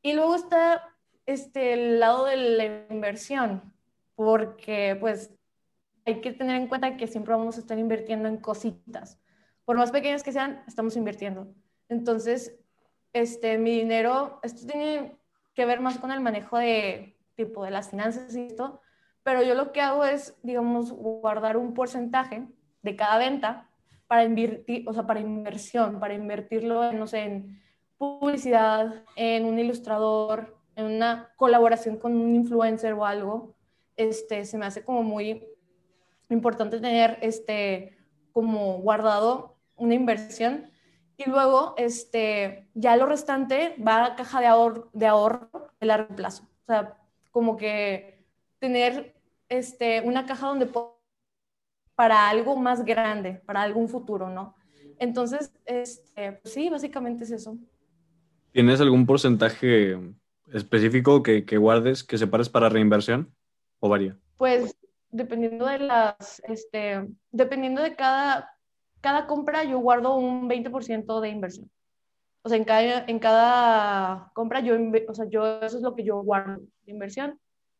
Y 0.00 0.12
luego 0.12 0.36
está 0.36 0.94
este, 1.26 1.72
el 1.72 1.98
lado 1.98 2.26
de 2.26 2.36
la 2.36 2.64
inversión, 2.88 3.74
porque 4.14 4.96
pues 4.98 5.34
hay 6.06 6.20
que 6.20 6.32
tener 6.32 6.56
en 6.56 6.68
cuenta 6.68 6.96
que 6.96 7.06
siempre 7.06 7.34
vamos 7.34 7.56
a 7.56 7.60
estar 7.60 7.78
invirtiendo 7.78 8.28
en 8.28 8.38
cositas. 8.38 9.18
Por 9.64 9.76
más 9.76 9.90
pequeñas 9.90 10.22
que 10.22 10.32
sean, 10.32 10.62
estamos 10.66 10.96
invirtiendo. 10.96 11.52
Entonces, 11.88 12.58
este, 13.12 13.58
mi 13.58 13.76
dinero, 13.76 14.38
esto 14.42 14.66
tiene 14.66 15.18
que 15.54 15.66
ver 15.66 15.80
más 15.80 15.98
con 15.98 16.12
el 16.12 16.20
manejo 16.20 16.58
de 16.58 17.18
tipo 17.34 17.64
de 17.64 17.70
las 17.70 17.90
finanzas 17.90 18.34
y 18.36 18.46
esto, 18.46 18.80
pero 19.28 19.42
yo 19.42 19.54
lo 19.54 19.72
que 19.72 19.82
hago 19.82 20.06
es, 20.06 20.38
digamos, 20.42 20.90
guardar 20.90 21.58
un 21.58 21.74
porcentaje 21.74 22.48
de 22.80 22.96
cada 22.96 23.18
venta 23.18 23.68
para 24.06 24.24
invertir, 24.24 24.88
o 24.88 24.94
sea, 24.94 25.06
para 25.06 25.20
inversión, 25.20 26.00
para 26.00 26.14
invertirlo 26.14 26.82
en, 26.88 26.98
no 26.98 27.06
sé, 27.06 27.24
en 27.24 27.62
publicidad, 27.98 29.04
en 29.16 29.44
un 29.44 29.58
ilustrador, 29.58 30.56
en 30.76 30.86
una 30.86 31.30
colaboración 31.36 31.98
con 31.98 32.16
un 32.16 32.34
influencer 32.34 32.94
o 32.94 33.04
algo, 33.04 33.54
este, 33.96 34.46
se 34.46 34.56
me 34.56 34.64
hace 34.64 34.82
como 34.82 35.02
muy 35.02 35.46
importante 36.30 36.80
tener 36.80 37.18
este, 37.20 37.98
como 38.32 38.78
guardado 38.78 39.58
una 39.76 39.92
inversión 39.92 40.70
y 41.18 41.28
luego 41.28 41.74
este, 41.76 42.66
ya 42.72 42.96
lo 42.96 43.04
restante 43.04 43.76
va 43.86 44.06
a 44.06 44.16
caja 44.16 44.40
de 44.40 44.46
ahorro, 44.46 44.88
de 44.94 45.06
ahorro 45.06 45.50
de 45.78 45.86
largo 45.86 46.16
plazo. 46.16 46.44
O 46.62 46.64
sea, 46.64 46.96
como 47.30 47.58
que 47.58 48.24
tener 48.58 49.17
este, 49.48 50.00
una 50.02 50.26
caja 50.26 50.48
donde 50.48 50.70
para 51.94 52.28
algo 52.28 52.56
más 52.56 52.84
grande, 52.84 53.42
para 53.44 53.62
algún 53.62 53.88
futuro, 53.88 54.30
¿no? 54.30 54.54
Entonces, 54.98 55.52
este, 55.64 56.32
pues 56.32 56.54
sí, 56.54 56.68
básicamente 56.70 57.24
es 57.24 57.30
eso. 57.30 57.56
¿Tienes 58.52 58.80
algún 58.80 59.06
porcentaje 59.06 59.98
específico 60.52 61.22
que, 61.22 61.44
que 61.44 61.56
guardes, 61.56 62.04
que 62.04 62.18
separes 62.18 62.48
para 62.48 62.68
reinversión 62.68 63.34
o 63.80 63.88
varía? 63.88 64.16
Pues 64.36 64.76
dependiendo 65.10 65.66
de 65.66 65.78
las, 65.78 66.42
este, 66.48 67.08
dependiendo 67.30 67.82
de 67.82 67.94
cada, 67.94 68.50
cada 69.00 69.26
compra, 69.26 69.64
yo 69.64 69.78
guardo 69.78 70.16
un 70.16 70.48
20% 70.48 71.20
de 71.20 71.28
inversión. 71.28 71.70
O 72.42 72.48
sea, 72.48 72.58
en 72.58 72.64
cada, 72.64 73.04
en 73.06 73.18
cada 73.18 74.30
compra, 74.34 74.60
yo, 74.60 74.76
o 75.08 75.14
sea, 75.14 75.26
yo, 75.28 75.60
eso 75.60 75.76
es 75.76 75.82
lo 75.82 75.94
que 75.94 76.04
yo 76.04 76.22
guardo 76.22 76.60
de 76.84 76.92
inversión 76.92 77.38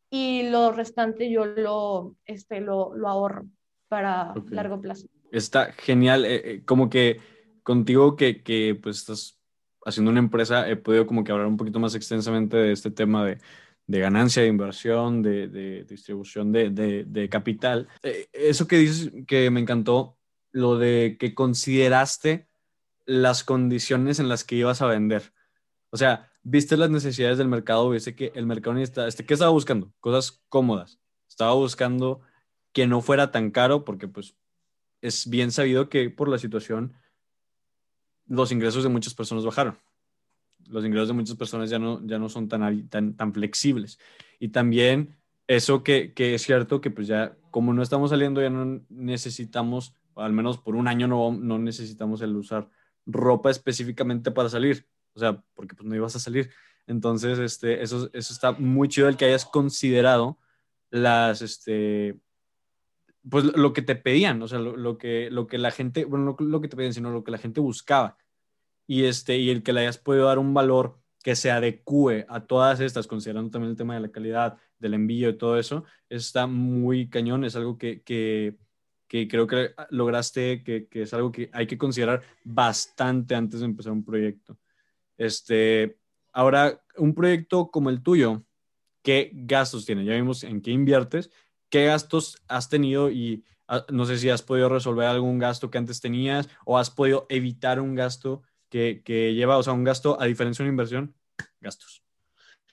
y 0.09 0.49
lo 0.49 0.71
restante 0.71 1.31
yo 1.31 1.45
lo, 1.45 2.15
este, 2.25 2.61
lo, 2.61 2.95
lo 2.95 3.07
ahorro 3.07 3.45
para 3.87 4.33
largo 4.49 4.81
plazo. 4.81 5.07
Está 5.31 5.71
genial, 5.73 6.25
eh, 6.25 6.41
eh, 6.43 6.61
como 6.65 6.89
que 6.89 7.19
contigo 7.63 8.15
que, 8.15 8.41
que 8.41 8.79
pues 8.81 8.97
estás 8.97 9.39
haciendo 9.85 10.11
una 10.11 10.19
empresa, 10.19 10.69
he 10.69 10.75
podido 10.75 11.05
como 11.05 11.23
que 11.23 11.31
hablar 11.31 11.47
un 11.47 11.57
poquito 11.57 11.79
más 11.79 11.95
extensamente 11.95 12.57
de 12.57 12.71
este 12.71 12.91
tema 12.91 13.25
de, 13.25 13.37
de 13.87 13.99
ganancia, 13.99 14.41
de 14.41 14.49
inversión, 14.49 15.21
de, 15.21 15.47
de 15.47 15.83
distribución 15.83 16.51
de, 16.51 16.69
de 16.69 17.29
capital. 17.29 17.87
Eh, 18.03 18.27
eso 18.33 18.67
que 18.67 18.77
dices 18.77 19.11
que 19.27 19.49
me 19.49 19.59
encantó, 19.59 20.17
lo 20.51 20.77
de 20.77 21.17
que 21.19 21.35
consideraste 21.35 22.47
las 23.05 23.43
condiciones 23.43 24.19
en 24.19 24.29
las 24.29 24.43
que 24.43 24.55
ibas 24.55 24.81
a 24.81 24.87
vender. 24.87 25.33
O 25.91 25.97
sea, 25.97 26.28
viste 26.43 26.77
las 26.77 26.89
necesidades 26.89 27.37
del 27.37 27.47
mercado, 27.47 27.89
viste 27.89 28.15
que 28.15 28.31
el 28.35 28.45
mercado 28.45 28.75
necesitaba, 28.75 29.07
este, 29.07 29.25
¿qué 29.25 29.33
estaba 29.33 29.51
buscando? 29.51 29.93
Cosas 29.99 30.43
cómodas. 30.49 30.99
Estaba 31.27 31.53
buscando 31.53 32.21
que 32.73 32.87
no 32.87 33.01
fuera 33.01 33.31
tan 33.31 33.51
caro 33.51 33.85
porque 33.85 34.07
pues 34.07 34.35
es 35.01 35.29
bien 35.29 35.51
sabido 35.51 35.89
que 35.89 36.09
por 36.09 36.29
la 36.29 36.37
situación 36.37 36.93
los 38.27 38.51
ingresos 38.51 38.83
de 38.83 38.89
muchas 38.89 39.13
personas 39.13 39.45
bajaron. 39.45 39.77
Los 40.67 40.85
ingresos 40.85 41.07
de 41.07 41.13
muchas 41.13 41.35
personas 41.35 41.69
ya 41.69 41.79
no, 41.79 42.05
ya 42.05 42.19
no 42.19 42.29
son 42.29 42.47
tan, 42.47 42.87
tan, 42.89 43.15
tan 43.15 43.33
flexibles. 43.33 43.99
Y 44.39 44.49
también 44.49 45.17
eso 45.47 45.83
que, 45.83 46.13
que, 46.13 46.35
es 46.35 46.43
cierto 46.43 46.79
que 46.79 46.91
pues 46.91 47.07
ya 47.07 47.35
como 47.49 47.73
no 47.73 47.81
estamos 47.81 48.11
saliendo 48.11 48.41
ya 48.41 48.51
no 48.51 48.81
necesitamos, 48.89 49.95
al 50.15 50.33
menos 50.33 50.59
por 50.59 50.75
un 50.75 50.87
año 50.87 51.07
no, 51.07 51.31
no 51.31 51.57
necesitamos 51.57 52.21
el 52.21 52.35
usar 52.35 52.69
ropa 53.05 53.49
específicamente 53.49 54.31
para 54.31 54.49
salir. 54.49 54.85
O 55.13 55.19
sea, 55.19 55.43
porque 55.53 55.75
pues 55.75 55.87
no 55.87 55.95
ibas 55.95 56.15
a 56.15 56.19
salir. 56.19 56.49
Entonces, 56.87 57.37
este, 57.39 57.83
eso, 57.83 58.09
eso 58.13 58.33
está 58.33 58.51
muy 58.53 58.87
chido 58.87 59.07
el 59.07 59.17
que 59.17 59.25
hayas 59.25 59.45
considerado 59.45 60.39
las, 60.89 61.41
este, 61.41 62.19
pues 63.29 63.45
lo 63.45 63.73
que 63.73 63.81
te 63.81 63.95
pedían, 63.95 64.41
o 64.41 64.47
sea, 64.47 64.59
lo, 64.59 64.97
que, 64.97 65.29
lo 65.29 65.47
que 65.47 65.57
la 65.57 65.71
gente, 65.71 66.05
bueno, 66.05 66.35
no 66.39 66.45
lo 66.47 66.61
que 66.61 66.67
te 66.67 66.75
pedían, 66.75 66.93
sino 66.93 67.11
lo 67.11 67.23
que 67.23 67.31
la 67.31 67.37
gente 67.37 67.59
buscaba. 67.59 68.17
Y, 68.87 69.03
este, 69.05 69.37
y 69.37 69.49
el 69.51 69.61
que 69.63 69.73
le 69.73 69.81
hayas 69.81 69.97
podido 69.97 70.25
dar 70.25 70.39
un 70.39 70.53
valor 70.53 70.99
que 71.23 71.35
se 71.35 71.51
adecue 71.51 72.25
a 72.29 72.47
todas 72.47 72.79
estas, 72.79 73.07
considerando 73.07 73.51
también 73.51 73.71
el 73.71 73.77
tema 73.77 73.93
de 73.93 73.99
la 73.99 74.11
calidad, 74.11 74.57
del 74.79 74.93
envío 74.93 75.29
y 75.29 75.37
todo 75.37 75.59
eso, 75.59 75.83
está 76.07 76.47
muy 76.47 77.09
cañón, 77.09 77.43
es 77.43 77.55
algo 77.55 77.77
que, 77.77 78.01
que, 78.01 78.57
que 79.07 79.27
creo 79.27 79.45
que 79.45 79.71
lograste, 79.89 80.63
que, 80.63 80.87
que, 80.87 81.03
es 81.03 81.13
algo 81.13 81.31
que 81.31 81.49
hay 81.53 81.67
que 81.67 81.77
considerar 81.77 82.23
bastante 82.43 83.35
antes 83.35 83.59
de 83.59 83.65
empezar 83.65 83.91
un 83.91 84.05
proyecto. 84.05 84.57
Este, 85.19 85.99
ahora, 86.31 86.81
un 86.97 87.13
proyecto 87.13 87.69
como 87.71 87.89
el 87.89 88.01
tuyo, 88.01 88.45
¿qué 89.03 89.31
gastos 89.33 89.85
tiene? 89.85 90.05
Ya 90.05 90.13
vimos 90.13 90.45
en 90.45 90.61
qué 90.61 90.71
inviertes, 90.71 91.29
¿qué 91.69 91.85
gastos 91.85 92.41
has 92.47 92.69
tenido 92.69 93.11
y 93.11 93.43
ah, 93.67 93.85
no 93.91 94.05
sé 94.05 94.17
si 94.17 94.29
has 94.29 94.41
podido 94.41 94.69
resolver 94.69 95.05
algún 95.05 95.37
gasto 95.37 95.69
que 95.69 95.77
antes 95.77 95.99
tenías 95.99 96.47
o 96.65 96.77
has 96.77 96.89
podido 96.89 97.25
evitar 97.27 97.81
un 97.81 97.95
gasto 97.95 98.43
que, 98.69 99.01
que 99.03 99.33
lleva, 99.33 99.57
o 99.57 99.63
sea, 99.63 99.73
un 99.73 99.83
gasto 99.83 100.19
a 100.21 100.25
diferencia 100.25 100.63
de 100.63 100.69
una 100.69 100.73
inversión, 100.73 101.13
gastos. 101.59 102.01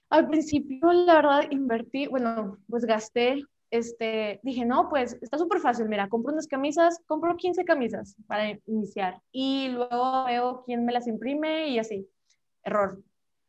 Al 0.08 0.28
principio, 0.28 0.92
la 0.92 1.14
verdad, 1.14 1.50
invertí, 1.50 2.06
bueno, 2.06 2.58
pues 2.68 2.84
gasté, 2.84 3.44
este, 3.72 4.38
dije, 4.44 4.64
no, 4.64 4.88
pues 4.88 5.18
está 5.20 5.36
súper 5.36 5.58
fácil, 5.58 5.88
mira, 5.88 6.08
compro 6.08 6.32
unas 6.32 6.46
camisas, 6.46 7.00
compro 7.06 7.36
15 7.36 7.64
camisas 7.64 8.14
para 8.28 8.56
iniciar 8.66 9.20
y 9.32 9.70
luego 9.70 10.26
veo 10.26 10.62
quién 10.64 10.84
me 10.84 10.92
las 10.92 11.08
imprime 11.08 11.70
y 11.70 11.80
así. 11.80 12.08
Error. 12.66 13.00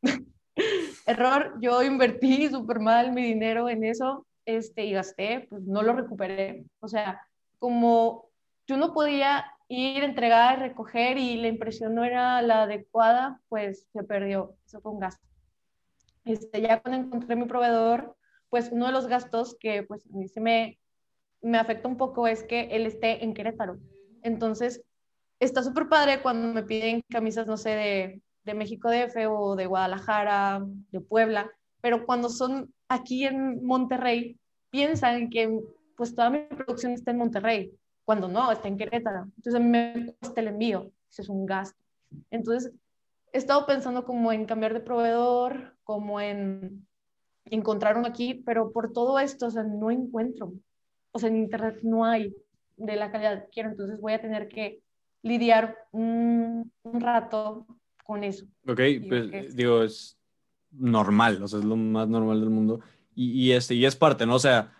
Error, 1.07 1.57
yo 1.59 1.81
invertí 1.83 2.49
súper 2.49 2.79
mal 2.79 3.11
mi 3.11 3.23
dinero 3.23 3.67
en 3.67 3.83
eso 3.83 4.25
este, 4.45 4.85
y 4.85 4.93
gasté, 4.93 5.47
pues 5.49 5.63
no 5.63 5.81
lo 5.81 5.93
recuperé. 5.93 6.65
O 6.79 6.87
sea, 6.87 7.21
como 7.59 8.29
yo 8.67 8.77
no 8.77 8.93
podía 8.93 9.45
ir, 9.67 10.03
entregar, 10.03 10.59
recoger 10.59 11.17
y 11.17 11.37
la 11.37 11.47
impresión 11.47 11.95
no 11.95 12.03
era 12.03 12.41
la 12.41 12.63
adecuada, 12.63 13.41
pues 13.49 13.87
se 13.91 14.03
perdió. 14.03 14.55
Eso 14.65 14.79
fue 14.81 14.91
un 14.91 14.99
gasto. 14.99 15.25
Este, 16.23 16.61
ya 16.61 16.79
cuando 16.79 17.07
encontré 17.07 17.35
mi 17.35 17.45
proveedor, 17.45 18.15
pues 18.49 18.69
uno 18.71 18.85
de 18.85 18.91
los 18.91 19.07
gastos 19.07 19.57
que 19.59 19.83
pues 19.83 20.05
a 20.05 20.15
mí 20.15 20.27
se 20.27 20.41
me, 20.41 20.79
me 21.41 21.57
afecta 21.57 21.87
un 21.87 21.97
poco 21.97 22.27
es 22.27 22.43
que 22.43 22.67
él 22.71 22.85
esté 22.85 23.23
en 23.23 23.33
Querétaro. 23.33 23.79
Entonces, 24.21 24.83
está 25.39 25.63
súper 25.63 25.89
padre 25.89 26.21
cuando 26.21 26.53
me 26.53 26.63
piden 26.63 27.01
camisas, 27.09 27.47
no 27.47 27.57
sé, 27.57 27.69
de, 27.71 28.21
de 28.47 28.53
México 28.53 28.89
DF 28.89 29.27
o 29.27 29.55
de 29.55 29.65
Guadalajara, 29.67 30.63
de 30.91 31.01
Puebla, 31.01 31.51
pero 31.81 32.05
cuando 32.05 32.29
son 32.29 32.73
aquí 32.87 33.25
en 33.25 33.63
Monterrey, 33.63 34.39
piensan 34.69 35.29
que 35.29 35.59
pues 35.97 36.15
toda 36.15 36.29
mi 36.29 36.39
producción 36.39 36.93
está 36.93 37.11
en 37.11 37.17
Monterrey, 37.17 37.71
cuando 38.05 38.29
no, 38.29 38.49
está 38.51 38.69
en 38.69 38.77
Querétaro. 38.77 39.25
Entonces 39.35 39.61
me 39.61 40.15
cuesta 40.19 40.39
el 40.41 40.47
envío, 40.47 40.91
eso 41.11 41.23
es 41.23 41.29
un 41.29 41.45
gasto. 41.45 41.77
Entonces, 42.31 42.71
he 43.33 43.37
estado 43.37 43.65
pensando 43.65 44.05
como 44.05 44.31
en 44.31 44.45
cambiar 44.45 44.73
de 44.73 44.79
proveedor, 44.79 45.75
como 45.83 46.21
en 46.21 46.87
encontrar 47.45 47.97
uno 47.97 48.07
aquí, 48.07 48.35
pero 48.45 48.71
por 48.71 48.93
todo 48.93 49.19
esto, 49.19 49.47
o 49.47 49.51
sea, 49.51 49.63
no 49.63 49.91
encuentro. 49.91 50.53
O 51.11 51.19
sea, 51.19 51.29
en 51.29 51.37
internet 51.37 51.79
no 51.83 52.05
hay 52.05 52.33
de 52.77 52.95
la 52.95 53.11
calidad 53.11 53.43
que 53.43 53.49
quiero, 53.49 53.69
entonces 53.71 53.99
voy 53.99 54.13
a 54.13 54.21
tener 54.21 54.47
que 54.47 54.81
lidiar 55.21 55.75
un 55.91 56.71
rato 56.83 57.65
con 58.07 58.23
eso. 58.23 58.45
Ok, 58.65 58.79
pues 59.07 59.55
digo, 59.55 59.83
es 59.83 60.17
normal, 60.71 61.43
o 61.43 61.47
sea, 61.47 61.59
es 61.59 61.65
lo 61.65 61.75
más 61.75 62.07
normal 62.07 62.39
del 62.39 62.49
mundo. 62.49 62.79
Y, 63.13 63.31
y, 63.31 63.51
este, 63.51 63.75
y 63.75 63.85
es 63.85 63.95
parte, 63.95 64.25
¿no? 64.25 64.35
O 64.35 64.39
sea, 64.39 64.73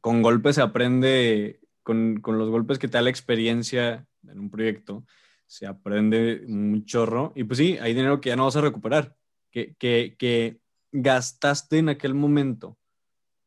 con 0.00 0.22
golpes 0.22 0.56
se 0.56 0.62
aprende, 0.62 1.60
con, 1.82 2.20
con, 2.20 2.38
los 2.38 2.50
golpes 2.50 2.78
que 2.78 2.86
te 2.86 2.98
da 2.98 3.02
la 3.02 3.10
experiencia 3.10 4.06
en 4.28 4.38
un 4.38 4.50
proyecto, 4.50 5.06
se 5.46 5.66
aprende 5.66 6.44
un 6.46 6.84
chorro. 6.84 7.32
Y 7.34 7.44
pues 7.44 7.58
sí, 7.58 7.78
hay 7.80 7.94
dinero 7.94 8.20
que 8.20 8.28
ya 8.28 8.36
no 8.36 8.44
vas 8.44 8.56
a 8.56 8.60
recuperar, 8.60 9.16
que, 9.50 9.74
que, 9.76 10.14
que 10.18 10.60
gastaste 10.92 11.78
en 11.78 11.88
aquel 11.88 12.12
momento, 12.12 12.76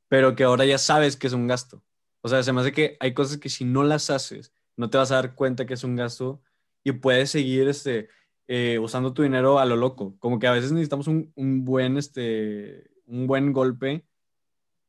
pero 0.07 0.35
que 0.35 0.43
ahora 0.43 0.65
ya 0.65 0.80
sabes 0.80 1.15
que 1.15 1.27
es 1.27 1.34
un 1.34 1.45
gasto. 1.45 1.84
O 2.22 2.30
sea, 2.30 2.41
se 2.41 2.51
me 2.51 2.61
hace 2.61 2.72
que 2.72 2.97
hay 2.99 3.14
cosas 3.14 3.38
que 3.38 3.49
si 3.49 3.64
no 3.64 3.84
las 3.84 4.10
haces, 4.10 4.53
no 4.76 4.89
te 4.89 4.97
vas 4.97 5.11
a 5.11 5.15
dar 5.15 5.35
cuenta 5.35 5.68
que 5.68 5.76
es 5.76 5.84
un 5.84 5.95
gasto 5.95 6.41
y 6.84 6.93
puedes 6.93 7.30
seguir 7.30 7.68
este, 7.68 8.10
eh, 8.52 8.80
usando 8.80 9.14
tu 9.14 9.22
dinero 9.22 9.60
a 9.60 9.66
lo 9.66 9.76
loco. 9.76 10.16
Como 10.18 10.40
que 10.40 10.48
a 10.48 10.52
veces 10.52 10.72
necesitamos 10.72 11.08
un, 11.08 11.32
un 11.36 11.64
buen, 11.66 11.98
este, 11.98 12.90
un 13.06 13.28
buen 13.28 13.54
golpe 13.54 14.08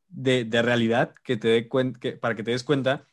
de, 0.09 0.47
de 0.47 0.63
realidad 0.63 1.15
que 1.23 1.37
te 1.37 1.49
dé 1.49 1.69
cuenta, 1.69 2.01
que, 2.01 2.13
para 2.13 2.35
que 2.35 2.43
te 2.43 2.53
des 2.53 2.65
cuenta 2.65 3.07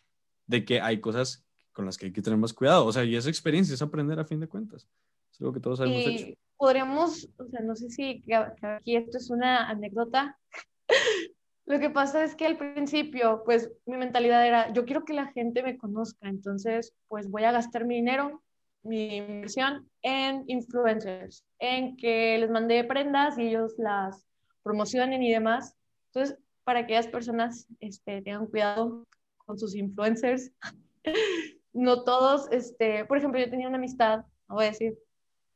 de 0.46 0.64
que 0.64 0.80
hay 0.80 1.02
cosas 1.02 1.46
con 1.74 1.86
las 1.86 1.98
que 1.98 2.06
hay 2.06 2.14
que 2.14 2.22
tener 2.22 2.40
más 2.40 2.54
cuidado. 2.54 2.86
O 2.86 2.94
sea, 2.94 3.04
y 3.04 3.18
esa 3.18 3.28
experiencia 3.28 3.74
es 3.74 3.82
aprender 3.82 4.22
a 4.22 4.26
fin 4.26 4.40
de 4.40 4.48
cuentas. 4.48 4.88
Es 5.34 5.42
algo 5.42 5.52
que 5.52 5.60
todos 5.60 5.82
hemos 5.82 5.92
y 5.92 6.16
hecho. 6.16 6.40
Podríamos, 6.56 7.28
o 7.38 7.46
sea, 7.50 7.60
no 7.60 7.76
sé 7.76 7.90
si 7.90 8.24
aquí 8.62 8.96
esto 8.96 9.18
es 9.18 9.30
una 9.30 9.70
anécdota. 9.70 10.40
Lo 11.66 11.78
que 11.82 11.90
pasa 11.90 12.24
es 12.24 12.36
que 12.36 12.46
al 12.46 12.58
principio, 12.58 13.42
pues 13.44 13.70
mi 13.86 13.98
mentalidad 13.98 14.48
era, 14.48 14.72
yo 14.72 14.86
quiero 14.86 15.04
que 15.04 15.12
la 15.12 15.28
gente 15.34 15.62
me 15.62 15.78
conozca, 15.78 16.30
entonces, 16.30 16.96
pues 17.10 17.30
voy 17.30 17.44
a 17.44 17.52
gastar 17.52 17.84
mi 17.84 17.96
dinero 17.96 18.42
mi 18.84 19.18
inversión 19.18 19.90
en 20.02 20.44
influencers, 20.48 21.44
en 21.60 21.98
que 21.98 22.38
les 22.38 22.50
mandé 22.50 22.84
prendas 22.84 23.38
y 23.38 23.48
ellos 23.48 23.74
las 23.78 24.26
promocionen 24.64 25.24
y 25.24 25.32
demás. 25.32 25.76
Entonces, 26.08 26.38
para 26.64 26.82
que 26.82 26.96
aquellas 26.96 27.08
personas 27.08 27.68
este, 27.80 28.22
tengan 28.22 28.48
cuidado 28.48 29.06
con 29.38 29.58
sus 29.58 29.76
influencers, 29.76 30.52
no 31.74 32.04
todos, 32.04 32.52
este, 32.52 33.06
por 33.06 33.18
ejemplo, 33.18 33.40
yo 33.40 33.50
tenía 33.50 33.68
una 33.68 33.78
amistad, 33.78 34.26
no 34.50 34.56
voy 34.56 34.66
a 34.66 34.70
decir, 34.72 34.98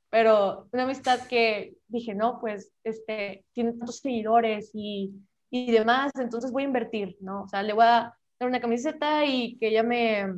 pero 0.09 0.67
una 0.71 0.83
amistad 0.83 1.25
que 1.27 1.75
dije, 1.87 2.13
no, 2.13 2.39
pues, 2.39 2.73
este, 2.83 3.45
tiene 3.53 3.73
tantos 3.73 3.99
seguidores 3.99 4.71
y, 4.73 5.13
y 5.49 5.71
demás, 5.71 6.11
entonces 6.19 6.51
voy 6.51 6.63
a 6.63 6.67
invertir, 6.67 7.17
¿no? 7.21 7.43
O 7.43 7.47
sea, 7.47 7.63
le 7.63 7.73
voy 7.73 7.85
a 7.85 8.13
dar 8.39 8.49
una 8.49 8.61
camiseta 8.61 9.25
y 9.25 9.57
que 9.57 9.69
ella 9.69 9.83
me, 9.83 10.33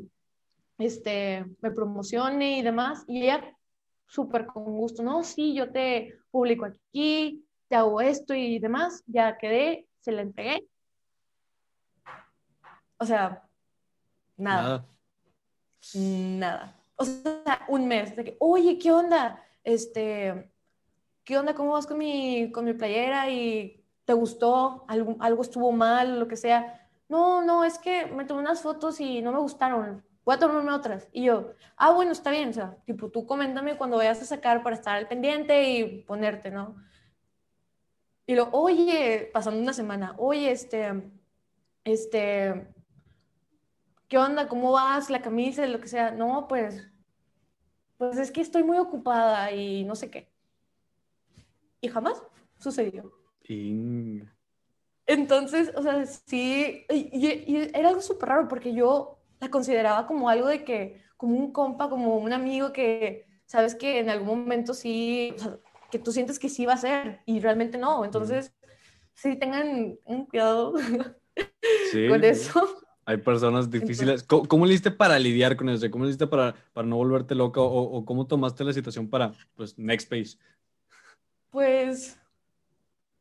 este, 0.85 1.45
me 1.61 1.71
promocione 1.71 2.59
y 2.59 2.61
demás. 2.61 3.03
Y 3.07 3.23
ella 3.23 3.55
súper 4.07 4.45
con 4.45 4.63
gusto, 4.63 5.01
no, 5.01 5.23
sí, 5.23 5.55
yo 5.55 5.71
te 5.71 6.19
publico 6.29 6.65
aquí, 6.65 7.45
te 7.67 7.75
hago 7.75 8.01
esto 8.01 8.33
y 8.33 8.59
demás. 8.59 9.03
Ya 9.07 9.37
quedé, 9.37 9.87
se 9.99 10.11
la 10.11 10.21
entregué. 10.21 10.67
O 12.97 13.05
sea, 13.05 13.43
nada. 14.37 14.85
Nada. 15.95 16.79
O 16.95 17.05
sea, 17.05 17.65
un 17.67 17.87
mes 17.87 18.15
de 18.15 18.23
que, 18.23 18.37
oye, 18.39 18.77
¿qué 18.77 18.91
onda? 18.91 19.43
Este, 19.63 20.51
¿qué 21.23 21.37
onda? 21.37 21.55
¿Cómo 21.55 21.71
vas 21.71 21.87
con 21.87 21.97
mi, 21.97 22.51
con 22.51 22.65
mi 22.65 22.73
playera? 22.73 23.29
¿Y 23.29 23.83
te 24.05 24.13
gustó? 24.13 24.85
¿Algo, 24.87 25.17
algo 25.19 25.41
estuvo 25.41 25.71
mal? 25.71 26.19
Lo 26.19 26.27
que 26.27 26.37
sea. 26.37 26.87
No, 27.09 27.41
no, 27.41 27.63
es 27.63 27.79
que 27.79 28.05
me 28.05 28.25
tomé 28.25 28.41
unas 28.41 28.61
fotos 28.61 28.99
y 28.99 29.21
no 29.21 29.31
me 29.31 29.39
gustaron 29.39 30.03
voy 30.25 30.35
a 30.35 30.39
tomarme 30.39 30.71
otras. 30.71 31.07
Y 31.11 31.25
yo, 31.25 31.53
ah, 31.75 31.91
bueno, 31.91 32.11
está 32.11 32.31
bien, 32.31 32.49
o 32.49 32.53
sea, 32.53 32.77
tipo, 32.85 33.09
tú 33.09 33.25
coméntame 33.25 33.77
cuando 33.77 33.97
vayas 33.97 34.21
a 34.21 34.25
sacar 34.25 34.63
para 34.63 34.75
estar 34.75 34.95
al 34.95 35.07
pendiente 35.07 35.69
y 35.69 36.03
ponerte, 36.03 36.51
¿no? 36.51 36.75
Y 38.25 38.35
lo, 38.35 38.49
oye, 38.51 39.29
pasando 39.33 39.59
una 39.59 39.73
semana, 39.73 40.15
oye, 40.17 40.51
este, 40.51 41.11
este, 41.83 42.67
¿qué 44.07 44.17
onda? 44.17 44.47
¿Cómo 44.47 44.71
vas? 44.71 45.09
La 45.09 45.21
camisa, 45.21 45.67
lo 45.67 45.81
que 45.81 45.89
sea. 45.89 46.11
No, 46.11 46.47
pues, 46.47 46.89
pues 47.97 48.17
es 48.17 48.31
que 48.31 48.41
estoy 48.41 48.63
muy 48.63 48.77
ocupada 48.77 49.51
y 49.51 49.83
no 49.83 49.95
sé 49.95 50.09
qué. 50.09 50.31
Y 51.81 51.89
jamás 51.89 52.23
sucedió. 52.57 53.11
Entonces, 55.05 55.73
o 55.75 55.81
sea, 55.81 56.05
sí, 56.05 56.85
y 56.89 57.57
era 57.73 57.89
algo 57.89 58.01
súper 58.01 58.29
raro 58.29 58.47
porque 58.47 58.73
yo 58.73 59.22
la 59.43 59.49
consideraba 59.49 60.07
como 60.07 60.29
algo 60.29 60.47
de 60.47 60.63
que, 60.63 61.01
como 61.17 61.35
un 61.35 61.51
compa, 61.51 61.89
como 61.89 62.17
un 62.17 62.33
amigo 62.33 62.71
que 62.71 63.27
sabes 63.45 63.75
que 63.75 63.99
en 63.99 64.09
algún 64.09 64.39
momento 64.39 64.73
sí, 64.73 65.35
que 65.91 65.99
tú 65.99 66.11
sientes 66.11 66.39
que 66.39 66.49
sí 66.49 66.65
va 66.65 66.73
a 66.73 66.77
ser 66.77 67.19
y 67.25 67.39
realmente 67.39 67.77
no. 67.77 68.05
Entonces, 68.05 68.53
sí, 69.13 69.35
tengan 69.35 69.97
un 70.05 70.25
cuidado 70.25 70.73
con 72.09 72.23
eso. 72.23 72.77
Hay 73.05 73.17
personas 73.17 73.69
difíciles. 73.69 74.23
¿Cómo, 74.23 74.65
le 74.65 74.73
hiciste 74.73 74.91
para 74.91 75.19
lidiar 75.19 75.57
con 75.57 75.67
eso? 75.67 75.91
¿Cómo 75.91 76.05
le 76.05 76.11
hiciste 76.11 76.27
para, 76.27 76.55
para 76.71 76.87
no 76.87 76.95
volverte 76.95 77.35
loca? 77.35 77.59
O, 77.59 77.97
¿O, 77.97 78.05
cómo 78.05 78.25
tomaste 78.25 78.63
la 78.63 78.71
situación 78.71 79.09
para, 79.09 79.33
pues, 79.55 79.77
Next 79.77 80.11
Space? 80.11 80.37
Pues, 81.49 82.17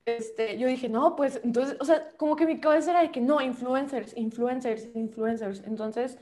este, 0.05 0.59
yo 0.59 0.69
dije, 0.69 0.89
no, 0.89 1.17
pues, 1.17 1.41
entonces, 1.45 1.77
o 1.81 1.85
sea, 1.85 2.09
como 2.17 2.37
que 2.37 2.47
mi 2.47 2.61
cabeza 2.61 2.91
era 2.91 3.03
de 3.03 3.11
que 3.11 3.21
no, 3.21 3.41
influencers, 3.41 4.17
influencers, 4.17 4.89
influencers. 4.95 5.63
Entonces, 5.67 6.19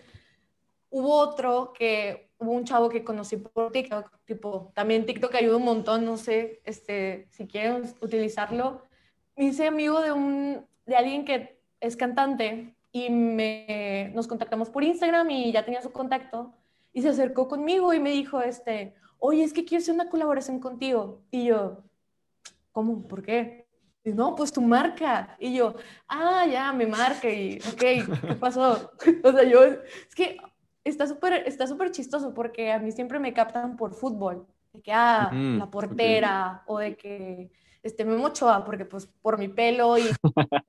hubo 0.90 1.16
otro 1.16 1.72
que, 1.72 2.30
hubo 2.38 2.52
un 2.52 2.64
chavo 2.64 2.88
que 2.88 3.04
conocí 3.04 3.36
por 3.36 3.72
TikTok, 3.72 4.10
tipo, 4.24 4.72
también 4.74 5.06
TikTok 5.06 5.34
ayuda 5.34 5.56
un 5.56 5.64
montón, 5.64 6.04
no 6.04 6.16
sé, 6.16 6.60
este, 6.64 7.26
si 7.30 7.46
quieren 7.46 7.82
utilizarlo. 8.00 8.82
Me 9.36 9.46
hice 9.46 9.66
amigo 9.66 10.00
de 10.00 10.12
un, 10.12 10.66
de 10.86 10.96
alguien 10.96 11.24
que 11.24 11.60
es 11.80 11.96
cantante 11.96 12.74
y 12.92 13.10
me, 13.10 14.10
nos 14.14 14.26
contactamos 14.26 14.70
por 14.70 14.84
Instagram 14.84 15.30
y 15.30 15.52
ya 15.52 15.64
tenía 15.64 15.82
su 15.82 15.92
contacto 15.92 16.52
y 16.92 17.02
se 17.02 17.08
acercó 17.08 17.48
conmigo 17.48 17.94
y 17.94 18.00
me 18.00 18.10
dijo, 18.10 18.40
este, 18.42 18.94
oye, 19.18 19.44
es 19.44 19.52
que 19.52 19.64
quiero 19.64 19.82
hacer 19.82 19.94
una 19.94 20.10
colaboración 20.10 20.60
contigo. 20.60 21.22
Y 21.30 21.46
yo, 21.46 21.84
¿cómo? 22.72 23.06
¿Por 23.06 23.22
qué? 23.22 23.59
Y 24.04 24.12
no, 24.12 24.34
pues 24.34 24.52
tu 24.52 24.62
marca. 24.62 25.36
Y 25.38 25.54
yo, 25.54 25.74
ah, 26.08 26.46
ya, 26.50 26.72
mi 26.72 26.86
marca. 26.86 27.28
Y, 27.28 27.58
ok, 27.58 27.78
¿qué 27.78 28.36
pasó? 28.38 28.92
o 29.24 29.32
sea, 29.32 29.44
yo, 29.44 29.64
es 29.64 30.14
que 30.14 30.38
está 30.84 31.06
súper 31.06 31.46
está 31.46 31.66
súper 31.66 31.90
chistoso 31.90 32.32
porque 32.32 32.72
a 32.72 32.78
mí 32.78 32.92
siempre 32.92 33.18
me 33.18 33.34
captan 33.34 33.76
por 33.76 33.94
fútbol. 33.94 34.46
De 34.72 34.80
que, 34.80 34.92
ah, 34.92 35.30
la 35.32 35.70
portera, 35.70 36.62
o 36.66 36.78
de 36.78 36.96
que, 36.96 37.50
este, 37.82 38.04
me 38.04 38.16
mochoa, 38.16 38.64
porque 38.64 38.84
pues 38.84 39.06
por 39.06 39.36
mi 39.38 39.48
pelo 39.48 39.98
y... 39.98 40.04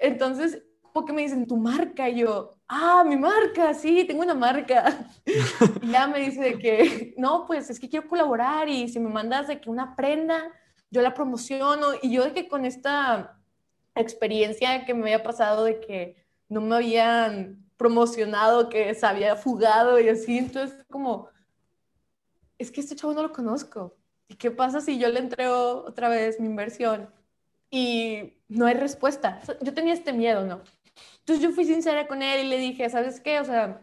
Entonces, 0.00 0.62
porque 0.94 1.12
me 1.12 1.20
dicen 1.20 1.46
tu 1.46 1.58
marca, 1.58 2.08
y 2.08 2.20
yo, 2.20 2.56
ah, 2.68 3.04
mi 3.06 3.18
marca, 3.18 3.74
sí, 3.74 4.04
tengo 4.04 4.22
una 4.22 4.32
marca. 4.32 5.06
y 5.82 5.90
ya 5.90 6.06
me 6.06 6.20
dice 6.20 6.40
de 6.40 6.58
que, 6.58 7.14
no, 7.18 7.44
pues 7.46 7.68
es 7.68 7.78
que 7.78 7.90
quiero 7.90 8.08
colaborar 8.08 8.68
y 8.70 8.88
si 8.88 8.98
me 8.98 9.10
mandas 9.10 9.48
de 9.48 9.60
que 9.60 9.68
una 9.68 9.94
prenda, 9.94 10.50
yo 10.96 11.02
la 11.02 11.14
promociono. 11.14 11.88
Y 12.02 12.10
yo 12.10 12.24
de 12.24 12.32
que 12.32 12.48
con 12.48 12.64
esta 12.64 13.38
experiencia 13.94 14.84
que 14.84 14.94
me 14.94 15.02
había 15.02 15.22
pasado 15.22 15.64
de 15.64 15.80
que 15.80 16.16
no 16.48 16.60
me 16.60 16.76
habían 16.76 17.64
promocionado, 17.76 18.68
que 18.68 18.94
se 18.94 19.06
había 19.06 19.36
fugado 19.36 20.00
y 20.00 20.08
así, 20.08 20.38
entonces 20.38 20.84
como, 20.90 21.28
es 22.58 22.70
que 22.70 22.80
este 22.80 22.96
chavo 22.96 23.12
no 23.12 23.22
lo 23.22 23.32
conozco. 23.32 23.94
¿Y 24.28 24.36
qué 24.36 24.50
pasa 24.50 24.80
si 24.80 24.98
yo 24.98 25.08
le 25.08 25.20
entrego 25.20 25.84
otra 25.86 26.08
vez 26.08 26.40
mi 26.40 26.46
inversión 26.46 27.10
y 27.70 28.34
no 28.48 28.66
hay 28.66 28.74
respuesta? 28.74 29.40
Yo 29.60 29.74
tenía 29.74 29.92
este 29.92 30.12
miedo, 30.12 30.44
¿no? 30.44 30.62
Entonces 31.18 31.42
yo 31.42 31.50
fui 31.52 31.66
sincera 31.66 32.06
con 32.08 32.22
él 32.22 32.46
y 32.46 32.48
le 32.48 32.58
dije, 32.58 32.88
¿sabes 32.88 33.20
qué? 33.20 33.40
O 33.40 33.44
sea, 33.44 33.82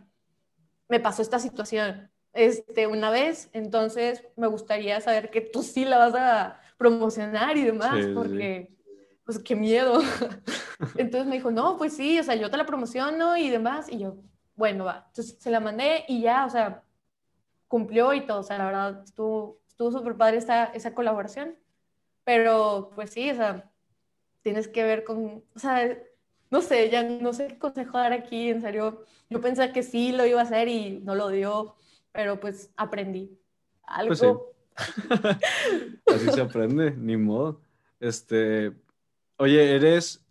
me 0.90 1.00
pasó 1.00 1.22
esta 1.22 1.40
situación 1.40 2.10
este, 2.34 2.88
una 2.88 3.12
vez, 3.12 3.50
entonces 3.54 4.24
me 4.36 4.48
gustaría 4.48 5.00
saber 5.02 5.30
que 5.30 5.42
tú 5.42 5.62
sí 5.62 5.86
la 5.86 6.00
vas 6.00 6.16
a 6.16 6.60
promocionar 6.78 7.58
y 7.58 7.64
demás, 7.64 8.06
porque, 8.14 8.76
pues, 9.26 9.40
qué 9.40 9.56
miedo. 9.56 10.02
entonces 10.98 11.28
me 11.28 11.36
dijo, 11.36 11.52
no, 11.52 11.78
pues 11.78 11.96
sí, 11.96 12.20
o 12.20 12.24
sea, 12.24 12.36
yo 12.36 12.50
te 12.50 12.58
la 12.58 12.66
promociono 12.66 13.38
y 13.38 13.50
demás, 13.50 13.92
y 13.92 14.00
yo, 14.00 14.16
bueno, 14.56 14.86
va. 14.86 15.06
Entonces 15.08 15.38
se 15.40 15.52
la 15.52 15.60
mandé 15.60 16.06
y 16.08 16.22
ya, 16.22 16.46
o 16.46 16.50
sea, 16.50 16.84
cumplió 17.68 18.14
y 18.14 18.26
todo, 18.26 18.40
o 18.40 18.44
sea, 18.44 18.58
la 18.58 18.66
verdad, 18.66 19.04
estuvo 19.04 19.64
estuvo 19.74 19.92
súper 19.92 20.16
padre 20.16 20.38
esa, 20.38 20.66
esa 20.66 20.94
colaboración, 20.94 21.56
pero 22.24 22.92
pues 22.94 23.10
sí, 23.10 23.30
o 23.32 23.36
sea, 23.36 23.72
tienes 24.44 24.68
que 24.68 24.84
ver 24.84 25.04
con, 25.04 25.44
o 25.56 25.60
sea, 25.60 25.98
no 26.52 26.62
sé, 26.62 26.92
ya 26.92 27.02
no 27.02 27.34
sé 27.34 27.48
qué 27.48 27.58
consejo 27.58 27.98
dar 27.98 28.14
aquí, 28.14 28.50
en 28.50 28.62
serio. 28.62 29.04
Yo 29.30 29.42
pensé 29.42 29.72
que 29.72 29.82
sí 29.82 30.12
lo 30.12 30.28
iba 30.28 30.40
a 30.40 30.44
hacer 30.44 30.68
y 30.68 31.00
no 31.00 31.16
lo 31.16 31.30
dio, 31.30 31.76
pero 32.12 32.40
pues 32.40 32.72
aprendí 32.78 33.36
algo. 33.82 34.10
Pues 34.10 34.22
Así 36.08 36.30
se 36.32 36.42
aprende, 36.42 36.92
ni 36.92 37.18
modo. 37.18 37.62
Este, 38.00 38.74
oye, 39.38 39.76
eres, 39.76 40.26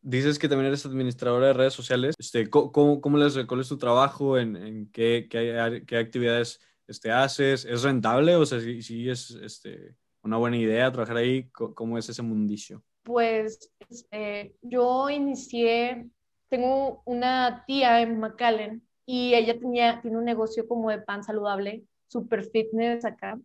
dices 0.00 0.38
que 0.38 0.48
también 0.48 0.68
eres 0.68 0.86
administradora 0.86 1.48
de 1.48 1.52
redes 1.52 1.74
sociales. 1.74 2.14
Este, 2.18 2.48
¿cómo, 2.48 3.00
cómo 3.00 3.18
les, 3.18 3.36
¿Cuál 3.46 3.60
es 3.60 3.68
tu 3.68 3.78
trabajo? 3.78 4.38
¿En, 4.38 4.56
en 4.56 4.90
qué, 4.90 5.26
qué, 5.30 5.82
qué, 5.86 5.96
actividades 5.98 6.60
este, 6.86 7.10
haces? 7.10 7.64
¿Es 7.64 7.82
rentable? 7.82 8.36
O 8.36 8.46
sea, 8.46 8.60
si, 8.60 8.82
si 8.82 9.08
es 9.08 9.30
este, 9.42 9.94
una 10.22 10.36
buena 10.36 10.56
idea 10.56 10.92
trabajar 10.92 11.16
ahí, 11.16 11.48
¿cómo 11.50 11.98
es 11.98 12.08
ese 12.08 12.22
mundicio? 12.22 12.82
pues 13.02 13.72
este, 13.88 14.54
yo 14.62 15.10
inicié, 15.10 16.08
tengo 16.48 17.02
una 17.04 17.64
tía 17.66 18.02
en 18.02 18.18
McAllen 18.18 18.86
y 19.06 19.34
ella 19.34 19.58
tenía, 19.58 20.00
tiene 20.00 20.18
un 20.18 20.24
negocio 20.24 20.68
como 20.68 20.90
de 20.90 21.00
pan 21.00 21.24
saludable, 21.24 21.84
super 22.06 22.44
fitness 22.44 23.04
acá, 23.04 23.40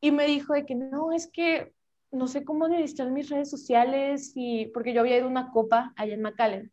y 0.00 0.10
me 0.10 0.26
dijo 0.26 0.54
de 0.54 0.64
que 0.64 0.74
no, 0.74 1.12
es 1.12 1.26
que 1.26 1.72
no 2.10 2.26
sé 2.26 2.44
cómo 2.44 2.64
administrar 2.64 3.10
mis 3.10 3.28
redes 3.28 3.50
sociales, 3.50 4.32
y, 4.34 4.66
porque 4.66 4.92
yo 4.92 5.00
había 5.00 5.18
ido 5.18 5.26
a 5.26 5.30
una 5.30 5.50
copa 5.50 5.92
allá 5.96 6.14
en 6.14 6.22
McAllen, 6.22 6.72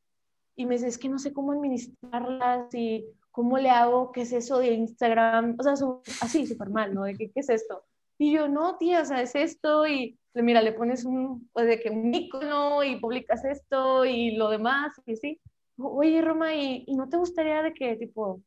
y 0.55 0.65
me 0.65 0.75
dice, 0.75 0.87
es 0.87 0.97
que 0.97 1.09
no 1.09 1.19
sé 1.19 1.33
cómo 1.33 1.51
administrarlas 1.51 2.73
y 2.73 3.05
cómo 3.31 3.57
le 3.57 3.69
hago, 3.69 4.11
qué 4.11 4.21
es 4.21 4.31
eso 4.31 4.59
de 4.59 4.71
Instagram, 4.71 5.57
o 5.59 5.63
sea, 5.63 5.73
así, 6.21 6.47
súper 6.47 6.69
mal, 6.69 6.93
¿no? 6.93 7.03
De 7.03 7.15
que, 7.15 7.31
¿qué 7.31 7.41
es 7.41 7.49
esto? 7.49 7.83
Y 8.17 8.31
yo, 8.31 8.47
no, 8.47 8.77
tía, 8.77 9.01
o 9.01 9.05
sea, 9.05 9.21
es 9.21 9.35
esto, 9.35 9.85
y 9.85 10.17
mira, 10.33 10.61
le 10.61 10.73
pones 10.73 11.05
un, 11.05 11.49
pues 11.53 11.67
de 11.67 11.79
que 11.79 11.89
un 11.89 12.13
icono 12.13 12.83
y 12.83 12.99
publicas 12.99 13.45
esto 13.45 14.05
y 14.05 14.31
lo 14.31 14.49
demás 14.49 14.93
y 15.05 15.13
así. 15.13 15.41
Oye, 15.77 16.21
Roma, 16.21 16.55
¿y, 16.55 16.85
no 16.95 17.09
te 17.09 17.17
gustaría 17.17 17.61
de 17.61 17.73
que, 17.73 17.95
tipo, 17.95 18.41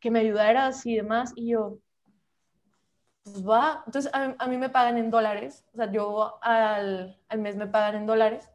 que 0.00 0.10
me 0.10 0.20
ayudaras 0.20 0.84
y 0.86 0.96
demás? 0.96 1.32
Y 1.34 1.52
yo, 1.52 1.78
pues 3.24 3.46
va. 3.46 3.82
Entonces, 3.86 4.10
a, 4.14 4.46
mí 4.48 4.56
me 4.56 4.68
pagan 4.68 4.98
en 4.98 5.10
dólares. 5.10 5.64
O 5.72 5.76
sea, 5.76 5.90
yo 5.90 6.38
al, 6.42 7.18
al, 7.28 7.38
mes 7.40 7.56
me 7.56 7.66
pagan 7.66 7.96
en 7.96 8.06
dólares. 8.06 8.50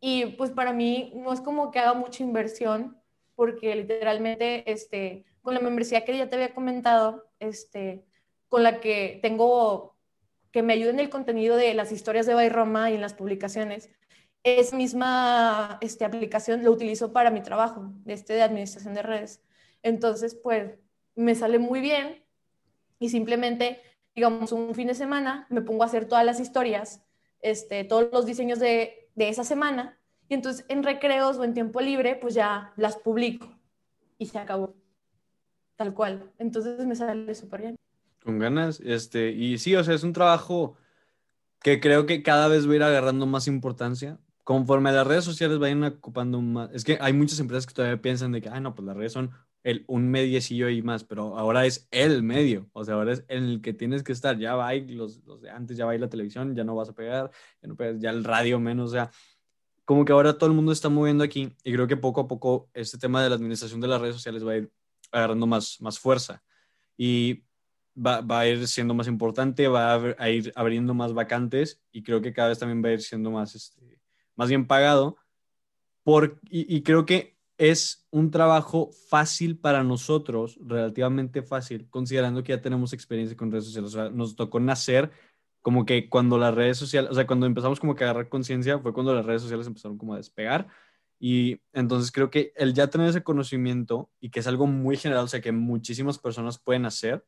Y 0.00 0.26
pues 0.36 0.50
para 0.50 0.72
mí 0.72 1.12
no 1.16 1.32
es 1.32 1.40
como 1.40 1.70
que 1.70 1.78
haga 1.78 1.94
mucha 1.94 2.22
inversión, 2.22 3.00
porque 3.34 3.74
literalmente, 3.76 4.70
este, 4.70 5.24
con 5.42 5.54
la 5.54 5.60
membresía 5.60 6.04
que 6.04 6.16
ya 6.16 6.28
te 6.28 6.36
había 6.36 6.54
comentado, 6.54 7.26
este, 7.40 8.04
con 8.48 8.62
la 8.62 8.80
que 8.80 9.18
tengo 9.22 9.98
que 10.50 10.62
me 10.62 10.72
ayuden 10.72 10.96
en 10.96 11.00
el 11.00 11.10
contenido 11.10 11.56
de 11.56 11.74
las 11.74 11.92
historias 11.92 12.26
de 12.26 12.34
Bay 12.34 12.48
Roma 12.48 12.90
y 12.90 12.94
en 12.94 13.00
las 13.00 13.14
publicaciones. 13.14 13.90
Esa 14.44 14.76
misma 14.76 15.78
este, 15.80 16.04
aplicación 16.04 16.64
lo 16.64 16.72
utilizo 16.72 17.12
para 17.12 17.30
mi 17.30 17.42
trabajo, 17.42 17.92
este, 18.06 18.32
de 18.34 18.42
administración 18.42 18.94
de 18.94 19.02
redes. 19.02 19.42
Entonces, 19.82 20.34
pues, 20.34 20.78
me 21.14 21.34
sale 21.34 21.58
muy 21.58 21.80
bien 21.80 22.24
y 22.98 23.10
simplemente, 23.10 23.80
digamos, 24.18 24.50
un 24.50 24.74
fin 24.74 24.88
de 24.88 24.94
semana 24.94 25.46
me 25.48 25.62
pongo 25.62 25.84
a 25.84 25.86
hacer 25.86 26.06
todas 26.06 26.24
las 26.24 26.40
historias, 26.40 27.00
este, 27.40 27.84
todos 27.84 28.08
los 28.12 28.26
diseños 28.26 28.58
de, 28.58 29.08
de 29.14 29.28
esa 29.28 29.44
semana 29.44 29.96
y 30.28 30.34
entonces 30.34 30.66
en 30.68 30.82
recreos 30.82 31.38
o 31.38 31.44
en 31.44 31.54
tiempo 31.54 31.80
libre, 31.80 32.16
pues 32.16 32.34
ya 32.34 32.72
las 32.76 32.96
publico 32.96 33.48
y 34.18 34.26
se 34.26 34.40
acabó. 34.40 34.74
Tal 35.76 35.94
cual. 35.94 36.32
Entonces 36.36 36.84
me 36.84 36.96
sale 36.96 37.32
súper 37.36 37.60
bien. 37.60 37.76
Con 38.24 38.40
ganas, 38.40 38.80
este, 38.80 39.30
y 39.30 39.56
sí, 39.58 39.76
o 39.76 39.84
sea, 39.84 39.94
es 39.94 40.02
un 40.02 40.12
trabajo 40.12 40.76
que 41.62 41.78
creo 41.78 42.04
que 42.04 42.24
cada 42.24 42.48
vez 42.48 42.66
va 42.68 42.72
a 42.72 42.76
ir 42.76 42.82
agarrando 42.82 43.24
más 43.24 43.46
importancia. 43.46 44.18
Conforme 44.42 44.90
las 44.90 45.06
redes 45.06 45.24
sociales 45.24 45.60
vayan 45.60 45.84
ocupando 45.84 46.40
más, 46.40 46.70
es 46.72 46.82
que 46.82 46.98
hay 47.00 47.12
muchas 47.12 47.38
empresas 47.38 47.66
que 47.66 47.74
todavía 47.74 48.02
piensan 48.02 48.32
de 48.32 48.42
que, 48.42 48.48
ay, 48.48 48.60
no, 48.60 48.74
pues 48.74 48.84
las 48.84 48.96
redes 48.96 49.12
son 49.12 49.30
el, 49.68 49.84
un 49.86 50.08
mediecillo 50.08 50.68
y 50.68 50.82
más, 50.82 51.04
pero 51.04 51.36
ahora 51.36 51.66
es 51.66 51.88
el 51.90 52.22
medio, 52.22 52.68
o 52.72 52.84
sea, 52.84 52.94
ahora 52.94 53.12
es 53.12 53.24
en 53.28 53.44
el 53.44 53.60
que 53.60 53.72
tienes 53.72 54.02
que 54.02 54.12
estar, 54.12 54.38
ya 54.38 54.54
va 54.54 54.74
los, 54.74 55.24
los 55.26 55.42
de 55.42 55.50
antes, 55.50 55.76
ya 55.76 55.84
va 55.84 55.96
la 55.96 56.08
televisión, 56.08 56.54
ya 56.54 56.64
no 56.64 56.74
vas 56.74 56.88
a 56.88 56.94
pegar, 56.94 57.30
ya 57.60 57.68
no 57.68 57.76
pegas, 57.76 58.00
ya 58.00 58.10
el 58.10 58.24
radio 58.24 58.58
menos, 58.58 58.90
o 58.90 58.92
sea, 58.92 59.10
como 59.84 60.04
que 60.04 60.12
ahora 60.12 60.36
todo 60.36 60.50
el 60.50 60.56
mundo 60.56 60.72
está 60.72 60.88
moviendo 60.88 61.24
aquí 61.24 61.54
y 61.64 61.72
creo 61.72 61.86
que 61.86 61.96
poco 61.96 62.20
a 62.20 62.28
poco 62.28 62.68
este 62.74 62.98
tema 62.98 63.22
de 63.22 63.30
la 63.30 63.36
administración 63.36 63.80
de 63.80 63.88
las 63.88 64.00
redes 64.00 64.16
sociales 64.16 64.46
va 64.46 64.52
a 64.52 64.56
ir 64.56 64.70
agarrando 65.10 65.46
más, 65.46 65.80
más 65.80 65.98
fuerza. 65.98 66.42
Y 66.96 67.44
va, 67.94 68.20
va, 68.20 68.40
a 68.40 68.48
ir 68.48 68.66
siendo 68.68 68.92
más 68.92 69.08
importante, 69.08 69.66
va 69.66 69.94
a, 70.18 70.30
ir 70.30 70.52
abriendo 70.56 70.92
más 70.92 71.14
vacantes 71.14 71.80
y 71.90 72.02
creo 72.02 72.20
que 72.20 72.34
cada 72.34 72.48
vez 72.48 72.58
también 72.58 72.84
va 72.84 72.88
a 72.88 72.92
ir 72.92 73.00
siendo 73.00 73.30
más, 73.30 73.54
este, 73.54 73.98
más 74.36 74.50
bien 74.50 74.66
pagado. 74.66 75.16
Por, 76.04 76.38
y, 76.50 76.82
creo 76.82 77.06
que 77.06 77.37
es 77.58 78.06
un 78.10 78.30
trabajo 78.30 78.90
fácil 79.08 79.58
para 79.58 79.82
nosotros, 79.82 80.58
relativamente 80.64 81.42
fácil, 81.42 81.88
considerando 81.90 82.42
que 82.44 82.52
ya 82.52 82.62
tenemos 82.62 82.92
experiencia 82.92 83.36
con 83.36 83.50
redes 83.50 83.64
sociales. 83.66 83.94
O 83.94 83.98
sea, 83.98 84.10
nos 84.10 84.36
tocó 84.36 84.60
nacer 84.60 85.10
como 85.60 85.84
que 85.84 86.08
cuando 86.08 86.38
las 86.38 86.54
redes 86.54 86.78
sociales, 86.78 87.10
o 87.10 87.14
sea, 87.14 87.26
cuando 87.26 87.46
empezamos 87.46 87.80
como 87.80 87.94
que 87.96 88.04
a 88.04 88.10
agarrar 88.10 88.28
conciencia, 88.28 88.78
fue 88.78 88.94
cuando 88.94 89.14
las 89.14 89.26
redes 89.26 89.42
sociales 89.42 89.66
empezaron 89.66 89.98
como 89.98 90.14
a 90.14 90.18
despegar 90.18 90.68
Y 91.18 91.60
entonces 91.72 92.12
creo 92.12 92.30
que 92.30 92.52
el 92.56 92.74
ya 92.74 92.88
tener 92.88 93.08
ese 93.08 93.24
conocimiento 93.24 94.10
y 94.20 94.30
que 94.30 94.40
es 94.40 94.46
algo 94.46 94.66
muy 94.66 94.96
general, 94.96 95.24
o 95.24 95.28
sea, 95.28 95.40
que 95.40 95.52
muchísimas 95.52 96.18
personas 96.18 96.58
pueden 96.58 96.86
hacer, 96.86 97.24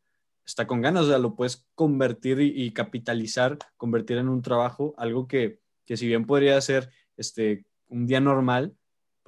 está 0.46 0.66
con 0.66 0.80
ganas, 0.80 1.04
o 1.06 1.08
sea, 1.08 1.18
lo 1.18 1.36
puedes 1.36 1.66
convertir 1.74 2.40
y, 2.40 2.72
capitalizar, 2.72 3.58
convertir 3.76 4.18
en 4.18 4.28
un 4.28 4.42
trabajo, 4.42 4.94
algo 4.96 5.26
que, 5.28 5.60
que, 5.86 5.96
si 5.96 6.06
bien 6.06 6.26
podría 6.26 6.60
ser 6.60 6.90
este, 7.16 7.66
un 7.88 8.06
día 8.06 8.20
normal, 8.20 8.76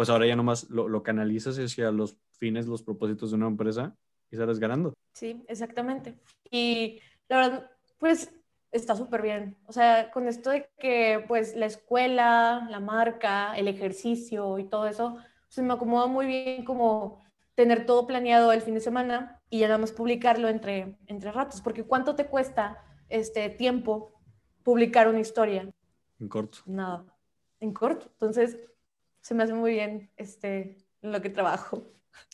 pues 0.02 0.10
ahora 0.10 0.26
ya 0.26 0.34
nomás 0.34 0.68
lo, 0.68 0.88
lo 0.88 1.04
canalizas 1.04 1.56
hacia 1.58 1.92
los 1.92 2.16
fines, 2.32 2.66
los 2.66 2.82
propósitos 2.82 3.30
de 3.30 3.36
una 3.36 3.46
empresa 3.46 3.96
y 4.32 4.36
sales 4.36 4.58
ganando. 4.58 4.94
Sí, 5.14 5.44
exactamente. 5.46 6.18
Y 6.50 6.98
la 7.28 7.36
verdad, 7.36 7.70
pues 7.98 8.34
está 8.72 8.96
súper 8.96 9.22
bien. 9.22 9.56
O 9.64 9.72
sea, 9.72 10.10
con 10.10 10.26
esto 10.26 10.50
de 10.50 10.68
que 10.80 11.24
pues 11.28 11.54
la 11.54 11.66
escuela, 11.66 12.66
la 12.68 12.80
marca, 12.80 13.56
el 13.56 13.68
ejercicio 13.68 14.58
y 14.58 14.64
todo 14.64 14.88
eso, 14.88 15.18
se 15.46 15.62
me 15.62 15.72
acomoda 15.72 16.08
muy 16.08 16.26
bien 16.26 16.64
como 16.64 17.22
tener 17.54 17.86
todo 17.86 18.08
planeado 18.08 18.50
el 18.50 18.60
fin 18.60 18.74
de 18.74 18.80
semana 18.80 19.40
y 19.50 19.60
ya 19.60 19.68
nada 19.68 19.78
más 19.78 19.92
publicarlo 19.92 20.48
entre, 20.48 20.98
entre 21.06 21.30
ratos, 21.30 21.60
porque 21.60 21.84
¿cuánto 21.84 22.16
te 22.16 22.26
cuesta 22.26 22.76
este 23.08 23.50
tiempo 23.50 24.20
publicar 24.64 25.06
una 25.06 25.20
historia? 25.20 25.72
En 26.18 26.28
corto. 26.28 26.58
Nada, 26.66 27.04
en 27.60 27.72
corto. 27.72 28.08
Entonces, 28.10 28.58
se 29.22 29.34
me 29.34 29.44
hace 29.44 29.54
muy 29.54 29.72
bien 29.72 30.10
este, 30.16 30.76
en 31.00 31.12
lo 31.12 31.22
que 31.22 31.30
trabajo. 31.30 31.88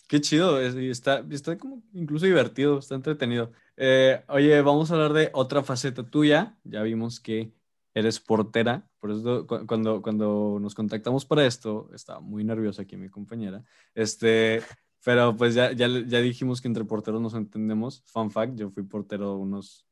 Qué 0.08 0.20
chido, 0.20 0.60
está, 0.60 1.24
está 1.30 1.56
como 1.56 1.82
incluso 1.92 2.26
divertido, 2.26 2.78
está 2.78 2.94
entretenido. 2.94 3.52
Eh, 3.76 4.24
oye, 4.28 4.60
vamos 4.62 4.90
a 4.90 4.94
hablar 4.94 5.12
de 5.12 5.30
otra 5.34 5.62
faceta 5.62 6.02
tuya. 6.02 6.58
Ya 6.64 6.82
vimos 6.82 7.20
que 7.20 7.52
eres 7.94 8.18
portera, 8.20 8.88
por 9.00 9.10
eso 9.10 9.46
cuando, 9.46 10.02
cuando 10.02 10.58
nos 10.60 10.74
contactamos 10.74 11.24
para 11.24 11.46
esto, 11.46 11.90
estaba 11.94 12.20
muy 12.20 12.44
nerviosa 12.44 12.82
aquí 12.82 12.96
mi 12.96 13.08
compañera, 13.08 13.64
este, 13.94 14.62
pero 15.04 15.36
pues 15.36 15.54
ya, 15.54 15.72
ya, 15.72 15.88
ya 15.88 16.20
dijimos 16.20 16.60
que 16.60 16.68
entre 16.68 16.84
porteros 16.84 17.20
nos 17.20 17.34
entendemos. 17.34 18.02
Fun 18.06 18.30
fact, 18.30 18.56
yo 18.56 18.70
fui 18.70 18.84
portero 18.84 19.36
unos 19.36 19.86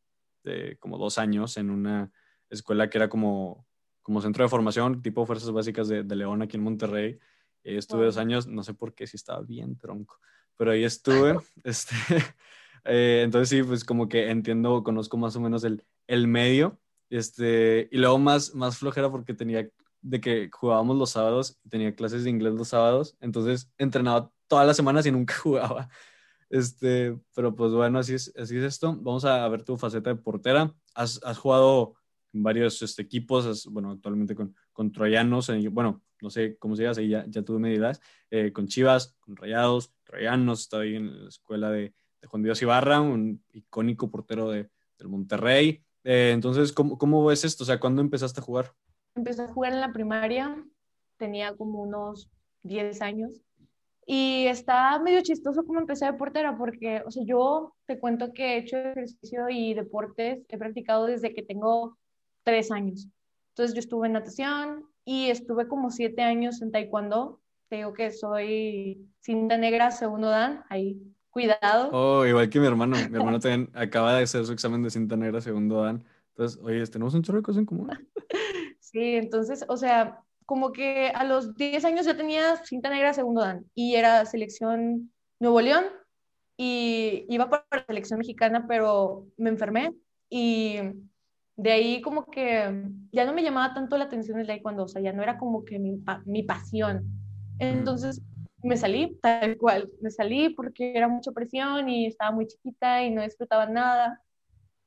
de 0.45 0.77
como 0.79 0.99
dos 0.99 1.19
años 1.19 1.57
en 1.57 1.71
una 1.71 2.13
escuela 2.49 2.89
que 2.89 2.99
era 2.99 3.09
como, 3.09 3.67
como 4.07 4.21
centro 4.21 4.45
de 4.45 4.49
formación, 4.49 5.03
tipo 5.03 5.27
Fuerzas 5.27 5.51
Básicas 5.51 5.89
de, 5.89 6.05
de 6.05 6.15
León 6.15 6.41
aquí 6.41 6.57
en 6.57 6.63
Monterrey. 6.63 7.19
Ahí 7.65 7.77
estuve 7.77 8.05
dos 8.05 8.19
años, 8.19 8.47
no 8.47 8.63
sé 8.63 8.73
por 8.73 8.95
qué, 8.95 9.05
si 9.05 9.17
estaba 9.17 9.43
bien 9.43 9.77
tronco, 9.77 10.21
pero 10.57 10.71
ahí 10.71 10.85
estuve. 10.85 11.41
este, 11.65 11.97
eh, 12.85 13.23
entonces 13.25 13.49
sí, 13.49 13.65
pues 13.65 13.83
como 13.83 14.09
que 14.09 14.31
entiendo, 14.31 14.85
conozco 14.85 15.17
más 15.17 15.35
o 15.35 15.41
menos 15.41 15.65
el, 15.65 15.83
el 16.07 16.29
medio. 16.29 16.79
Este, 17.11 17.89
y 17.91 17.99
luego 17.99 18.17
más, 18.19 18.55
más 18.55 18.79
flojera 18.79 19.11
porque 19.11 19.35
tenía 19.35 19.69
de 20.03 20.21
que 20.21 20.51
jugábamos 20.53 20.97
los 20.97 21.11
sábados 21.11 21.59
y 21.65 21.69
tenía 21.69 21.97
clases 21.97 22.23
de 22.23 22.31
inglés 22.31 22.55
los 22.55 22.69
sábados, 22.69 23.17
entonces 23.21 23.73
entrenaba 23.77 24.31
todas 24.47 24.69
las 24.69 24.77
semanas 24.77 25.05
y 25.05 25.11
nunca 25.11 25.35
jugaba. 25.43 25.89
Este, 26.49 27.19
pero 27.35 27.57
pues 27.57 27.73
bueno, 27.73 27.99
así 27.99 28.15
es, 28.15 28.33
así 28.37 28.57
es 28.57 28.63
esto. 28.63 28.97
Vamos 29.01 29.25
a 29.25 29.49
ver 29.49 29.65
tu 29.65 29.77
faceta 29.77 30.11
de 30.11 30.23
portera. 30.23 30.73
Has, 30.95 31.21
has 31.25 31.39
jugado 31.39 31.97
varios 32.43 32.83
este, 32.83 33.03
equipos, 33.03 33.67
bueno, 33.67 33.93
actualmente 33.93 34.35
con, 34.35 34.55
con 34.73 34.93
Troyanos, 34.93 35.51
bueno, 35.71 36.03
no 36.21 36.31
sé 36.31 36.57
cómo 36.59 36.77
se 36.77 36.83
llama, 36.83 36.95
ahí 36.99 37.09
ya, 37.09 37.25
ya 37.29 37.43
tuve 37.43 37.59
medidas, 37.59 38.01
eh, 38.31 38.53
con 38.53 38.67
Chivas, 38.67 39.17
con 39.21 39.37
Rayados, 39.37 39.93
Troyanos, 40.05 40.63
estaba 40.63 40.83
ahí 40.85 40.97
en 40.97 41.25
la 41.25 41.29
escuela 41.29 41.71
de, 41.71 41.95
de 42.21 42.29
Juan 42.29 42.43
Dios 42.43 42.63
Ibarra, 42.63 43.01
un 43.01 43.43
icónico 43.53 44.11
portero 44.11 44.51
de, 44.51 44.71
del 44.99 45.09
Monterrey. 45.09 45.83
Eh, 46.05 46.31
entonces, 46.33 46.73
¿cómo, 46.73 46.99
¿cómo 46.99 47.25
ves 47.25 47.45
esto? 47.45 47.65
O 47.65 47.67
sea, 47.67 47.81
¿cuándo 47.81 48.01
empezaste 48.01 48.41
a 48.41 48.45
jugar? 48.45 48.73
Empecé 49.15 49.43
a 49.43 49.49
jugar 49.49 49.73
en 49.73 49.81
la 49.81 49.93
primaria, 49.93 50.65
tenía 51.17 51.55
como 51.55 51.83
unos 51.83 52.31
10 52.63 53.01
años. 53.03 53.43
Y 54.09 54.47
está 54.47 54.99
medio 55.01 55.21
chistoso 55.23 55.65
como 55.65 55.81
empecé 55.81 56.07
de 56.07 56.13
portera, 56.13 56.57
porque, 56.57 57.03
o 57.05 57.11
sea, 57.11 57.25
yo 57.27 57.75
te 57.87 57.99
cuento 57.99 58.33
que 58.33 58.55
he 58.55 58.59
hecho 58.59 58.77
ejercicio 58.77 59.49
y 59.51 59.75
deportes, 59.75 60.45
he 60.49 60.59
practicado 60.59 61.07
desde 61.07 61.35
que 61.35 61.43
tengo 61.43 61.99
tres 62.47 62.71
años. 62.71 63.09
Entonces 63.51 63.75
yo 63.75 63.81
estuve 63.81 64.07
en 64.07 64.13
natación 64.13 64.87
y 65.05 65.31
estuve 65.31 65.67
como 65.67 65.91
siete 65.91 66.23
años 66.23 66.63
en 66.63 66.71
taekwondo. 66.71 67.41
Te 67.69 67.77
digo 67.77 67.93
que 67.93 68.13
soy 68.13 69.05
cinta 69.21 69.59
negra 69.59 69.91
segundo 69.91 70.29
dan, 70.29 70.65
ahí, 70.69 70.97
cuidado. 71.31 71.91
Oh, 71.93 72.25
igual 72.25 72.49
que 72.49 72.61
mi 72.61 72.67
hermano. 72.67 72.97
Mi 73.11 73.17
hermano 73.17 73.41
también 73.41 73.69
acaba 73.75 74.17
de 74.17 74.23
hacer 74.23 74.47
su 74.47 74.53
examen 74.53 74.83
de 74.83 74.91
cinta 74.91 75.17
negra 75.17 75.41
segundo 75.41 75.83
dan. 75.83 76.05
Entonces, 76.29 76.61
oye, 76.63 76.87
tenemos 76.87 77.15
un 77.15 77.23
chorro 77.23 77.39
de 77.39 77.43
cosas 77.43 77.61
en 77.61 77.67
común. 77.67 77.91
Sí, 78.79 79.17
entonces, 79.17 79.65
o 79.69 79.77
sea, 79.77 80.23
como 80.47 80.73
que 80.73 81.09
a 81.09 81.25
los 81.25 81.57
10 81.57 81.85
años 81.85 82.07
ya 82.07 82.17
tenía 82.17 82.57
cinta 82.65 82.89
negra 82.89 83.13
segundo 83.13 83.43
dan 83.43 83.67
y 83.75 83.97
era 83.97 84.25
selección 84.25 85.13
Nuevo 85.41 85.61
León 85.61 85.85
y 86.57 87.27
iba 87.29 87.51
para 87.51 87.67
la 87.73 87.85
selección 87.85 88.21
mexicana, 88.21 88.67
pero 88.67 89.27
me 89.37 89.51
enfermé 89.51 89.93
y 90.31 90.79
de 91.57 91.73
ahí 91.73 92.03
como 92.03 92.27
que 92.27 92.85
ya 93.13 93.25
no 93.25 93.33
me 93.33 93.43
llamaba 93.43 93.75
tanto 93.75 93.97
la 93.97 94.05
atención 94.05 94.39
el 94.39 94.47
taekwondo, 94.47 94.85
o 94.85 94.89
sea, 94.89 95.01
ya 95.01 95.13
no 95.13 95.23
era 95.23 95.39
como 95.39 95.65
que 95.65 95.79
mi, 95.79 95.99
mi 96.27 96.43
pasión. 96.43 97.05
Entonces 97.59 98.23
me 98.63 98.77
salí 98.77 99.19
tal 99.23 99.57
cual, 99.57 99.91
me 100.01 100.11
salí 100.11 100.51
porque 100.51 100.97
era 100.97 101.09
mucha 101.09 101.33
presión 101.33 101.89
y 101.89 102.07
estaba 102.07 102.31
muy 102.33 102.47
chiquita 102.47 103.03
y 103.03 103.11
no 103.11 103.23
disfrutaba 103.23 103.67
nada. 103.67 104.23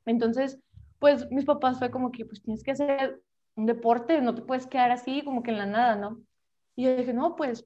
Entonces, 0.06 0.60
pues 1.00 1.30
mis 1.32 1.46
papás 1.46 1.80
fue 1.80 1.90
como 1.90 2.12
que 2.12 2.26
pues 2.26 2.42
tienes 2.42 2.64
que 2.64 2.72
hacer 2.72 3.20
un 3.56 3.66
deporte, 3.66 4.22
no 4.22 4.36
te 4.36 4.42
puedes 4.42 4.68
quedar 4.68 4.92
así 4.92 5.24
como 5.24 5.42
que 5.44 5.52
en 5.52 5.58
la 5.58 5.66
nada, 5.66 5.96
¿no? 5.96 6.22
Y 6.76 6.84
yo 6.86 6.96
dije, 6.96 7.14
no, 7.14 7.36
pues, 7.36 7.66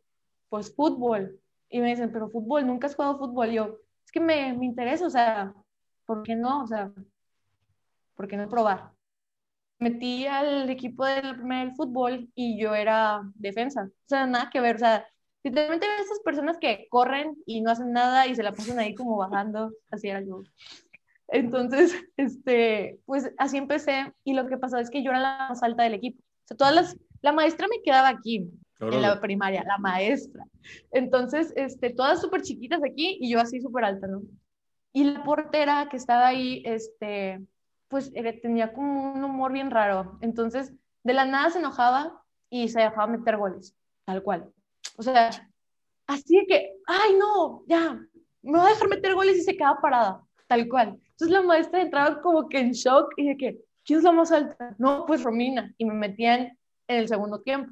pues 0.50 0.74
fútbol. 0.74 1.40
Y 1.70 1.82
me 1.82 1.90
dicen, 1.90 2.12
pero 2.12 2.30
fútbol, 2.30 2.66
nunca 2.66 2.88
has 2.88 2.96
jugado 2.96 3.20
fútbol. 3.20 3.52
Y 3.52 3.56
yo, 3.56 3.78
es 4.06 4.12
que 4.12 4.20
me, 4.20 4.54
me 4.54 4.66
interesa, 4.66 5.06
o 5.06 5.10
sea, 5.10 5.54
¿por 6.06 6.24
qué 6.24 6.36
no? 6.36 6.64
O 6.64 6.68
sea, 6.68 6.92
¿por 8.16 8.28
qué 8.28 8.38
no 8.38 8.48
probar? 8.48 8.93
Metí 9.84 10.26
al 10.26 10.70
equipo 10.70 11.06
del 11.06 11.36
primer 11.36 11.74
fútbol 11.76 12.30
y 12.36 12.58
yo 12.62 12.74
era 12.74 13.22
defensa. 13.36 13.84
O 13.84 14.08
sea, 14.08 14.26
nada 14.26 14.50
que 14.50 14.62
ver, 14.62 14.78
o 14.78 14.80
sea, 14.80 15.06
literalmente 15.44 15.88
esas 16.00 16.22
personas 16.22 16.58
que 16.58 16.88
corren 16.90 17.36
y 17.46 17.62
no 17.62 17.72
hacen 17.72 17.92
nada 17.92 18.28
y 18.28 18.36
se 18.36 18.44
la 18.44 18.54
pasan 18.54 18.80
ahí 18.80 18.96
como 18.96 19.18
bajando, 19.18 19.74
así 19.92 20.08
era 20.08 20.22
yo. 20.22 20.42
Entonces, 21.28 21.94
este, 22.18 23.00
pues 23.06 23.30
así 23.38 23.58
empecé 23.58 24.14
y 24.24 24.34
lo 24.34 24.48
que 24.48 24.58
pasó 24.58 24.78
es 24.78 24.90
que 24.90 25.04
yo 25.04 25.12
era 25.12 25.20
la 25.20 25.48
más 25.50 25.62
alta 25.64 25.84
del 25.84 25.96
equipo. 25.96 26.20
O 26.22 26.48
sea, 26.48 26.58
todas 26.58 26.74
las, 26.74 26.98
la 27.22 27.34
maestra 27.34 27.68
me 27.68 27.82
quedaba 27.84 28.08
aquí, 28.08 28.50
en 28.80 29.02
la 29.02 29.20
primaria, 29.20 29.64
la 29.66 29.78
maestra. 29.78 30.46
Entonces, 30.92 31.54
este, 31.56 31.90
todas 31.90 32.22
súper 32.22 32.42
chiquitas 32.42 32.82
aquí 32.84 33.18
y 33.20 33.30
yo 33.30 33.40
así 33.40 33.62
súper 33.62 33.86
alta, 33.86 34.08
¿no? 34.08 34.22
Y 34.92 35.06
la 35.06 35.24
portera 35.24 35.88
que 35.90 35.98
estaba 35.98 36.28
ahí, 36.28 36.62
este, 36.66 37.42
pues 37.94 38.12
tenía 38.42 38.74
como 38.74 39.14
un 39.14 39.24
humor 39.24 39.52
bien 39.52 39.70
raro. 39.70 40.18
Entonces, 40.20 40.74
de 41.04 41.14
la 41.14 41.26
nada 41.26 41.52
se 41.52 41.60
enojaba 41.60 42.24
y 42.50 42.68
se 42.70 42.82
dejaba 42.82 43.06
meter 43.06 43.38
goles, 43.38 43.76
tal 44.04 44.24
cual. 44.24 44.52
O 44.98 45.04
sea, 45.04 45.30
así 46.08 46.44
que, 46.48 46.74
ay, 46.88 47.14
no, 47.20 47.64
ya, 47.68 48.00
me 48.42 48.58
va 48.58 48.66
a 48.66 48.70
dejar 48.70 48.90
meter 48.90 49.14
goles 49.14 49.38
y 49.38 49.44
se 49.44 49.56
quedaba 49.56 49.80
parada, 49.80 50.24
tal 50.48 50.68
cual. 50.68 51.00
Entonces 51.12 51.30
la 51.30 51.44
maestra 51.44 51.84
entraba 51.84 52.20
como 52.20 52.50
que 52.50 52.62
en 52.62 52.72
shock 52.72 53.14
y 53.16 53.28
de 53.28 53.38
que, 53.38 53.60
¿quién 53.86 54.00
es 54.00 54.04
la 54.04 54.12
más 54.12 54.32
alta? 54.32 54.74
No, 54.80 55.06
pues 55.06 55.22
Romina. 55.22 55.72
Y 55.78 55.86
me 55.86 55.94
metían 55.94 56.58
en 56.88 56.98
el 56.98 57.08
segundo 57.08 57.42
tiempo. 57.42 57.72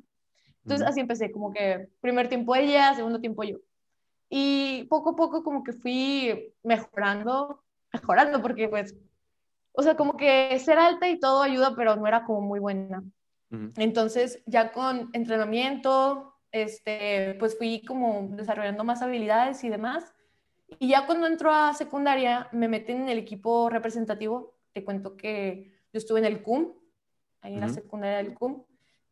Entonces 0.63 0.87
así 0.87 0.99
empecé, 0.99 1.31
como 1.31 1.51
que 1.51 1.89
primer 1.99 2.29
tiempo 2.29 2.55
ella, 2.55 2.93
segundo 2.93 3.19
tiempo 3.19 3.43
yo. 3.43 3.57
Y 4.29 4.83
poco 4.83 5.09
a 5.09 5.15
poco 5.15 5.43
como 5.43 5.63
que 5.63 5.73
fui 5.73 6.53
mejorando, 6.61 7.63
mejorando, 7.91 8.39
porque 8.39 8.69
pues, 8.69 8.95
o 9.73 9.83
sea, 9.83 9.95
como 9.95 10.17
que 10.17 10.57
ser 10.59 10.77
alta 10.77 11.07
y 11.09 11.19
todo 11.19 11.41
ayuda, 11.41 11.73
pero 11.75 11.95
no 11.95 12.07
era 12.07 12.23
como 12.25 12.41
muy 12.41 12.59
buena. 12.59 13.03
Entonces 13.75 14.41
ya 14.45 14.71
con 14.71 15.09
entrenamiento, 15.11 16.35
este, 16.51 17.35
pues 17.37 17.57
fui 17.57 17.83
como 17.85 18.29
desarrollando 18.31 18.83
más 18.85 19.01
habilidades 19.01 19.63
y 19.63 19.69
demás. 19.69 20.13
Y 20.79 20.89
ya 20.89 21.05
cuando 21.05 21.27
entró 21.27 21.51
a 21.51 21.73
secundaria, 21.73 22.47
me 22.53 22.69
metí 22.69 22.93
en 22.93 23.09
el 23.09 23.17
equipo 23.17 23.69
representativo. 23.69 24.55
Te 24.71 24.85
cuento 24.85 25.17
que 25.17 25.73
yo 25.91 25.97
estuve 25.97 26.19
en 26.19 26.25
el 26.25 26.41
CUM, 26.41 26.71
ahí 27.41 27.55
en 27.55 27.59
la 27.59 27.69
secundaria 27.69 28.17
del 28.17 28.33
CUM, 28.35 28.63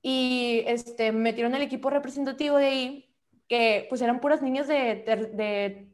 y 0.02 0.64
este, 0.68 1.11
me 1.11 1.19
metieron 1.19 1.52
en 1.52 1.57
el 1.57 1.68
equipo 1.68 1.90
representativo 1.90 2.56
de 2.56 2.65
ahí, 2.65 3.15
que 3.49 3.88
pues 3.90 4.02
eran 4.02 4.22
puras 4.22 4.41
niñas 4.41 4.69
de, 4.69 5.03
de 5.34 5.90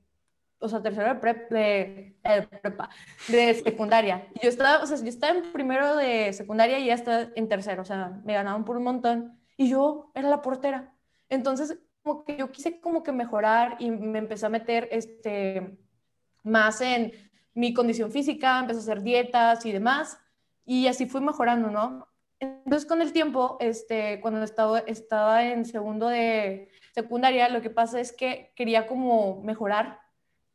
o 0.59 0.69
sea, 0.69 0.81
tercero 0.81 1.13
de, 1.13 1.15
prep, 1.15 1.51
de, 1.51 2.17
prepa, 2.61 2.89
de 3.27 3.53
secundaria. 3.55 4.27
Yo 4.41 4.49
estaba, 4.49 4.83
o 4.83 4.87
sea, 4.87 4.97
yo 4.97 5.09
estaba 5.09 5.37
en 5.37 5.51
primero 5.51 5.95
de 5.95 6.33
secundaria 6.33 6.79
y 6.79 6.85
ya 6.85 6.93
estaba 6.93 7.27
en 7.35 7.47
tercero, 7.47 7.81
o 7.81 7.85
sea, 7.85 8.19
me 8.23 8.33
ganaban 8.33 8.65
por 8.65 8.77
un 8.77 8.83
montón. 8.83 9.39
Y 9.57 9.69
yo 9.69 10.11
era 10.15 10.29
la 10.29 10.41
portera. 10.41 10.93
Entonces, 11.29 11.77
como 12.03 12.23
que 12.23 12.37
yo 12.37 12.51
quise 12.51 12.79
como 12.79 13.03
que 13.03 13.11
mejorar 13.11 13.77
y 13.79 13.89
me 13.91 14.19
empecé 14.19 14.45
a 14.45 14.49
meter 14.49 14.87
este, 14.91 15.77
más 16.43 16.81
en 16.81 17.11
mi 17.53 17.73
condición 17.73 18.11
física, 18.11 18.59
empecé 18.59 18.79
a 18.79 18.83
hacer 18.83 19.01
dietas 19.01 19.65
y 19.65 19.71
demás, 19.71 20.19
y 20.65 20.87
así 20.87 21.05
fui 21.05 21.21
mejorando, 21.21 21.69
¿no? 21.69 22.07
Entonces, 22.39 22.85
con 22.87 23.01
el 23.01 23.13
tiempo, 23.13 23.57
este, 23.59 24.19
cuando 24.21 24.43
estaba, 24.43 24.79
estaba 24.79 25.45
en 25.45 25.65
segundo 25.65 26.07
de 26.09 26.69
secundaria, 26.93 27.49
lo 27.49 27.61
que 27.61 27.69
pasa 27.69 27.99
es 27.99 28.11
que 28.11 28.51
quería 28.55 28.87
como 28.87 29.41
mejorar 29.41 30.04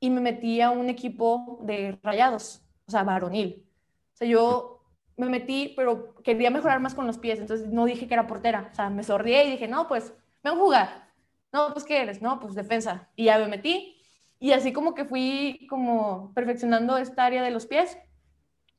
y 0.00 0.10
me 0.10 0.20
metí 0.20 0.60
a 0.60 0.70
un 0.70 0.88
equipo 0.88 1.60
de 1.62 1.98
rayados, 2.02 2.62
o 2.86 2.90
sea, 2.90 3.04
varonil. 3.04 3.66
O 4.14 4.16
sea, 4.16 4.26
yo 4.26 4.82
me 5.16 5.28
metí, 5.28 5.74
pero 5.76 6.14
quería 6.22 6.50
mejorar 6.50 6.80
más 6.80 6.94
con 6.94 7.06
los 7.06 7.18
pies, 7.18 7.38
entonces 7.38 7.68
no 7.68 7.84
dije 7.84 8.08
que 8.08 8.14
era 8.14 8.26
portera. 8.26 8.70
O 8.72 8.74
sea, 8.74 8.90
me 8.90 9.02
sonrié 9.02 9.44
y 9.44 9.50
dije, 9.52 9.68
no, 9.68 9.86
pues, 9.86 10.14
ven 10.42 10.54
a 10.54 10.56
jugar. 10.56 11.08
No, 11.52 11.72
pues, 11.72 11.84
¿qué 11.84 12.02
eres? 12.02 12.22
No, 12.22 12.40
pues, 12.40 12.54
defensa. 12.54 13.10
Y 13.16 13.24
ya 13.24 13.38
me 13.38 13.48
metí. 13.48 13.96
Y 14.38 14.52
así 14.52 14.72
como 14.72 14.94
que 14.94 15.04
fui 15.04 15.66
como 15.68 16.32
perfeccionando 16.34 16.96
esta 16.96 17.26
área 17.26 17.42
de 17.42 17.50
los 17.50 17.66
pies. 17.66 17.98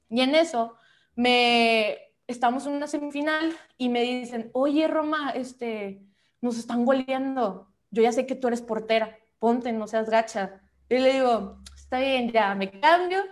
Y 0.09 0.21
en 0.21 0.35
eso 0.35 0.75
me 1.15 1.97
estamos 2.27 2.65
en 2.65 2.73
una 2.73 2.87
semifinal 2.87 3.53
y 3.77 3.89
me 3.89 4.01
dicen, 4.01 4.49
oye 4.53 4.87
Roma, 4.87 5.31
este, 5.31 6.01
nos 6.41 6.57
están 6.57 6.85
goleando, 6.85 7.71
yo 7.91 8.01
ya 8.03 8.11
sé 8.11 8.25
que 8.25 8.35
tú 8.35 8.47
eres 8.47 8.61
portera, 8.61 9.17
ponte, 9.39 9.71
no 9.73 9.87
seas 9.87 10.09
gacha. 10.09 10.61
Y 10.91 10.99
le 10.99 11.13
digo, 11.13 11.57
está 11.73 11.99
bien, 11.99 12.29
ya 12.33 12.53
me 12.53 12.69
cambio 12.69 13.23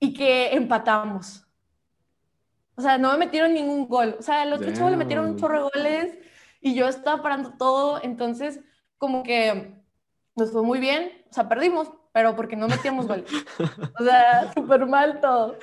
y 0.00 0.12
que 0.12 0.52
empatamos. 0.52 1.46
O 2.74 2.82
sea, 2.82 2.98
no 2.98 3.12
me 3.12 3.18
metieron 3.18 3.54
ningún 3.54 3.86
gol. 3.86 4.16
O 4.18 4.22
sea, 4.22 4.44
los 4.46 4.58
otro 4.58 4.72
chavos 4.72 4.90
le 4.90 4.96
metieron 4.96 5.26
un 5.26 5.36
chorro 5.36 5.70
de 5.70 5.70
goles 5.72 6.18
y 6.60 6.74
yo 6.74 6.88
estaba 6.88 7.22
parando 7.22 7.52
todo. 7.56 8.00
Entonces, 8.02 8.58
como 8.96 9.22
que 9.22 9.80
nos 10.34 10.50
fue 10.50 10.64
muy 10.64 10.80
bien. 10.80 11.24
O 11.30 11.32
sea, 11.32 11.48
perdimos, 11.48 11.88
pero 12.10 12.34
porque 12.34 12.56
no 12.56 12.66
metíamos 12.66 13.06
gol. 13.06 13.24
O 14.00 14.02
sea, 14.02 14.52
súper 14.54 14.84
mal 14.86 15.20
todo. 15.20 15.56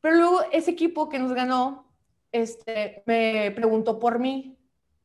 Pero 0.00 0.16
luego 0.16 0.40
ese 0.50 0.70
equipo 0.70 1.10
que 1.10 1.18
nos 1.18 1.34
ganó 1.34 1.92
este, 2.32 3.02
me 3.04 3.50
preguntó 3.50 3.98
por 3.98 4.18
mí. 4.18 4.56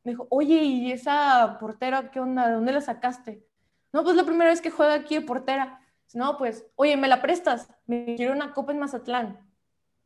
Me 0.04 0.12
dijo, 0.12 0.26
oye, 0.30 0.54
¿y 0.54 0.90
esa 0.90 1.58
portera 1.60 2.10
qué 2.10 2.18
onda? 2.18 2.48
¿De 2.48 2.54
dónde 2.54 2.72
la 2.72 2.80
sacaste? 2.80 3.44
No, 3.92 4.04
pues 4.04 4.16
la 4.16 4.24
primera 4.24 4.50
vez 4.50 4.60
que 4.60 4.70
juega 4.70 4.94
aquí 4.94 5.14
de 5.14 5.20
portera. 5.20 5.80
No, 6.14 6.36
pues, 6.38 6.66
oye, 6.76 6.96
¿me 6.96 7.08
la 7.08 7.20
prestas? 7.20 7.68
Me 7.86 8.14
quiero 8.16 8.32
una 8.32 8.52
copa 8.52 8.72
en 8.72 8.78
Mazatlán. 8.78 9.40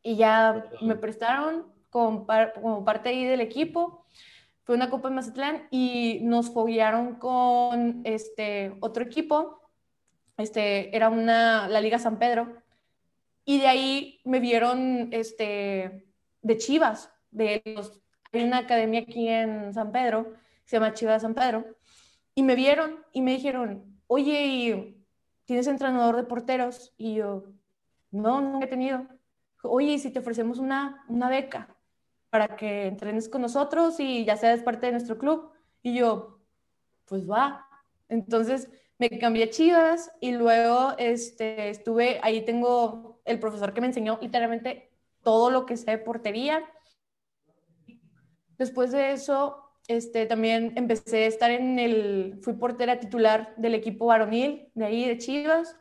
Y 0.02 0.16
ya 0.16 0.64
me 0.80 0.96
prestaron 0.96 1.66
como, 1.90 2.26
como 2.54 2.84
parte 2.84 3.10
ahí 3.10 3.24
del 3.24 3.40
equipo. 3.40 4.04
Fue 4.64 4.74
una 4.74 4.90
copa 4.90 5.08
en 5.08 5.14
Mazatlán 5.14 5.68
y 5.70 6.20
nos 6.22 6.52
foguearon 6.52 7.16
con 7.16 8.02
este 8.04 8.76
otro 8.80 9.04
equipo. 9.04 9.60
Este, 10.36 10.94
era 10.96 11.08
una, 11.08 11.68
la 11.68 11.80
Liga 11.80 11.98
San 11.98 12.18
Pedro. 12.18 12.62
Y 13.44 13.58
de 13.58 13.66
ahí 13.66 14.20
me 14.24 14.40
vieron 14.40 15.08
este, 15.12 16.06
de 16.42 16.56
Chivas, 16.56 17.12
de 17.30 17.62
los, 17.64 18.00
hay 18.32 18.44
una 18.44 18.58
academia 18.58 19.00
aquí 19.00 19.28
en 19.28 19.74
San 19.74 19.92
Pedro, 19.92 20.34
se 20.64 20.76
llama 20.76 20.94
Chivas 20.94 21.22
San 21.22 21.34
Pedro, 21.34 21.64
y 22.40 22.42
me 22.42 22.54
vieron 22.54 23.04
y 23.12 23.20
me 23.20 23.32
dijeron, 23.32 24.00
oye, 24.06 24.96
¿tienes 25.44 25.66
entrenador 25.66 26.16
de 26.16 26.22
porteros? 26.22 26.94
Y 26.96 27.16
yo, 27.16 27.44
no, 28.10 28.40
no 28.40 28.62
he 28.62 28.66
tenido. 28.66 29.06
Oye, 29.62 29.98
si 29.98 30.10
te 30.10 30.20
ofrecemos 30.20 30.58
una, 30.58 31.04
una 31.08 31.28
beca 31.28 31.76
para 32.30 32.56
que 32.56 32.86
entrenes 32.86 33.28
con 33.28 33.42
nosotros 33.42 34.00
y 34.00 34.24
ya 34.24 34.38
seas 34.38 34.62
parte 34.62 34.86
de 34.86 34.92
nuestro 34.92 35.18
club. 35.18 35.50
Y 35.82 35.94
yo, 35.94 36.40
pues 37.04 37.28
va. 37.28 37.68
Entonces 38.08 38.70
me 38.96 39.10
cambié 39.18 39.44
a 39.44 39.50
Chivas 39.50 40.10
y 40.18 40.32
luego 40.32 40.94
este, 40.96 41.68
estuve, 41.68 42.20
ahí 42.22 42.42
tengo 42.46 43.20
el 43.26 43.38
profesor 43.38 43.74
que 43.74 43.82
me 43.82 43.88
enseñó 43.88 44.18
literalmente 44.22 44.90
todo 45.22 45.50
lo 45.50 45.66
que 45.66 45.76
sé 45.76 45.90
de 45.90 45.98
portería. 45.98 46.64
Después 48.56 48.92
de 48.92 49.12
eso, 49.12 49.69
este, 49.90 50.24
también 50.26 50.72
empecé 50.76 51.24
a 51.24 51.26
estar 51.26 51.50
en 51.50 51.80
el, 51.80 52.38
fui 52.42 52.52
portera 52.52 53.00
titular 53.00 53.52
del 53.56 53.74
equipo 53.74 54.06
varonil 54.06 54.68
de 54.74 54.84
ahí, 54.84 55.04
de 55.04 55.18
Chivas. 55.18 55.76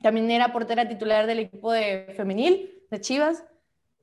También 0.00 0.30
era 0.30 0.50
portera 0.50 0.88
titular 0.88 1.26
del 1.26 1.40
equipo 1.40 1.70
de 1.70 2.14
femenil 2.16 2.82
de 2.90 3.00
Chivas. 3.02 3.44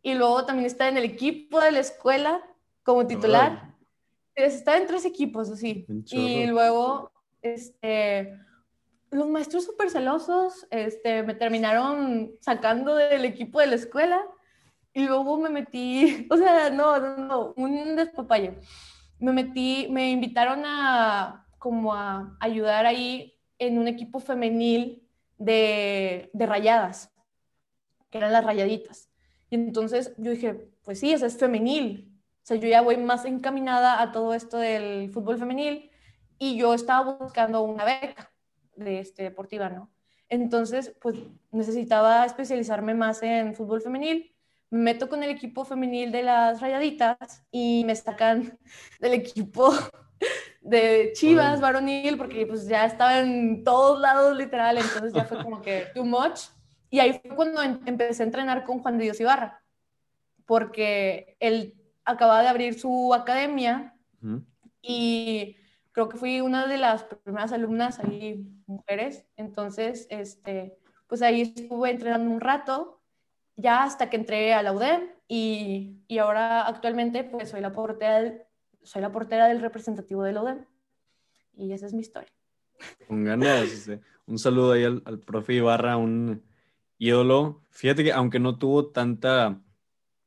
Y 0.04 0.14
luego 0.14 0.46
también 0.46 0.68
estaba 0.68 0.92
en 0.92 0.98
el 0.98 1.06
equipo 1.06 1.60
de 1.60 1.72
la 1.72 1.80
escuela 1.80 2.40
como 2.84 3.08
titular. 3.08 3.74
Estaba 4.36 4.78
en 4.78 4.86
tres 4.86 5.06
equipos, 5.06 5.50
así. 5.50 5.88
Y 6.12 6.46
luego, 6.46 7.12
este, 7.42 8.38
los 9.10 9.28
maestros 9.28 9.66
súper 9.66 9.90
celosos 9.90 10.68
este, 10.70 11.24
me 11.24 11.34
terminaron 11.34 12.34
sacando 12.42 12.96
del 12.96 13.26
equipo 13.26 13.60
de 13.60 13.68
la 13.68 13.76
escuela 13.76 14.22
y 14.94 15.08
luego 15.08 15.40
me 15.40 15.50
metí, 15.50 16.28
o 16.30 16.38
sea, 16.38 16.70
no, 16.70 17.00
no, 17.00 17.18
no, 17.18 17.54
un 17.58 17.96
despapalle. 17.96 18.60
Me 19.20 19.32
metí, 19.32 19.88
me 19.90 20.12
invitaron 20.12 20.64
a 20.66 21.48
como 21.58 21.94
a 21.94 22.38
ayudar 22.40 22.86
ahí 22.86 23.34
en 23.58 23.80
un 23.80 23.88
equipo 23.88 24.20
femenil 24.20 25.08
de, 25.38 26.30
de 26.34 26.46
rayadas, 26.46 27.12
que 28.10 28.18
eran 28.18 28.34
las 28.34 28.46
rayaditas. 28.46 29.10
Y 29.50 29.56
entonces 29.56 30.14
yo 30.18 30.32
dije, 30.32 30.70
pues 30.84 31.00
sí, 31.00 31.12
eso 31.12 31.26
es 31.26 31.38
femenil. 31.38 32.12
O 32.44 32.46
sea, 32.46 32.58
yo 32.58 32.68
ya 32.68 32.82
voy 32.82 32.98
más 32.98 33.26
encaminada 33.26 34.02
a 34.02 34.12
todo 34.12 34.34
esto 34.34 34.58
del 34.58 35.10
fútbol 35.12 35.40
femenil 35.40 35.90
y 36.38 36.58
yo 36.58 36.74
estaba 36.74 37.14
buscando 37.14 37.64
una 37.64 37.86
beca 37.86 38.32
de 38.76 39.00
este, 39.00 39.24
deportiva, 39.24 39.70
¿no? 39.70 39.90
Entonces, 40.30 40.96
pues 41.02 41.16
necesitaba 41.52 42.26
especializarme 42.26 42.94
más 42.94 43.24
en 43.24 43.56
fútbol 43.56 43.82
femenil 43.82 44.35
me 44.35 44.35
meto 44.70 45.10
con 45.10 45.24
el 45.24 45.30
equipo 45.30 45.66
femenil 45.66 46.12
de 46.12 46.24
las 46.24 46.62
Rayaditas 46.62 47.44
y 47.52 47.84
me 47.86 47.96
sacan 47.96 48.58
del 49.00 49.14
equipo 49.14 49.74
de 50.62 51.12
Chivas 51.14 51.62
varonil 51.62 52.18
porque 52.18 52.46
pues 52.46 52.68
ya 52.68 52.86
estaba 52.86 53.20
en 53.20 53.64
todos 53.64 54.00
lados 54.00 54.36
literal, 54.36 54.78
entonces 54.78 55.14
ya 55.14 55.26
fue 55.26 55.44
como 55.44 55.62
que 55.62 55.88
too 55.94 56.06
much. 56.06 56.50
Y 56.90 57.00
ahí 57.00 57.20
fue 57.22 57.36
cuando 57.36 57.62
em, 57.62 57.80
empecé 57.86 58.24
a 58.24 58.26
entrenar 58.26 58.64
con 58.64 58.80
Juan 58.80 58.98
de 58.98 59.06
Dios 59.06 59.20
Ibarra, 59.20 59.64
porque 60.46 61.36
él 61.40 61.76
acababa 62.06 62.42
de 62.42 62.48
abrir 62.48 62.80
su 62.80 63.14
academia 63.14 63.96
y 64.82 65.58
creo 65.92 66.10
que 66.10 66.18
fui 66.18 66.42
una 66.42 66.68
de 66.68 66.78
las 66.78 67.04
primeras 67.04 67.52
alumnas 67.52 68.00
ahí, 68.00 68.46
mujeres, 68.66 69.26
entonces, 69.36 70.08
este, 70.10 70.78
pues 71.08 71.22
ahí 71.22 71.42
estuve 71.42 71.92
entrenando 71.92 72.30
un 72.30 72.42
rato 72.42 72.95
ya 73.56 73.84
hasta 73.84 74.10
que 74.10 74.18
entré 74.18 74.54
a 74.54 74.64
la 74.64 74.74
UDEM 74.74 75.10
y, 75.28 76.04
y 76.08 76.18
ahora 76.18 76.68
actualmente 76.68 77.24
pues 77.24 77.50
soy 77.50 77.62
la 77.62 77.72
portera 77.72 78.22
del, 78.22 78.42
soy 78.84 79.02
la 79.02 79.12
portera 79.12 79.48
del 79.48 79.62
representativo 79.62 80.24
de 80.24 80.34
la 80.34 80.44
UDEM 80.44 80.66
y 81.58 81.74
esa 81.74 81.86
es 81.86 81.94
mi 81.94 82.02
historia. 82.02 82.32
Con 83.08 83.24
ganas, 83.24 83.64
este, 83.64 84.02
un 84.26 84.38
saludo 84.38 84.74
ahí 84.74 84.84
al, 84.84 85.02
al, 85.06 85.20
profe 85.20 85.54
Ibarra, 85.54 85.98
un 85.98 86.44
ídolo. 86.98 87.64
Fíjate 87.70 88.04
que 88.04 88.12
aunque 88.12 88.40
no 88.40 88.58
tuvo 88.58 88.88
tanta 88.88 89.62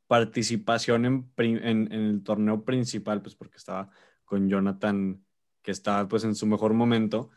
participación 0.06 1.04
en, 1.04 1.32
en, 1.36 1.92
en, 1.92 1.92
el 1.92 2.22
torneo 2.22 2.64
principal, 2.64 3.20
pues 3.20 3.34
porque 3.34 3.58
estaba 3.58 3.90
con 4.24 4.48
Jonathan, 4.48 5.22
que 5.62 5.70
estaba 5.70 6.08
pues 6.08 6.24
en 6.24 6.34
su 6.34 6.46
mejor 6.46 6.72
momento, 6.72 7.30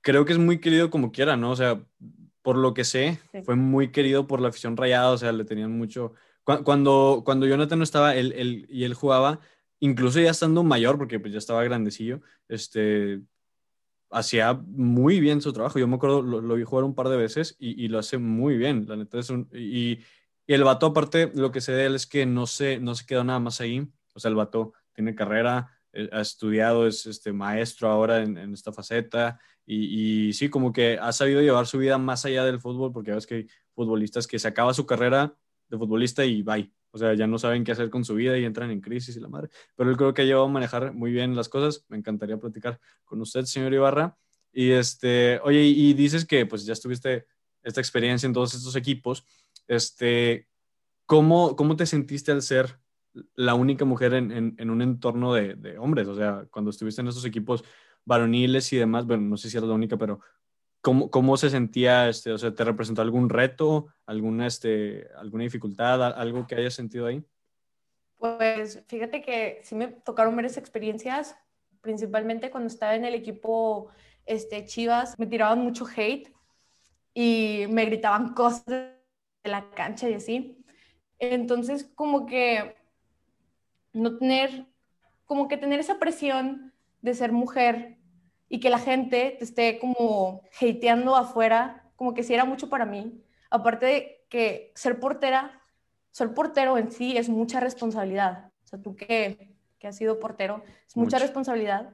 creo 0.00 0.24
que 0.24 0.32
es 0.32 0.38
muy 0.38 0.58
querido 0.58 0.90
como 0.90 1.12
quiera, 1.12 1.36
¿no? 1.36 1.50
O 1.50 1.56
sea, 1.56 1.80
por 2.42 2.56
lo 2.56 2.74
que 2.74 2.84
sé, 2.84 3.20
fue 3.44 3.56
muy 3.56 3.92
querido 3.92 4.26
por 4.26 4.40
la 4.40 4.48
afición 4.48 4.76
rayada, 4.76 5.10
o 5.10 5.18
sea, 5.18 5.32
le 5.32 5.44
tenían 5.44 5.76
mucho... 5.76 6.14
Cuando, 6.44 7.22
cuando 7.24 7.46
Jonathan 7.46 7.78
no 7.78 7.84
estaba 7.84 8.16
él, 8.16 8.32
él, 8.36 8.66
y 8.68 8.82
él 8.82 8.94
jugaba, 8.94 9.38
incluso 9.78 10.18
ya 10.18 10.32
estando 10.32 10.64
mayor, 10.64 10.98
porque 10.98 11.20
pues 11.20 11.32
ya 11.32 11.38
estaba 11.38 11.62
grandecillo, 11.62 12.20
este, 12.48 13.20
hacía 14.10 14.54
muy 14.54 15.20
bien 15.20 15.40
su 15.40 15.52
trabajo. 15.52 15.78
Yo 15.78 15.86
me 15.86 15.94
acuerdo, 15.94 16.20
lo, 16.20 16.54
vi 16.54 16.64
jugar 16.64 16.84
un 16.84 16.96
par 16.96 17.08
de 17.08 17.16
veces 17.16 17.56
y, 17.60 17.84
y, 17.84 17.86
lo 17.86 18.00
hace 18.00 18.18
muy 18.18 18.56
bien, 18.56 18.86
la 18.88 18.96
neta 18.96 19.20
es 19.20 19.30
un... 19.30 19.48
Y, 19.52 20.00
y, 20.46 20.54
el 20.54 20.64
vato, 20.64 20.86
aparte, 20.86 21.30
lo 21.34 21.52
que 21.52 21.60
sé 21.60 21.72
de 21.72 21.86
él 21.86 21.94
es 21.94 22.06
que 22.08 22.26
no 22.26 22.48
se, 22.48 22.80
no 22.80 22.96
se 22.96 23.06
quedó 23.06 23.22
nada 23.22 23.38
más 23.38 23.60
ahí, 23.60 23.88
o 24.14 24.18
sea, 24.18 24.28
el 24.28 24.34
vato 24.34 24.72
tiene 24.92 25.14
carrera, 25.14 25.68
eh, 25.92 26.08
ha 26.12 26.20
estudiado, 26.20 26.88
es 26.88 27.06
este 27.06 27.32
maestro 27.32 27.88
ahora 27.88 28.20
en, 28.22 28.36
en 28.36 28.52
esta 28.52 28.72
faceta, 28.72 29.38
y, 29.64 30.32
sí, 30.32 30.48
como 30.48 30.72
que 30.72 30.98
ha 31.00 31.12
sabido 31.12 31.40
llevar 31.40 31.66
su 31.66 31.78
vida 31.78 31.96
más 31.98 32.24
allá 32.24 32.44
del 32.44 32.60
fútbol, 32.60 32.92
porque 32.92 33.12
ves 33.12 33.26
que 33.26 33.34
hay 33.34 33.48
futbolistas 33.74 34.26
que 34.26 34.38
se 34.38 34.48
acaba 34.48 34.74
su 34.74 34.86
carrera 34.86 35.36
de 35.68 35.78
futbolista 35.78 36.24
y 36.24 36.42
bye. 36.42 36.70
O 36.90 36.98
sea, 36.98 37.14
ya 37.14 37.26
no 37.26 37.38
saben 37.38 37.64
qué 37.64 37.72
hacer 37.72 37.88
con 37.88 38.04
su 38.04 38.14
vida 38.14 38.36
y 38.38 38.44
entran 38.44 38.70
en 38.70 38.80
crisis 38.82 39.16
y 39.16 39.20
la 39.20 39.28
madre. 39.28 39.48
Pero 39.74 39.90
él 39.90 39.96
creo 39.96 40.12
que 40.12 40.22
ha 40.22 40.24
llevado 40.26 40.46
a 40.46 40.50
manejar 40.50 40.92
muy 40.92 41.10
bien 41.10 41.34
las 41.34 41.48
cosas. 41.48 41.86
Me 41.88 41.96
encantaría 41.96 42.36
platicar 42.36 42.80
con 43.04 43.20
usted, 43.22 43.44
señor 43.44 43.72
Ibarra. 43.72 44.18
Y 44.52 44.72
este, 44.72 45.40
oye, 45.42 45.62
y 45.62 45.94
dices 45.94 46.26
que 46.26 46.44
pues 46.44 46.66
ya 46.66 46.74
estuviste 46.74 47.26
esta 47.62 47.80
experiencia 47.80 48.26
en 48.26 48.34
todos 48.34 48.52
estos 48.54 48.76
equipos. 48.76 49.24
Este, 49.66 50.48
¿cómo, 51.06 51.56
cómo 51.56 51.76
te 51.76 51.86
sentiste 51.86 52.30
al 52.32 52.42
ser 52.42 52.78
la 53.34 53.54
única 53.54 53.86
mujer 53.86 54.12
en, 54.14 54.54
en, 54.58 54.70
un 54.70 54.82
entorno 54.82 55.32
de, 55.32 55.54
de, 55.54 55.78
hombres? 55.78 56.08
O 56.08 56.16
sea, 56.16 56.46
cuando 56.50 56.70
estuviste 56.70 57.00
en 57.00 57.08
esos 57.08 57.24
equipos, 57.24 57.64
varoniles 58.04 58.72
y 58.72 58.76
demás, 58.76 59.06
bueno, 59.06 59.22
no 59.24 59.36
sé 59.36 59.50
si 59.50 59.56
era 59.56 59.66
la 59.66 59.74
única, 59.74 59.96
pero 59.96 60.20
¿cómo, 60.80 61.10
cómo 61.10 61.36
se 61.36 61.50
sentía, 61.50 62.08
este, 62.08 62.32
o 62.32 62.38
sea, 62.38 62.54
te 62.54 62.64
representó 62.64 63.02
algún 63.02 63.28
reto, 63.28 63.86
alguna, 64.06 64.46
este, 64.46 65.08
alguna 65.16 65.44
dificultad, 65.44 66.02
algo 66.02 66.46
que 66.46 66.56
hayas 66.56 66.74
sentido 66.74 67.06
ahí? 67.06 67.24
Pues 68.18 68.84
fíjate 68.88 69.22
que 69.22 69.60
sí 69.64 69.74
me 69.74 69.88
tocaron 69.88 70.36
varias 70.36 70.56
experiencias, 70.56 71.36
principalmente 71.80 72.50
cuando 72.50 72.68
estaba 72.68 72.94
en 72.94 73.04
el 73.04 73.14
equipo 73.14 73.88
este, 74.26 74.64
Chivas, 74.64 75.18
me 75.18 75.26
tiraban 75.26 75.60
mucho 75.60 75.86
hate 75.96 76.32
y 77.14 77.64
me 77.68 77.84
gritaban 77.84 78.34
cosas 78.34 78.64
de 78.66 78.96
la 79.44 79.70
cancha 79.70 80.08
y 80.08 80.14
así. 80.14 80.64
Entonces, 81.18 81.90
como 81.94 82.26
que 82.26 82.76
no 83.92 84.16
tener, 84.18 84.66
como 85.24 85.48
que 85.48 85.56
tener 85.56 85.80
esa 85.80 85.98
presión 85.98 86.71
de 87.02 87.14
ser 87.14 87.32
mujer 87.32 87.98
y 88.48 88.60
que 88.60 88.70
la 88.70 88.78
gente 88.78 89.36
te 89.38 89.44
esté 89.44 89.78
como 89.78 90.42
hateando 90.60 91.16
afuera, 91.16 91.90
como 91.96 92.14
que 92.14 92.22
sí 92.22 92.32
era 92.32 92.44
mucho 92.44 92.68
para 92.68 92.86
mí. 92.86 93.22
Aparte 93.50 93.86
de 93.86 94.26
que 94.28 94.72
ser 94.74 94.98
portera 94.98 95.62
ser 96.12 96.34
portero 96.34 96.78
en 96.78 96.92
sí 96.92 97.16
es 97.16 97.28
mucha 97.28 97.58
responsabilidad. 97.58 98.52
O 98.64 98.66
sea, 98.66 98.80
tú 98.80 98.94
que, 98.94 99.56
que 99.78 99.88
has 99.88 99.96
sido 99.96 100.20
portero, 100.20 100.62
es 100.86 100.96
mucha 100.96 101.18
responsabilidad. 101.18 101.90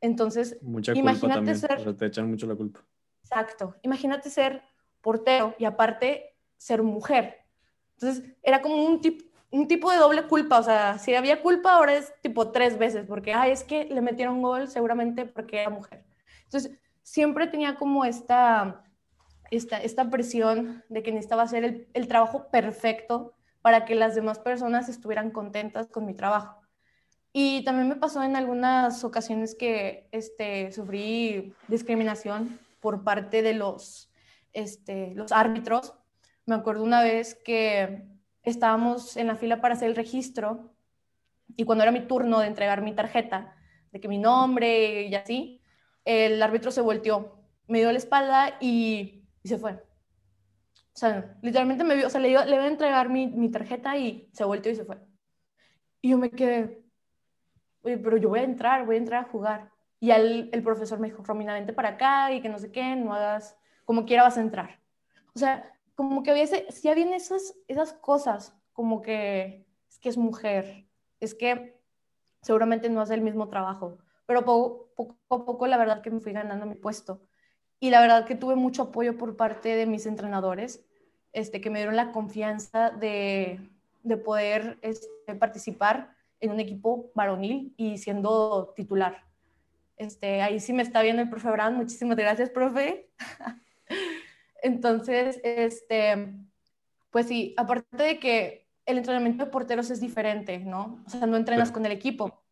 Entonces, 0.00 0.58
mucha 0.62 0.92
culpa 0.92 1.10
imagínate 1.10 1.54
ser... 1.54 1.78
O 1.78 1.82
sea, 1.82 1.96
te 1.96 2.06
echan 2.06 2.30
mucho 2.30 2.46
la 2.46 2.54
culpa. 2.54 2.84
Exacto. 3.22 3.74
Imagínate 3.82 4.30
ser 4.30 4.62
portero 5.00 5.54
y 5.58 5.64
aparte 5.64 6.36
ser 6.58 6.82
mujer. 6.82 7.46
Entonces, 7.94 8.30
era 8.42 8.60
como 8.60 8.84
un, 8.84 9.00
tip, 9.00 9.22
un 9.50 9.68
tipo 9.68 9.90
de 9.90 9.98
doble 9.98 10.26
culpa. 10.26 10.58
O 10.58 10.62
sea, 10.62 10.98
si 10.98 11.14
había 11.14 11.42
culpa, 11.42 11.74
ahora 11.74 11.94
es 11.94 12.12
tipo 12.22 12.50
tres 12.50 12.78
veces, 12.78 13.06
porque, 13.06 13.34
ay, 13.34 13.52
es 13.52 13.64
que 13.64 13.84
le 13.84 14.00
metieron 14.00 14.42
gol 14.42 14.68
seguramente 14.68 15.26
porque 15.26 15.60
era 15.60 15.70
mujer. 15.70 16.04
Entonces, 16.44 16.72
siempre 17.02 17.46
tenía 17.46 17.76
como 17.76 18.04
esta, 18.04 18.84
esta, 19.50 19.78
esta 19.78 20.10
presión 20.10 20.84
de 20.88 21.02
que 21.02 21.12
necesitaba 21.12 21.42
hacer 21.42 21.64
el, 21.64 21.88
el 21.94 22.08
trabajo 22.08 22.48
perfecto 22.50 23.34
para 23.62 23.84
que 23.84 23.94
las 23.94 24.14
demás 24.14 24.38
personas 24.38 24.88
estuvieran 24.88 25.30
contentas 25.30 25.88
con 25.88 26.06
mi 26.06 26.14
trabajo. 26.14 26.60
Y 27.38 27.62
también 27.64 27.88
me 27.88 27.96
pasó 27.96 28.22
en 28.22 28.34
algunas 28.34 29.04
ocasiones 29.04 29.54
que 29.54 30.08
este, 30.10 30.72
sufrí 30.72 31.52
discriminación 31.68 32.58
por 32.80 33.04
parte 33.04 33.42
de 33.42 33.52
los, 33.52 34.10
este, 34.54 35.12
los 35.14 35.32
árbitros. 35.32 35.92
Me 36.46 36.54
acuerdo 36.54 36.82
una 36.82 37.02
vez 37.02 37.34
que 37.34 38.06
estábamos 38.50 39.16
en 39.16 39.26
la 39.26 39.36
fila 39.36 39.60
para 39.60 39.74
hacer 39.74 39.88
el 39.88 39.96
registro 39.96 40.72
y 41.56 41.64
cuando 41.64 41.84
era 41.84 41.92
mi 41.92 42.06
turno 42.06 42.40
de 42.40 42.46
entregar 42.46 42.82
mi 42.82 42.94
tarjeta, 42.94 43.54
de 43.92 44.00
que 44.00 44.08
mi 44.08 44.18
nombre 44.18 45.02
y 45.02 45.14
así, 45.14 45.62
el 46.04 46.42
árbitro 46.42 46.70
se 46.70 46.80
volteó, 46.80 47.40
me 47.66 47.78
dio 47.78 47.90
la 47.92 47.98
espalda 47.98 48.56
y, 48.60 49.24
se 49.44 49.58
fue. 49.58 49.72
O 49.72 50.98
sea, 50.98 51.36
literalmente 51.42 51.84
me 51.84 51.94
vio, 51.94 52.06
o 52.06 52.10
sea, 52.10 52.20
le, 52.20 52.28
le 52.28 52.54
iba 52.54 52.64
a 52.64 52.68
entregar 52.68 53.08
mi, 53.08 53.26
mi, 53.26 53.50
tarjeta 53.50 53.96
y 53.96 54.28
se 54.32 54.44
volteó 54.44 54.72
y 54.72 54.76
se 54.76 54.84
fue. 54.84 54.98
Y 56.00 56.10
yo 56.10 56.18
me 56.18 56.30
quedé, 56.30 56.84
oye, 57.82 57.98
pero 57.98 58.16
yo 58.16 58.28
voy 58.28 58.40
a 58.40 58.44
entrar, 58.44 58.86
voy 58.86 58.96
a 58.96 58.98
entrar 58.98 59.24
a 59.24 59.28
jugar. 59.28 59.70
Y 60.00 60.10
el, 60.10 60.50
el 60.52 60.62
profesor 60.62 60.98
me 60.98 61.08
dijo, 61.08 61.22
Romina, 61.22 61.54
vente 61.54 61.72
para 61.72 61.90
acá 61.90 62.32
y 62.32 62.40
que 62.40 62.48
no 62.48 62.58
sé 62.58 62.70
qué, 62.72 62.96
no 62.96 63.14
hagas, 63.14 63.56
como 63.84 64.04
quiera 64.04 64.22
vas 64.22 64.38
a 64.38 64.40
entrar. 64.40 64.80
O 65.34 65.38
sea, 65.38 65.75
como 65.96 66.22
que 66.22 66.30
había, 66.30 66.46
sí 66.46 66.88
habían 66.88 67.12
esas, 67.12 67.56
esas 67.66 67.92
cosas, 67.94 68.54
como 68.72 69.02
que 69.02 69.66
es 69.88 69.98
que 69.98 70.10
es 70.10 70.16
mujer, 70.16 70.86
es 71.18 71.34
que 71.34 71.80
seguramente 72.42 72.88
no 72.88 73.00
hace 73.00 73.14
el 73.14 73.22
mismo 73.22 73.48
trabajo, 73.48 73.98
pero 74.26 74.44
poco, 74.44 74.92
poco 74.94 75.16
a 75.30 75.44
poco 75.44 75.66
la 75.66 75.78
verdad 75.78 76.02
que 76.02 76.10
me 76.10 76.20
fui 76.20 76.32
ganando 76.32 76.66
mi 76.66 76.74
puesto 76.74 77.22
y 77.80 77.90
la 77.90 78.00
verdad 78.00 78.26
que 78.26 78.34
tuve 78.34 78.54
mucho 78.54 78.82
apoyo 78.82 79.16
por 79.16 79.36
parte 79.36 79.74
de 79.74 79.86
mis 79.86 80.06
entrenadores, 80.06 80.84
este, 81.32 81.60
que 81.60 81.70
me 81.70 81.78
dieron 81.78 81.96
la 81.96 82.12
confianza 82.12 82.90
de, 82.90 83.58
de 84.02 84.16
poder 84.18 84.78
este, 84.82 85.34
participar 85.34 86.14
en 86.40 86.50
un 86.50 86.60
equipo 86.60 87.10
varonil 87.14 87.74
y 87.76 87.98
siendo 87.98 88.72
titular. 88.76 89.24
Este, 89.96 90.42
ahí 90.42 90.60
sí 90.60 90.74
me 90.74 90.82
está 90.82 91.00
viendo 91.00 91.22
el 91.22 91.30
profe 91.30 91.50
Brand, 91.50 91.76
muchísimas 91.76 92.16
gracias, 92.16 92.50
profe. 92.50 93.10
Entonces, 94.66 95.40
este, 95.44 96.34
pues 97.10 97.28
sí, 97.28 97.54
aparte 97.56 98.02
de 98.02 98.18
que 98.18 98.68
el 98.84 98.98
entrenamiento 98.98 99.44
de 99.44 99.50
porteros 99.52 99.90
es 99.90 100.00
diferente, 100.00 100.58
¿no? 100.58 101.04
O 101.06 101.08
sea, 101.08 101.24
no 101.24 101.36
entrenas 101.36 101.70
con 101.70 101.86
el 101.86 101.92
equipo, 101.92 102.42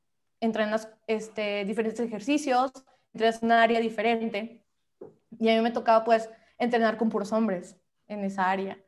entrenas 0.41 0.89
este, 1.09 1.65
diferentes 1.65 1.99
ejercicios, 1.99 2.71
entrenas 3.13 3.43
en 3.43 3.47
un 3.47 3.53
área 3.53 3.81
diferente. 3.81 4.65
Y 5.41 5.49
a 5.49 5.57
mí 5.57 5.61
me 5.61 5.73
tocaba 5.73 6.05
pues 6.05 6.31
entrenar 6.57 6.99
con 6.99 7.09
puros 7.09 7.33
hombres 7.33 7.77
en 8.07 8.23
esa 8.23 8.49
área. 8.49 8.79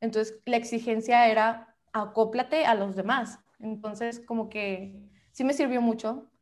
Entonces 0.00 0.40
la 0.44 0.56
exigencia 0.56 1.28
era 1.28 1.76
acóplate 1.92 2.66
a 2.66 2.74
los 2.74 2.96
demás. 2.96 3.38
Entonces 3.60 4.18
como 4.18 4.48
que 4.48 5.08
sí 5.30 5.44
me 5.44 5.52
sirvió 5.52 5.80
mucho 5.80 6.32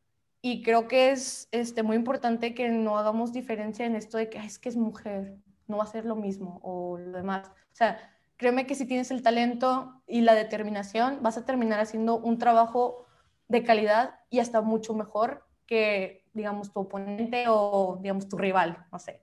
y 0.41 0.63
creo 0.63 0.87
que 0.87 1.11
es 1.11 1.47
este, 1.51 1.83
muy 1.83 1.97
importante 1.97 2.55
que 2.55 2.67
no 2.69 2.97
hagamos 2.97 3.31
diferencia 3.31 3.85
en 3.85 3.95
esto 3.95 4.17
de 4.17 4.31
que 4.31 4.39
es 4.39 4.57
que 4.57 4.69
es 4.69 4.75
mujer, 4.75 5.37
no 5.71 5.77
va 5.77 5.85
a 5.85 5.87
ser 5.87 6.05
lo 6.05 6.15
mismo 6.15 6.59
o 6.61 6.99
lo 6.99 7.17
demás. 7.17 7.47
O 7.47 7.75
sea, 7.75 7.97
créeme 8.37 8.67
que 8.67 8.75
si 8.75 8.85
tienes 8.85 9.09
el 9.09 9.23
talento 9.23 10.03
y 10.07 10.21
la 10.21 10.35
determinación, 10.35 11.19
vas 11.21 11.37
a 11.37 11.45
terminar 11.45 11.79
haciendo 11.79 12.17
un 12.17 12.37
trabajo 12.37 13.07
de 13.47 13.63
calidad 13.63 14.19
y 14.29 14.39
hasta 14.39 14.61
mucho 14.61 14.93
mejor 14.93 15.43
que, 15.65 16.25
digamos, 16.33 16.71
tu 16.71 16.81
oponente 16.81 17.45
o, 17.47 17.97
digamos, 18.01 18.27
tu 18.27 18.37
rival, 18.37 18.85
no 18.91 18.99
sé. 18.99 19.21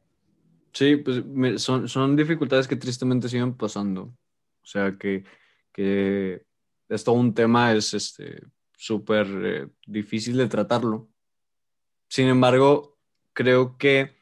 Sí, 0.72 0.96
pues 0.96 1.22
son, 1.62 1.88
son 1.88 2.16
dificultades 2.16 2.66
que 2.66 2.76
tristemente 2.76 3.28
siguen 3.28 3.56
pasando. 3.56 4.02
O 4.02 4.66
sea, 4.66 4.96
que, 4.98 5.24
que 5.72 6.42
es 6.88 7.08
un 7.08 7.34
tema, 7.34 7.72
es 7.72 7.94
este, 7.94 8.42
súper 8.76 9.26
eh, 9.44 9.68
difícil 9.86 10.36
de 10.36 10.48
tratarlo. 10.48 11.08
Sin 12.08 12.28
embargo, 12.28 12.98
creo 13.32 13.76
que 13.76 14.17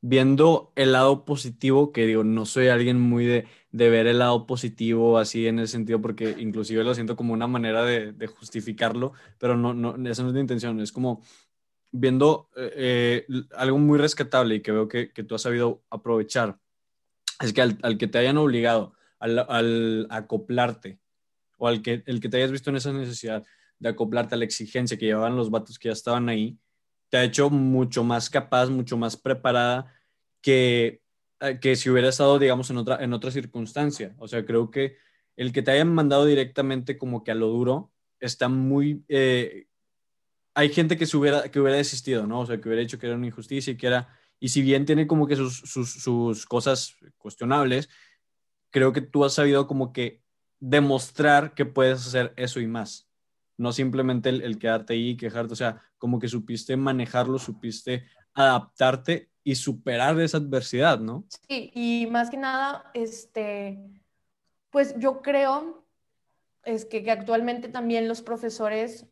viendo 0.00 0.72
el 0.76 0.92
lado 0.92 1.24
positivo, 1.24 1.92
que 1.92 2.06
digo, 2.06 2.24
no 2.24 2.46
soy 2.46 2.68
alguien 2.68 3.00
muy 3.00 3.26
de, 3.26 3.46
de 3.72 3.90
ver 3.90 4.06
el 4.06 4.18
lado 4.18 4.46
positivo 4.46 5.18
así 5.18 5.46
en 5.46 5.58
ese 5.58 5.72
sentido, 5.72 6.00
porque 6.00 6.36
inclusive 6.38 6.84
lo 6.84 6.94
siento 6.94 7.16
como 7.16 7.32
una 7.32 7.46
manera 7.46 7.84
de, 7.84 8.12
de 8.12 8.26
justificarlo, 8.26 9.12
pero 9.38 9.56
no, 9.56 9.74
no, 9.74 9.96
esa 10.08 10.22
no 10.22 10.28
es 10.28 10.34
la 10.34 10.40
intención, 10.40 10.80
es 10.80 10.92
como 10.92 11.22
viendo 11.90 12.50
eh, 12.56 13.24
eh, 13.28 13.42
algo 13.56 13.78
muy 13.78 13.98
rescatable 13.98 14.56
y 14.56 14.60
que 14.60 14.72
veo 14.72 14.88
que, 14.88 15.12
que, 15.12 15.24
tú 15.24 15.34
has 15.34 15.42
sabido 15.42 15.82
aprovechar, 15.90 16.58
es 17.40 17.52
que 17.52 17.62
al, 17.62 17.78
al 17.82 17.98
que 17.98 18.06
te 18.06 18.18
hayan 18.18 18.36
obligado 18.36 18.94
al, 19.18 19.38
al, 19.38 20.06
acoplarte 20.10 21.00
o 21.56 21.66
al 21.66 21.82
que, 21.82 22.02
el 22.06 22.20
que 22.20 22.28
te 22.28 22.36
hayas 22.36 22.52
visto 22.52 22.70
en 22.70 22.76
esa 22.76 22.92
necesidad 22.92 23.44
de 23.78 23.88
acoplarte 23.88 24.34
a 24.34 24.38
la 24.38 24.44
exigencia 24.44 24.98
que 24.98 25.06
llevaban 25.06 25.36
los 25.36 25.50
vatos 25.50 25.78
que 25.78 25.88
ya 25.88 25.92
estaban 25.92 26.28
ahí, 26.28 26.58
te 27.10 27.16
ha 27.16 27.24
hecho 27.24 27.50
mucho 27.50 28.04
más 28.04 28.30
capaz, 28.30 28.68
mucho 28.70 28.96
más 28.96 29.16
preparada 29.16 29.92
que, 30.42 31.02
eh, 31.40 31.58
que 31.60 31.76
si 31.76 31.90
hubiera 31.90 32.08
estado, 32.08 32.38
digamos, 32.38 32.70
en 32.70 32.78
otra, 32.78 33.02
en 33.02 33.12
otra 33.12 33.30
circunstancia. 33.30 34.14
O 34.18 34.28
sea, 34.28 34.44
creo 34.44 34.70
que 34.70 34.96
el 35.36 35.52
que 35.52 35.62
te 35.62 35.70
hayan 35.70 35.94
mandado 35.94 36.26
directamente 36.26 36.98
como 36.98 37.24
que 37.24 37.30
a 37.30 37.34
lo 37.34 37.48
duro 37.48 37.92
está 38.20 38.48
muy 38.48 39.04
hay 40.58 40.70
gente 40.70 40.96
que, 40.96 41.06
se 41.06 41.16
hubiera, 41.16 41.48
que 41.48 41.60
hubiera 41.60 41.76
desistido, 41.76 42.26
¿no? 42.26 42.40
O 42.40 42.46
sea, 42.46 42.60
que 42.60 42.68
hubiera 42.68 42.80
dicho 42.80 42.98
que 42.98 43.06
era 43.06 43.14
una 43.14 43.28
injusticia 43.28 43.72
y 43.72 43.76
que 43.76 43.86
era, 43.86 44.08
y 44.40 44.48
si 44.48 44.60
bien 44.60 44.86
tiene 44.86 45.06
como 45.06 45.28
que 45.28 45.36
sus, 45.36 45.58
sus, 45.60 46.02
sus 46.02 46.46
cosas 46.46 46.96
cuestionables, 47.16 47.88
creo 48.70 48.92
que 48.92 49.00
tú 49.00 49.24
has 49.24 49.34
sabido 49.34 49.68
como 49.68 49.92
que 49.92 50.20
demostrar 50.58 51.54
que 51.54 51.64
puedes 51.64 52.04
hacer 52.04 52.34
eso 52.34 52.58
y 52.58 52.66
más. 52.66 53.08
No 53.56 53.70
simplemente 53.70 54.30
el, 54.30 54.42
el 54.42 54.58
quedarte 54.58 54.94
ahí 54.94 55.10
y 55.10 55.16
quejarte, 55.16 55.52
o 55.52 55.56
sea, 55.56 55.80
como 55.98 56.18
que 56.18 56.28
supiste 56.28 56.76
manejarlo, 56.76 57.38
supiste 57.38 58.06
adaptarte 58.34 59.30
y 59.44 59.54
superar 59.54 60.18
esa 60.20 60.38
adversidad, 60.38 61.00
¿no? 61.00 61.24
Sí, 61.48 61.70
y 61.74 62.06
más 62.10 62.30
que 62.30 62.36
nada, 62.36 62.90
este, 62.94 63.78
pues 64.70 64.94
yo 64.98 65.22
creo 65.22 65.84
es 66.64 66.84
que, 66.84 67.02
que 67.02 67.10
actualmente 67.10 67.68
también 67.68 68.08
los 68.08 68.22
profesores 68.22 69.06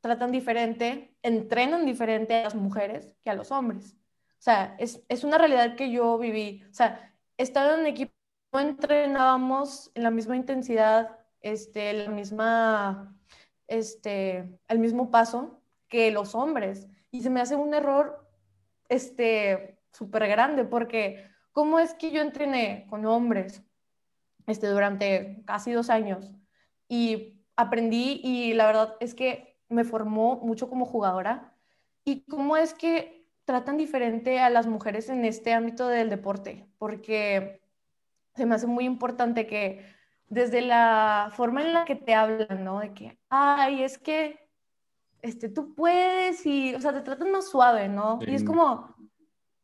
tratan 0.00 0.30
diferente, 0.30 1.14
entrenan 1.22 1.84
diferente 1.84 2.34
a 2.36 2.44
las 2.44 2.54
mujeres 2.54 3.14
que 3.24 3.30
a 3.30 3.34
los 3.34 3.50
hombres. 3.50 3.96
O 4.38 4.42
sea, 4.42 4.76
es, 4.78 5.02
es 5.08 5.24
una 5.24 5.38
realidad 5.38 5.74
que 5.74 5.90
yo 5.90 6.16
viví. 6.18 6.62
O 6.70 6.74
sea, 6.74 7.12
estando 7.36 7.74
en 7.74 7.86
equipo, 7.86 8.12
no 8.52 8.60
entrenábamos 8.60 9.90
en 9.94 10.04
la 10.04 10.10
misma 10.10 10.36
intensidad, 10.36 11.18
este, 11.40 11.92
la 11.92 12.10
misma, 12.10 13.16
este, 13.66 14.48
el 14.68 14.78
mismo 14.78 15.10
paso 15.10 15.60
que 15.88 16.10
los 16.10 16.34
hombres. 16.34 16.88
Y 17.10 17.22
se 17.22 17.30
me 17.30 17.40
hace 17.40 17.56
un 17.56 17.74
error 17.74 18.28
este, 18.88 19.78
súper 19.92 20.28
grande, 20.28 20.64
porque 20.64 21.28
¿cómo 21.52 21.78
es 21.78 21.94
que 21.94 22.10
yo 22.10 22.20
entrené 22.20 22.86
con 22.88 23.06
hombres 23.06 23.62
este, 24.46 24.66
durante 24.68 25.42
casi 25.46 25.72
dos 25.72 25.90
años? 25.90 26.32
Y 26.88 27.40
aprendí 27.56 28.20
y 28.22 28.54
la 28.54 28.66
verdad 28.66 28.96
es 29.00 29.14
que 29.14 29.58
me 29.68 29.84
formó 29.84 30.36
mucho 30.36 30.68
como 30.68 30.84
jugadora. 30.84 31.52
¿Y 32.04 32.24
cómo 32.24 32.56
es 32.56 32.74
que 32.74 33.26
tratan 33.44 33.76
diferente 33.76 34.38
a 34.38 34.50
las 34.50 34.66
mujeres 34.66 35.08
en 35.08 35.24
este 35.24 35.52
ámbito 35.52 35.88
del 35.88 36.10
deporte? 36.10 36.68
Porque 36.78 37.60
se 38.34 38.46
me 38.46 38.54
hace 38.54 38.66
muy 38.66 38.84
importante 38.84 39.46
que 39.46 39.84
desde 40.28 40.60
la 40.60 41.30
forma 41.32 41.62
en 41.62 41.72
la 41.72 41.84
que 41.84 41.96
te 41.96 42.14
hablan, 42.14 42.64
¿no? 42.64 42.80
De 42.80 42.92
que, 42.92 43.18
ay, 43.28 43.82
es 43.82 43.98
que 43.98 44.45
este, 45.26 45.48
tú 45.48 45.74
puedes 45.74 46.44
y, 46.46 46.74
o 46.74 46.80
sea, 46.80 46.92
te 46.92 47.00
tratan 47.00 47.30
más 47.32 47.48
suave, 47.48 47.88
¿no? 47.88 48.18
Y 48.26 48.34
es 48.34 48.44
como, 48.44 48.94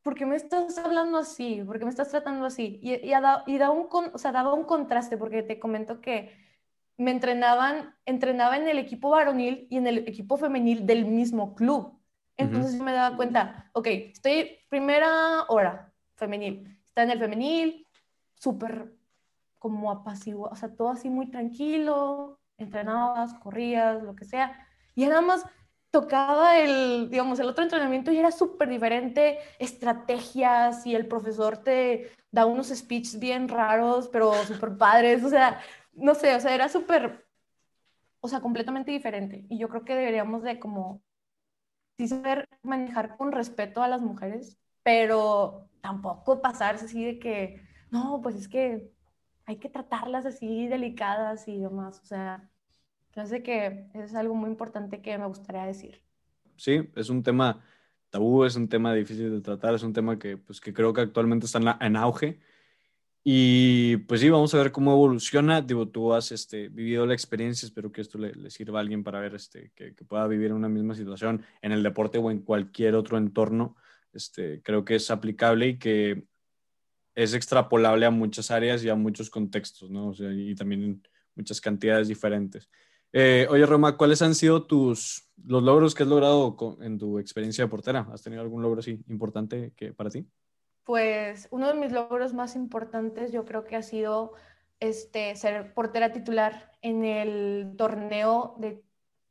¿por 0.03 0.15
qué 0.15 0.27
me 0.27 0.37
estás 0.37 0.77
hablando 0.79 1.19
así? 1.19 1.63
¿Por 1.65 1.79
qué 1.79 1.85
me 1.85 1.91
estás 1.91 2.11
tratando 2.11 2.47
así? 2.47 2.81
Y, 2.83 2.95
y, 2.95 3.13
y 3.47 3.59
da 3.59 3.71
un, 3.71 3.89
o 4.13 4.19
sea, 4.19 4.33
daba 4.33 4.55
un 4.55 4.65
contraste 4.65 5.17
porque 5.17 5.43
te 5.43 5.59
comento 5.59 6.01
que 6.01 6.37
me 6.97 7.11
entrenaban, 7.11 7.95
entrenaba 8.05 8.57
en 8.57 8.69
el 8.69 8.79
equipo 8.79 9.11
varonil 9.11 9.67
y 9.71 9.77
en 9.77 9.87
el 9.87 9.99
equipo 9.99 10.37
femenil 10.37 10.87
del 10.87 11.07
mismo 11.07 11.55
club. 11.55 11.99
Entonces 12.37 12.77
yo 12.77 12.85
me 12.85 12.93
daba 12.93 13.17
cuenta, 13.17 13.71
ok, 13.73 13.87
estoy 13.87 14.59
primera 14.69 15.45
hora 15.49 15.93
femenil, 16.17 16.79
está 16.85 17.03
en 17.03 17.11
el 17.11 17.19
femenil, 17.19 17.87
súper 18.35 18.93
como 19.59 19.91
apaciguo, 19.91 20.49
o 20.51 20.57
sea, 20.57 20.75
todo 20.75 20.89
así 20.91 21.09
muy 21.09 21.31
tranquilo, 21.31 22.41
entrenabas, 22.57 23.35
corrías, 23.35 24.03
lo 24.03 24.17
que 24.17 24.25
sea, 24.25 24.67
y 24.95 25.07
nada 25.07 25.21
más 25.21 25.45
tocaba 25.91 26.59
el, 26.59 27.11
digamos, 27.11 27.39
el 27.39 27.49
otro 27.49 27.63
entrenamiento 27.63 28.11
y 28.11 28.19
era 28.19 28.33
súper 28.33 28.69
diferente, 28.71 29.39
estrategias 29.59 30.87
y 30.87 30.95
el 30.95 31.07
profesor 31.07 31.59
te 31.59 32.11
da 32.31 32.47
unos 32.47 32.69
speeches 32.69 33.19
bien 33.21 33.49
raros, 33.49 34.09
pero 34.09 34.33
súper 34.45 34.77
padres, 34.79 35.23
o 35.23 35.29
sea, 35.29 35.61
no 35.93 36.15
sé, 36.15 36.35
o 36.35 36.41
sea, 36.41 36.55
era 36.55 36.69
súper, 36.71 37.27
o 38.21 38.29
sea, 38.29 38.41
completamente 38.41 38.91
diferente. 38.91 39.45
Y 39.51 39.59
yo 39.59 39.69
creo 39.69 39.85
que 39.85 39.95
deberíamos 39.95 40.43
de 40.43 40.59
como, 40.59 41.03
sí 41.99 42.09
saber 42.09 42.49
manejar 42.63 43.17
con 43.19 43.33
respeto 43.33 43.83
a 43.83 43.89
las 43.89 44.01
mujeres, 44.01 44.59
pero 44.83 45.69
tampoco 45.83 46.41
pasarse 46.41 46.87
así 46.87 47.05
de 47.05 47.19
que, 47.19 47.61
no, 47.91 48.21
pues 48.23 48.37
es 48.37 48.49
que 48.49 48.91
hay 49.45 49.57
que 49.57 49.69
tratarlas 49.69 50.25
así 50.25 50.69
delicadas 50.69 51.49
y 51.49 51.59
demás, 51.59 52.01
o 52.03 52.07
sea, 52.07 52.49
entonces 53.15 53.43
que 53.43 53.89
es 53.93 54.15
algo 54.15 54.35
muy 54.35 54.49
importante 54.49 55.03
que 55.03 55.19
me 55.19 55.27
gustaría 55.27 55.67
decir. 55.67 56.01
Sí, 56.57 56.89
es 56.97 57.11
un 57.11 57.23
tema 57.23 57.63
tabú, 58.09 58.45
es 58.45 58.57
un 58.57 58.69
tema 58.69 58.95
difícil 58.95 59.31
de 59.31 59.43
tratar, 59.43 59.75
es 59.75 59.83
un 59.83 59.93
tema 59.93 60.19
que, 60.19 60.39
pues, 60.39 60.63
que 60.63 60.73
creo 60.73 60.95
que 60.95 61.03
actualmente 61.03 61.45
está 61.45 61.79
en, 61.81 61.97
auge. 61.97 62.41
Y 63.23 63.99
pues 63.99 64.23
sí, 64.23 64.31
vamos 64.31 64.55
a 64.55 64.59
ver 64.59 64.73
cómo 64.73 64.93
evoluciona. 64.93 65.61
Digo, 65.61 65.89
tú 65.89 66.15
has 66.15 66.33
este, 66.33 66.69
vivido 66.71 67.05
la 67.05 67.13
experiencia, 67.13 67.67
espero 67.67 67.93
que 67.93 68.01
esto 68.01 68.17
le, 68.17 68.51
sirva 68.51 68.79
a 68.79 68.83
alguien 68.83 69.05
para 69.05 69.21
ver 69.21 69.35
este, 69.35 69.73
que, 69.75 69.95
que, 69.95 70.05
pueda 70.07 70.27
vivir 70.27 70.53
una 70.55 70.71
misma 70.71 70.95
situación 70.95 71.45
en 71.61 71.73
el 71.73 71.83
deporte 71.83 72.17
o 72.17 72.31
en 72.31 72.41
cualquier 72.41 72.95
otro 72.95 73.19
entorno. 73.19 73.77
Este, 74.15 74.63
creo 74.63 74.87
que 74.87 74.95
es 74.95 75.11
aplicable 75.11 75.69
y 75.69 75.79
que 75.79 76.25
es 77.15 77.35
extrapolable 77.35 78.07
a 78.07 78.11
muchas 78.11 78.51
áreas 78.51 78.83
y 78.83 78.89
a 78.89 78.95
muchos 78.95 79.29
contextos, 79.29 79.91
¿no? 79.91 80.09
O 80.09 80.15
sea, 80.15 80.33
y 80.33 80.55
también 80.55 80.83
en 80.83 81.03
muchas 81.35 81.61
cantidades 81.61 82.09
diferentes. 82.09 82.71
Eh, 83.13 83.47
oye, 83.51 83.67
Roma, 83.67 83.97
¿cuáles 83.97 84.23
han 84.23 84.35
sido 84.35 84.67
tus 84.67 85.29
los 85.45 85.63
logros 85.63 85.95
que 85.95 86.03
has 86.03 86.09
logrado 86.09 86.57
en 86.81 86.99
tu 86.99 87.19
experiencia 87.19 87.65
de 87.65 87.71
portera? 87.71 88.07
¿Has 88.13 88.23
tenido 88.23 88.43
algún 88.43 88.63
logro 88.63 88.81
así 88.81 89.03
importante 89.09 89.73
que, 89.77 89.93
para 89.93 90.11
ti? 90.11 90.27
Pues 90.85 91.49
uno 91.51 91.69
de 91.69 91.75
mis 91.75 91.93
logros 91.93 92.33
más 92.33 92.57
importantes 92.57 93.33
yo 93.33 93.45
creo 93.45 93.65
que 93.65 93.77
ha 93.77 93.83
sido 93.83 94.33
este, 94.81 95.37
ser 95.37 95.75
portera 95.75 96.13
titular 96.13 96.73
en 96.81 97.05
el 97.05 97.75
torneo 97.77 98.55
de, 98.59 98.83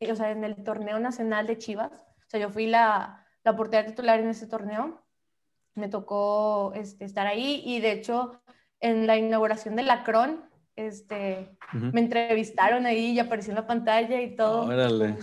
o 0.09 0.15
sea, 0.15 0.31
en 0.31 0.43
el 0.43 0.63
torneo 0.63 0.99
nacional 0.99 1.47
de 1.47 1.57
Chivas. 1.57 1.91
O 1.91 2.29
sea, 2.29 2.39
yo 2.39 2.49
fui 2.49 2.67
la, 2.67 3.25
la 3.43 3.55
portera 3.55 3.85
titular 3.85 4.19
en 4.19 4.29
ese 4.29 4.47
torneo. 4.47 5.01
Me 5.75 5.87
tocó 5.87 6.71
este, 6.75 7.05
estar 7.05 7.27
ahí 7.27 7.61
y 7.65 7.79
de 7.79 7.93
hecho 7.93 8.41
en 8.79 9.07
la 9.07 9.17
inauguración 9.17 9.75
de 9.75 9.83
la 9.83 10.03
Cron 10.03 10.50
este, 10.75 11.57
me 11.73 12.01
entrevistaron 12.01 12.85
ahí 12.85 13.11
y 13.11 13.19
apareció 13.19 13.51
en 13.51 13.55
la 13.55 13.67
pantalla 13.67 14.21
y 14.21 14.35
todo. 14.35 14.63
Órale. 14.63 15.17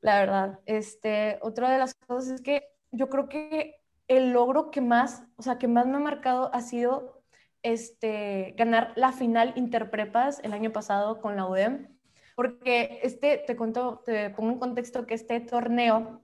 La 0.00 0.20
verdad, 0.20 0.60
este, 0.66 1.38
otra 1.42 1.70
de 1.70 1.78
las 1.78 1.94
cosas 1.94 2.30
es 2.30 2.40
que 2.40 2.68
yo 2.92 3.08
creo 3.08 3.28
que 3.28 3.80
el 4.08 4.32
logro 4.32 4.70
que 4.70 4.80
más, 4.80 5.24
o 5.36 5.42
sea, 5.42 5.58
que 5.58 5.68
más 5.68 5.86
me 5.86 5.96
ha 5.96 6.00
marcado 6.00 6.54
ha 6.54 6.60
sido 6.60 7.22
este, 7.62 8.54
ganar 8.56 8.92
la 8.94 9.12
final 9.12 9.52
Interprepas 9.56 10.40
el 10.44 10.52
año 10.52 10.70
pasado 10.70 11.20
con 11.20 11.36
la 11.36 11.46
UDEM, 11.46 11.88
porque 12.36 13.00
este, 13.02 13.38
te 13.38 13.56
cuento, 13.56 14.02
te 14.04 14.30
pongo 14.30 14.52
en 14.52 14.58
contexto 14.58 15.06
que 15.06 15.14
este 15.14 15.40
torneo 15.40 16.22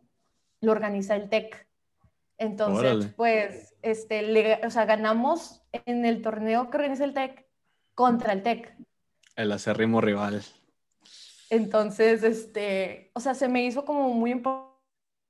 lo 0.61 0.73
organiza 0.73 1.17
el 1.17 1.29
TEC. 1.29 1.67
Entonces, 2.39 3.13
pues, 3.17 3.75
este, 3.83 4.61
o 4.65 4.71
sea, 4.71 4.85
ganamos 4.85 5.63
en 5.73 6.05
el 6.05 6.23
torneo 6.23 6.71
que 6.71 6.77
organiza 6.77 7.05
el 7.05 7.15
TEC 7.15 7.42
contra 8.03 8.33
el 8.33 8.43
TEC. 8.43 8.77
El 9.37 9.53
acérrimo 9.53 10.01
rival. 10.01 10.43
Entonces, 11.51 12.25
este, 12.25 13.13
o 13.15 13.21
sea, 13.21 13.35
se 13.35 13.47
me 13.47 13.65
hizo 13.65 13.85
como 13.85 14.13
muy 14.13 14.33
importante 14.33 14.73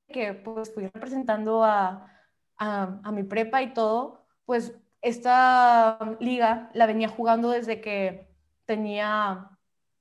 que 0.09 0.33
pues 0.33 0.73
fui 0.73 0.87
representando 0.87 1.63
a, 1.65 2.11
a, 2.57 3.01
a, 3.05 3.13
mi 3.13 3.25
prepa 3.25 3.61
y 3.61 3.75
todo, 3.75 4.25
pues 4.47 4.75
esta 5.03 5.99
liga 6.19 6.71
la 6.73 6.87
venía 6.87 7.09
jugando 7.09 7.51
desde 7.51 7.83
que 7.83 8.35
tenía 8.65 9.51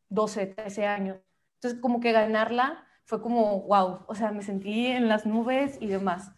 12, 0.08 0.48
13 0.48 0.86
años. 0.86 1.18
Entonces, 1.56 1.82
como 1.82 2.00
que 2.00 2.14
ganarla 2.14 2.88
fue 3.04 3.22
como, 3.22 3.64
wow, 3.64 4.06
o 4.08 4.16
sea, 4.16 4.32
me 4.32 4.44
sentí 4.44 4.86
en 4.86 5.10
las 5.10 5.26
nubes 5.26 5.78
y 5.82 5.88
demás. 5.88 6.32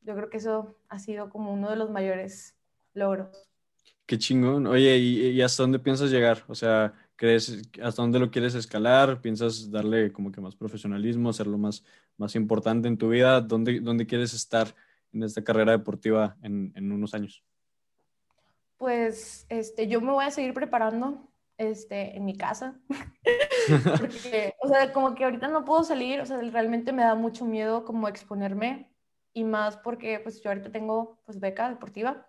Yo 0.00 0.16
creo 0.16 0.28
que 0.28 0.38
eso 0.38 0.76
ha 0.88 0.98
sido 0.98 1.30
como 1.30 1.52
uno 1.52 1.70
de 1.70 1.76
los 1.76 1.90
mayores 1.90 2.58
logros. 2.94 3.45
Qué 4.06 4.18
chingón. 4.18 4.66
Oye, 4.66 4.96
¿y, 4.98 5.42
hasta 5.42 5.64
dónde 5.64 5.78
piensas 5.80 6.10
llegar? 6.10 6.44
O 6.46 6.54
sea, 6.54 6.94
¿crees 7.16 7.62
hasta 7.82 8.02
dónde 8.02 8.20
lo 8.20 8.30
quieres 8.30 8.54
escalar? 8.54 9.20
¿Piensas 9.20 9.70
darle 9.70 10.12
como 10.12 10.30
que 10.30 10.40
más 10.40 10.54
profesionalismo, 10.54 11.30
hacerlo 11.30 11.58
más, 11.58 11.84
más 12.16 12.36
importante 12.36 12.86
en 12.86 12.98
tu 12.98 13.08
vida? 13.08 13.40
¿Dónde, 13.40 13.80
dónde 13.80 14.06
quieres 14.06 14.32
estar 14.32 14.74
en 15.12 15.24
esta 15.24 15.42
carrera 15.42 15.72
deportiva 15.72 16.36
en, 16.42 16.72
en 16.76 16.92
unos 16.92 17.14
años? 17.14 17.42
Pues 18.76 19.46
este, 19.48 19.88
yo 19.88 20.00
me 20.00 20.12
voy 20.12 20.24
a 20.24 20.30
seguir 20.30 20.54
preparando 20.54 21.28
este, 21.58 22.16
en 22.16 22.24
mi 22.24 22.36
casa. 22.36 22.78
Porque, 23.98 24.54
o 24.62 24.68
sea, 24.68 24.92
como 24.92 25.14
que 25.14 25.24
ahorita 25.24 25.48
no 25.48 25.64
puedo 25.64 25.82
salir, 25.82 26.20
o 26.20 26.26
sea, 26.26 26.40
realmente 26.40 26.92
me 26.92 27.02
da 27.02 27.14
mucho 27.14 27.44
miedo 27.44 27.84
como 27.84 28.08
exponerme 28.08 28.88
y 29.32 29.44
más 29.44 29.76
porque 29.76 30.18
pues 30.20 30.40
yo 30.40 30.48
ahorita 30.48 30.70
tengo 30.70 31.18
pues 31.26 31.38
beca 31.38 31.68
deportiva. 31.68 32.26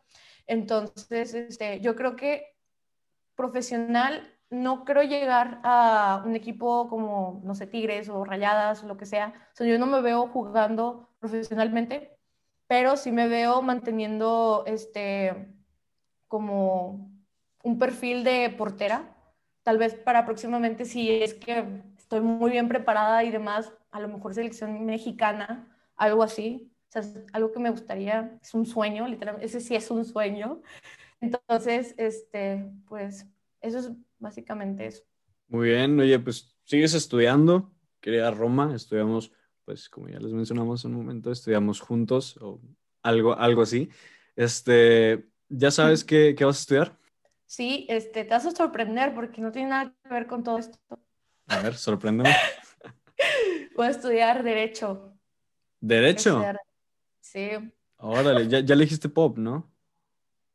Entonces, 0.48 1.34
este, 1.34 1.80
yo 1.82 1.96
creo 1.96 2.16
que 2.16 2.58
profesional, 3.36 4.34
no 4.50 4.86
creo 4.86 5.04
llegar 5.04 5.60
a 5.64 6.24
un 6.26 6.36
equipo 6.36 6.88
como, 6.90 7.42
no 7.44 7.54
sé, 7.54 7.68
Tigres 7.68 8.10
o 8.10 8.24
Rayadas 8.24 8.84
o 8.84 8.88
lo 8.88 8.98
que 8.98 9.06
sea. 9.06 9.34
O 9.54 9.56
sea, 9.56 9.68
yo 9.68 9.78
no 9.78 9.86
me 9.86 10.02
veo 10.02 10.28
jugando 10.28 11.10
profesionalmente, 11.20 12.18
pero 12.68 12.98
sí 12.98 13.12
me 13.12 13.28
veo 13.28 13.62
manteniendo 13.62 14.64
este, 14.66 15.54
como 16.28 17.12
un 17.64 17.78
perfil 17.80 18.24
de 18.24 18.50
portera. 18.58 19.16
Tal 19.64 19.78
vez 19.78 19.96
para 19.96 20.26
próximamente, 20.26 20.86
si 20.86 21.12
es 21.12 21.34
que 21.34 21.84
estoy 21.98 22.22
muy 22.22 22.52
bien 22.52 22.70
preparada 22.70 23.24
y 23.24 23.32
demás, 23.32 23.74
a 23.92 24.00
lo 24.00 24.08
mejor 24.08 24.34
selección 24.34 24.86
mexicana, 24.86 25.78
algo 25.98 26.24
así. 26.24 26.72
O 26.88 26.92
sea, 26.92 27.02
es 27.02 27.18
algo 27.34 27.52
que 27.52 27.60
me 27.60 27.70
gustaría, 27.70 28.38
es 28.42 28.54
un 28.54 28.66
sueño, 28.66 29.08
literalmente, 29.08 29.46
ese 29.46 29.60
sí 29.60 29.76
es 29.76 29.92
un 29.92 30.06
sueño. 30.06 30.62
Entonces, 31.20 31.94
este, 31.98 32.72
pues, 32.88 33.26
eso 33.62 33.80
es 33.80 33.92
básicamente 34.20 34.86
eso. 34.86 35.04
Muy 35.48 35.70
bien, 35.70 36.00
oye, 36.00 36.20
pues 36.20 36.58
sigues 36.64 36.94
estudiando, 36.94 37.72
querida 38.00 38.32
Roma, 38.32 38.74
estudiamos, 38.76 39.32
pues 39.66 39.90
como 39.90 40.08
ya 40.08 40.20
les 40.20 40.32
mencionamos 40.32 40.86
un 40.86 40.94
momento, 40.94 41.32
estudiamos 41.32 41.82
juntos 41.82 42.38
o 42.42 42.62
algo, 43.02 43.38
algo 43.38 43.62
así. 43.62 43.90
Este, 44.36 45.30
¿ya 45.50 45.72
sabes 45.72 46.04
qué, 46.04 46.36
qué 46.38 46.46
vas 46.46 46.58
a 46.58 46.62
estudiar? 46.62 46.98
Sí, 47.46 47.86
este, 47.90 48.26
te 48.26 48.30
vas 48.30 48.46
a 48.46 48.52
sorprender 48.52 49.16
porque 49.16 49.42
no 49.42 49.52
tiene 49.52 49.70
nada 49.70 49.96
que 50.04 50.10
ver 50.10 50.28
con 50.28 50.44
todo 50.44 50.60
esto. 50.60 50.78
A 51.48 51.60
ver, 51.60 51.76
sorpréndeme. 51.76 52.30
Voy 53.76 53.88
a 53.88 53.92
estudiar 53.92 54.44
Derecho. 54.44 55.18
¿Derecho? 55.80 56.44
Sí. 57.32 57.50
Órale, 57.98 58.48
ya, 58.48 58.60
ya 58.62 58.74
elegiste 58.74 59.10
pop, 59.10 59.38
¿no? 59.38 59.70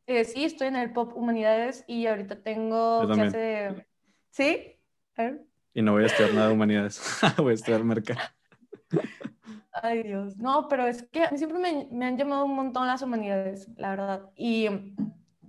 Eh, 0.07 0.25
sí, 0.25 0.45
estoy 0.45 0.69
en 0.69 0.77
el 0.77 0.93
pop 0.93 1.13
humanidades 1.15 1.85
y 1.87 2.07
ahorita 2.07 2.43
tengo 2.43 3.07
clase 3.07 3.37
de... 3.37 3.87
¿Sí? 4.31 4.79
A 5.17 5.23
ver. 5.23 5.47
Y 5.75 5.83
no 5.83 5.93
voy 5.93 6.05
a 6.05 6.07
estudiar 6.07 6.35
nada 6.35 6.49
de 6.49 6.55
humanidades, 6.55 7.01
voy 7.37 7.53
a 7.53 7.55
estudiar 7.55 7.85
mercado. 7.85 8.21
Ay, 9.73 10.03
Dios. 10.03 10.37
No, 10.39 10.69
pero 10.69 10.87
es 10.87 11.03
que 11.03 11.25
a 11.25 11.31
mí 11.31 11.39
siempre 11.39 11.59
me, 11.59 11.89
me, 11.91 12.07
han 12.07 12.17
llamado 12.17 12.45
un 12.45 12.55
montón 12.55 12.87
las 12.87 13.03
humanidades, 13.03 13.69
la 13.77 13.91
verdad. 13.91 14.31
Y, 14.35 14.69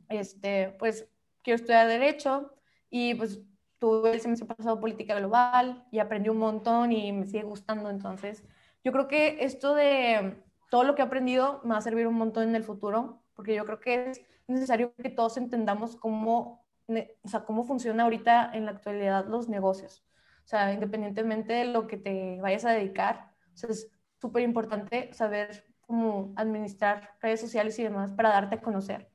este, 0.10 0.76
pues, 0.80 1.08
quiero 1.41 1.56
estudiar 1.56 1.88
Derecho 1.88 2.54
y, 2.90 3.16
pues, 3.16 3.41
tuve 3.80 4.14
el 4.14 4.22
semestre 4.22 4.48
pasado 4.48 4.80
Política 4.80 5.20
Global 5.20 5.86
y 5.91 6.00
aprendí 6.00 6.30
un 6.30 6.38
montón 6.38 6.91
y 6.91 7.12
me 7.12 7.26
sigue 7.26 7.44
gustando. 7.44 7.90
Entonces, 7.90 8.44
yo 8.84 8.91
creo 8.91 9.08
que 9.08 9.44
esto 9.44 9.76
de 9.76 10.43
todo 10.74 10.84
lo 10.86 10.95
que 10.95 11.04
he 11.04 11.06
aprendido 11.06 11.62
me 11.64 11.74
va 11.74 11.78
a 11.78 11.82
servir 11.82 12.08
un 12.08 12.16
montón 12.16 12.50
en 12.50 12.56
el 12.56 12.64
futuro, 12.64 13.22
porque 13.36 13.54
yo 13.54 13.64
creo 13.64 13.80
que 13.80 14.10
es 14.10 14.22
necesario 14.48 14.91
que 14.95 15.12
todos 15.12 15.38
entendamos 15.38 15.95
cómo 15.95 16.66
o 16.88 17.30
sea, 17.30 17.45
cómo 17.45 17.64
funciona 17.64 18.06
ahorita 18.06 18.50
en 18.56 18.66
la 18.66 18.72
actualidad 18.72 19.28
los 19.28 19.48
negocios. 19.50 20.04
O 20.44 20.48
sea, 20.48 20.74
independientemente 20.74 21.54
de 21.54 21.66
lo 21.66 21.86
que 21.86 21.98
te 21.98 22.40
vayas 22.41 22.66
a 22.66 22.72
dedicar, 22.72 23.36
es 23.54 23.88
súper 24.20 24.41
importante 24.41 25.14
saber 25.14 25.64
cómo 25.82 26.34
administrar 26.38 27.12
redes 27.22 27.40
sociales 27.40 27.78
y 27.78 27.84
demás 27.84 28.12
para 28.12 28.30
darte 28.30 28.56
a 28.56 28.62
conocer 28.62 29.12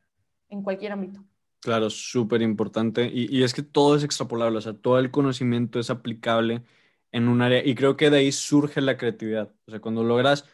en 0.51 0.63
cualquier 0.63 0.93
ámbito. 0.93 1.25
Claro, 1.59 1.91
súper 1.91 2.41
importante. 2.41 3.11
Y, 3.13 3.37
y, 3.37 3.43
es 3.43 3.53
que 3.53 3.63
todo 3.65 3.97
es 3.97 4.05
extrapolable, 4.05 4.59
o 4.59 4.61
sea, 4.61 4.75
todo 4.75 5.01
el 5.01 5.11
conocimiento 5.11 5.81
es 5.81 5.91
aplicable 5.91 6.63
en 7.11 7.27
un 7.27 7.43
área. 7.43 7.67
Y 7.67 7.75
creo 7.75 7.97
que 7.97 8.11
de 8.11 8.19
ahí 8.19 8.31
surge 8.31 8.81
la 8.81 8.97
creatividad. 8.97 9.53
O 9.67 9.73
sea, 9.73 9.81
cuando 9.81 10.05
logras 10.05 10.45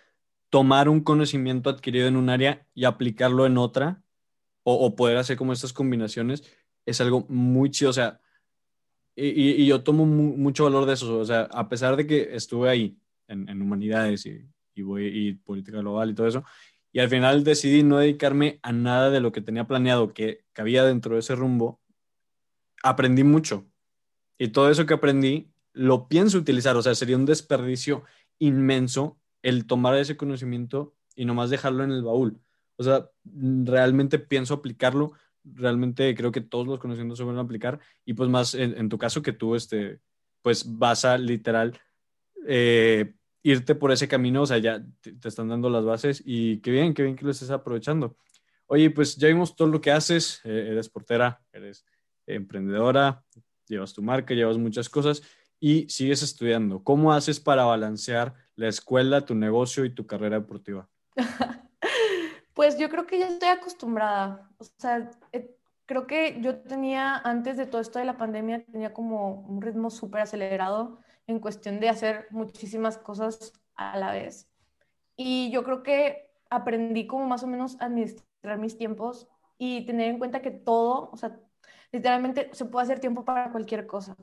tomar 0.54 0.88
un 0.88 1.00
conocimiento 1.00 1.68
adquirido 1.68 2.06
en 2.06 2.14
un 2.14 2.30
área 2.30 2.64
y 2.74 2.84
aplicarlo 2.84 3.44
en 3.44 3.58
otra, 3.58 4.00
o, 4.62 4.94
poder 4.94 5.16
hacer 5.16 5.36
como 5.36 5.52
estas 5.52 5.72
combinaciones, 5.72 6.44
es 6.86 7.00
algo 7.00 7.26
muy 7.28 7.72
chido. 7.72 7.90
O 7.90 7.92
sea, 7.92 8.20
y, 9.16 9.50
y 9.50 9.66
yo 9.66 9.82
tomo 9.82 10.06
mucho 10.06 10.62
valor 10.62 10.86
de 10.86 10.92
eso. 10.92 11.18
O 11.18 11.24
sea, 11.24 11.48
a 11.50 11.68
pesar 11.68 11.96
de 11.96 12.06
que 12.06 12.36
estuve 12.36 12.70
ahí 12.70 12.96
en, 13.26 13.60
humanidades 13.60 14.26
y, 14.26 14.48
y, 14.76 15.32
política 15.32 15.78
global 15.78 16.10
y 16.10 16.14
todo 16.14 16.28
eso, 16.28 16.44
y 16.92 17.00
al 17.00 17.08
final 17.08 17.42
decidí 17.42 17.82
no 17.82 17.98
dedicarme 17.98 18.60
a 18.62 18.70
nada 18.70 19.10
de 19.10 19.18
lo 19.18 19.32
que 19.32 19.40
tenía 19.40 19.66
planeado 19.66 20.14
que 20.14 20.44
cabía 20.52 20.84
dentro 20.84 21.14
de 21.14 21.18
ese 21.18 21.34
rumbo, 21.34 21.80
aprendí 22.84 23.24
mucho. 23.24 23.66
Y 24.38 24.50
todo 24.50 24.70
eso 24.70 24.86
que 24.86 24.94
aprendí 24.94 25.50
lo 25.72 26.06
pienso 26.06 26.38
utilizar, 26.38 26.76
o 26.76 26.82
sea, 26.82 26.94
sería 26.94 27.16
un 27.16 27.26
desperdicio 27.26 28.04
inmenso 28.38 29.18
el 29.44 29.66
tomar 29.66 29.94
ese 29.96 30.16
conocimiento 30.16 30.94
y 31.14 31.26
nomás 31.26 31.50
dejarlo 31.50 31.84
en 31.84 31.92
el 31.92 32.02
baúl. 32.02 32.40
O 32.76 32.82
sea, 32.82 33.10
realmente 33.24 34.18
pienso 34.18 34.54
aplicarlo, 34.54 35.12
realmente 35.44 36.14
creo 36.14 36.32
que 36.32 36.40
todos 36.40 36.66
los 36.66 36.80
conocimientos 36.80 37.18
se 37.18 37.24
van 37.24 37.36
a 37.36 37.42
aplicar 37.42 37.78
y 38.06 38.14
pues 38.14 38.30
más 38.30 38.54
en, 38.54 38.88
tu 38.88 38.96
caso 38.96 39.20
que 39.20 39.32
tú, 39.32 39.54
este, 39.54 40.00
pues 40.40 40.64
vas 40.78 41.04
a 41.04 41.18
literal 41.18 41.78
eh, 42.48 43.14
irte 43.42 43.74
por 43.74 43.92
ese 43.92 44.08
camino, 44.08 44.42
o 44.42 44.46
sea, 44.46 44.56
ya 44.56 44.82
te, 45.02 45.28
están 45.28 45.48
dando 45.48 45.68
las 45.68 45.84
bases 45.84 46.22
y 46.24 46.60
qué 46.60 46.70
bien, 46.70 46.94
qué 46.94 47.02
bien 47.02 47.14
que 47.14 47.26
lo 47.26 47.30
estés 47.30 47.50
aprovechando. 47.50 48.16
Oye, 48.66 48.88
pues 48.90 49.16
ya 49.16 49.28
vimos 49.28 49.54
todo 49.54 49.68
lo 49.68 49.82
que 49.82 49.92
haces, 49.92 50.40
eh, 50.44 50.68
eres 50.70 50.88
portera, 50.88 51.42
eres 51.52 51.84
emprendedora, 52.26 53.22
llevas 53.68 53.92
tu 53.92 54.02
marca, 54.02 54.32
llevas 54.32 54.56
muchas 54.56 54.88
cosas 54.88 55.22
y 55.60 55.86
sigues 55.90 56.22
estudiando. 56.22 56.82
¿Cómo 56.82 57.12
haces 57.12 57.40
para 57.40 57.64
balancear 57.64 58.43
la 58.56 58.68
escuela, 58.68 59.24
tu 59.24 59.34
negocio 59.34 59.84
y 59.84 59.94
tu 59.94 60.06
carrera 60.06 60.38
deportiva? 60.38 60.88
pues 62.54 62.78
yo 62.78 62.88
creo 62.88 63.06
que 63.06 63.18
ya 63.18 63.28
estoy 63.28 63.48
acostumbrada. 63.48 64.50
O 64.58 64.64
sea, 64.64 65.10
eh, 65.32 65.56
creo 65.86 66.06
que 66.06 66.40
yo 66.40 66.60
tenía, 66.60 67.16
antes 67.16 67.56
de 67.56 67.66
todo 67.66 67.80
esto 67.80 67.98
de 67.98 68.04
la 68.04 68.16
pandemia, 68.16 68.64
tenía 68.64 68.92
como 68.92 69.40
un 69.40 69.60
ritmo 69.60 69.90
súper 69.90 70.22
acelerado 70.22 70.98
en 71.26 71.40
cuestión 71.40 71.80
de 71.80 71.88
hacer 71.88 72.26
muchísimas 72.30 72.98
cosas 72.98 73.52
a 73.74 73.98
la 73.98 74.12
vez. 74.12 74.48
Y 75.16 75.50
yo 75.50 75.64
creo 75.64 75.82
que 75.82 76.30
aprendí 76.50 77.06
como 77.06 77.26
más 77.26 77.42
o 77.42 77.46
menos 77.46 77.80
a 77.80 77.86
administrar 77.86 78.58
mis 78.58 78.76
tiempos 78.76 79.28
y 79.58 79.86
tener 79.86 80.08
en 80.08 80.18
cuenta 80.18 80.42
que 80.42 80.50
todo, 80.50 81.10
o 81.12 81.16
sea, 81.16 81.38
literalmente 81.92 82.50
se 82.52 82.64
puede 82.64 82.84
hacer 82.84 83.00
tiempo 83.00 83.24
para 83.24 83.50
cualquier 83.52 83.86
cosa. 83.86 84.16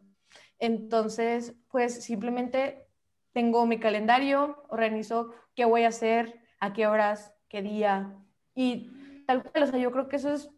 Entonces, 0.60 1.56
pues 1.70 2.04
simplemente 2.04 2.88
tengo 3.34 3.66
mi 3.66 3.80
calendario, 3.80 4.64
organizo 4.70 5.34
qué 5.56 5.66
voy 5.66 5.84
a 5.84 5.90
hacer, 5.90 6.42
a 6.60 6.74
qué 6.74 6.88
horas, 6.88 7.34
qué 7.48 7.62
día. 7.62 8.18
Y 8.56 8.90
tal 9.26 9.44
cual, 9.44 9.64
o 9.64 9.68
sea, 9.68 9.80
yo 9.80 9.92
creo 9.92 10.08
que 10.08 10.18
eso 10.18 10.34
es 10.34 10.50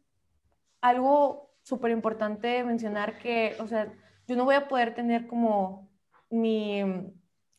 algo 0.82 1.56
súper 1.62 1.92
importante 1.92 2.64
mencionar 2.64 3.18
que, 3.20 3.56
o 3.60 3.68
sea, 3.68 3.94
yo 4.28 4.36
no 4.36 4.46
voy 4.46 4.56
a 4.56 4.68
poder 4.68 4.94
tener 4.94 5.28
como 5.28 5.90
mi, 6.30 6.82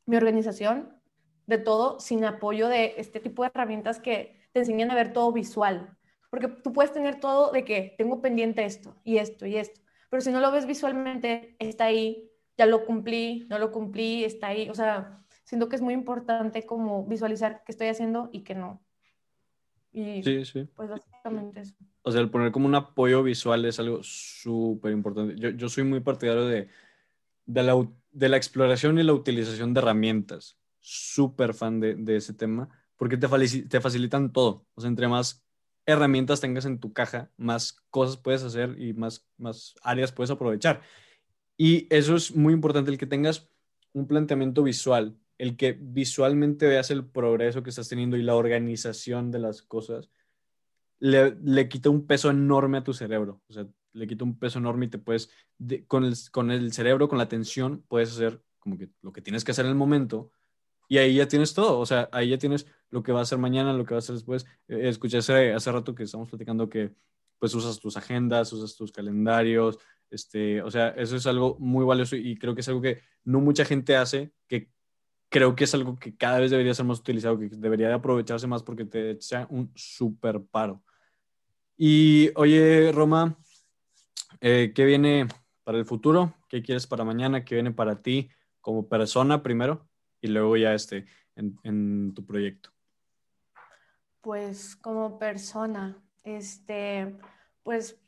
mi 0.07 0.17
organización 0.17 1.01
de 1.47 1.59
todo 1.59 2.01
sin 2.01 2.25
apoyo 2.25 2.69
de 2.69 2.95
este 2.97 3.21
tipo 3.21 3.43
de 3.43 3.51
herramientas 3.55 4.01
que 4.01 4.49
te 4.53 4.61
enseñan 4.61 4.91
a 4.91 4.95
ver 4.95 5.13
todo 5.13 5.33
visual. 5.33 5.97
Porque 6.31 6.49
tú 6.49 6.73
puedes 6.73 6.93
tener 6.93 7.21
todo 7.21 7.53
de 7.53 7.65
que 7.65 7.95
tengo 7.97 8.21
pendiente 8.21 8.65
esto 8.65 8.97
y 9.05 9.19
esto 9.19 9.47
y 9.47 9.57
esto, 9.57 9.81
pero 10.11 10.21
si 10.21 10.31
no 10.31 10.41
lo 10.41 10.51
ves 10.53 10.67
visualmente, 10.67 11.57
está 11.59 11.87
ahí, 11.87 12.31
ya 12.57 12.67
lo 12.67 12.85
cumplí, 12.85 13.47
no 13.49 13.59
lo 13.59 13.73
cumplí, 13.73 14.25
está 14.25 14.49
ahí. 14.49 14.69
O 14.71 14.75
sea, 14.75 15.25
siento 15.45 15.69
que 15.69 15.77
es 15.77 15.83
muy 15.83 15.95
importante 15.95 16.65
como 16.67 17.07
visualizar 17.07 17.63
qué 17.65 17.73
estoy 17.73 17.89
haciendo 17.89 18.31
y 18.33 18.41
qué 18.41 18.55
no. 18.55 18.83
Y 19.93 20.23
sí, 20.23 20.45
sí. 20.45 20.69
pues 20.75 20.91
básicamente 20.91 21.61
eso. 21.61 21.75
O 22.03 22.11
sea, 22.11 22.21
el 22.21 22.31
poner 22.31 22.51
como 22.51 22.67
un 22.67 22.75
apoyo 22.75 23.23
visual 23.23 23.65
es 23.65 23.79
algo 23.79 24.01
súper 24.03 24.93
importante. 24.93 25.37
Yo, 25.39 25.51
yo 25.51 25.69
soy 25.69 25.85
muy 25.85 26.01
partidario 26.01 26.47
de, 26.47 26.69
de 27.47 27.63
la 27.63 27.75
de 28.15 28.29
la 28.29 28.37
exploración 28.37 28.99
y 28.99 29.03
la 29.03 29.13
utilización 29.13 29.75
de 29.75 29.81
herramientas. 29.81 30.59
Súper 30.81 31.55
fan 31.55 31.81
de, 31.81 31.95
de, 31.95 32.17
ese 32.17 32.33
tema, 32.33 32.69
porque 32.97 33.17
te, 33.17 33.29
te 33.69 33.81
facilitan 33.81 34.33
todo. 34.33 34.67
O 34.75 34.81
sea, 34.81 34.89
entre 34.89 35.09
más 35.09 35.45
herramientas 35.85 36.41
tengas 36.41 36.65
en 36.65 36.79
tu 36.79 36.93
caja, 36.93 37.31
más 37.37 37.77
cosas 37.91 38.17
puedes 38.17 38.43
hacer 38.43 38.81
y 38.81 38.95
más, 38.95 39.27
más 39.37 39.75
áreas 39.83 40.13
puedes 40.13 40.31
aprovechar. 40.31 40.81
Y 41.57 41.87
eso 41.95 42.17
es 42.17 42.35
muy 42.35 42.53
importante, 42.53 42.91
el 42.91 42.99
que 42.99 43.07
tengas 43.07 43.49
un 43.93 44.07
planteamiento 44.07 44.63
visual, 44.63 45.17
el 45.39 45.57
que 45.57 45.73
visualmente 45.73 46.67
veas 46.67 46.91
el 46.91 47.05
progreso 47.05 47.63
que 47.63 47.71
estás 47.71 47.89
teniendo 47.89 48.17
y 48.17 48.23
la 48.23 48.35
organización 48.35 49.31
de 49.31 49.39
las 49.39 49.63
cosas, 49.63 50.11
le, 50.99 51.37
le 51.43 51.69
quita 51.69 51.91
un 51.91 52.07
peso 52.07 52.31
enorme 52.31 52.79
a 52.79 52.85
tu 52.85 52.93
cerebro. 52.93 53.41
O 53.49 53.53
sea, 53.53 53.67
le 53.93 54.07
quita 54.07 54.25
un 54.25 54.39
peso 54.39 54.59
enorme 54.59 54.87
y 54.87 54.89
te 54.91 54.99
puedes, 54.99 55.31
con, 55.87 56.05
el, 56.05 56.15
con 56.31 56.51
el 56.51 56.73
cerebro, 56.73 57.09
con 57.09 57.19
la 57.19 57.25
atención, 57.25 57.85
puedes 57.89 58.13
hacer 58.13 58.43
como 58.59 58.77
que 58.77 58.91
lo 59.03 59.13
que 59.13 59.23
tienes 59.23 59.45
que 59.45 59.53
hacer 59.53 59.65
en 59.65 59.73
el 59.73 59.77
momento 59.77 60.31
y 60.89 60.99
ahí 60.99 61.15
ya 61.15 61.29
tienes 61.29 61.55
todo, 61.55 61.79
o 61.79 61.87
sea, 61.87 62.09
ahí 62.13 62.31
ya 62.31 62.39
tienes 62.39 62.67
lo 62.91 63.03
que 63.03 63.13
va 63.13 63.21
a 63.21 63.23
hacer 63.23 63.39
mañana, 63.39 63.73
lo 63.73 63.85
que 63.85 63.95
va 63.95 63.99
a 63.99 64.01
hacer 64.01 64.15
después. 64.15 64.45
Eh, 64.69 64.89
escuché 64.89 65.19
hace, 65.19 65.53
hace 65.53 65.73
rato 65.73 65.95
que 65.95 66.03
estamos 66.03 66.29
platicando 66.29 66.69
que 66.69 66.93
pues 67.39 67.55
usas 67.55 67.79
tus 67.81 67.97
agendas, 67.97 68.53
usas 68.53 68.77
tus 68.77 68.93
calendarios, 68.93 69.79
este, 70.11 70.63
o 70.63 70.71
sea, 70.71 70.89
eso 70.91 71.17
es 71.17 71.27
algo 71.27 71.57
muy 71.59 71.85
valioso 71.85 72.17
y 72.17 72.37
creo 72.37 72.55
que 72.55 72.61
es 72.61 72.69
algo 72.69 72.81
que 72.81 73.01
no 73.25 73.41
mucha 73.41 73.65
gente 73.65 73.97
hace, 73.97 74.33
que 74.49 74.71
creo 75.29 75.57
que 75.57 75.65
es 75.65 75.75
algo 75.75 75.99
que 75.99 76.17
cada 76.17 76.39
vez 76.39 76.51
debería 76.51 76.75
ser 76.75 76.85
más 76.85 77.01
utilizado, 77.01 77.39
que 77.39 77.49
debería 77.49 77.89
de 77.89 77.95
aprovecharse 77.95 78.47
más 78.47 78.63
porque 78.63 78.85
te 78.85 79.21
sea 79.21 79.47
un 79.51 79.73
super 79.75 80.41
paro. 80.43 80.83
Y 81.77 82.31
oye, 82.37 82.93
Roma, 82.93 83.37
eh, 84.41 84.73
¿qué 84.75 84.85
viene 84.85 85.27
para 85.65 85.79
el 85.79 85.85
futuro? 85.85 86.35
¿Qué 86.49 86.63
quieres 86.63 86.87
para 86.87 87.05
mañana? 87.05 87.45
¿Qué 87.45 87.57
viene 87.57 87.73
para 87.73 88.01
ti 88.01 88.31
como 88.61 88.89
persona 88.89 89.43
primero? 89.43 89.89
Y 90.21 90.29
luego 90.29 90.57
ya 90.57 90.73
este, 90.75 91.07
en, 91.35 92.15
tu 92.15 92.25
proyecto. 92.25 92.71
Pues 94.21 94.77
como 94.77 95.19
persona, 95.19 96.03
este, 96.23 97.17
pues 97.63 98.01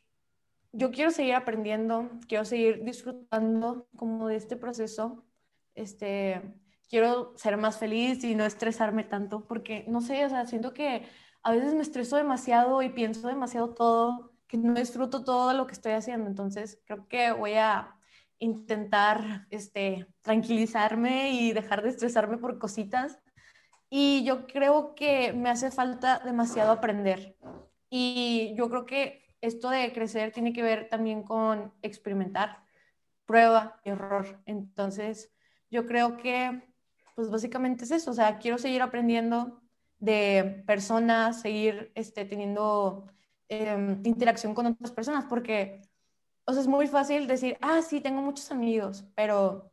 yo 0.72 0.90
quiero 0.90 1.10
seguir 1.10 1.34
aprendiendo, 1.34 2.10
quiero 2.28 2.44
seguir 2.44 2.84
disfrutando 2.84 3.88
como 3.96 4.28
de 4.28 4.36
este 4.36 4.56
proceso. 4.56 5.24
Este, 5.74 6.42
quiero 6.88 7.34
ser 7.36 7.56
más 7.56 7.78
feliz 7.78 8.24
y 8.24 8.34
no 8.34 8.44
estresarme 8.44 9.04
tanto, 9.04 9.46
porque 9.46 9.84
no 9.88 10.00
sé, 10.00 10.24
o 10.24 10.28
sea, 10.28 10.46
siento 10.46 10.72
que 10.72 11.02
a 11.42 11.52
veces 11.52 11.74
me 11.74 11.82
estreso 11.82 12.16
demasiado 12.16 12.82
y 12.82 12.88
pienso 12.88 13.28
demasiado 13.28 13.74
todo 13.74 14.32
que 14.48 14.56
no 14.56 14.74
disfruto 14.74 15.24
todo 15.24 15.52
lo 15.52 15.66
que 15.66 15.74
estoy 15.74 15.92
haciendo. 15.92 16.28
Entonces, 16.28 16.80
creo 16.86 17.08
que 17.08 17.32
voy 17.32 17.54
a 17.54 17.96
intentar 18.38 19.46
este, 19.50 20.06
tranquilizarme 20.22 21.32
y 21.32 21.52
dejar 21.52 21.82
de 21.82 21.90
estresarme 21.90 22.38
por 22.38 22.58
cositas. 22.58 23.18
Y 23.88 24.24
yo 24.24 24.46
creo 24.46 24.94
que 24.94 25.32
me 25.32 25.50
hace 25.50 25.70
falta 25.70 26.20
demasiado 26.24 26.72
aprender. 26.72 27.36
Y 27.88 28.54
yo 28.56 28.68
creo 28.68 28.86
que 28.86 29.25
esto 29.40 29.70
de 29.70 29.92
crecer 29.92 30.32
tiene 30.32 30.52
que 30.52 30.62
ver 30.62 30.88
también 30.88 31.22
con 31.22 31.72
experimentar, 31.82 32.64
prueba 33.24 33.80
y 33.84 33.90
error. 33.90 34.40
Entonces, 34.46 35.32
yo 35.70 35.86
creo 35.86 36.16
que, 36.16 36.62
pues 37.14 37.30
básicamente 37.30 37.84
es 37.84 37.90
eso. 37.90 38.10
O 38.10 38.14
sea, 38.14 38.38
quiero 38.38 38.58
seguir 38.58 38.82
aprendiendo 38.82 39.60
de 39.98 40.62
personas, 40.66 41.40
seguir 41.40 41.92
este, 41.94 42.24
teniendo 42.24 43.06
Em, 43.48 44.00
interacción 44.04 44.54
con 44.54 44.66
otras 44.66 44.90
personas, 44.90 45.24
porque, 45.26 45.80
o 46.46 46.52
sea, 46.52 46.60
es 46.62 46.66
muy 46.66 46.88
fácil 46.88 47.28
decir, 47.28 47.56
ah, 47.60 47.80
sí, 47.80 48.00
tengo 48.00 48.20
muchos 48.20 48.50
amigos, 48.50 49.04
pero 49.14 49.72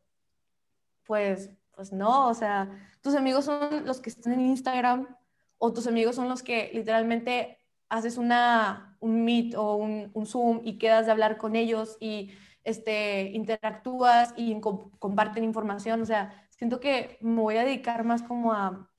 pues, 1.04 1.50
pues 1.72 1.92
no, 1.92 2.28
o 2.28 2.34
sea, 2.34 2.70
tus 3.02 3.16
amigos 3.16 3.46
son 3.46 3.84
los 3.84 4.00
que 4.00 4.10
están 4.10 4.34
en 4.34 4.42
Instagram 4.42 5.08
o 5.58 5.72
tus 5.72 5.88
amigos 5.88 6.14
son 6.14 6.28
los 6.28 6.42
que 6.44 6.70
literalmente 6.72 7.58
haces 7.88 8.16
una, 8.16 8.93
un 9.04 9.24
meet 9.24 9.54
o 9.54 9.76
un, 9.76 10.10
un 10.14 10.26
Zoom 10.26 10.62
y 10.64 10.78
quedas 10.78 11.06
de 11.06 11.12
hablar 11.12 11.36
con 11.36 11.54
ellos 11.56 11.96
y 12.00 12.30
este, 12.64 13.30
interactúas 13.32 14.32
y 14.36 14.58
comparten 14.98 15.44
información, 15.44 16.00
o 16.00 16.06
sea, 16.06 16.48
siento 16.50 16.80
que 16.80 17.18
me 17.20 17.42
voy 17.42 17.56
a 17.56 17.64
dedicar 17.64 18.04
más 18.04 18.22
como 18.22 18.52
a 18.52 18.90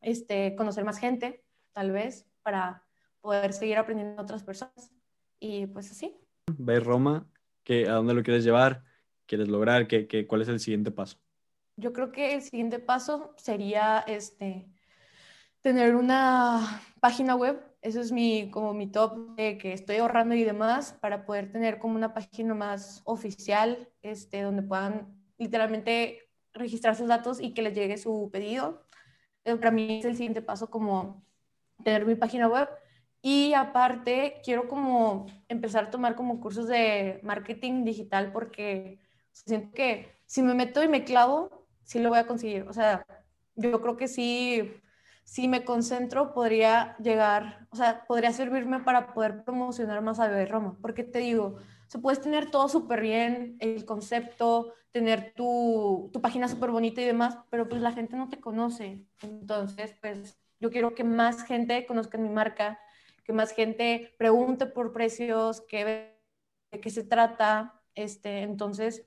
este, 0.00 0.56
conocer 0.56 0.84
más 0.84 0.98
gente, 0.98 1.44
tal 1.72 1.92
vez, 1.92 2.26
para 2.42 2.82
poder 3.20 3.52
seguir 3.52 3.76
aprendiendo 3.76 4.22
otras 4.22 4.42
personas. 4.42 4.92
Y 5.38 5.66
pues 5.66 5.90
así. 5.90 6.16
by 6.46 6.78
Roma, 6.78 7.26
¿a 7.68 7.92
dónde 7.92 8.14
lo 8.14 8.22
quieres 8.22 8.44
llevar? 8.44 8.82
¿Quieres 9.26 9.48
lograr? 9.48 9.86
¿Qué, 9.86 10.06
qué, 10.06 10.26
cuál 10.26 10.42
es 10.42 10.48
el 10.48 10.60
siguiente 10.60 10.90
paso? 10.90 11.18
Yo 11.76 11.92
creo 11.92 12.12
que 12.12 12.34
el 12.34 12.42
siguiente 12.42 12.78
paso 12.78 13.34
sería 13.36 14.04
este, 14.06 14.66
tener 15.60 15.96
una 15.96 16.82
página 17.00 17.34
web. 17.34 17.60
Eso 17.84 18.00
es 18.00 18.12
mi, 18.12 18.50
como 18.50 18.72
mi 18.72 18.86
top 18.86 19.36
de 19.36 19.58
que 19.58 19.74
estoy 19.74 19.96
ahorrando 19.96 20.34
y 20.34 20.42
demás 20.42 20.96
para 21.02 21.26
poder 21.26 21.52
tener 21.52 21.78
como 21.78 21.96
una 21.96 22.14
página 22.14 22.54
más 22.54 23.02
oficial, 23.04 23.90
este, 24.00 24.40
donde 24.40 24.62
puedan 24.62 25.14
literalmente 25.36 26.30
registrar 26.54 26.96
sus 26.96 27.08
datos 27.08 27.42
y 27.42 27.52
que 27.52 27.60
les 27.60 27.74
llegue 27.74 27.98
su 27.98 28.30
pedido. 28.32 28.86
Para 29.44 29.70
mí 29.70 29.98
es 29.98 30.06
el 30.06 30.16
siguiente 30.16 30.40
paso 30.40 30.70
como 30.70 31.26
tener 31.84 32.06
mi 32.06 32.14
página 32.14 32.48
web. 32.48 32.70
Y 33.20 33.52
aparte, 33.52 34.40
quiero 34.42 34.66
como 34.66 35.26
empezar 35.48 35.84
a 35.84 35.90
tomar 35.90 36.16
como 36.16 36.40
cursos 36.40 36.66
de 36.68 37.20
marketing 37.22 37.84
digital 37.84 38.32
porque 38.32 38.98
siento 39.30 39.74
que 39.74 40.08
si 40.24 40.40
me 40.40 40.54
meto 40.54 40.82
y 40.82 40.88
me 40.88 41.04
clavo, 41.04 41.66
sí 41.82 41.98
lo 41.98 42.08
voy 42.08 42.18
a 42.20 42.26
conseguir. 42.26 42.62
O 42.66 42.72
sea, 42.72 43.04
yo 43.56 43.82
creo 43.82 43.98
que 43.98 44.08
sí, 44.08 44.72
si 45.24 45.48
me 45.48 45.64
concentro, 45.64 46.32
podría 46.34 46.96
llegar, 46.98 47.66
o 47.70 47.76
sea, 47.76 48.04
podría 48.06 48.32
servirme 48.32 48.80
para 48.80 49.14
poder 49.14 49.42
promocionar 49.42 50.02
más 50.02 50.20
a 50.20 50.28
Bebé 50.28 50.46
Roma. 50.46 50.78
Porque 50.80 51.02
te 51.02 51.18
digo, 51.20 51.56
se 51.86 51.98
puedes 51.98 52.20
tener 52.20 52.50
todo 52.50 52.68
súper 52.68 53.00
bien, 53.00 53.56
el 53.60 53.84
concepto, 53.84 54.74
tener 54.92 55.32
tu, 55.34 56.10
tu 56.12 56.20
página 56.20 56.46
súper 56.46 56.70
bonita 56.70 57.00
y 57.00 57.04
demás, 57.06 57.38
pero 57.50 57.68
pues 57.68 57.82
la 57.82 57.92
gente 57.92 58.16
no 58.16 58.28
te 58.28 58.38
conoce. 58.38 59.04
Entonces, 59.22 59.94
pues 60.00 60.38
yo 60.60 60.70
quiero 60.70 60.94
que 60.94 61.04
más 61.04 61.42
gente 61.44 61.84
conozca 61.86 62.16
mi 62.18 62.28
marca, 62.28 62.78
que 63.24 63.32
más 63.32 63.52
gente 63.52 64.14
pregunte 64.18 64.66
por 64.66 64.92
precios, 64.92 65.62
que 65.62 65.84
de 66.70 66.80
qué 66.80 66.90
se 66.90 67.02
trata. 67.02 67.82
Este, 67.94 68.42
entonces, 68.42 69.06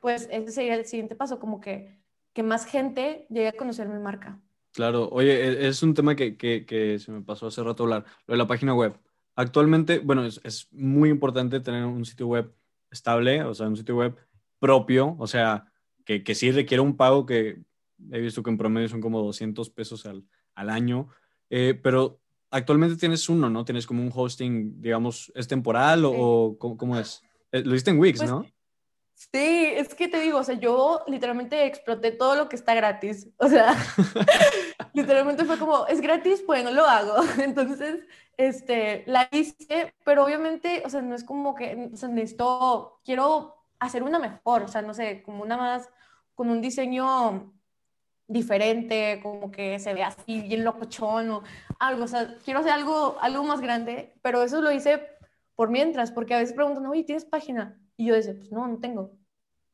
pues 0.00 0.26
ese 0.30 0.50
sería 0.50 0.74
el 0.74 0.86
siguiente 0.86 1.14
paso, 1.14 1.38
como 1.38 1.60
que, 1.60 2.00
que 2.32 2.42
más 2.42 2.64
gente 2.64 3.26
llegue 3.28 3.48
a 3.48 3.52
conocer 3.52 3.88
mi 3.88 3.98
marca. 3.98 4.40
Claro, 4.72 5.08
oye, 5.10 5.32
e, 5.32 5.68
es 5.68 5.82
un 5.82 5.94
tema 5.94 6.14
que, 6.14 6.36
que, 6.36 6.64
que 6.64 6.98
se 6.98 7.10
me 7.10 7.22
pasó 7.22 7.48
hace 7.48 7.62
rato 7.62 7.84
hablar, 7.84 8.04
lo 8.26 8.34
de 8.34 8.38
la 8.38 8.46
página 8.46 8.74
web. 8.74 8.98
Actualmente, 9.34 9.98
bueno, 9.98 10.24
es, 10.24 10.40
es, 10.44 10.68
muy 10.72 11.08
importante 11.08 11.60
tener 11.60 11.84
un 11.84 12.04
sitio 12.04 12.26
web 12.26 12.52
estable, 12.90 13.42
o 13.42 13.54
sea, 13.54 13.68
un 13.68 13.76
sitio 13.76 13.96
web 13.96 14.16
propio, 14.58 15.16
o 15.18 15.26
sea, 15.26 15.72
que, 16.04 16.22
que 16.22 16.34
sí 16.34 16.50
requiere 16.50 16.80
un 16.80 16.96
pago 16.96 17.26
que 17.26 17.62
he 18.12 18.20
visto 18.20 18.42
que 18.42 18.50
en 18.50 18.58
promedio 18.58 18.88
son 18.88 19.00
como 19.00 19.22
200 19.22 19.70
pesos 19.70 20.06
al, 20.06 20.24
al 20.54 20.70
año, 20.70 21.08
eh, 21.48 21.78
pero 21.80 22.20
actualmente 22.50 22.96
tienes 22.96 23.28
uno, 23.28 23.50
¿no? 23.50 23.64
Tienes 23.64 23.86
como 23.86 24.02
un 24.02 24.10
hosting, 24.14 24.80
digamos, 24.80 25.32
¿es 25.34 25.48
temporal 25.48 26.04
o, 26.04 26.56
¿cómo, 26.58 26.98
es? 26.98 27.22
Eh, 27.52 27.62
lo 27.64 27.74
hiciste 27.74 27.90
en 27.90 27.98
Wix, 27.98 28.18
pues, 28.18 28.30
¿no? 28.30 28.46
Sí, 29.20 29.66
es 29.76 29.94
que 29.94 30.08
te 30.08 30.18
digo, 30.18 30.38
o 30.38 30.44
sea, 30.44 30.54
yo 30.54 31.04
literalmente 31.06 31.66
exploté 31.66 32.10
todo 32.10 32.36
lo 32.36 32.48
que 32.48 32.56
está 32.56 32.74
gratis. 32.74 33.28
O 33.36 33.48
sea, 33.48 33.76
literalmente 34.94 35.44
fue 35.44 35.58
como, 35.58 35.86
es 35.88 36.00
gratis, 36.00 36.42
pues 36.46 36.64
no 36.64 36.70
lo 36.70 36.86
hago. 36.86 37.16
Entonces, 37.38 38.06
este, 38.38 39.04
la 39.06 39.28
hice, 39.30 39.94
pero 40.04 40.24
obviamente, 40.24 40.82
o 40.86 40.88
sea, 40.88 41.02
no 41.02 41.14
es 41.14 41.22
como 41.22 41.54
que, 41.54 41.90
o 41.92 41.96
sea, 41.98 42.08
necesito, 42.08 43.00
quiero 43.04 43.66
hacer 43.78 44.02
una 44.02 44.18
mejor, 44.18 44.62
o 44.62 44.68
sea, 44.68 44.80
no 44.80 44.94
sé, 44.94 45.22
como 45.22 45.42
una 45.42 45.58
más, 45.58 45.90
con 46.34 46.48
un 46.48 46.62
diseño 46.62 47.52
diferente, 48.26 49.20
como 49.22 49.50
que 49.50 49.78
se 49.80 49.92
ve 49.92 50.02
así 50.02 50.40
bien 50.42 50.64
locochón 50.64 51.30
o 51.30 51.42
algo, 51.78 52.04
o 52.04 52.08
sea, 52.08 52.36
quiero 52.44 52.60
hacer 52.60 52.72
algo, 52.72 53.18
algo 53.20 53.44
más 53.44 53.60
grande, 53.60 54.14
pero 54.22 54.42
eso 54.42 54.62
lo 54.62 54.72
hice 54.72 55.06
por 55.56 55.68
mientras, 55.68 56.10
porque 56.10 56.34
a 56.34 56.38
veces 56.38 56.54
preguntan, 56.54 56.86
oye, 56.86 57.04
¿tienes 57.04 57.26
página? 57.26 57.79
Y 58.00 58.06
yo 58.06 58.14
decía, 58.14 58.34
pues 58.34 58.50
no, 58.50 58.66
no 58.66 58.78
tengo, 58.78 59.12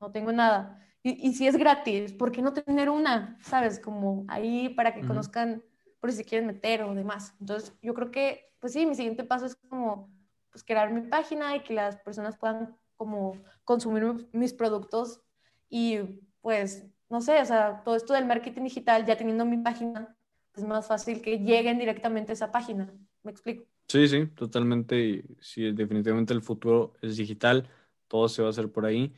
no 0.00 0.10
tengo 0.10 0.32
nada. 0.32 0.84
Y, 1.04 1.28
y 1.28 1.32
si 1.34 1.46
es 1.46 1.56
gratis, 1.56 2.12
¿por 2.12 2.32
qué 2.32 2.42
no 2.42 2.52
tener 2.52 2.90
una? 2.90 3.38
¿Sabes? 3.40 3.78
Como 3.78 4.24
ahí 4.26 4.70
para 4.70 4.92
que 4.92 5.06
conozcan, 5.06 5.62
por 6.00 6.10
si 6.10 6.24
quieren 6.24 6.48
meter 6.48 6.82
o 6.82 6.92
demás. 6.92 7.36
Entonces, 7.38 7.72
yo 7.80 7.94
creo 7.94 8.10
que, 8.10 8.52
pues 8.58 8.72
sí, 8.72 8.84
mi 8.84 8.96
siguiente 8.96 9.22
paso 9.22 9.46
es 9.46 9.54
como, 9.54 10.10
pues 10.50 10.64
crear 10.64 10.92
mi 10.92 11.02
página 11.02 11.54
y 11.54 11.62
que 11.62 11.72
las 11.74 11.98
personas 11.98 12.36
puedan 12.36 12.76
como 12.96 13.36
consumir 13.62 14.28
mis 14.32 14.52
productos 14.52 15.20
y 15.68 15.98
pues 16.40 16.84
no 17.08 17.20
sé, 17.20 17.40
o 17.40 17.44
sea, 17.44 17.82
todo 17.84 17.94
esto 17.94 18.12
del 18.12 18.26
marketing 18.26 18.62
digital, 18.62 19.06
ya 19.06 19.16
teniendo 19.16 19.44
mi 19.44 19.58
página, 19.58 20.16
es 20.56 20.64
más 20.64 20.88
fácil 20.88 21.22
que 21.22 21.38
lleguen 21.38 21.78
directamente 21.78 22.32
a 22.32 22.34
esa 22.34 22.50
página. 22.50 22.92
¿Me 23.22 23.30
explico? 23.30 23.66
Sí, 23.86 24.08
sí, 24.08 24.26
totalmente. 24.26 24.98
Y 24.98 25.36
sí, 25.40 25.70
definitivamente 25.70 26.34
el 26.34 26.42
futuro 26.42 26.94
es 27.02 27.16
digital, 27.16 27.68
todo 28.08 28.28
se 28.28 28.42
va 28.42 28.48
a 28.48 28.50
hacer 28.50 28.70
por 28.70 28.86
ahí. 28.86 29.12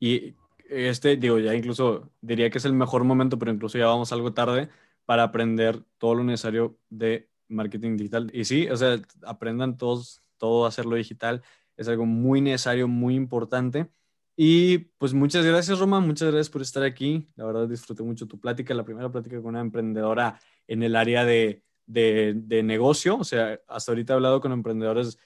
Y 0.00 0.34
este, 0.68 1.16
digo, 1.16 1.38
ya 1.38 1.54
incluso 1.54 2.10
diría 2.20 2.50
que 2.50 2.58
es 2.58 2.64
el 2.64 2.74
mejor 2.74 3.04
momento, 3.04 3.38
pero 3.38 3.52
incluso 3.52 3.78
ya 3.78 3.86
vamos 3.86 4.12
algo 4.12 4.32
tarde 4.34 4.68
para 5.04 5.24
aprender 5.24 5.82
todo 5.98 6.14
lo 6.16 6.24
necesario 6.24 6.78
de 6.90 7.30
marketing 7.48 7.96
digital. 7.96 8.30
Y 8.32 8.44
sí, 8.44 8.68
o 8.68 8.76
sea, 8.76 9.00
aprendan 9.22 9.76
todos 9.78 10.22
todo 10.38 10.66
hacerlo 10.66 10.96
digital. 10.96 11.42
Es 11.76 11.88
algo 11.88 12.06
muy 12.06 12.40
necesario, 12.40 12.88
muy 12.88 13.14
importante. 13.14 13.90
Y 14.36 14.78
pues 14.98 15.14
muchas 15.14 15.44
gracias, 15.44 15.78
Roma, 15.80 16.00
muchas 16.00 16.28
gracias 16.28 16.50
por 16.50 16.62
estar 16.62 16.82
aquí. 16.84 17.26
La 17.36 17.44
verdad 17.44 17.68
disfruté 17.68 18.02
mucho 18.02 18.26
tu 18.28 18.38
plática, 18.40 18.72
la 18.72 18.84
primera 18.84 19.10
plática 19.10 19.36
con 19.38 19.48
una 19.48 19.60
emprendedora 19.60 20.40
en 20.68 20.82
el 20.84 20.94
área 20.94 21.24
de, 21.24 21.64
de, 21.86 22.62
negocio. 22.62 23.16
O 23.18 23.24
sea, 23.24 23.60
hasta 23.66 23.92
ahorita 23.92 24.12
he 24.12 24.16
hablado 24.16 24.40
con 24.40 24.52
emprendedores. 24.52 25.18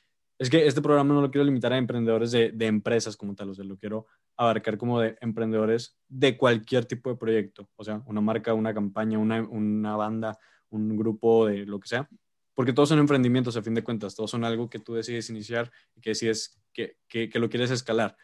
Es 0.43 0.51
que 0.51 0.67
este 0.67 0.83
programa 0.83 1.15
no 1.15 1.21
lo 1.21 1.31
quiero 1.31 1.45
limitar 1.45 1.73
a 1.73 1.79
emprendedores 1.79 2.33
de, 2.33 2.51
de 2.51 2.67
empresas 2.67 3.17
como 3.17 3.37
tal, 3.37 3.51
o 3.51 3.55
sea, 3.55 3.65
lo 3.65 3.77
quiero 3.77 4.07
abarcar 4.37 4.77
como 4.77 4.99
de 4.99 5.17
emprendedores 5.21 5.97
de 6.09 6.37
cualquier 6.37 6.85
tipo 6.85 7.11
de 7.11 7.17
proyecto. 7.17 7.69
O 7.77 7.85
sea, 7.85 8.03
una 8.07 8.21
marca, 8.21 8.53
una 8.53 8.75
campaña, 8.75 9.21
una, 9.21 9.41
una 9.41 9.95
banda, 9.95 10.37
un 10.71 10.97
grupo 10.97 11.47
de 11.47 11.65
lo 11.65 11.79
que 11.79 11.87
sea. 11.87 12.09
Porque 12.55 12.73
todos 12.73 12.89
son 12.89 12.99
emprendimientos 12.99 13.57
a 13.57 13.63
fin 13.63 13.73
de 13.75 13.85
cuentas, 13.85 14.17
todos 14.17 14.33
son 14.33 14.43
algo 14.45 14.69
que 14.69 14.81
tú 14.81 14.95
decides 14.95 15.31
iniciar 15.31 15.71
y 15.95 16.01
que 16.01 16.11
decides 16.11 16.61
que, 16.73 16.97
que, 17.07 17.31
que 17.31 17.39
lo 17.39 17.49
quieres 17.49 17.71
escalar. 17.71 18.17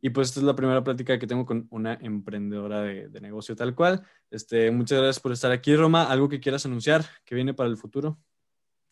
Y 0.00 0.10
pues 0.10 0.28
esta 0.28 0.38
es 0.38 0.46
la 0.46 0.54
primera 0.54 0.84
plática 0.84 1.18
que 1.18 1.26
tengo 1.26 1.44
con 1.44 1.66
una 1.70 1.94
emprendedora 1.94 2.82
de, 2.82 3.20
negocio 3.20 3.56
tal 3.56 3.74
cual. 3.74 4.06
Este, 4.30 4.70
muchas 4.70 4.98
gracias 4.98 5.18
por 5.18 5.32
estar 5.32 5.50
aquí, 5.50 5.74
Roma. 5.74 6.04
¿Algo 6.04 6.28
que 6.28 6.38
quieras 6.38 6.64
anunciar 6.66 7.04
que 7.24 7.34
viene 7.34 7.52
para 7.52 7.68
el 7.68 7.76
futuro? 7.76 8.16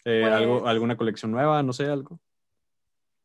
Eh, 0.05 0.25
algo, 0.25 0.59
pues 0.59 0.71
¿Alguna 0.71 0.97
colección 0.97 1.31
nueva? 1.31 1.63
No 1.63 1.73
sé, 1.73 1.87
algo. 1.87 2.19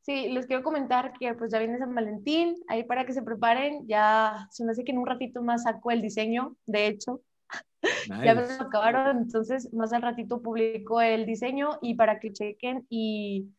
Sí, 0.07 0.29
les 0.29 0.45
quiero 0.45 0.63
comentar 0.63 1.11
que 1.19 1.33
pues 1.33 1.51
ya 1.51 1.59
viene 1.59 1.79
San 1.79 1.93
Valentín, 1.93 2.55
ahí 2.69 2.85
para 2.85 3.05
que 3.05 3.11
se 3.11 3.23
preparen, 3.23 3.85
ya 3.89 4.47
se 4.51 4.63
me 4.63 4.71
hace 4.71 4.85
que 4.85 4.93
en 4.93 4.99
un 4.99 5.05
ratito 5.05 5.41
más 5.43 5.63
saco 5.63 5.91
el 5.91 6.01
diseño, 6.01 6.55
de 6.65 6.87
hecho, 6.87 7.19
ya 8.23 8.33
me 8.33 8.47
lo 8.47 8.63
acabaron, 8.63 9.17
entonces 9.17 9.73
más 9.73 9.91
al 9.91 10.01
ratito 10.01 10.41
publico 10.41 11.01
el 11.01 11.25
diseño 11.25 11.77
y 11.81 11.95
para 11.95 12.21
que 12.21 12.31
chequen 12.31 12.85
y 12.89 13.49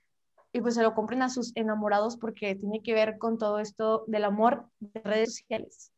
y 0.50 0.62
pues 0.62 0.74
se 0.74 0.82
lo 0.82 0.94
compren 0.94 1.20
a 1.20 1.28
sus 1.28 1.54
enamorados 1.54 2.16
porque 2.16 2.54
tiene 2.54 2.82
que 2.82 2.94
ver 2.94 3.18
con 3.18 3.36
todo 3.36 3.58
esto 3.58 4.04
del 4.06 4.24
amor 4.24 4.64
de 4.80 5.02
redes 5.02 5.36
sociales. 5.36 5.92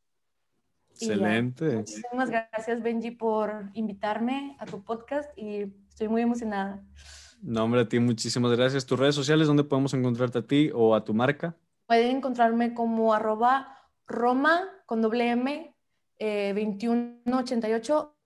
Excelente. 0.90 1.76
Muchísimas 1.76 2.28
gracias 2.28 2.82
Benji 2.82 3.12
por 3.12 3.70
invitarme 3.74 4.56
a 4.58 4.66
tu 4.66 4.82
podcast 4.82 5.30
y 5.38 5.72
estoy 5.88 6.08
muy 6.08 6.22
emocionada. 6.22 6.82
No, 7.42 7.64
hombre, 7.64 7.80
a 7.80 7.88
ti 7.88 7.98
muchísimas 7.98 8.52
gracias. 8.52 8.86
¿Tus 8.86 8.98
redes 8.98 9.14
sociales 9.14 9.46
dónde 9.46 9.64
podemos 9.64 9.94
encontrarte 9.94 10.38
a 10.38 10.46
ti 10.46 10.70
o 10.74 10.94
a 10.94 11.04
tu 11.04 11.14
marca? 11.14 11.56
Pueden 11.86 12.16
encontrarme 12.16 12.74
como 12.74 13.14
arroba 13.14 13.76
Roma 14.06 14.68
con 14.86 15.00
doble 15.02 15.30
M 15.30 15.74
2188. 16.18 18.16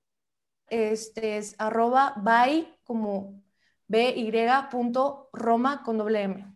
Eh, 0.69 0.91
este 0.93 1.37
es 1.37 1.55
arroba 1.59 2.15
by 2.17 2.79
como 2.83 3.43
by.roma 3.87 5.83
con 5.85 5.99
doble 5.99 6.23
M. 6.23 6.47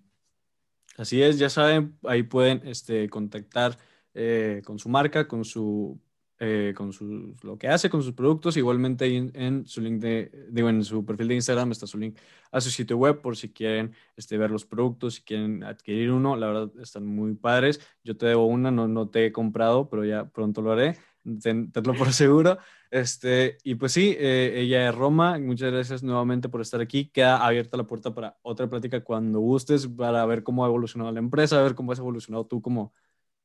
Así 0.97 1.23
es, 1.23 1.39
ya 1.39 1.49
saben, 1.49 1.97
ahí 2.05 2.25
pueden 2.25 2.67
este, 2.67 3.09
contactar 3.09 3.79
eh, 4.15 4.63
con 4.65 4.81
su 4.81 4.89
marca, 4.89 5.29
con 5.29 5.45
su 5.45 6.01
eh, 6.41 6.73
con 6.77 6.93
su, 6.93 7.35
lo 7.43 7.59
que 7.59 7.67
hace 7.67 7.91
con 7.91 8.03
sus 8.03 8.13
productos. 8.13 8.57
Igualmente 8.57 9.07
en, 9.17 9.67
su 9.67 9.81
link 9.81 10.01
de, 10.01 10.47
digo, 10.51 10.69
en 10.69 10.85
su 10.85 11.05
perfil 11.05 11.29
de 11.29 11.35
Instagram 11.35 11.73
está 11.73 11.87
su 11.87 11.99
link 11.99 12.17
a 12.53 12.61
su 12.61 12.71
sitio 12.71 12.97
web 12.97 13.21
por 13.21 13.37
si 13.37 13.53
quieren 13.53 13.93
este, 14.17 14.39
ver 14.39 14.51
los 14.51 14.65
productos, 14.65 15.15
si 15.15 15.23
quieren 15.23 15.65
adquirir 15.65 16.13
uno. 16.13 16.37
La 16.37 16.47
verdad 16.47 16.71
están 16.81 17.07
muy 17.07 17.35
padres. 17.35 17.81
Yo 18.05 18.17
te 18.17 18.27
debo 18.27 18.47
una, 18.47 18.71
no, 18.71 18.87
no 18.87 19.09
te 19.09 19.27
he 19.27 19.33
comprado, 19.33 19.89
pero 19.89 20.05
ya 20.05 20.27
pronto 20.29 20.63
lo 20.63 20.73
haré. 20.73 20.97
Tenlo 21.43 21.95
por 21.95 22.13
seguro. 22.13 22.59
Este, 22.91 23.59
y 23.65 23.75
pues 23.75 23.93
sí, 23.93 24.15
eh, 24.17 24.53
ella 24.57 24.89
es 24.89 24.95
Roma. 24.95 25.39
Muchas 25.39 25.73
gracias 25.73 26.03
nuevamente 26.05 26.49
por 26.49 26.61
estar 26.61 26.81
aquí. 26.81 27.07
Queda 27.11 27.45
abierta 27.45 27.77
la 27.77 27.85
puerta 27.85 28.15
para 28.15 28.39
otra 28.43 28.69
plática 28.69 29.03
cuando 29.03 29.41
gustes, 29.41 29.89
para 29.89 30.25
ver 30.25 30.43
cómo 30.43 30.65
ha 30.65 30.69
evolucionado 30.69 31.11
la 31.13 31.19
empresa, 31.19 31.61
ver 31.61 31.75
cómo 31.75 31.93
has 31.93 31.99
evolucionado 31.99 32.47
tú 32.47 32.63
como, 32.63 32.95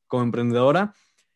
como 0.08 0.24
emprendedora. 0.24 0.94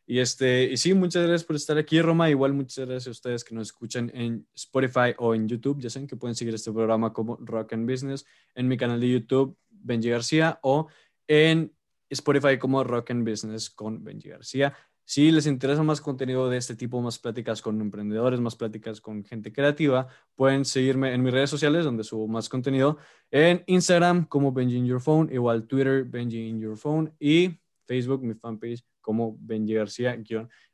Y, 0.09 0.19
este, 0.19 0.63
y 0.63 0.77
sí, 0.77 0.93
muchas 0.93 1.23
gracias 1.23 1.43
por 1.43 1.57
estar 1.57 1.77
aquí, 1.77 2.01
Roma. 2.01 2.29
Igual 2.29 2.53
muchas 2.53 2.87
gracias 2.87 3.07
a 3.07 3.11
ustedes 3.11 3.43
que 3.43 3.53
nos 3.53 3.67
escuchan 3.67 4.09
en 4.13 4.47
Spotify 4.55 5.13
o 5.17 5.35
en 5.35 5.49
YouTube. 5.49 5.81
Ya 5.81 5.89
saben 5.89 6.07
que 6.07 6.15
pueden 6.15 6.33
seguir 6.33 6.55
este 6.55 6.71
programa 6.71 7.11
como 7.11 7.35
Rock 7.41 7.73
and 7.73 7.91
Business 7.91 8.25
en 8.55 8.69
mi 8.69 8.77
canal 8.77 9.01
de 9.01 9.09
YouTube, 9.09 9.57
Benji 9.69 10.09
García, 10.09 10.59
o 10.63 10.87
en 11.27 11.73
Spotify 12.09 12.57
como 12.57 12.85
Rock 12.85 13.11
and 13.11 13.29
Business 13.29 13.69
con 13.69 14.01
Benji 14.01 14.29
García. 14.29 14.73
Si 15.03 15.29
les 15.29 15.45
interesa 15.45 15.83
más 15.83 15.99
contenido 15.99 16.49
de 16.49 16.55
este 16.55 16.77
tipo, 16.77 17.01
más 17.01 17.19
pláticas 17.19 17.61
con 17.61 17.79
emprendedores, 17.81 18.39
más 18.39 18.55
pláticas 18.55 19.01
con 19.01 19.25
gente 19.25 19.51
creativa, 19.51 20.07
pueden 20.35 20.63
seguirme 20.63 21.13
en 21.13 21.21
mis 21.21 21.33
redes 21.33 21.49
sociales 21.49 21.83
donde 21.83 22.05
subo 22.05 22.29
más 22.29 22.47
contenido. 22.47 22.97
En 23.29 23.61
Instagram 23.67 24.25
como 24.25 24.53
Benji 24.53 24.77
in 24.77 24.85
Your 24.85 25.01
Phone, 25.01 25.29
igual 25.33 25.67
Twitter 25.67 26.05
Benji 26.05 26.47
in 26.47 26.61
Your 26.61 26.77
Phone 26.77 27.13
y 27.19 27.59
Facebook, 27.85 28.23
mi 28.23 28.35
fanpage 28.35 28.85
como 29.07 29.37
Benji 29.39 29.73
García, 29.73 30.21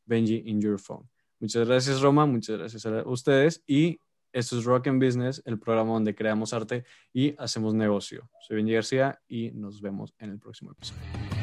Benji 0.06 0.42
in 0.48 0.60
Your 0.60 0.80
Phone. 0.80 1.08
Muchas 1.40 1.68
gracias 1.68 2.02
Roma, 2.02 2.26
muchas 2.26 2.58
gracias 2.58 2.84
a 2.88 3.08
ustedes 3.08 3.64
y 3.68 4.00
esto 4.32 4.58
es 4.58 4.66
Rock 4.66 4.88
and 4.88 5.00
Business, 5.00 5.40
el 5.46 5.60
programa 5.60 5.94
donde 5.94 6.16
creamos 6.16 6.52
arte 6.52 6.84
y 7.14 7.36
hacemos 7.38 7.76
negocio. 7.76 8.28
Soy 8.42 8.56
Benji 8.56 8.74
García 8.74 9.22
y 9.28 9.52
nos 9.52 9.82
vemos 9.82 10.16
en 10.18 10.32
el 10.32 10.40
próximo 10.40 10.72
episodio. 10.72 11.43